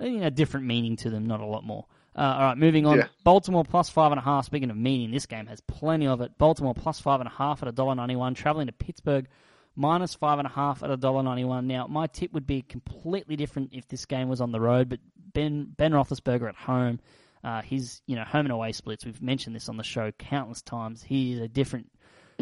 you 0.00 0.20
know, 0.20 0.30
different 0.30 0.64
meaning 0.64 0.96
to 0.96 1.10
them, 1.10 1.26
not 1.26 1.40
a 1.40 1.44
lot 1.46 1.64
more. 1.64 1.84
Uh, 2.18 2.34
all 2.34 2.40
right, 2.40 2.58
moving 2.58 2.84
on. 2.84 2.98
Yeah. 2.98 3.06
Baltimore 3.22 3.62
plus 3.62 3.88
five 3.90 4.10
and 4.10 4.18
a 4.18 4.22
half. 4.22 4.44
Speaking 4.46 4.70
of 4.70 4.76
meaning, 4.76 5.12
this 5.12 5.26
game 5.26 5.46
has 5.46 5.60
plenty 5.60 6.08
of 6.08 6.20
it. 6.20 6.36
Baltimore 6.36 6.74
plus 6.74 6.98
five 6.98 7.20
and 7.20 7.28
a 7.28 7.32
half 7.32 7.62
at 7.62 7.68
a 7.68 7.72
dollar 7.72 7.94
ninety 7.94 8.16
one. 8.16 8.34
Traveling 8.34 8.66
to 8.66 8.72
Pittsburgh 8.72 9.28
minus 9.76 10.14
five 10.16 10.40
and 10.40 10.46
a 10.46 10.50
half 10.50 10.82
at 10.82 10.90
a 10.90 10.96
dollar 10.96 11.22
ninety 11.22 11.44
one. 11.44 11.68
Now, 11.68 11.86
my 11.86 12.08
tip 12.08 12.32
would 12.32 12.46
be 12.46 12.62
completely 12.62 13.36
different 13.36 13.70
if 13.72 13.86
this 13.86 14.04
game 14.04 14.28
was 14.28 14.40
on 14.40 14.50
the 14.50 14.60
road, 14.60 14.88
but 14.88 14.98
Ben 15.32 15.72
Ben 15.76 15.92
Roethlisberger 15.92 16.48
at 16.48 16.56
home, 16.56 16.98
uh, 17.44 17.62
his 17.62 18.00
you 18.06 18.16
know 18.16 18.24
home 18.24 18.46
and 18.46 18.52
away 18.52 18.72
splits. 18.72 19.04
We've 19.04 19.22
mentioned 19.22 19.54
this 19.54 19.68
on 19.68 19.76
the 19.76 19.84
show 19.84 20.10
countless 20.10 20.60
times. 20.60 21.04
He 21.04 21.34
is 21.34 21.40
a 21.40 21.48
different 21.48 21.88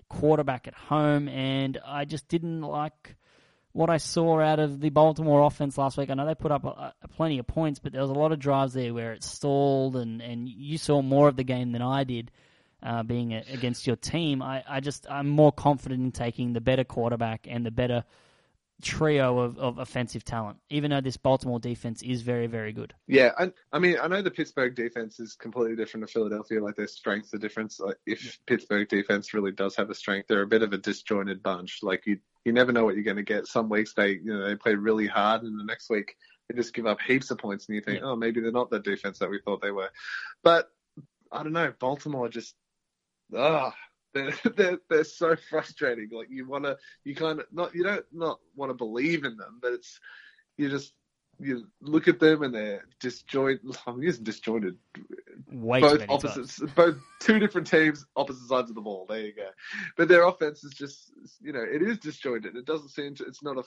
quarterback 0.09 0.66
at 0.68 0.74
home, 0.74 1.29
and 1.29 1.79
I 1.85 2.07
just 2.07 2.29
didn't 2.29 2.62
like 2.62 3.16
what 3.77 3.91
I 3.91 3.99
saw 3.99 4.41
out 4.41 4.59
of 4.59 4.81
the 4.81 4.89
Baltimore 4.89 5.43
offense 5.43 5.77
last 5.77 5.99
week. 5.99 6.09
I 6.09 6.14
know 6.14 6.24
they 6.24 6.35
put 6.35 6.51
up 6.51 6.64
a, 6.64 6.95
a 7.03 7.09
plenty 7.09 7.39
of 7.39 7.47
points, 7.47 7.79
but 7.79 7.93
there 7.93 8.01
was 8.01 8.11
a 8.11 8.14
lot 8.14 8.33
of 8.33 8.39
drives 8.39 8.72
there 8.72 8.95
where 8.95 9.12
it 9.12 9.22
stalled, 9.22 9.97
and, 9.97 10.22
and 10.22 10.49
you 10.49 10.79
saw 10.79 11.03
more 11.03 11.29
of 11.29 11.37
the 11.37 11.45
game 11.45 11.72
than 11.72 11.83
I 11.83 12.05
did. 12.05 12.31
Uh, 12.83 13.03
being 13.03 13.33
a, 13.35 13.43
against 13.53 13.87
your 13.87 13.97
team, 13.97 14.43
I, 14.43 14.62
I 14.68 14.81
just 14.81 15.07
I'm 15.11 15.29
more 15.29 15.51
confident 15.53 16.03
in 16.03 16.12
taking 16.12 16.53
the 16.53 16.61
better 16.61 16.85
quarterback 16.85 17.47
and 17.51 17.66
the 17.66 17.70
better 17.70 18.05
trio 18.83 19.39
of, 19.39 19.59
of 19.59 19.79
offensive 19.79 20.24
talent. 20.24 20.59
Even 20.70 20.91
though 20.91 21.01
this 21.01 21.16
Baltimore 21.16 21.59
defense 21.59 22.03
is 22.03 22.22
very 22.22 22.47
very 22.47 22.72
good. 22.72 22.93
Yeah, 23.07 23.33
I, 23.39 23.53
I 23.72 23.79
mean, 23.79 23.97
I 24.03 24.09
know 24.09 24.20
the 24.22 24.31
Pittsburgh 24.31 24.74
defense 24.74 25.18
is 25.18 25.35
completely 25.35 25.77
different 25.77 26.07
to 26.07 26.12
Philadelphia. 26.12 26.62
Like 26.62 26.77
their 26.77 26.87
strengths 26.87 27.33
are 27.35 27.39
different. 27.39 27.74
Like 27.79 27.97
if 28.07 28.39
Pittsburgh 28.47 28.89
defense 28.89 29.33
really 29.33 29.53
does 29.53 29.77
have 29.77 29.91
a 29.91 29.95
strength, 29.95 30.29
they're 30.29 30.43
a 30.43 30.47
bit 30.47 30.62
of 30.62 30.72
a 30.72 30.79
disjointed 30.79 31.43
bunch. 31.43 31.79
Like 31.83 32.07
you, 32.07 32.18
you 32.45 32.53
never 32.53 32.72
know 32.72 32.85
what 32.85 32.95
you're 32.95 33.05
going 33.05 33.16
to 33.16 33.22
get. 33.22 33.47
Some 33.47 33.68
weeks 33.68 33.95
they, 33.95 34.11
you 34.12 34.24
know, 34.27 34.47
they 34.47 34.57
play 34.57 34.74
really 34.74 35.07
hard, 35.07 35.43
and 35.43 35.59
the 35.59 35.64
next 35.64 35.89
week 35.91 36.16
they 36.49 36.55
just 36.55 36.74
give 36.74 36.87
up 36.87 37.01
heaps 37.01 37.31
of 37.31 37.39
points, 37.39 37.66
and 37.66 37.74
you 37.77 37.81
think, 37.81 38.01
Yeah. 38.01 38.09
oh, 38.11 38.16
maybe 38.16 38.41
they're 38.41 38.53
not 38.53 38.70
the 38.70 38.79
defense 38.79 39.18
that 39.18 39.31
we 39.31 39.41
thought 39.45 39.62
they 39.62 39.72
were. 39.72 39.91
But 40.45 40.68
I 41.33 41.43
don't 41.43 41.53
know. 41.53 41.72
Baltimore 41.81 42.29
just, 42.29 42.55
ah. 43.35 43.74
They're, 44.15 44.35
they're 44.57 44.79
they're 44.89 45.05
so 45.05 45.37
frustrating. 45.37 46.09
Like 46.11 46.29
you 46.31 46.47
want 46.47 46.65
to, 46.65 46.77
you 47.05 47.15
kind 47.15 47.41
of 47.41 47.47
not 47.53 47.75
you 47.75 47.85
don't 47.85 48.05
not 48.13 48.41
want 48.55 48.71
to 48.71 48.75
believe 48.75 49.25
in 49.25 49.37
them, 49.37 49.59
but 49.61 49.73
it's 49.73 50.01
you 50.57 50.69
just 50.69 50.93
you 51.39 51.67
look 51.81 52.09
at 52.09 52.19
them 52.19 52.43
and 52.43 52.55
they're 52.55 52.85
disjointed. 53.01 53.61
I'm 53.87 54.03
using 54.03 54.25
disjointed 54.25 54.77
way 55.51 55.81
both 55.81 56.05
opposites, 56.09 56.59
times. 56.59 56.73
both 56.73 56.97
two 57.21 57.39
different 57.39 57.67
teams, 57.67 58.07
opposite 58.17 58.49
sides 58.49 58.71
of 58.71 58.75
the 58.75 58.81
ball. 58.81 59.07
There 59.09 59.21
you 59.21 59.35
go. 59.35 59.49
But 59.97 60.09
their 60.09 60.27
offense 60.27 60.65
is 60.65 60.73
just, 60.73 61.13
you 61.41 61.53
know, 61.53 61.63
it 61.63 61.83
is 61.83 61.99
disjointed. 61.99 62.57
It 62.57 62.65
doesn't 62.65 62.91
seem 62.91 63.15
to. 63.17 63.25
It's 63.25 63.43
not 63.43 63.59
a 63.59 63.65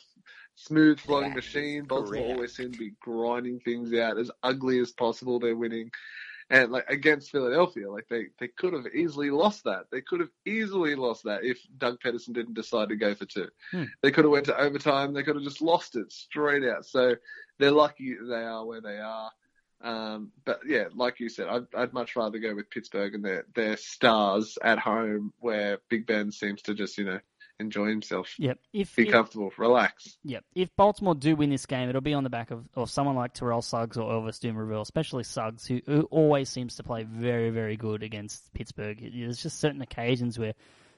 smooth 0.56 1.00
flowing 1.00 1.34
machine. 1.34 1.86
Baltimore 1.86 2.34
always 2.34 2.56
seem 2.56 2.72
to 2.72 2.80
be 2.80 2.94
grinding 3.02 3.60
things 3.60 3.94
out 3.94 4.18
as 4.18 4.32
ugly 4.44 4.80
as 4.80 4.92
possible. 4.92 5.40
They're 5.40 5.56
winning. 5.56 5.92
And 6.52 6.72
like 6.72 6.89
against 6.89 7.32
Philadelphia, 7.32 7.91
like 7.91 8.08
they, 8.10 8.28
they 8.39 8.47
could 8.47 8.74
have 8.74 8.88
easily 8.88 9.30
lost 9.30 9.66
that. 9.66 9.86
They 9.91 10.02
could 10.02 10.20
have 10.20 10.32
easily 10.45 10.95
lost 10.95 11.24
that 11.26 11.43
if 11.43 11.60
Doug 11.78 12.00
Pederson 12.00 12.34
didn't 12.34 12.56
decide 12.56 12.89
to 12.89 12.95
go 12.95 13.14
for 13.14 13.26
two. 13.26 13.50
Hmm. 13.72 13.84
They 14.02 14.10
could 14.10 14.26
have 14.26 14.32
went 14.32 14.47
to 14.47 14.60
overtime. 14.60 15.14
They 15.14 15.22
could 15.22 15.36
have 15.36 15.43
just 15.43 15.62
lost 15.62 15.95
it 15.95 16.12
straight 16.12 16.64
out. 16.64 16.86
So 16.86 17.16
they're 17.60 17.72
lucky 17.72 18.16
they 18.16 18.43
are 18.43 18.66
where 18.66 18.82
they 18.82 18.97
are. 18.97 19.32
Um, 19.82 20.32
but 20.43 20.62
yeah, 20.66 20.86
like 20.93 21.20
you 21.20 21.30
said, 21.30 21.47
I'd, 21.47 21.68
I'd 21.76 21.93
much 21.93 22.16
rather 22.16 22.39
go 22.39 22.56
with 22.56 22.70
Pittsburgh 22.70 23.16
and 23.16 23.24
their 23.24 23.45
their 23.56 23.78
stars 23.78 24.58
at 24.62 24.80
home, 24.80 25.34
where 25.39 25.80
Big 25.89 26.06
Ben 26.06 26.32
seems 26.32 26.62
to 26.64 26.74
just 26.74 26.97
you 26.97 27.06
know 27.06 27.20
enjoy 27.60 27.88
himself, 27.88 28.34
Yep. 28.38 28.60
If, 28.74 28.95
be 28.95 29.07
if 29.07 29.12
comfortable, 29.12 29.51
relax. 29.57 30.18
Yep. 30.24 30.43
If 30.55 30.76
Baltimore 30.76 31.16
do 31.16 31.36
win 31.36 31.49
this 31.49 31.66
game, 31.66 31.89
it'll 31.89 32.01
be 32.01 32.14
on 32.14 32.24
the 32.24 32.30
back 32.30 32.51
of, 32.51 32.66
of 32.76 32.89
someone 32.89 33.16
like 33.16 33.34
Terrell 33.34 33.62
Suggs 33.62 33.97
or 33.97 34.12
Elvis 34.12 34.39
Dumervil, 34.39 34.82
especially 34.82 35.24
Suggs, 35.24 35.66
who, 35.66 35.82
who 35.86 36.01
always 36.03 36.49
seems 36.49 36.76
to 36.78 36.84
play 36.84 37.03
very, 37.03 37.49
very 37.49 37.78
good 37.78 38.03
against 38.03 38.53
Pittsburgh. 38.53 38.99
There's 39.14 39.41
just 39.41 39.60
certain 39.60 39.82
occasions 39.82 40.39
where 40.39 40.53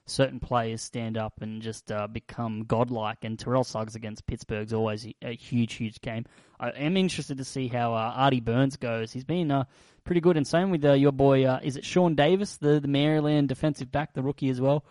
certain 0.05 0.39
players 0.39 0.82
stand 0.82 1.18
up 1.18 1.41
and 1.41 1.62
just 1.62 1.91
uh, 1.91 2.07
become 2.07 2.66
godlike, 2.66 3.20
and 3.24 3.38
Terrell 3.38 3.64
Suggs 3.64 3.95
against 3.95 4.28
Pittsburgh's 4.28 4.74
always 4.74 5.05
a, 5.05 5.16
a 5.22 5.36
huge, 5.36 5.74
huge 5.74 6.01
game. 6.01 6.26
I 6.59 6.70
am 6.70 6.97
interested 6.97 7.38
to 7.38 7.45
see 7.45 7.68
how 7.68 7.93
uh, 7.93 8.14
Artie 8.16 8.39
Burns 8.39 8.78
goes. 8.78 9.12
He's 9.12 9.24
been 9.24 9.51
uh, 9.51 9.66
pretty 10.03 10.22
good, 10.22 10.38
and 10.38 10.45
same 10.45 10.72
with 10.72 10.84
uh, 10.86 10.93
your 10.93 11.12
boy, 11.12 11.45
uh, 11.45 11.59
is 11.64 11.78
it 11.78 11.86
Sean 11.86 12.16
Davis, 12.16 12.57
the, 12.57 12.80
the 12.80 12.88
Maryland 12.88 13.49
defensive 13.49 13.91
back, 13.91 14.14
the 14.14 14.24
rookie 14.24 14.49
as 14.49 14.62
well? 14.62 14.84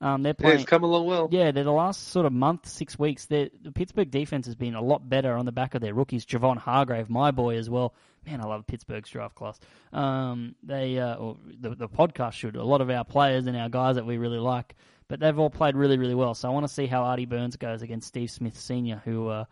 Um, 0.00 0.22
they're 0.22 0.30
Yeah, 0.38 0.42
playing. 0.44 0.60
it's 0.60 0.68
come 0.68 0.84
along 0.84 1.06
well. 1.06 1.28
Yeah, 1.30 1.50
they're 1.50 1.64
the 1.64 1.72
last 1.72 2.08
sort 2.08 2.24
of 2.24 2.32
month, 2.32 2.68
six 2.68 2.98
weeks, 2.98 3.26
the 3.26 3.50
the 3.62 3.72
Pittsburgh 3.72 4.10
defense 4.10 4.46
has 4.46 4.54
been 4.54 4.74
a 4.74 4.80
lot 4.82 5.08
better 5.08 5.34
on 5.34 5.44
the 5.44 5.52
back 5.52 5.74
of 5.74 5.80
their 5.80 5.92
rookies. 5.94 6.24
Javon 6.24 6.56
Hargrave, 6.56 7.10
my 7.10 7.30
boy 7.32 7.56
as 7.56 7.68
well. 7.68 7.94
Man, 8.26 8.40
I 8.40 8.44
love 8.44 8.66
Pittsburgh's 8.66 9.10
draft 9.10 9.34
class. 9.34 9.58
Um, 9.92 10.54
they 10.62 10.98
uh, 10.98 11.16
or 11.16 11.36
the 11.60 11.74
the 11.74 11.88
podcast 11.88 12.32
should 12.34 12.54
a 12.56 12.64
lot 12.64 12.80
of 12.80 12.90
our 12.90 13.04
players 13.04 13.46
and 13.46 13.56
our 13.56 13.68
guys 13.68 13.96
that 13.96 14.06
we 14.06 14.18
really 14.18 14.38
like, 14.38 14.76
but 15.08 15.18
they've 15.18 15.38
all 15.38 15.50
played 15.50 15.74
really 15.74 15.98
really 15.98 16.14
well. 16.14 16.34
So 16.34 16.48
I 16.48 16.52
want 16.52 16.66
to 16.66 16.72
see 16.72 16.86
how 16.86 17.02
Artie 17.02 17.26
Burns 17.26 17.56
goes 17.56 17.82
against 17.82 18.06
Steve 18.08 18.30
Smith 18.30 18.56
Senior, 18.58 19.02
who 19.04 19.28
uh, 19.28 19.44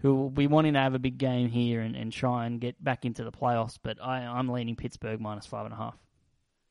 who 0.00 0.14
will 0.16 0.30
be 0.30 0.46
wanting 0.48 0.74
to 0.74 0.80
have 0.80 0.94
a 0.94 0.98
big 0.98 1.16
game 1.18 1.48
here 1.48 1.80
and, 1.80 1.94
and 1.94 2.12
try 2.12 2.46
and 2.46 2.60
get 2.60 2.82
back 2.82 3.04
into 3.04 3.22
the 3.22 3.32
playoffs. 3.32 3.78
But 3.80 4.02
I 4.02 4.18
I'm 4.24 4.48
leaning 4.48 4.74
Pittsburgh 4.76 5.20
minus 5.20 5.46
five 5.46 5.64
and 5.66 5.74
a 5.74 5.76
half. 5.76 5.96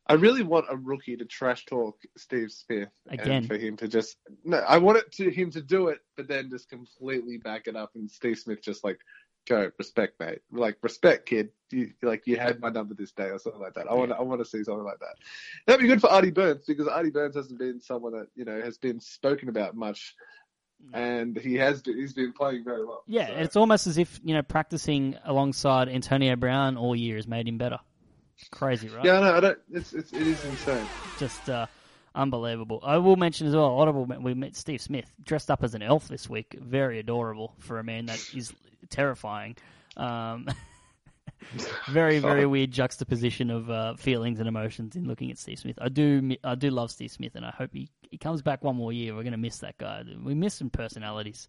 I 0.08 0.14
really 0.14 0.44
want 0.44 0.68
a 0.70 0.78
rookie 0.78 1.18
to 1.18 1.26
trash 1.26 1.66
talk 1.66 2.00
Steve 2.16 2.52
Smith 2.52 2.90
Again. 3.10 3.32
and 3.32 3.48
for 3.48 3.58
him 3.58 3.76
to 3.78 3.88
just 3.88 4.18
no. 4.44 4.58
I 4.58 4.78
want 4.78 5.00
it 5.00 5.12
to 5.14 5.30
him 5.32 5.52
to 5.52 5.62
do 5.62 5.88
it, 5.88 6.00
but 6.16 6.28
then 6.28 6.50
just 6.50 6.70
completely 6.70 7.38
back 7.38 7.68
it 7.68 7.76
up, 7.76 7.92
and 7.96 8.10
Steve 8.10 8.38
Smith 8.38 8.62
just 8.62 8.84
like 8.84 9.00
go 9.48 9.72
respect, 9.78 10.20
mate. 10.20 10.40
Like 10.52 10.78
respect, 10.82 11.26
kid. 11.28 11.50
You 11.72 11.92
like 12.02 12.28
you 12.28 12.38
had 12.38 12.60
my 12.60 12.70
number 12.70 12.94
this 12.94 13.12
day 13.12 13.30
or 13.30 13.40
something 13.40 13.62
like 13.62 13.74
that. 13.76 13.88
I 13.90 13.94
want 13.96 14.12
I 14.12 14.22
want 14.22 14.42
to 14.42 14.46
see 14.46 14.64
something 14.64 14.84
like 14.84 15.00
that. 15.00 15.16
That'd 15.66 15.82
be 15.82 15.88
good 15.88 16.02
for 16.02 16.12
Artie 16.12 16.32
Burns 16.32 16.66
because 16.68 16.88
Artie 16.88 17.10
Burns 17.10 17.36
hasn't 17.36 17.58
been 17.58 17.82
someone 17.82 18.14
that 18.14 18.28
you 18.36 18.46
know 18.46 18.62
has 18.62 18.78
been 18.78 19.00
spoken 19.00 19.50
about 19.50 19.76
much, 19.76 20.16
mm. 20.86 20.96
and 20.98 21.36
he 21.36 21.56
has 21.56 21.82
been, 21.82 21.98
he's 21.98 22.14
been 22.14 22.34
playing 22.34 22.64
very 22.64 22.86
well. 22.86 23.04
Yeah, 23.08 23.28
So- 23.28 23.34
it's 23.34 23.56
almost 23.56 23.88
as 23.88 23.98
if 23.98 24.20
you 24.24 24.36
know 24.36 24.44
practicing 24.44 25.16
alongside 25.26 25.90
Antonio 25.90 26.36
Brown 26.36 26.78
all 26.78 26.96
year 26.96 27.16
has 27.16 27.28
made 27.28 27.48
him 27.48 27.58
better. 27.58 27.80
Crazy, 28.52 28.90
right? 28.90 29.06
yeah, 29.06 29.20
no, 29.20 29.34
I 29.34 29.40
don't. 29.40 29.60
It's, 29.72 29.94
it's 29.94 30.12
it 30.14 30.22
is 30.22 30.44
insane. 30.46 30.86
Just 31.20 31.50
uh, 31.50 31.68
unbelievable. 32.14 32.80
I 32.84 32.98
will 32.98 33.16
mention 33.16 33.48
as 33.48 33.56
well. 33.56 33.68
A 33.68 33.76
lot 33.76 33.88
of 33.88 33.96
we 33.96 34.34
met 34.34 34.56
Steve 34.56 34.82
Smith 34.82 35.12
dressed 35.24 35.50
up 35.50 35.64
as 35.64 35.74
an 35.74 35.82
elf 35.82 36.08
this 36.08 36.30
week. 36.30 36.56
Very 36.60 37.00
adorable 37.00 37.54
for 37.60 37.80
a 37.80 37.84
man 37.84 38.08
that 38.08 38.20
is 38.36 38.54
terrifying. 38.90 39.56
Um, 39.98 40.48
very 41.90 42.20
very 42.20 42.46
weird 42.46 42.72
juxtaposition 42.72 43.50
of 43.50 43.70
uh, 43.70 43.96
feelings 43.96 44.40
and 44.40 44.48
emotions 44.48 44.96
in 44.96 45.08
looking 45.08 45.32
at 45.32 45.38
Steve 45.38 45.60
Smith. 45.60 45.78
I 45.82 45.90
do 45.90 46.36
I 46.44 46.56
do 46.56 46.70
love 46.70 46.92
Steve 46.92 47.12
Smith, 47.12 47.36
and 47.36 47.46
I 47.46 47.52
hope 47.52 47.72
he, 47.74 47.90
he 48.10 48.18
comes 48.18 48.42
back 48.42 48.64
one 48.64 48.76
more 48.76 48.92
year. 48.92 49.16
We're 49.16 49.24
going 49.24 49.32
to 49.32 49.38
miss 49.38 49.60
that 49.60 49.78
guy. 49.78 50.04
We 50.24 50.34
miss 50.34 50.56
some 50.56 50.70
personalities 50.70 51.48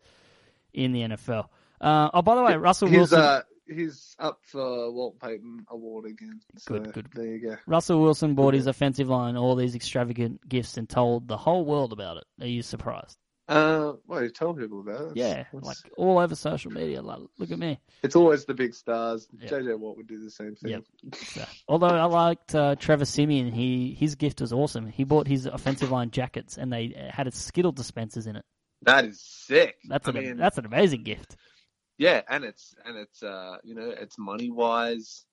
in 0.72 0.93
the 0.93 1.01
NFL. 1.01 1.49
Uh, 1.80 2.11
oh, 2.14 2.22
by 2.22 2.34
the 2.37 2.43
way, 2.43 2.57
Russell 2.57 2.89
He's 2.89 2.99
Wilson. 2.99 3.20
uh 3.20 3.43
he's 3.68 4.14
up 4.18 4.40
for 4.42 4.90
Walt 4.92 5.18
Payton 5.20 5.66
Award 5.70 6.06
again. 6.06 6.40
So 6.58 6.78
Good, 6.78 6.92
good. 6.92 7.08
There 7.14 7.26
you 7.26 7.38
go. 7.50 7.56
Russell 7.66 8.00
Wilson 8.02 8.34
bought 8.34 8.54
his 8.54 8.66
offensive 8.66 9.08
line 9.08 9.36
all 9.36 9.54
these 9.56 9.74
extravagant 9.74 10.48
gifts 10.48 10.76
and 10.76 10.88
told 10.88 11.28
the 11.28 11.36
whole 11.36 11.64
world 11.64 11.92
about 11.92 12.18
it. 12.18 12.24
Are 12.40 12.46
you 12.48 12.62
surprised? 12.62 13.16
Uh, 13.48 13.92
well, 14.08 14.24
you 14.24 14.28
tell 14.28 14.52
people 14.54 14.80
about 14.80 15.12
it. 15.12 15.16
Yeah, 15.16 15.44
It's, 15.52 15.64
like 15.64 15.76
all 15.96 16.18
over 16.18 16.34
social 16.34 16.72
media. 16.72 17.00
Like, 17.00 17.20
look 17.38 17.52
at 17.52 17.58
me. 17.60 17.78
it's 18.02 18.16
always 18.16 18.44
the 18.44 18.54
big 18.54 18.74
stars. 18.74 19.28
Yeah. 19.40 19.48
JJ 19.48 19.78
Watt 19.78 19.96
would 19.96 20.08
do 20.08 20.18
the 20.22 20.30
same 20.32 20.56
thing. 20.56 20.72
Yep. 20.72 20.84
So, 21.14 21.44
although 21.68 21.86
I 21.86 22.04
liked 22.06 22.56
uh, 22.56 22.74
Trevor 22.74 23.04
Siemian, 23.04 23.52
he 23.52 23.94
his 23.96 24.16
gift 24.16 24.40
was 24.40 24.52
awesome. 24.52 24.88
He 24.88 25.04
bought 25.04 25.28
his 25.28 25.46
offensive 25.46 25.92
line 25.92 26.10
jackets, 26.10 26.58
and 26.58 26.72
they 26.72 26.92
had 27.08 27.28
a 27.28 27.30
Skittle 27.30 27.70
dispensers 27.70 28.26
in 28.26 28.34
it. 28.34 28.44
That 28.82 29.04
is 29.04 29.20
sick. 29.20 29.76
That's 29.88 30.08
I 30.08 30.10
an 30.10 30.16
mean, 30.16 30.36
that's 30.38 30.58
an 30.58 30.66
amazing 30.66 31.04
gift. 31.04 31.36
Yeah, 31.99 32.22
and 32.28 32.44
it's 32.44 32.74
and 32.84 32.97
it's 32.97 33.22
uh 33.22 33.57
you 33.64 33.74
know 33.74 33.88
it's 33.88 34.18
money 34.18 34.51
wise 34.51 35.24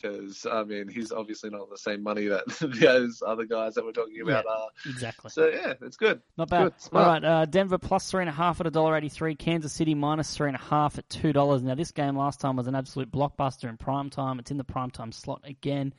because 0.00 0.46
I 0.50 0.64
mean 0.64 0.88
he's 0.88 1.12
obviously 1.12 1.50
not 1.50 1.70
the 1.70 1.78
same 1.78 2.02
money 2.02 2.26
that 2.28 2.46
those 2.80 3.22
other 3.26 3.44
guys 3.44 3.74
that 3.74 3.84
we're 3.84 3.92
talking 3.92 4.20
about 4.22 4.46
are. 4.46 4.68
Exactly. 4.86 5.30
So 5.30 5.48
yeah, 5.48 5.74
it's 5.80 5.96
good. 5.96 6.20
Not 6.36 6.48
bad. 6.48 6.64
Good. 6.64 6.74
All 6.92 7.06
right, 7.06 7.24
uh, 7.24 7.44
Denver 7.46 7.78
plus 7.78 8.10
three 8.10 8.22
and 8.22 8.28
a 8.28 8.32
half 8.32 8.60
at 8.60 8.66
a 8.66 8.70
dollar 8.70 8.96
eighty-three. 8.96 9.34
Kansas 9.36 9.72
City 9.72 9.94
minus 9.94 10.34
three 10.34 10.48
and 10.48 10.56
a 10.56 10.60
half 10.60 10.98
at 10.98 11.08
two 11.08 11.32
dollars. 11.32 11.62
Now 11.62 11.74
this 11.74 11.92
game 11.92 12.16
last 12.16 12.40
time 12.40 12.56
was 12.56 12.66
an 12.66 12.74
absolute 12.74 13.10
blockbuster 13.10 13.68
in 13.68 13.76
prime 13.76 14.10
time. 14.10 14.38
It's 14.38 14.50
in 14.50 14.58
the 14.58 14.64
prime 14.64 14.90
time 14.90 15.12
slot 15.12 15.42
again. 15.44 15.94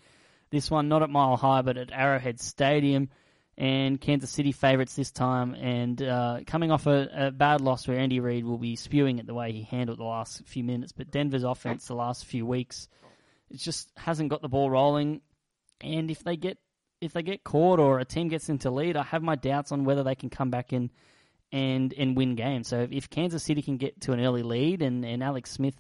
This 0.50 0.70
one 0.70 0.90
not 0.90 1.02
at 1.02 1.10
Mile 1.10 1.38
High, 1.38 1.62
but 1.62 1.78
at 1.78 1.92
Arrowhead 1.92 2.40
Stadium. 2.40 3.10
And 3.62 4.02
Kansas 4.02 4.32
City 4.32 4.54
favourites 4.54 4.96
this 4.96 5.12
time, 5.12 5.54
and 5.54 6.02
uh, 6.02 6.40
coming 6.48 6.72
off 6.72 6.88
a, 6.88 7.28
a 7.28 7.32
bad 7.32 7.62
loss 7.62 7.88
where 7.88 8.00
Andy 8.00 8.20
Reid 8.20 8.44
will 8.44 8.58
be 8.58 8.76
spewing 8.76 9.20
at 9.20 9.28
the 9.28 9.36
way 9.36 9.52
he 9.52 9.62
handled 9.62 10.00
the 10.00 10.04
last 10.04 10.44
few 10.48 10.64
minutes. 10.64 10.94
But 10.94 11.12
Denver's 11.12 11.44
offense 11.44 11.86
the 11.86 11.94
last 11.94 12.26
few 12.26 12.44
weeks, 12.44 12.88
it 13.52 13.58
just 13.58 13.92
hasn't 13.96 14.32
got 14.32 14.42
the 14.42 14.50
ball 14.50 14.72
rolling. 14.72 15.22
And 15.80 16.10
if 16.10 16.24
they 16.24 16.38
get 16.38 16.58
if 17.02 17.14
they 17.14 17.22
get 17.22 17.44
caught 17.44 17.80
or 17.80 18.00
a 18.00 18.06
team 18.06 18.30
gets 18.30 18.50
into 18.50 18.72
lead, 18.72 18.98
I 18.98 19.04
have 19.04 19.22
my 19.22 19.36
doubts 19.36 19.72
on 19.72 19.84
whether 19.84 20.02
they 20.02 20.16
can 20.16 20.32
come 20.32 20.50
back 20.50 20.74
in 20.74 20.90
and 21.52 21.94
and 21.94 22.18
win 22.18 22.34
games. 22.34 22.68
So 22.68 22.88
if 22.90 23.12
Kansas 23.12 23.44
City 23.44 23.62
can 23.62 23.78
get 23.78 24.02
to 24.02 24.14
an 24.14 24.22
early 24.22 24.42
lead 24.42 24.82
and, 24.82 25.06
and 25.06 25.22
Alex 25.22 25.52
Smith, 25.52 25.76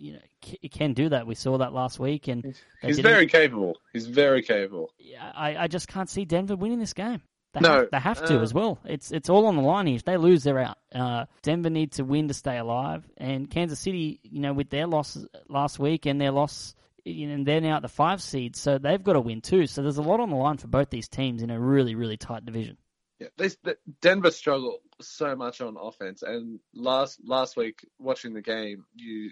you 0.00 0.14
know, 0.14 0.20
c- 0.44 0.58
can 0.68 0.92
do 0.92 1.08
that. 1.10 1.26
We 1.26 1.34
saw 1.34 1.58
that 1.58 1.72
last 1.72 1.98
week, 1.98 2.28
and 2.28 2.54
He's 2.82 2.98
very 2.98 3.26
capable. 3.26 3.76
He's 3.92 4.06
very 4.06 4.42
capable. 4.42 4.92
Yeah, 4.98 5.30
I, 5.34 5.56
I 5.56 5.66
just 5.68 5.88
can't 5.88 6.08
see 6.08 6.24
Denver 6.24 6.56
winning 6.56 6.78
this 6.78 6.92
game. 6.92 7.22
They 7.54 7.60
No, 7.60 7.72
have, 7.80 7.90
they 7.90 7.98
have 7.98 8.24
to 8.26 8.38
uh, 8.38 8.42
as 8.42 8.52
well. 8.52 8.78
It's 8.84 9.10
it's 9.10 9.30
all 9.30 9.46
on 9.46 9.56
the 9.56 9.62
line 9.62 9.86
here. 9.86 9.96
If 9.96 10.04
they 10.04 10.16
lose, 10.16 10.42
they're 10.44 10.58
out. 10.58 10.78
Uh, 10.94 11.24
Denver 11.42 11.70
needs 11.70 11.96
to 11.96 12.04
win 12.04 12.28
to 12.28 12.34
stay 12.34 12.58
alive, 12.58 13.08
and 13.16 13.50
Kansas 13.50 13.78
City, 13.78 14.20
you 14.22 14.40
know, 14.40 14.52
with 14.52 14.70
their 14.70 14.86
loss 14.86 15.16
last 15.48 15.78
week 15.78 16.04
and 16.06 16.20
their 16.20 16.30
loss, 16.30 16.74
you 17.04 17.26
know, 17.26 17.34
and 17.34 17.46
they're 17.46 17.60
now 17.62 17.76
at 17.76 17.82
the 17.82 17.88
five 17.88 18.20
seed, 18.22 18.54
so 18.54 18.76
they've 18.78 19.02
got 19.02 19.14
to 19.14 19.20
win 19.20 19.40
too. 19.40 19.66
So 19.66 19.82
there's 19.82 19.96
a 19.98 20.02
lot 20.02 20.20
on 20.20 20.28
the 20.30 20.36
line 20.36 20.58
for 20.58 20.68
both 20.68 20.90
these 20.90 21.08
teams 21.08 21.42
in 21.42 21.50
a 21.50 21.58
really 21.58 21.94
really 21.94 22.18
tight 22.18 22.44
division. 22.44 22.76
Yeah, 23.18 23.28
they, 23.36 23.48
they, 23.64 23.74
Denver 24.00 24.30
struggle 24.30 24.78
so 25.00 25.34
much 25.34 25.60
on 25.60 25.76
offense, 25.80 26.22
and 26.22 26.60
last 26.74 27.18
last 27.24 27.56
week 27.56 27.80
watching 27.98 28.34
the 28.34 28.42
game, 28.42 28.84
you 28.94 29.30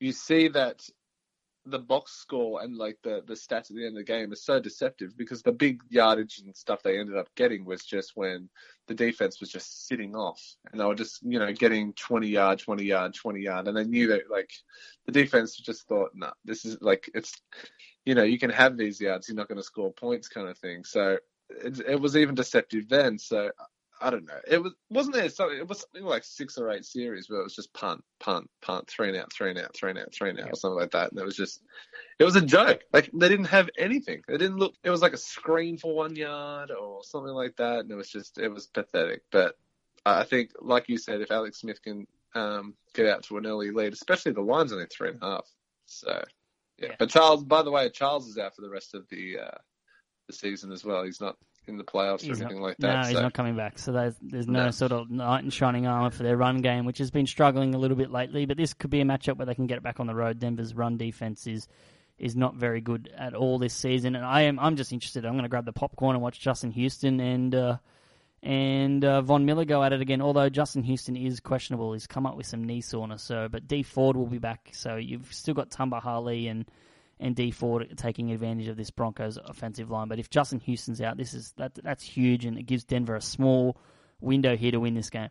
you 0.00 0.12
see 0.12 0.48
that 0.48 0.82
the 1.68 1.78
box 1.78 2.12
score 2.12 2.62
and 2.62 2.76
like 2.76 2.96
the 3.02 3.22
the 3.26 3.34
stats 3.34 3.70
at 3.70 3.76
the 3.76 3.84
end 3.84 3.96
of 3.96 4.06
the 4.06 4.12
game 4.12 4.32
is 4.32 4.44
so 4.44 4.60
deceptive 4.60 5.16
because 5.16 5.42
the 5.42 5.50
big 5.50 5.80
yardage 5.88 6.38
and 6.38 6.54
stuff 6.54 6.80
they 6.82 6.98
ended 6.98 7.16
up 7.16 7.28
getting 7.34 7.64
was 7.64 7.84
just 7.84 8.12
when 8.14 8.48
the 8.86 8.94
defense 8.94 9.40
was 9.40 9.50
just 9.50 9.88
sitting 9.88 10.14
off 10.14 10.40
and 10.70 10.80
they 10.80 10.84
were 10.84 10.94
just 10.94 11.20
you 11.24 11.40
know 11.40 11.52
getting 11.52 11.92
20 11.94 12.28
yard 12.28 12.60
20 12.60 12.84
yard 12.84 13.14
20 13.14 13.40
yard 13.40 13.66
and 13.66 13.76
they 13.76 13.84
knew 13.84 14.06
that 14.06 14.30
like 14.30 14.50
the 15.06 15.12
defense 15.12 15.56
just 15.56 15.88
thought 15.88 16.10
no 16.14 16.26
nah, 16.26 16.32
this 16.44 16.64
is 16.64 16.78
like 16.80 17.10
it's 17.14 17.34
you 18.04 18.14
know 18.14 18.22
you 18.22 18.38
can 18.38 18.50
have 18.50 18.76
these 18.76 19.00
yards 19.00 19.28
you're 19.28 19.36
not 19.36 19.48
going 19.48 19.58
to 19.58 19.64
score 19.64 19.92
points 19.92 20.28
kind 20.28 20.48
of 20.48 20.56
thing. 20.56 20.84
So 20.84 21.18
it, 21.50 21.80
it 21.80 22.00
was 22.00 22.16
even 22.16 22.34
deceptive 22.34 22.88
then. 22.88 23.18
So 23.18 23.50
I 24.00 24.10
don't 24.10 24.26
know. 24.26 24.38
It 24.46 24.62
was 24.62 24.74
wasn't 24.90 25.16
there 25.16 25.28
something. 25.28 25.58
It 25.58 25.68
was 25.68 25.80
something 25.80 26.04
like 26.04 26.22
six 26.24 26.58
or 26.58 26.70
eight 26.70 26.84
series 26.84 27.30
where 27.30 27.40
it 27.40 27.44
was 27.44 27.54
just 27.54 27.72
punt, 27.72 28.04
punt, 28.20 28.50
punt, 28.60 28.88
three 28.88 29.08
and 29.08 29.16
out, 29.16 29.32
three 29.32 29.50
and 29.50 29.58
out, 29.58 29.74
three 29.74 29.90
and 29.90 29.98
out, 29.98 30.12
three 30.12 30.30
and 30.30 30.40
out, 30.40 30.50
or 30.50 30.56
something 30.56 30.78
like 30.78 30.90
that. 30.90 31.10
And 31.10 31.20
it 31.20 31.24
was 31.24 31.36
just, 31.36 31.62
it 32.18 32.24
was 32.24 32.36
a 32.36 32.42
joke. 32.42 32.82
Like 32.92 33.10
they 33.14 33.28
didn't 33.28 33.46
have 33.46 33.70
anything. 33.78 34.22
It 34.28 34.38
didn't 34.38 34.58
look. 34.58 34.74
It 34.84 34.90
was 34.90 35.02
like 35.02 35.14
a 35.14 35.18
screen 35.18 35.78
for 35.78 35.94
one 35.94 36.14
yard 36.14 36.70
or 36.70 37.02
something 37.04 37.32
like 37.32 37.56
that. 37.56 37.80
And 37.80 37.90
it 37.90 37.94
was 37.94 38.10
just, 38.10 38.38
it 38.38 38.48
was 38.48 38.66
pathetic. 38.66 39.22
But 39.32 39.56
I 40.04 40.24
think, 40.24 40.50
like 40.60 40.88
you 40.88 40.98
said, 40.98 41.20
if 41.20 41.30
Alex 41.30 41.60
Smith 41.60 41.82
can 41.82 42.06
um, 42.34 42.74
get 42.94 43.06
out 43.06 43.22
to 43.24 43.38
an 43.38 43.46
early 43.46 43.70
lead, 43.70 43.92
especially 43.92 44.32
the 44.32 44.42
line's 44.42 44.72
only 44.72 44.86
three 44.86 45.10
and 45.10 45.18
a 45.22 45.26
half, 45.26 45.46
so 45.86 46.22
Yeah. 46.78 46.88
Yeah. 46.88 46.96
But 46.98 47.10
Charles, 47.10 47.44
by 47.44 47.62
the 47.62 47.70
way, 47.70 47.88
Charles 47.88 48.28
is 48.28 48.38
out 48.38 48.54
for 48.54 48.62
the 48.62 48.70
rest 48.70 48.94
of 48.94 49.08
the 49.08 49.38
uh, 49.38 49.58
the 50.26 50.32
season 50.32 50.72
as 50.72 50.84
well. 50.84 51.04
He's 51.04 51.20
not 51.20 51.36
in 51.68 51.76
the 51.76 51.84
playoffs 51.84 52.22
or 52.22 52.26
He's 52.28 52.40
anything 52.40 52.60
not, 52.60 52.66
like 52.68 52.76
that. 52.78 53.00
No, 53.02 53.06
he's 53.08 53.16
so- 53.16 53.22
not 53.22 53.32
coming 53.34 53.56
back. 53.56 53.78
So 53.78 53.92
there's, 53.92 54.14
there's 54.22 54.46
no, 54.46 54.66
No. 54.66 54.70
sort 54.70 54.92
of 54.92 55.10
knight 55.10 55.44
in 55.44 55.50
shining 55.50 55.86
armor 55.86 56.10
for 56.10 56.22
their 56.22 56.36
run 56.36 56.58
game, 56.62 56.84
which 56.86 56.98
has 56.98 57.10
been 57.10 57.26
struggling 57.26 57.74
a 57.74 57.78
little 57.78 57.96
bit 57.96 58.10
lately. 58.10 58.46
But 58.46 58.56
this 58.56 58.72
could 58.74 58.90
be 58.90 59.00
a 59.00 59.04
matchup 59.04 59.36
where 59.36 59.46
they 59.46 59.54
can 59.54 59.66
get 59.66 59.76
it 59.78 59.82
back 59.82 59.98
on 60.00 60.06
the 60.06 60.14
road. 60.14 60.38
Denver's 60.38 60.74
run 60.74 60.96
defense 60.96 61.46
is 61.46 61.68
is 62.18 62.34
not 62.34 62.54
very 62.54 62.80
good 62.80 63.12
at 63.14 63.34
all 63.34 63.58
this 63.58 63.74
season, 63.74 64.16
and 64.16 64.24
I 64.24 64.42
am 64.42 64.58
I'm 64.58 64.76
just 64.76 64.90
interested. 64.92 65.26
I'm 65.26 65.32
going 65.34 65.42
to 65.42 65.50
grab 65.50 65.66
the 65.66 65.72
popcorn 65.72 66.16
and 66.16 66.22
watch 66.22 66.40
Justin 66.40 66.70
Houston 66.70 67.20
and 67.20 67.54
uh, 67.54 67.76
and 68.42 69.04
uh, 69.04 69.22
Von 69.22 69.44
Miller 69.44 69.64
go 69.64 69.82
at 69.82 69.92
it 69.92 70.00
again. 70.00 70.22
Although 70.22 70.48
Justin 70.48 70.82
Houston 70.84 71.16
is 71.16 71.40
questionable, 71.40 71.92
he's 71.92 72.06
come 72.06 72.26
up 72.26 72.36
with 72.36 72.46
some 72.46 72.64
knee 72.64 72.80
soreness. 72.80 73.22
So, 73.22 73.48
but 73.50 73.66
Dee 73.66 73.82
Ford 73.82 74.16
will 74.16 74.26
be 74.26 74.38
back. 74.38 74.70
So 74.72 74.96
you've 74.96 75.32
still 75.32 75.54
got 75.54 75.70
Tamba 75.70 76.00
Hali 76.00 76.48
and 76.48 76.64
and 77.18 77.34
Dee 77.34 77.50
Ford 77.50 77.92
taking 77.96 78.30
advantage 78.30 78.68
of 78.68 78.76
this 78.76 78.90
Broncos 78.90 79.38
offensive 79.42 79.90
line. 79.90 80.08
But 80.08 80.18
if 80.18 80.30
Justin 80.30 80.60
Houston's 80.60 81.00
out, 81.00 81.16
this 81.16 81.34
is 81.34 81.52
that 81.56 81.74
that's 81.82 82.04
huge, 82.04 82.44
and 82.44 82.58
it 82.58 82.64
gives 82.64 82.84
Denver 82.84 83.16
a 83.16 83.20
small 83.20 83.76
window 84.20 84.56
here 84.56 84.72
to 84.72 84.80
win 84.80 84.94
this 84.94 85.10
game. 85.10 85.30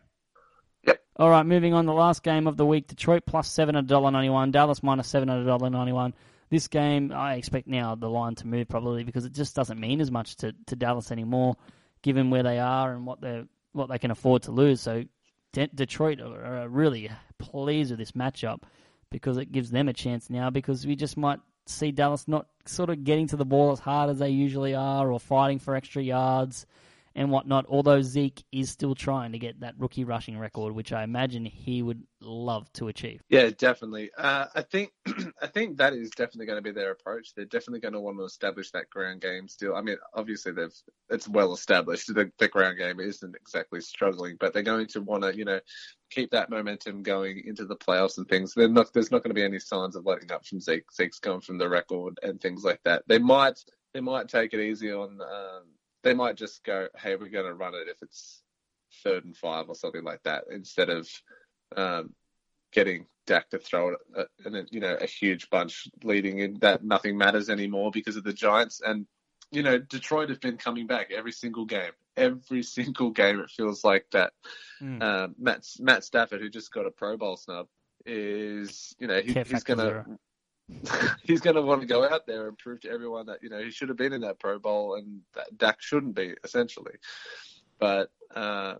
Yep. 0.86 1.00
All 1.16 1.30
right, 1.30 1.46
moving 1.46 1.74
on. 1.74 1.86
The 1.86 1.92
last 1.92 2.22
game 2.22 2.46
of 2.46 2.56
the 2.56 2.66
week: 2.66 2.88
Detroit 2.88 3.24
plus 3.26 3.50
seven 3.50 3.76
at 3.76 3.86
$1.91, 3.86 4.52
Dallas 4.52 4.82
minus 4.82 5.08
seven 5.08 5.30
at 5.30 5.44
$1.91. 5.46 6.12
This 6.48 6.68
game, 6.68 7.12
I 7.12 7.34
expect 7.34 7.66
now 7.66 7.96
the 7.96 8.08
line 8.08 8.36
to 8.36 8.46
move 8.46 8.68
probably 8.68 9.02
because 9.02 9.24
it 9.24 9.32
just 9.32 9.56
doesn't 9.56 9.80
mean 9.80 10.00
as 10.00 10.12
much 10.12 10.36
to, 10.36 10.54
to 10.66 10.76
Dallas 10.76 11.10
anymore, 11.10 11.56
given 12.02 12.30
where 12.30 12.44
they 12.44 12.60
are 12.60 12.92
and 12.92 13.04
what 13.04 13.20
they 13.20 13.44
what 13.72 13.88
they 13.88 13.98
can 13.98 14.10
afford 14.10 14.44
to 14.44 14.52
lose. 14.52 14.80
So 14.80 15.04
De- 15.52 15.66
Detroit 15.68 16.20
are, 16.20 16.62
are 16.62 16.68
really 16.68 17.10
pleased 17.38 17.90
with 17.90 17.98
this 17.98 18.12
matchup 18.12 18.62
because 19.10 19.38
it 19.38 19.52
gives 19.52 19.70
them 19.70 19.88
a 19.88 19.92
chance 19.92 20.30
now 20.30 20.50
because 20.50 20.86
we 20.86 20.96
just 20.96 21.16
might 21.16 21.40
see 21.66 21.90
Dallas 21.90 22.26
not 22.28 22.46
sort 22.64 22.90
of 22.90 23.04
getting 23.04 23.26
to 23.28 23.36
the 23.36 23.44
ball 23.44 23.72
as 23.72 23.80
hard 23.80 24.10
as 24.10 24.18
they 24.18 24.30
usually 24.30 24.74
are 24.74 25.10
or 25.10 25.20
fighting 25.20 25.58
for 25.58 25.74
extra 25.74 26.02
yards 26.02 26.66
and 27.16 27.30
whatnot. 27.30 27.64
Although 27.68 28.02
Zeke 28.02 28.44
is 28.52 28.70
still 28.70 28.94
trying 28.94 29.32
to 29.32 29.38
get 29.38 29.60
that 29.60 29.74
rookie 29.78 30.04
rushing 30.04 30.38
record, 30.38 30.74
which 30.74 30.92
I 30.92 31.02
imagine 31.02 31.44
he 31.46 31.82
would 31.82 32.02
love 32.20 32.70
to 32.74 32.88
achieve. 32.88 33.22
Yeah, 33.28 33.50
definitely. 33.56 34.10
Uh, 34.16 34.46
I 34.54 34.62
think 34.62 34.92
I 35.42 35.46
think 35.46 35.78
that 35.78 35.94
is 35.94 36.10
definitely 36.10 36.46
going 36.46 36.58
to 36.58 36.62
be 36.62 36.72
their 36.72 36.92
approach. 36.92 37.34
They're 37.34 37.46
definitely 37.46 37.80
going 37.80 37.94
to 37.94 38.00
want 38.00 38.18
to 38.18 38.24
establish 38.24 38.70
that 38.72 38.90
ground 38.90 39.22
game 39.22 39.48
still. 39.48 39.74
I 39.74 39.80
mean, 39.80 39.96
obviously 40.14 40.52
they've 40.52 40.74
it's 41.08 41.26
well 41.26 41.54
established. 41.54 42.14
The, 42.14 42.30
the 42.38 42.48
ground 42.48 42.78
game 42.78 43.00
isn't 43.00 43.34
exactly 43.34 43.80
struggling, 43.80 44.36
but 44.38 44.52
they're 44.52 44.62
going 44.62 44.86
to 44.88 45.00
want 45.00 45.24
to 45.24 45.34
you 45.34 45.46
know 45.46 45.60
keep 46.10 46.30
that 46.30 46.50
momentum 46.50 47.02
going 47.02 47.42
into 47.46 47.64
the 47.64 47.76
playoffs 47.76 48.18
and 48.18 48.28
things. 48.28 48.54
They're 48.54 48.68
not, 48.68 48.92
there's 48.92 49.10
not 49.10 49.22
going 49.22 49.30
to 49.30 49.34
be 49.34 49.42
any 49.42 49.58
signs 49.58 49.96
of 49.96 50.06
letting 50.06 50.30
up 50.30 50.46
from 50.46 50.60
Zeke. 50.60 50.92
Zeke's 50.92 51.18
going 51.18 51.40
from 51.40 51.58
the 51.58 51.68
record 51.68 52.18
and 52.22 52.40
things 52.40 52.62
like 52.62 52.80
that. 52.84 53.02
They 53.08 53.18
might 53.18 53.58
they 53.94 54.00
might 54.00 54.28
take 54.28 54.52
it 54.52 54.60
easy 54.60 54.92
on. 54.92 55.18
Um, 55.22 55.62
they 56.06 56.14
might 56.14 56.36
just 56.36 56.62
go, 56.62 56.86
hey, 56.96 57.16
we're 57.16 57.28
going 57.28 57.46
to 57.46 57.54
run 57.54 57.74
it 57.74 57.88
if 57.88 58.00
it's 58.00 58.40
third 59.02 59.24
and 59.24 59.36
five 59.36 59.68
or 59.68 59.74
something 59.74 60.04
like 60.04 60.22
that, 60.22 60.44
instead 60.52 60.88
of 60.88 61.08
um, 61.76 62.14
getting 62.72 63.06
Dak 63.26 63.50
to 63.50 63.58
throw 63.58 63.88
it 63.88 63.98
uh, 64.16 64.24
in 64.44 64.54
a, 64.54 64.64
you 64.70 64.78
know 64.78 64.96
a 65.00 65.06
huge 65.06 65.50
bunch 65.50 65.88
leading 66.04 66.38
in 66.38 66.58
that 66.60 66.84
nothing 66.84 67.18
matters 67.18 67.50
anymore 67.50 67.90
because 67.90 68.14
of 68.14 68.22
the 68.22 68.32
Giants. 68.32 68.80
And 68.86 69.04
you 69.50 69.64
know 69.64 69.78
Detroit 69.78 70.30
have 70.30 70.40
been 70.40 70.58
coming 70.58 70.86
back 70.86 71.10
every 71.10 71.32
single 71.32 71.64
game. 71.64 71.90
Every 72.16 72.62
single 72.76 73.10
game 73.10 73.40
it 73.40 73.50
feels 73.50 73.82
like 73.82 74.06
that 74.12 74.32
Mm. 74.82 75.02
um, 75.02 75.34
Matt 75.38 75.64
Matt 75.80 76.04
Stafford 76.04 76.42
who 76.42 76.50
just 76.50 76.70
got 76.70 76.84
a 76.86 76.90
Pro 76.90 77.16
Bowl 77.16 77.36
snub 77.38 77.66
is 78.04 78.94
you 78.98 79.06
know 79.06 79.20
he, 79.22 79.32
he's 79.32 79.64
gonna 79.64 80.04
he's 81.22 81.40
gonna 81.40 81.62
want 81.62 81.80
to 81.80 81.86
go 81.86 82.08
out 82.08 82.26
there 82.26 82.48
and 82.48 82.58
prove 82.58 82.80
to 82.80 82.90
everyone 82.90 83.26
that 83.26 83.42
you 83.42 83.48
know 83.48 83.62
he 83.62 83.70
should 83.70 83.88
have 83.88 83.98
been 83.98 84.12
in 84.12 84.22
that 84.22 84.38
Pro 84.38 84.58
Bowl 84.58 84.94
and 84.96 85.20
that 85.34 85.56
Dak 85.56 85.80
shouldn't 85.80 86.14
be 86.14 86.34
essentially 86.42 86.94
but 87.78 88.10
uh, 88.34 88.74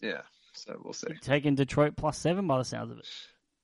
yeah 0.00 0.22
so 0.52 0.80
we'll 0.82 0.92
see 0.92 1.06
Taking 1.22 1.54
Detroit 1.54 1.94
plus 1.96 2.18
seven 2.18 2.46
by 2.46 2.58
the 2.58 2.64
sounds 2.64 2.90
of 2.90 2.98
it. 2.98 3.06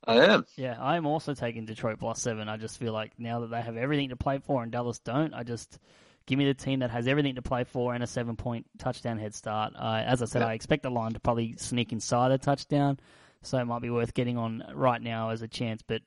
I 0.06 0.24
am 0.26 0.44
Yeah, 0.56 0.76
I'm 0.80 1.06
also 1.06 1.34
taking 1.34 1.64
Detroit 1.64 1.98
plus 1.98 2.20
seven. 2.20 2.48
I 2.48 2.56
just 2.56 2.78
feel 2.78 2.92
like 2.92 3.12
now 3.18 3.40
that 3.40 3.50
they 3.50 3.60
have 3.60 3.76
everything 3.76 4.10
to 4.10 4.16
play 4.16 4.38
for 4.38 4.62
and 4.62 4.70
Dallas 4.70 4.98
don't, 4.98 5.32
I 5.34 5.42
just 5.42 5.78
give 6.26 6.38
me 6.38 6.46
the 6.46 6.54
team 6.54 6.80
that 6.80 6.90
has 6.90 7.06
everything 7.06 7.34
to 7.36 7.42
play 7.42 7.64
for 7.64 7.94
and 7.94 8.02
a 8.04 8.06
seven 8.06 8.36
point 8.36 8.66
touchdown 8.78 9.18
head 9.18 9.34
start. 9.34 9.72
Uh, 9.76 10.02
as 10.06 10.22
I 10.22 10.26
said, 10.26 10.42
Yeah. 10.42 10.48
I 10.48 10.52
expect 10.52 10.82
the 10.82 10.90
line 10.90 11.12
to 11.12 11.20
probably 11.20 11.54
sneak 11.56 11.92
inside 11.92 12.30
a 12.32 12.38
touchdown, 12.38 12.98
so 13.42 13.58
it 13.58 13.64
might 13.64 13.82
be 13.82 13.90
worth 13.90 14.14
getting 14.14 14.36
on 14.36 14.62
right 14.74 15.00
now 15.00 15.30
as 15.30 15.42
a 15.42 15.48
chance. 15.48 15.82
But 15.82 16.02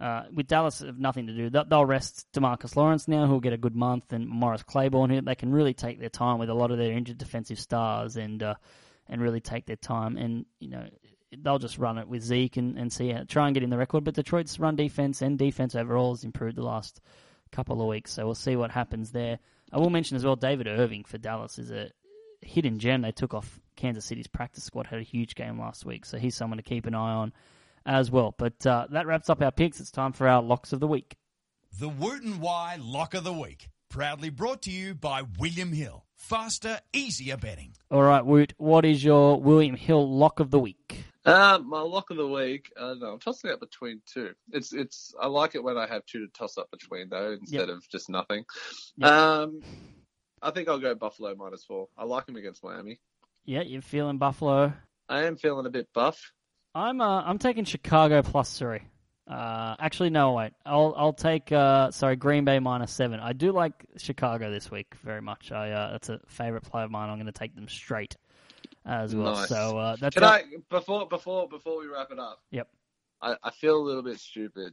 uh, 0.00 0.24
with 0.32 0.46
Dallas, 0.46 0.78
have 0.80 0.98
nothing 0.98 1.26
to 1.26 1.32
do. 1.32 1.50
They'll- 1.50 1.86
rest 1.86 2.26
DeMarcus 2.32 2.76
Lawrence 2.76 3.08
now, 3.08 3.26
who'll 3.26 3.40
get 3.40 3.52
a 3.52 3.58
good 3.58 3.74
month, 3.74 4.12
and 4.12 4.28
Morris 4.28 4.62
Claiborne, 4.62 5.10
who 5.10 5.20
they 5.20 5.34
can 5.34 5.52
really 5.52 5.74
take 5.74 5.98
their 5.98 6.08
time 6.08 6.38
with 6.38 6.50
a 6.50 6.54
lot 6.54 6.70
of 6.70 6.78
their 6.78 6.92
injured 6.92 7.18
defensive 7.18 7.58
stars 7.58 8.16
and 8.16 8.42
uh, 8.42 8.54
and 9.08 9.20
really 9.22 9.40
take 9.40 9.66
their 9.66 9.76
time. 9.76 10.16
And 10.16 10.46
you 10.60 10.70
know, 10.70 10.88
they'll 11.36 11.58
just 11.58 11.78
run 11.78 11.98
it 11.98 12.08
with 12.08 12.22
Zeke 12.22 12.56
and, 12.56 12.78
and 12.78 12.92
see 12.92 13.10
how, 13.10 13.24
try 13.24 13.46
and 13.46 13.54
get 13.54 13.62
in 13.62 13.70
the 13.70 13.78
record. 13.78 14.04
But 14.04 14.14
Detroit's 14.14 14.58
run 14.58 14.76
defense 14.76 15.22
and 15.22 15.38
defense 15.38 15.74
overall 15.74 16.14
has 16.14 16.24
improved 16.24 16.56
the 16.56 16.62
last 16.62 17.00
couple 17.50 17.80
of 17.80 17.88
weeks, 17.88 18.12
so 18.12 18.24
we'll 18.24 18.34
see 18.34 18.56
what 18.56 18.70
happens 18.70 19.10
there. 19.10 19.38
I 19.72 19.78
will 19.78 19.90
mention 19.90 20.16
as 20.16 20.24
well, 20.24 20.36
David 20.36 20.66
Irving 20.66 21.04
for 21.04 21.18
Dallas 21.18 21.58
is 21.58 21.70
a 21.70 21.90
hidden 22.40 22.78
gem. 22.78 23.02
They 23.02 23.12
took 23.12 23.34
off 23.34 23.60
Kansas 23.76 24.04
City's 24.04 24.26
practice 24.26 24.64
squad, 24.64 24.86
had 24.86 25.00
a 25.00 25.04
huge 25.04 25.34
game 25.34 25.58
last 25.58 25.84
week, 25.84 26.04
so 26.04 26.18
he's 26.18 26.34
someone 26.34 26.58
to 26.58 26.62
keep 26.62 26.86
an 26.86 26.94
eye 26.94 27.12
on 27.12 27.32
as 27.88 28.10
well. 28.10 28.34
But 28.38 28.64
uh, 28.64 28.86
that 28.90 29.06
wraps 29.06 29.30
up 29.30 29.42
our 29.42 29.50
picks. 29.50 29.80
It's 29.80 29.90
time 29.90 30.12
for 30.12 30.28
our 30.28 30.42
locks 30.42 30.72
of 30.72 30.78
the 30.78 30.86
week. 30.86 31.16
The 31.80 31.88
Woot 31.88 32.22
and 32.22 32.40
Wye 32.40 32.76
Lock 32.80 33.14
of 33.14 33.24
the 33.24 33.32
Week. 33.32 33.68
Proudly 33.88 34.28
brought 34.28 34.62
to 34.62 34.70
you 34.70 34.94
by 34.94 35.22
William 35.38 35.72
Hill. 35.72 36.04
Faster, 36.14 36.80
easier 36.92 37.38
betting. 37.38 37.74
All 37.90 38.02
right, 38.02 38.24
Woot, 38.24 38.52
what 38.58 38.84
is 38.84 39.02
your 39.02 39.40
William 39.40 39.76
Hill 39.76 40.08
lock 40.08 40.40
of 40.40 40.50
the 40.50 40.58
week? 40.58 41.04
Um, 41.24 41.68
my 41.68 41.80
lock 41.80 42.10
of 42.10 42.16
the 42.16 42.26
week. 42.26 42.70
I 42.76 42.80
don't 42.80 43.00
know. 43.00 43.12
I'm 43.12 43.18
tossing 43.18 43.50
it 43.50 43.60
between 43.60 44.02
two. 44.06 44.32
It's 44.52 44.72
it's. 44.72 45.14
I 45.20 45.26
like 45.26 45.54
it 45.54 45.62
when 45.62 45.78
I 45.78 45.86
have 45.86 46.04
two 46.06 46.26
to 46.26 46.32
toss 46.32 46.58
up 46.58 46.70
between 46.70 47.08
though, 47.08 47.32
instead 47.32 47.68
of 47.70 47.88
just 47.88 48.08
nothing. 48.10 48.44
Yep. 48.96 49.10
Um, 49.10 49.62
I 50.42 50.50
think 50.50 50.68
I'll 50.68 50.78
go 50.78 50.94
Buffalo 50.94 51.34
minus 51.34 51.64
four. 51.64 51.88
I 51.96 52.04
like 52.04 52.28
him 52.28 52.36
against 52.36 52.62
Miami. 52.64 53.00
Yeah, 53.44 53.62
you're 53.62 53.82
feeling 53.82 54.18
Buffalo. 54.18 54.72
I 55.08 55.24
am 55.24 55.36
feeling 55.36 55.66
a 55.66 55.70
bit 55.70 55.88
buff. 55.94 56.32
I'm 56.78 57.00
uh, 57.00 57.22
I'm 57.22 57.38
taking 57.38 57.64
Chicago 57.64 58.22
plus 58.22 58.56
three. 58.56 58.80
Uh, 59.26 59.74
actually, 59.78 60.10
no, 60.10 60.32
wait. 60.32 60.52
I'll 60.64 60.94
I'll 60.96 61.12
take 61.12 61.50
uh, 61.50 61.90
sorry 61.90 62.16
Green 62.16 62.44
Bay 62.44 62.60
minus 62.60 62.92
seven. 62.92 63.20
I 63.20 63.32
do 63.32 63.52
like 63.52 63.72
Chicago 63.96 64.50
this 64.50 64.70
week 64.70 64.94
very 65.02 65.20
much. 65.20 65.50
I 65.50 65.72
uh, 65.72 65.92
that's 65.92 66.08
a 66.08 66.20
favorite 66.28 66.62
play 66.62 66.84
of 66.84 66.90
mine. 66.90 67.10
I'm 67.10 67.16
going 67.16 67.26
to 67.26 67.32
take 67.32 67.54
them 67.54 67.68
straight 67.68 68.16
as 68.86 69.14
well. 69.14 69.34
Nice. 69.34 69.48
So 69.48 69.76
uh, 69.76 69.96
that's 70.00 70.14
Can 70.14 70.24
I 70.24 70.44
before 70.70 71.08
before 71.08 71.48
before 71.48 71.78
we 71.78 71.88
wrap 71.88 72.10
it 72.12 72.18
up? 72.18 72.40
Yep. 72.52 72.68
I, 73.20 73.36
I 73.42 73.50
feel 73.50 73.76
a 73.76 73.82
little 73.82 74.02
bit 74.02 74.20
stupid 74.20 74.72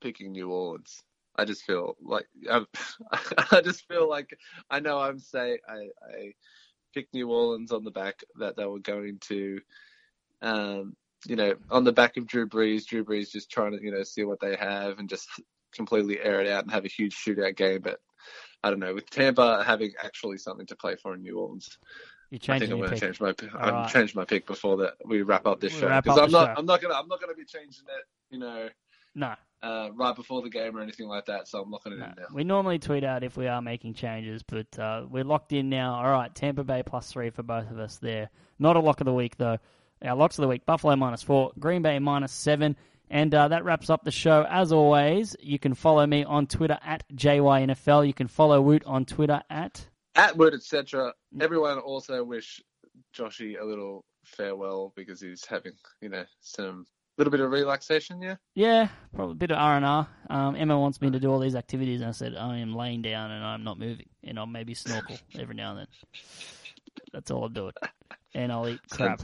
picking 0.00 0.32
New 0.32 0.50
Orleans. 0.50 1.02
I 1.36 1.44
just 1.44 1.64
feel 1.64 1.96
like 2.00 2.26
I'm, 2.50 2.66
I 3.50 3.60
just 3.62 3.86
feel 3.86 4.08
like 4.08 4.36
I 4.70 4.80
know 4.80 4.98
I'm 4.98 5.18
say 5.18 5.58
I, 5.68 5.88
I 6.02 6.32
picked 6.94 7.12
New 7.12 7.30
Orleans 7.30 7.72
on 7.72 7.84
the 7.84 7.90
back 7.90 8.24
that 8.38 8.56
they 8.56 8.64
were 8.64 8.78
going 8.78 9.18
to, 9.28 9.60
um, 10.40 10.96
you 11.24 11.36
know, 11.36 11.54
on 11.70 11.84
the 11.84 11.92
back 11.92 12.16
of 12.16 12.26
Drew 12.26 12.48
Brees. 12.48 12.86
Drew 12.86 13.04
Brees 13.04 13.30
just 13.30 13.50
trying 13.50 13.72
to 13.72 13.82
you 13.82 13.90
know 13.90 14.02
see 14.02 14.24
what 14.24 14.40
they 14.40 14.56
have 14.56 14.98
and 14.98 15.08
just 15.08 15.28
completely 15.74 16.20
air 16.20 16.40
it 16.40 16.48
out 16.48 16.64
and 16.64 16.72
have 16.72 16.84
a 16.84 16.88
huge 16.88 17.14
shootout 17.14 17.56
game. 17.56 17.80
But 17.82 17.98
I 18.62 18.70
don't 18.70 18.80
know 18.80 18.94
with 18.94 19.08
Tampa 19.10 19.62
having 19.64 19.92
actually 20.02 20.38
something 20.38 20.66
to 20.66 20.76
play 20.76 20.96
for 20.96 21.14
in 21.14 21.22
New 21.22 21.38
Orleans. 21.38 21.78
you're 22.30 22.40
I 22.48 22.58
think 22.58 22.72
I'm 22.72 22.78
going 22.78 22.90
to 22.90 23.00
change 23.00 23.20
my. 23.20 23.28
All 23.28 23.34
I'm 23.54 23.74
right. 23.74 23.92
change 23.92 24.14
my 24.14 24.24
pick 24.24 24.46
before 24.46 24.76
that 24.78 24.94
we 25.04 25.22
wrap 25.22 25.46
up 25.46 25.60
this 25.60 25.74
We 25.74 25.80
show 25.80 26.00
because 26.00 26.18
I'm 26.18 26.30
not. 26.30 26.48
show. 26.48 26.54
I'm 26.58 26.66
not 26.66 26.80
gonna. 26.80 26.94
I'm 26.94 27.08
not 27.08 27.20
gonna 27.20 27.34
be 27.34 27.44
changing 27.44 27.84
it. 27.86 28.04
You 28.30 28.40
know, 28.40 28.68
No, 29.14 29.34
uh, 29.62 29.90
right 29.94 30.14
before 30.14 30.42
the 30.42 30.50
game 30.50 30.76
or 30.76 30.80
anything 30.80 31.06
like 31.06 31.26
that. 31.26 31.48
So 31.48 31.62
I'm 31.62 31.70
not 31.70 31.82
gonna 31.84 31.96
no. 31.96 32.04
it 32.06 32.14
now. 32.16 32.26
We 32.32 32.44
normally 32.44 32.78
tweet 32.78 33.04
out 33.04 33.22
if 33.22 33.36
we 33.36 33.46
are 33.46 33.62
making 33.62 33.94
changes, 33.94 34.42
but 34.42 34.78
uh, 34.78 35.06
we're 35.08 35.24
locked 35.24 35.52
in 35.52 35.68
now. 35.68 35.94
All 35.94 36.10
right, 36.10 36.34
Tampa 36.34 36.64
Bay 36.64 36.82
plus 36.84 37.12
three 37.12 37.30
for 37.30 37.42
both 37.42 37.70
of 37.70 37.78
us 37.78 37.98
there. 37.98 38.30
Not 38.58 38.76
a 38.76 38.80
lock 38.80 39.00
of 39.00 39.04
the 39.04 39.14
week 39.14 39.36
though. 39.36 39.58
Our 40.04 40.16
locks 40.16 40.38
of 40.38 40.42
the 40.42 40.48
week: 40.48 40.66
Buffalo 40.66 40.96
minus 40.96 41.22
four, 41.22 41.52
Green 41.58 41.82
Bay 41.82 41.98
minus 41.98 42.32
seven. 42.32 42.76
And 43.08 43.32
uh, 43.32 43.48
that 43.48 43.64
wraps 43.64 43.88
up 43.88 44.02
the 44.02 44.10
show. 44.10 44.44
As 44.48 44.72
always, 44.72 45.36
you 45.40 45.58
can 45.60 45.74
follow 45.74 46.04
me 46.06 46.24
on 46.24 46.48
Twitter 46.48 46.78
at 46.84 47.04
JYNFL. 47.14 48.06
You 48.06 48.12
can 48.12 48.26
follow 48.26 48.60
Woot 48.60 48.82
on 48.84 49.04
Twitter 49.04 49.42
at 49.48 49.86
At 50.16 50.36
word 50.36 50.54
etc. 50.54 51.14
Everyone 51.40 51.78
also 51.78 52.24
wish 52.24 52.60
Joshy 53.16 53.60
a 53.60 53.64
little 53.64 54.04
farewell 54.24 54.92
because 54.96 55.20
he's 55.20 55.44
having 55.44 55.72
you 56.00 56.08
know 56.08 56.24
some 56.40 56.84
little 57.16 57.30
bit 57.30 57.40
of 57.40 57.50
relaxation. 57.50 58.20
Yeah. 58.20 58.36
Yeah, 58.54 58.88
probably 59.14 59.32
a 59.32 59.36
bit 59.36 59.50
of 59.50 59.58
R 59.58 59.76
and 59.76 59.84
R. 59.84 60.08
Um, 60.28 60.56
Emma 60.56 60.78
wants 60.78 61.00
me 61.00 61.10
to 61.10 61.20
do 61.20 61.30
all 61.30 61.38
these 61.38 61.56
activities, 61.56 62.00
and 62.00 62.08
I 62.08 62.12
said 62.12 62.34
I 62.34 62.58
am 62.58 62.74
laying 62.74 63.02
down 63.02 63.30
and 63.30 63.44
I'm 63.44 63.64
not 63.64 63.78
moving, 63.78 64.08
and 64.24 64.38
I'll 64.38 64.46
maybe 64.46 64.74
snorkel 64.74 65.16
every 65.38 65.54
now 65.54 65.70
and 65.70 65.80
then. 65.80 65.86
That's 67.12 67.30
all 67.30 67.44
I'm 67.44 67.52
doing, 67.52 67.72
and 68.34 68.52
I'll 68.52 68.68
eat 68.68 68.80
crap. 68.90 69.22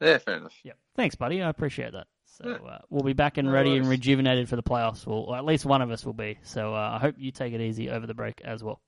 Yeah. 0.00 0.18
Fair 0.18 0.36
enough. 0.36 0.54
Yep. 0.64 0.76
Thanks, 0.96 1.14
buddy. 1.14 1.42
I 1.42 1.48
appreciate 1.48 1.92
that. 1.92 2.06
So 2.26 2.50
uh, 2.50 2.78
we'll 2.88 3.02
be 3.02 3.12
back 3.12 3.36
and 3.36 3.52
ready 3.52 3.76
and 3.76 3.86
rejuvenated 3.86 4.48
for 4.48 4.56
the 4.56 4.62
playoffs, 4.62 5.06
or 5.06 5.36
at 5.36 5.44
least 5.44 5.66
one 5.66 5.82
of 5.82 5.90
us 5.90 6.04
will 6.04 6.14
be. 6.14 6.38
So 6.42 6.74
uh, 6.74 6.92
I 6.94 6.98
hope 6.98 7.16
you 7.18 7.30
take 7.30 7.52
it 7.52 7.60
easy 7.60 7.90
over 7.90 8.06
the 8.06 8.14
break 8.14 8.40
as 8.42 8.64
well. 8.64 8.80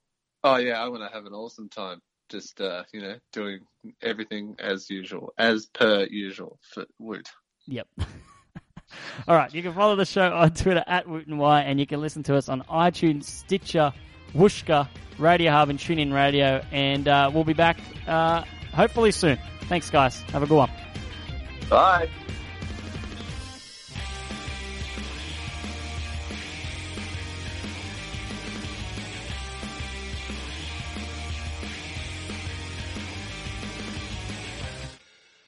Oh 0.43 0.57
yeah, 0.57 0.83
I'm 0.83 0.93
gonna 0.93 1.11
have 1.13 1.27
an 1.27 1.35
awesome 1.35 1.69
time. 1.69 2.01
Just 2.31 2.61
uh, 2.61 2.85
you 2.93 3.03
know, 3.03 3.17
doing 3.33 3.61
everything 4.03 4.57
as 4.59 4.89
usual, 4.89 5.33
as 5.37 5.67
per 5.67 6.07
usual 6.11 6.59
for 6.73 6.87
Woot. 6.99 7.29
Yep. 7.67 7.87
All 9.29 9.37
right, 9.37 9.53
you 9.53 9.63
can 9.63 9.75
follow 9.75 9.97
the 9.97 10.07
show 10.07 10.33
on 10.33 10.53
Twitter 10.55 10.85
at 10.87 11.09
Woot 11.09 11.27
and 11.27 11.39
Wye, 11.39 11.63
and 11.63 11.79
you 11.79 11.87
can 11.87 12.01
listen 12.01 12.23
to 12.25 12.37
us 12.37 12.49
on 12.49 12.63
iTunes, 12.63 13.25
Stitcher, 13.25 13.93
Wooshka, 14.35 14.89
Radio 15.19 15.51
Hub, 15.51 15.69
and 15.69 15.79
TuneIn 15.79 16.13
Radio. 16.13 16.65
And 16.73 17.09
uh, 17.09 17.31
we'll 17.33 17.45
be 17.45 17.55
back 17.55 17.79
uh, 18.07 18.45
hopefully 18.73 19.11
soon. 19.13 19.39
Thanks, 19.69 19.91
guys. 19.91 20.21
Have 20.33 20.43
a 20.43 20.47
good 20.47 20.57
one. 20.57 20.71
Bye. 21.69 22.09